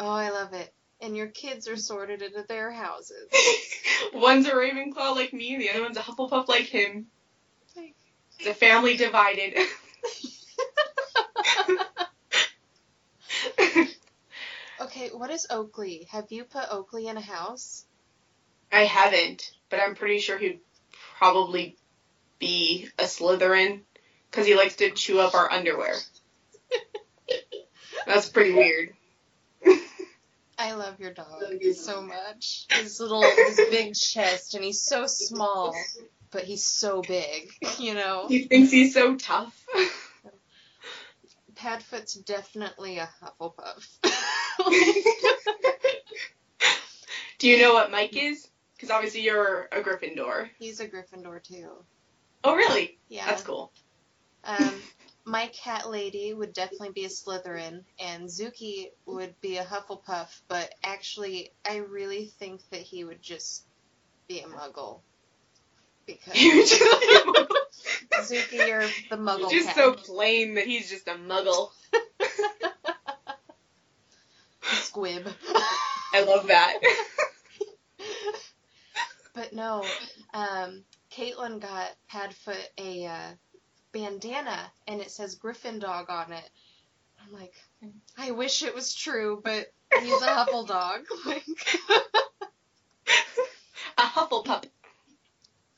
I 0.00 0.30
love 0.30 0.52
it. 0.54 0.74
And 1.02 1.16
your 1.16 1.28
kids 1.28 1.66
are 1.68 1.76
sorted 1.76 2.20
into 2.22 2.44
their 2.46 2.70
houses. 2.70 3.30
One's 4.14 4.46
a 4.46 4.52
Ravenclaw 4.52 5.14
like 5.14 5.32
me, 5.32 5.56
the 5.56 5.70
other 5.70 5.82
one's 5.82 5.96
a 5.96 6.00
Hufflepuff 6.00 6.48
like 6.48 6.66
him. 6.66 7.06
The 8.44 8.54
family 8.54 8.96
divided. 8.96 9.54
okay, 14.80 15.08
what 15.12 15.30
is 15.30 15.46
Oakley? 15.50 16.06
Have 16.10 16.30
you 16.30 16.44
put 16.44 16.64
Oakley 16.70 17.06
in 17.06 17.16
a 17.18 17.20
house? 17.20 17.84
I 18.72 18.84
haven't, 18.84 19.52
but 19.68 19.80
I'm 19.80 19.94
pretty 19.94 20.20
sure 20.20 20.38
he'd 20.38 20.60
probably 21.18 21.76
be 22.38 22.88
a 22.98 23.04
Slytherin 23.04 23.80
because 24.30 24.46
he 24.46 24.54
likes 24.56 24.76
to 24.76 24.90
chew 24.90 25.20
up 25.20 25.34
our 25.34 25.50
underwear. 25.50 25.94
That's 28.06 28.28
pretty 28.28 28.54
weird. 28.54 28.94
I 30.60 30.72
love 30.74 31.00
your 31.00 31.12
dog 31.14 31.42
so 31.74 32.02
much. 32.02 32.66
His 32.70 33.00
little, 33.00 33.22
his 33.22 33.56
big 33.70 33.94
chest, 33.94 34.54
and 34.54 34.62
he's 34.62 34.84
so 34.84 35.06
small, 35.06 35.74
but 36.30 36.44
he's 36.44 36.66
so 36.66 37.00
big, 37.00 37.50
you 37.78 37.94
know? 37.94 38.26
He 38.28 38.40
thinks 38.40 38.70
he's 38.70 38.92
so 38.92 39.16
tough. 39.16 39.58
Padfoot's 41.54 42.12
definitely 42.12 42.98
a 42.98 43.08
Hufflepuff. 43.22 43.88
Do 47.38 47.48
you 47.48 47.58
know 47.58 47.72
what 47.72 47.90
Mike 47.90 48.14
is? 48.14 48.46
Because 48.76 48.90
obviously 48.90 49.22
you're 49.22 49.66
a 49.72 49.80
Gryffindor. 49.80 50.50
He's 50.58 50.80
a 50.80 50.88
Gryffindor 50.88 51.42
too. 51.42 51.70
Oh, 52.44 52.54
really? 52.54 52.98
Yeah. 53.08 53.24
That's 53.24 53.42
cool. 53.42 53.72
Um, 54.44 54.74
my 55.24 55.48
cat 55.48 55.88
lady 55.90 56.32
would 56.32 56.52
definitely 56.52 56.90
be 56.90 57.04
a 57.04 57.08
Slytherin, 57.08 57.84
and 57.98 58.28
Zuki 58.28 58.90
would 59.06 59.40
be 59.40 59.58
a 59.58 59.64
Hufflepuff. 59.64 60.28
But 60.48 60.72
actually, 60.82 61.52
I 61.68 61.78
really 61.78 62.26
think 62.38 62.62
that 62.70 62.80
he 62.80 63.04
would 63.04 63.22
just 63.22 63.64
be 64.28 64.40
a 64.40 64.46
Muggle. 64.46 65.00
Because 66.06 66.34
Zuki, 68.22 68.66
you're 68.66 68.88
the 69.10 69.16
Muggle 69.16 69.50
Just 69.50 69.68
cat. 69.68 69.76
so 69.76 69.92
plain 69.92 70.54
that 70.54 70.66
he's 70.66 70.90
just 70.90 71.06
a 71.06 71.12
muggle. 71.12 71.70
Squib. 74.62 75.26
I 76.12 76.24
love 76.24 76.48
that. 76.48 76.78
But 79.34 79.52
no, 79.52 79.84
um, 80.34 80.82
Caitlin 81.12 81.60
got 81.60 81.88
Padfoot 82.12 82.66
a 82.78 83.06
uh, 83.06 83.30
bandana, 83.92 84.70
and 84.86 85.00
it 85.00 85.10
says 85.10 85.34
Griffin 85.34 85.78
Dog 85.78 86.10
on 86.10 86.32
it. 86.32 86.50
I'm 87.22 87.32
like, 87.32 87.54
I 88.16 88.30
wish 88.30 88.62
it 88.62 88.74
was 88.74 88.94
true, 88.94 89.40
but 89.44 89.72
he's 90.00 90.22
a 90.22 90.26
Huffle 90.26 90.66
dog. 90.66 91.04
Like, 91.26 91.44
a 93.98 94.02
Hufflepuff. 94.02 94.64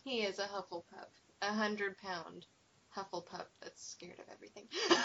he 0.04 0.20
is 0.20 0.38
a 0.38 0.44
Hufflepuff, 0.44 1.08
a 1.40 1.52
hundred 1.52 1.98
pound 1.98 2.46
Hufflepuff 2.96 3.46
that's 3.60 3.84
scared 3.84 4.18
of 4.18 4.26
everything. 4.32 4.68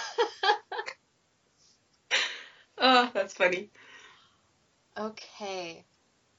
Oh, 2.79 3.09
that's 3.13 3.33
funny. 3.33 3.71
Okay, 4.95 5.83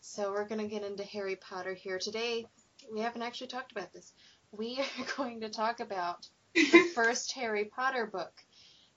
so 0.00 0.30
we're 0.30 0.46
gonna 0.46 0.68
get 0.68 0.84
into 0.84 1.02
Harry 1.02 1.36
Potter 1.36 1.74
here 1.74 1.98
today. 1.98 2.46
We 2.92 3.00
haven't 3.00 3.22
actually 3.22 3.48
talked 3.48 3.72
about 3.72 3.92
this. 3.92 4.12
We 4.52 4.78
are 4.98 5.06
going 5.16 5.40
to 5.40 5.48
talk 5.48 5.80
about 5.80 6.28
the 6.54 6.90
first 6.94 7.32
Harry 7.32 7.64
Potter 7.64 8.06
book, 8.06 8.32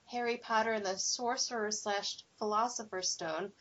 Harry 0.05 0.37
Potter 0.37 0.71
and 0.71 0.85
the 0.85 0.97
Sorcerer 0.97 1.71
slash 1.71 2.23
Philosopher's 2.37 3.09
Stone. 3.09 3.51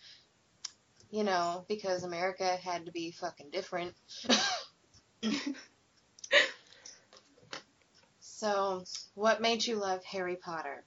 You 1.10 1.24
know, 1.24 1.64
because 1.68 2.04
America 2.04 2.44
had 2.44 2.86
to 2.86 2.92
be 2.92 3.10
fucking 3.10 3.50
different. 3.50 3.94
so, 8.20 8.84
what 9.14 9.40
made 9.40 9.66
you 9.66 9.74
love 9.74 10.04
Harry 10.04 10.36
Potter? 10.36 10.84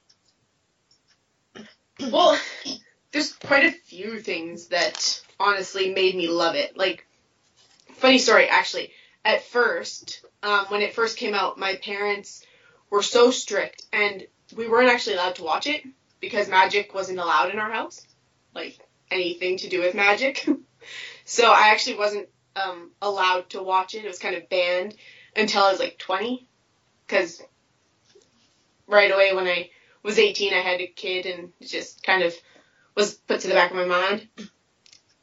well, 2.00 2.40
there's 3.12 3.34
quite 3.34 3.66
a 3.66 3.72
few 3.72 4.20
things 4.20 4.68
that 4.68 5.22
honestly 5.40 5.94
made 5.94 6.16
me 6.16 6.28
love 6.28 6.56
it. 6.56 6.78
Like, 6.78 7.06
funny 7.96 8.18
story, 8.18 8.48
actually. 8.48 8.92
At 9.26 9.44
first, 9.44 10.26
um, 10.42 10.66
when 10.68 10.82
it 10.82 10.94
first 10.94 11.18
came 11.18 11.34
out, 11.34 11.58
my 11.60 11.76
parents 11.76 12.46
were 12.94 13.02
so 13.02 13.32
strict, 13.32 13.84
and 13.92 14.24
we 14.56 14.70
weren't 14.70 14.92
actually 14.92 15.16
allowed 15.16 15.34
to 15.34 15.44
watch 15.44 15.66
it 15.66 15.84
because 16.20 16.48
magic 16.48 16.94
wasn't 16.94 17.18
allowed 17.18 17.50
in 17.50 17.58
our 17.58 17.72
house. 17.72 18.06
Like, 18.54 18.78
anything 19.10 19.58
to 19.58 19.68
do 19.68 19.82
with 19.82 19.96
magic. 19.96 20.48
so 21.26 21.52
I 21.52 21.70
actually 21.70 21.98
wasn't 21.98 22.30
um, 22.56 22.92
allowed 23.02 23.50
to 23.50 23.64
watch 23.64 23.96
it. 23.96 24.06
It 24.06 24.08
was 24.08 24.20
kind 24.20 24.36
of 24.36 24.48
banned 24.48 24.94
until 25.36 25.64
I 25.64 25.72
was 25.72 25.80
like 25.80 25.98
20. 25.98 26.48
Because 27.08 27.42
right 28.86 29.12
away 29.12 29.34
when 29.34 29.48
I 29.48 29.72
was 30.04 30.20
18, 30.20 30.54
I 30.54 30.58
had 30.58 30.80
a 30.80 30.86
kid 30.86 31.26
and 31.26 31.52
it 31.60 31.70
just 31.70 32.04
kind 32.04 32.22
of 32.22 32.36
was 32.94 33.16
put 33.16 33.40
to 33.40 33.48
the 33.48 33.56
back 33.56 33.72
of 33.72 33.78
my 33.78 33.86
mind. 33.86 34.28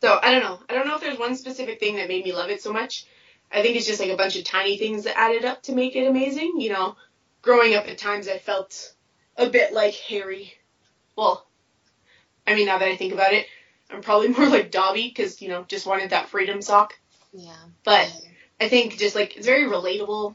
So 0.01 0.19
I 0.21 0.33
don't 0.33 0.43
know. 0.43 0.59
I 0.69 0.75
don't 0.75 0.89
know 0.89 0.97
if 0.97 1.03
there's 1.03 1.21
one 1.21 1.37
specific 1.37 1.79
thing 1.79 1.97
that 1.97 2.09
made 2.09 2.25
me 2.25 2.33
love 2.33 2.51
it 2.51 2.63
so 2.63 2.73
much. 2.73 3.07
I 3.53 3.63
think 3.63 3.77
it's 3.77 3.87
just 3.87 4.01
like 4.01 4.11
a 4.11 4.17
bunch 4.17 4.37
of 4.37 4.45
tiny 4.45 4.77
things 4.77 5.05
that 5.05 5.17
added 5.17 5.45
up 5.45 5.63
to 5.65 5.73
make 5.73 5.95
it 5.95 6.09
amazing. 6.09 6.55
You 6.59 6.73
know, 6.73 6.97
growing 7.43 7.75
up 7.75 7.89
at 7.89 7.99
times 7.99 8.29
I 8.29 8.39
felt 8.39 8.95
a 9.37 9.49
bit 9.49 9.73
like 9.73 9.95
Harry. 9.95 10.53
Well, 11.17 11.47
I 12.47 12.55
mean, 12.55 12.67
now 12.67 12.79
that 12.79 12.89
I 12.89 12.97
think 12.97 13.13
about 13.13 13.33
it, 13.33 13.47
I'm 13.91 14.03
probably 14.03 14.29
more 14.37 14.49
like 14.49 14.71
Dobby 14.71 15.09
because, 15.09 15.41
you 15.41 15.49
know, 15.49 15.65
just 15.69 15.87
wanted 15.87 16.11
that 16.11 16.29
freedom 16.29 16.63
sock. 16.63 16.99
Yeah. 17.33 17.57
But 17.85 18.11
I 18.61 18.69
think 18.69 18.99
just 18.99 19.15
like 19.15 19.37
it's 19.37 19.47
very 19.47 19.69
relatable 19.69 20.35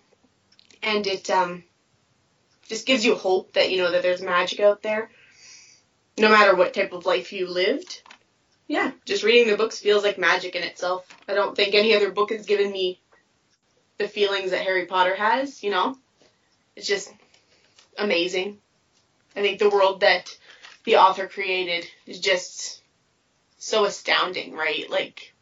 and 0.81 1.05
it 1.05 1.29
um 1.29 1.63
just 2.67 2.85
gives 2.85 3.05
you 3.05 3.15
hope 3.15 3.53
that, 3.53 3.71
you 3.71 3.77
know, 3.77 3.91
that 3.91 4.01
there's 4.01 4.21
magic 4.21 4.59
out 4.59 4.81
there. 4.81 5.09
No 6.17 6.29
matter 6.29 6.55
what 6.55 6.73
type 6.73 6.93
of 6.93 7.05
life 7.05 7.33
you 7.33 7.47
lived. 7.47 8.01
Yeah, 8.67 8.91
just 9.05 9.23
reading 9.23 9.47
the 9.47 9.57
books 9.57 9.77
feels 9.77 10.03
like 10.03 10.17
magic 10.17 10.55
in 10.55 10.63
itself. 10.63 11.05
I 11.27 11.35
don't 11.35 11.55
think 11.55 11.75
any 11.75 11.93
other 11.93 12.11
book 12.11 12.31
has 12.31 12.47
given 12.47 12.71
me 12.71 12.99
the 13.99 14.07
feelings 14.07 14.51
that 14.51 14.63
Harry 14.63 14.87
Potter 14.87 15.15
has, 15.15 15.61
you 15.61 15.69
know? 15.69 15.95
It's 16.75 16.87
just 16.87 17.11
amazing. 17.97 18.59
I 19.35 19.41
think 19.41 19.59
the 19.59 19.69
world 19.69 20.01
that 20.01 20.35
the 20.83 20.97
author 20.97 21.27
created 21.27 21.85
is 22.05 22.19
just 22.19 22.81
so 23.57 23.85
astounding, 23.85 24.53
right? 24.53 24.89
Like, 24.89 25.33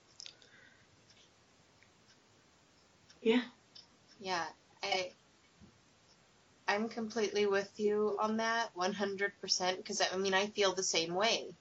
yeah. 3.22 3.42
Yeah, 4.20 4.46
I 4.82 5.12
I'm 6.68 6.88
completely 6.88 7.46
with 7.46 7.70
you 7.78 8.18
on 8.22 8.38
that 8.38 8.74
100% 8.76 9.78
because 9.78 10.02
I 10.02 10.18
mean 10.18 10.34
I 10.34 10.48
feel 10.48 10.74
the 10.74 10.84
same 10.84 11.14
way. 11.14 11.54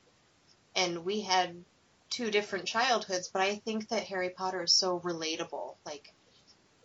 And 0.75 1.05
we 1.05 1.21
had 1.21 1.65
two 2.09 2.31
different 2.31 2.67
childhoods, 2.67 3.29
but 3.29 3.43
I 3.43 3.57
think 3.57 3.89
that 3.89 4.05
Harry 4.05 4.31
Potter 4.31 4.63
is 4.63 4.73
so 4.73 5.01
relatable. 5.01 5.77
Like 5.85 6.13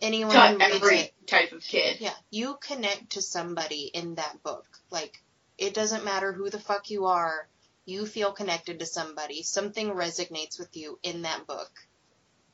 anyone 0.01 0.33
To 0.33 0.57
every 0.63 0.97
it, 0.97 1.13
type 1.27 1.51
of 1.51 1.63
kid. 1.63 1.97
yeah, 1.99 2.13
you 2.29 2.57
connect 2.61 3.11
to 3.11 3.21
somebody 3.21 3.89
in 3.93 4.15
that 4.15 4.41
book. 4.43 4.65
Like 4.91 5.21
it 5.57 5.73
doesn't 5.73 6.05
matter 6.05 6.31
who 6.31 6.49
the 6.49 6.59
fuck 6.59 6.89
you 6.89 7.05
are, 7.05 7.47
you 7.85 8.05
feel 8.05 8.31
connected 8.31 8.79
to 8.79 8.85
somebody. 8.85 9.43
Something 9.43 9.89
resonates 9.91 10.59
with 10.59 10.75
you 10.75 10.99
in 11.03 11.23
that 11.23 11.47
book. 11.47 11.71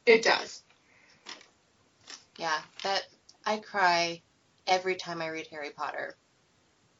It 0.06 0.24
does. 0.24 0.62
Yeah, 2.38 2.58
that 2.84 3.04
I 3.46 3.58
cry 3.58 4.22
every 4.68 4.96
time 4.96 5.22
I 5.22 5.28
read 5.30 5.48
Harry 5.48 5.70
Potter 5.72 6.16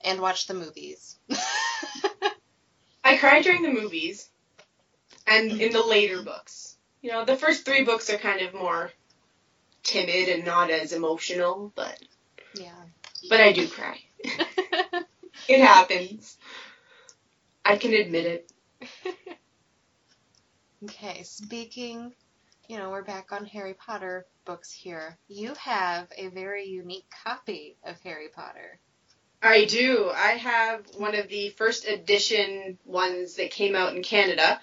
and 0.02 0.20
watch 0.20 0.48
the 0.48 0.54
movies. 0.54 1.18
I 3.04 3.18
cry 3.18 3.42
during 3.42 3.64
the 3.64 3.72
movies 3.72 4.30
and 5.28 5.52
in 5.52 5.72
the 5.74 5.84
later 5.86 6.22
books. 6.22 6.78
You 7.02 7.12
know, 7.12 7.26
the 7.26 7.36
first 7.36 7.66
three 7.66 7.84
books 7.84 8.10
are 8.10 8.18
kind 8.18 8.42
of 8.42 8.54
more 8.54 8.92
timid 9.84 10.30
and 10.30 10.46
not 10.46 10.70
as 10.70 10.94
emotional, 10.94 11.72
but 11.76 12.00
Yeah. 12.56 12.72
but 13.30 13.40
I 13.42 13.52
do 13.52 13.68
cry. 13.68 14.00
it 15.48 15.62
happens. 15.62 16.38
I 17.66 17.78
can 17.78 17.94
admit 17.94 18.26
it. 18.26 18.52
Okay, 20.86 21.24
speaking, 21.24 22.14
you 22.68 22.78
know, 22.78 22.90
we're 22.90 23.04
back 23.04 23.32
on 23.32 23.46
Harry 23.46 23.74
Potter 23.74 24.26
books 24.44 24.70
here. 24.70 25.18
You 25.30 25.54
have 25.54 26.08
a 26.18 26.28
very 26.28 26.66
unique 26.66 27.06
copy 27.24 27.78
of 27.86 27.98
Harry 28.02 28.28
Potter. 28.28 28.80
I 29.42 29.64
do. 29.64 30.12
I 30.14 30.32
have 30.32 30.86
one 30.98 31.16
of 31.16 31.30
the 31.30 31.50
first 31.52 31.88
edition 31.88 32.78
ones 32.86 33.36
that 33.36 33.52
came 33.52 33.76
out 33.78 33.96
in 33.96 34.04
Canada. 34.04 34.60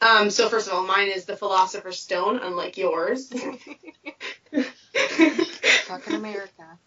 Um, 0.00 0.30
so 0.30 0.48
first 0.48 0.68
of 0.68 0.74
all, 0.74 0.86
mine 0.86 1.08
is 1.08 1.24
the 1.24 1.36
Philosopher's 1.36 1.98
Stone, 1.98 2.40
unlike 2.42 2.76
yours. 2.76 3.28
Fucking 5.86 6.14
America. 6.14 6.78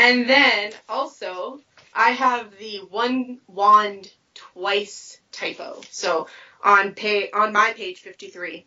And 0.00 0.28
then 0.28 0.72
also, 0.88 1.60
I 1.94 2.10
have 2.12 2.58
the 2.58 2.78
one 2.88 3.38
wand 3.46 4.10
twice 4.32 5.20
typo. 5.30 5.82
So 5.90 6.26
on 6.64 6.94
pay 6.94 7.30
on 7.30 7.52
my 7.52 7.74
page 7.76 7.98
fifty 7.98 8.28
three, 8.28 8.66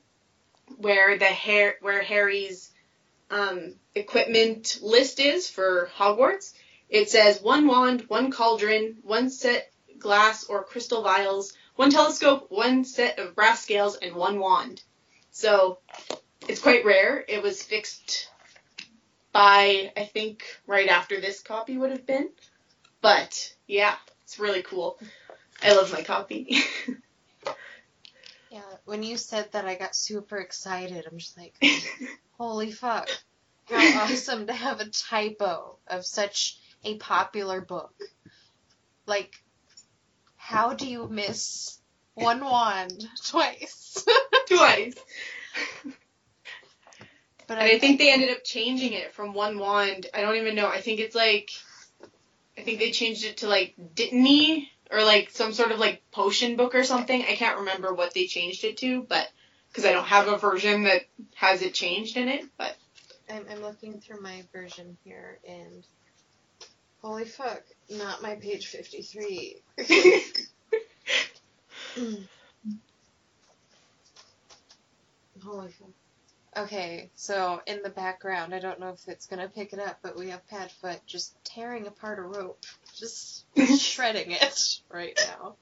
where 0.78 1.18
the 1.18 1.26
hair 1.26 1.76
where 1.82 2.04
Harry's 2.04 2.72
um, 3.32 3.74
equipment 3.96 4.78
list 4.84 5.20
is 5.20 5.50
for 5.50 5.90
Hogwarts, 5.98 6.54
it 6.88 7.10
says 7.10 7.42
one 7.42 7.66
wand, 7.66 8.02
one 8.10 8.32
cauldron, 8.32 8.98
one 9.02 9.32
set 9.32 9.72
glass 9.98 10.44
or 10.44 10.64
crystal 10.64 11.02
vials, 11.02 11.54
one 11.76 11.90
telescope, 11.90 12.48
one 12.50 12.86
set 12.86 13.20
of 13.20 13.36
brass 13.36 13.62
scales, 13.62 13.96
and 13.98 14.16
one 14.16 14.40
wand. 14.40 14.82
So 15.32 15.80
it's 16.48 16.62
quite 16.62 16.86
rare. 16.86 17.24
It 17.28 17.42
was 17.42 17.62
fixed 17.62 18.30
by 19.32 19.92
I 19.98 20.06
think 20.06 20.44
right 20.68 20.90
after 20.90 21.20
this 21.20 21.42
copy 21.42 21.78
would 21.78 21.92
have 21.92 22.06
been. 22.06 22.30
But 23.02 23.56
yeah, 23.68 23.96
it's 24.24 24.40
really 24.40 24.62
cool. 24.62 25.00
I 25.62 25.74
love 25.76 25.92
my 25.92 26.04
copy. 26.04 26.58
Yeah, 28.54 28.62
when 28.86 29.02
you 29.02 29.18
said 29.18 29.52
that, 29.54 29.66
I 29.66 29.74
got 29.74 29.96
super 29.96 30.38
excited. 30.38 31.08
I'm 31.12 31.18
just 31.18 31.36
like, 31.36 31.56
holy 32.38 32.72
fuck. 32.72 33.10
How 33.66 34.04
awesome 34.04 34.46
to 34.46 34.54
have 34.54 34.80
a 34.80 34.90
typo 34.90 35.78
of 35.88 36.06
such 36.06 36.60
a 36.84 36.98
popular 36.98 37.62
book. 37.62 37.96
Like, 39.08 39.43
how 40.44 40.74
do 40.74 40.86
you 40.86 41.08
miss 41.08 41.80
one 42.16 42.44
wand 42.44 43.08
twice? 43.26 44.06
Twice. 44.50 44.94
But 47.48 47.60
and 47.60 47.66
I 47.66 47.80
think 47.80 47.98
they 47.98 48.12
ended 48.12 48.30
up 48.30 48.44
changing 48.44 48.92
it 48.92 49.14
from 49.14 49.34
one 49.34 49.58
wand. 49.58 50.08
I 50.14 50.20
don't 50.20 50.36
even 50.36 50.56
know. 50.56 50.68
I 50.68 50.82
think 50.82 51.00
it's 51.00 51.16
like, 51.16 51.52
I 52.58 52.62
think 52.62 52.80
they 52.80 52.92
changed 52.92 53.24
it 53.24 53.38
to 53.38 53.48
like 53.48 53.74
Dittany 53.96 54.68
or 54.92 55.04
like 55.04 55.30
some 55.32 55.54
sort 55.54 55.72
of 55.72 55.80
like 55.80 56.04
potion 56.12 56.58
book 56.58 56.76
or 56.76 56.84
something. 56.84 57.22
I 57.22 57.36
can't 57.36 57.60
remember 57.60 57.94
what 57.94 58.14
they 58.14 58.28
changed 58.28 58.66
it 58.66 58.78
to, 58.78 59.04
but 59.04 59.30
because 59.70 59.86
I 59.86 59.94
don't 59.94 60.06
have 60.06 60.28
a 60.28 60.38
version 60.38 60.84
that 60.84 61.04
has 61.36 61.62
it 61.62 61.74
changed 61.74 62.18
in 62.18 62.28
it. 62.28 62.46
But 62.58 62.76
I'm, 63.30 63.46
I'm 63.50 63.62
looking 63.62 64.02
through 64.02 64.22
my 64.22 64.44
version 64.52 64.98
here, 65.06 65.40
and 65.48 65.86
holy 67.04 67.26
fuck, 67.26 67.64
not 67.90 68.22
my 68.22 68.36
page 68.36 68.68
53. 68.68 69.62
holy 75.44 75.72
fuck. 75.72 75.90
Okay, 76.56 77.10
so 77.16 77.62
in 77.66 77.82
the 77.82 77.90
background, 77.90 78.54
I 78.54 78.60
don't 78.60 78.80
know 78.80 78.90
if 78.90 79.08
it's 79.08 79.26
gonna 79.26 79.50
pick 79.50 79.74
it 79.74 79.80
up, 79.80 79.98
but 80.04 80.16
we 80.16 80.30
have 80.30 80.48
Padfoot 80.48 81.00
just 81.06 81.36
tearing 81.44 81.88
apart 81.88 82.20
a 82.20 82.22
rope, 82.22 82.64
just 82.96 83.46
shredding 83.80 84.32
it 84.32 84.80
right 84.90 85.20
now. 85.28 85.56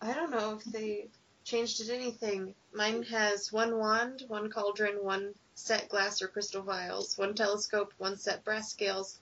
I 0.00 0.14
don't 0.14 0.30
know 0.30 0.58
if 0.58 0.64
they 0.64 1.08
changed 1.44 1.80
it 1.80 1.90
anything. 1.90 2.54
Mine 2.74 3.02
has 3.04 3.52
one 3.52 3.78
wand, 3.78 4.24
one 4.28 4.50
cauldron, 4.50 5.04
one 5.04 5.34
set 5.54 5.88
glass 5.88 6.22
or 6.22 6.28
crystal 6.28 6.62
vials, 6.62 7.16
one 7.16 7.34
telescope, 7.34 7.92
one 7.98 8.16
set 8.16 8.44
brass 8.44 8.70
scales, 8.70 9.18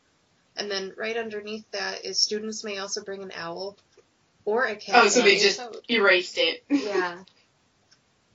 and 0.57 0.71
then 0.71 0.93
right 0.97 1.17
underneath 1.17 1.69
that 1.73 2.05
is 2.05 2.19
students 2.19 2.65
may 2.65 2.79
also 2.79 3.03
bring 3.03 3.23
an 3.23 3.33
owl 3.35 3.77
or 4.45 4.65
a 4.65 4.77
cat. 4.77 5.05
oh, 5.05 5.09
so 5.09 5.23
they 5.23 5.37
just 5.39 5.59
toad. 5.59 5.77
erased 5.89 6.39
it. 6.39 6.65
Yeah. 6.71 7.19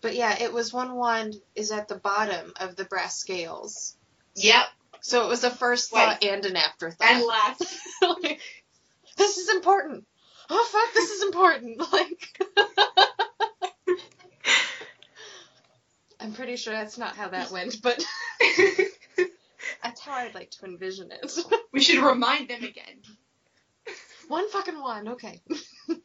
But 0.02 0.16
yeah, 0.16 0.42
it 0.42 0.54
was 0.54 0.72
one 0.72 0.96
wand 0.96 1.36
is 1.56 1.72
at 1.72 1.90
the 1.90 1.96
bottom 1.96 2.54
of 2.58 2.78
the 2.78 2.86
brass 2.86 3.18
scales. 3.18 3.98
Yep. 4.36 4.66
So 5.02 5.26
it 5.26 5.28
was 5.28 5.44
a 5.44 5.50
first 5.50 5.92
thought 5.92 6.24
and 6.24 6.46
an 6.46 6.56
afterthought. 6.56 7.10
And 7.10 7.26
last. 7.28 7.78
this 9.18 9.38
is 9.38 9.50
important. 9.50 10.06
Oh 10.50 10.68
fuck, 10.72 10.94
this 10.94 11.10
is 11.10 11.24
important. 11.24 11.82
Like, 11.92 12.30
I'm 16.22 16.34
pretty 16.34 16.58
sure 16.58 16.74
that's 16.74 16.98
not 16.98 17.16
how 17.16 17.30
that 17.30 17.52
went, 17.52 17.82
but 17.82 18.04
that's 19.90 20.02
how 20.02 20.14
I'd 20.14 20.36
like 20.36 20.52
to 20.52 20.66
envision 20.66 21.12
it. 21.12 21.40
We 21.72 21.82
should 21.82 22.04
remind 22.04 22.50
them 22.50 22.64
again. 22.64 23.02
One 24.28 24.50
fucking 24.50 24.80
one, 24.80 25.10
okay. 25.10 25.42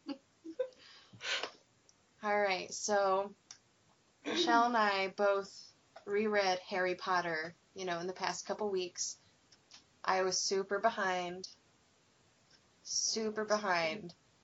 Alright, 2.24 2.72
so 2.72 3.32
Michelle 4.26 4.64
and 4.64 4.76
I 4.76 5.12
both 5.16 5.50
reread 6.06 6.58
Harry 6.68 6.94
Potter, 6.94 7.54
you 7.74 7.86
know, 7.86 7.98
in 7.98 8.06
the 8.06 8.12
past 8.12 8.46
couple 8.46 8.70
weeks. 8.70 9.16
I 10.04 10.22
was 10.22 10.38
super 10.38 10.78
behind. 10.78 11.48
Super 12.82 13.44
behind. 13.44 14.14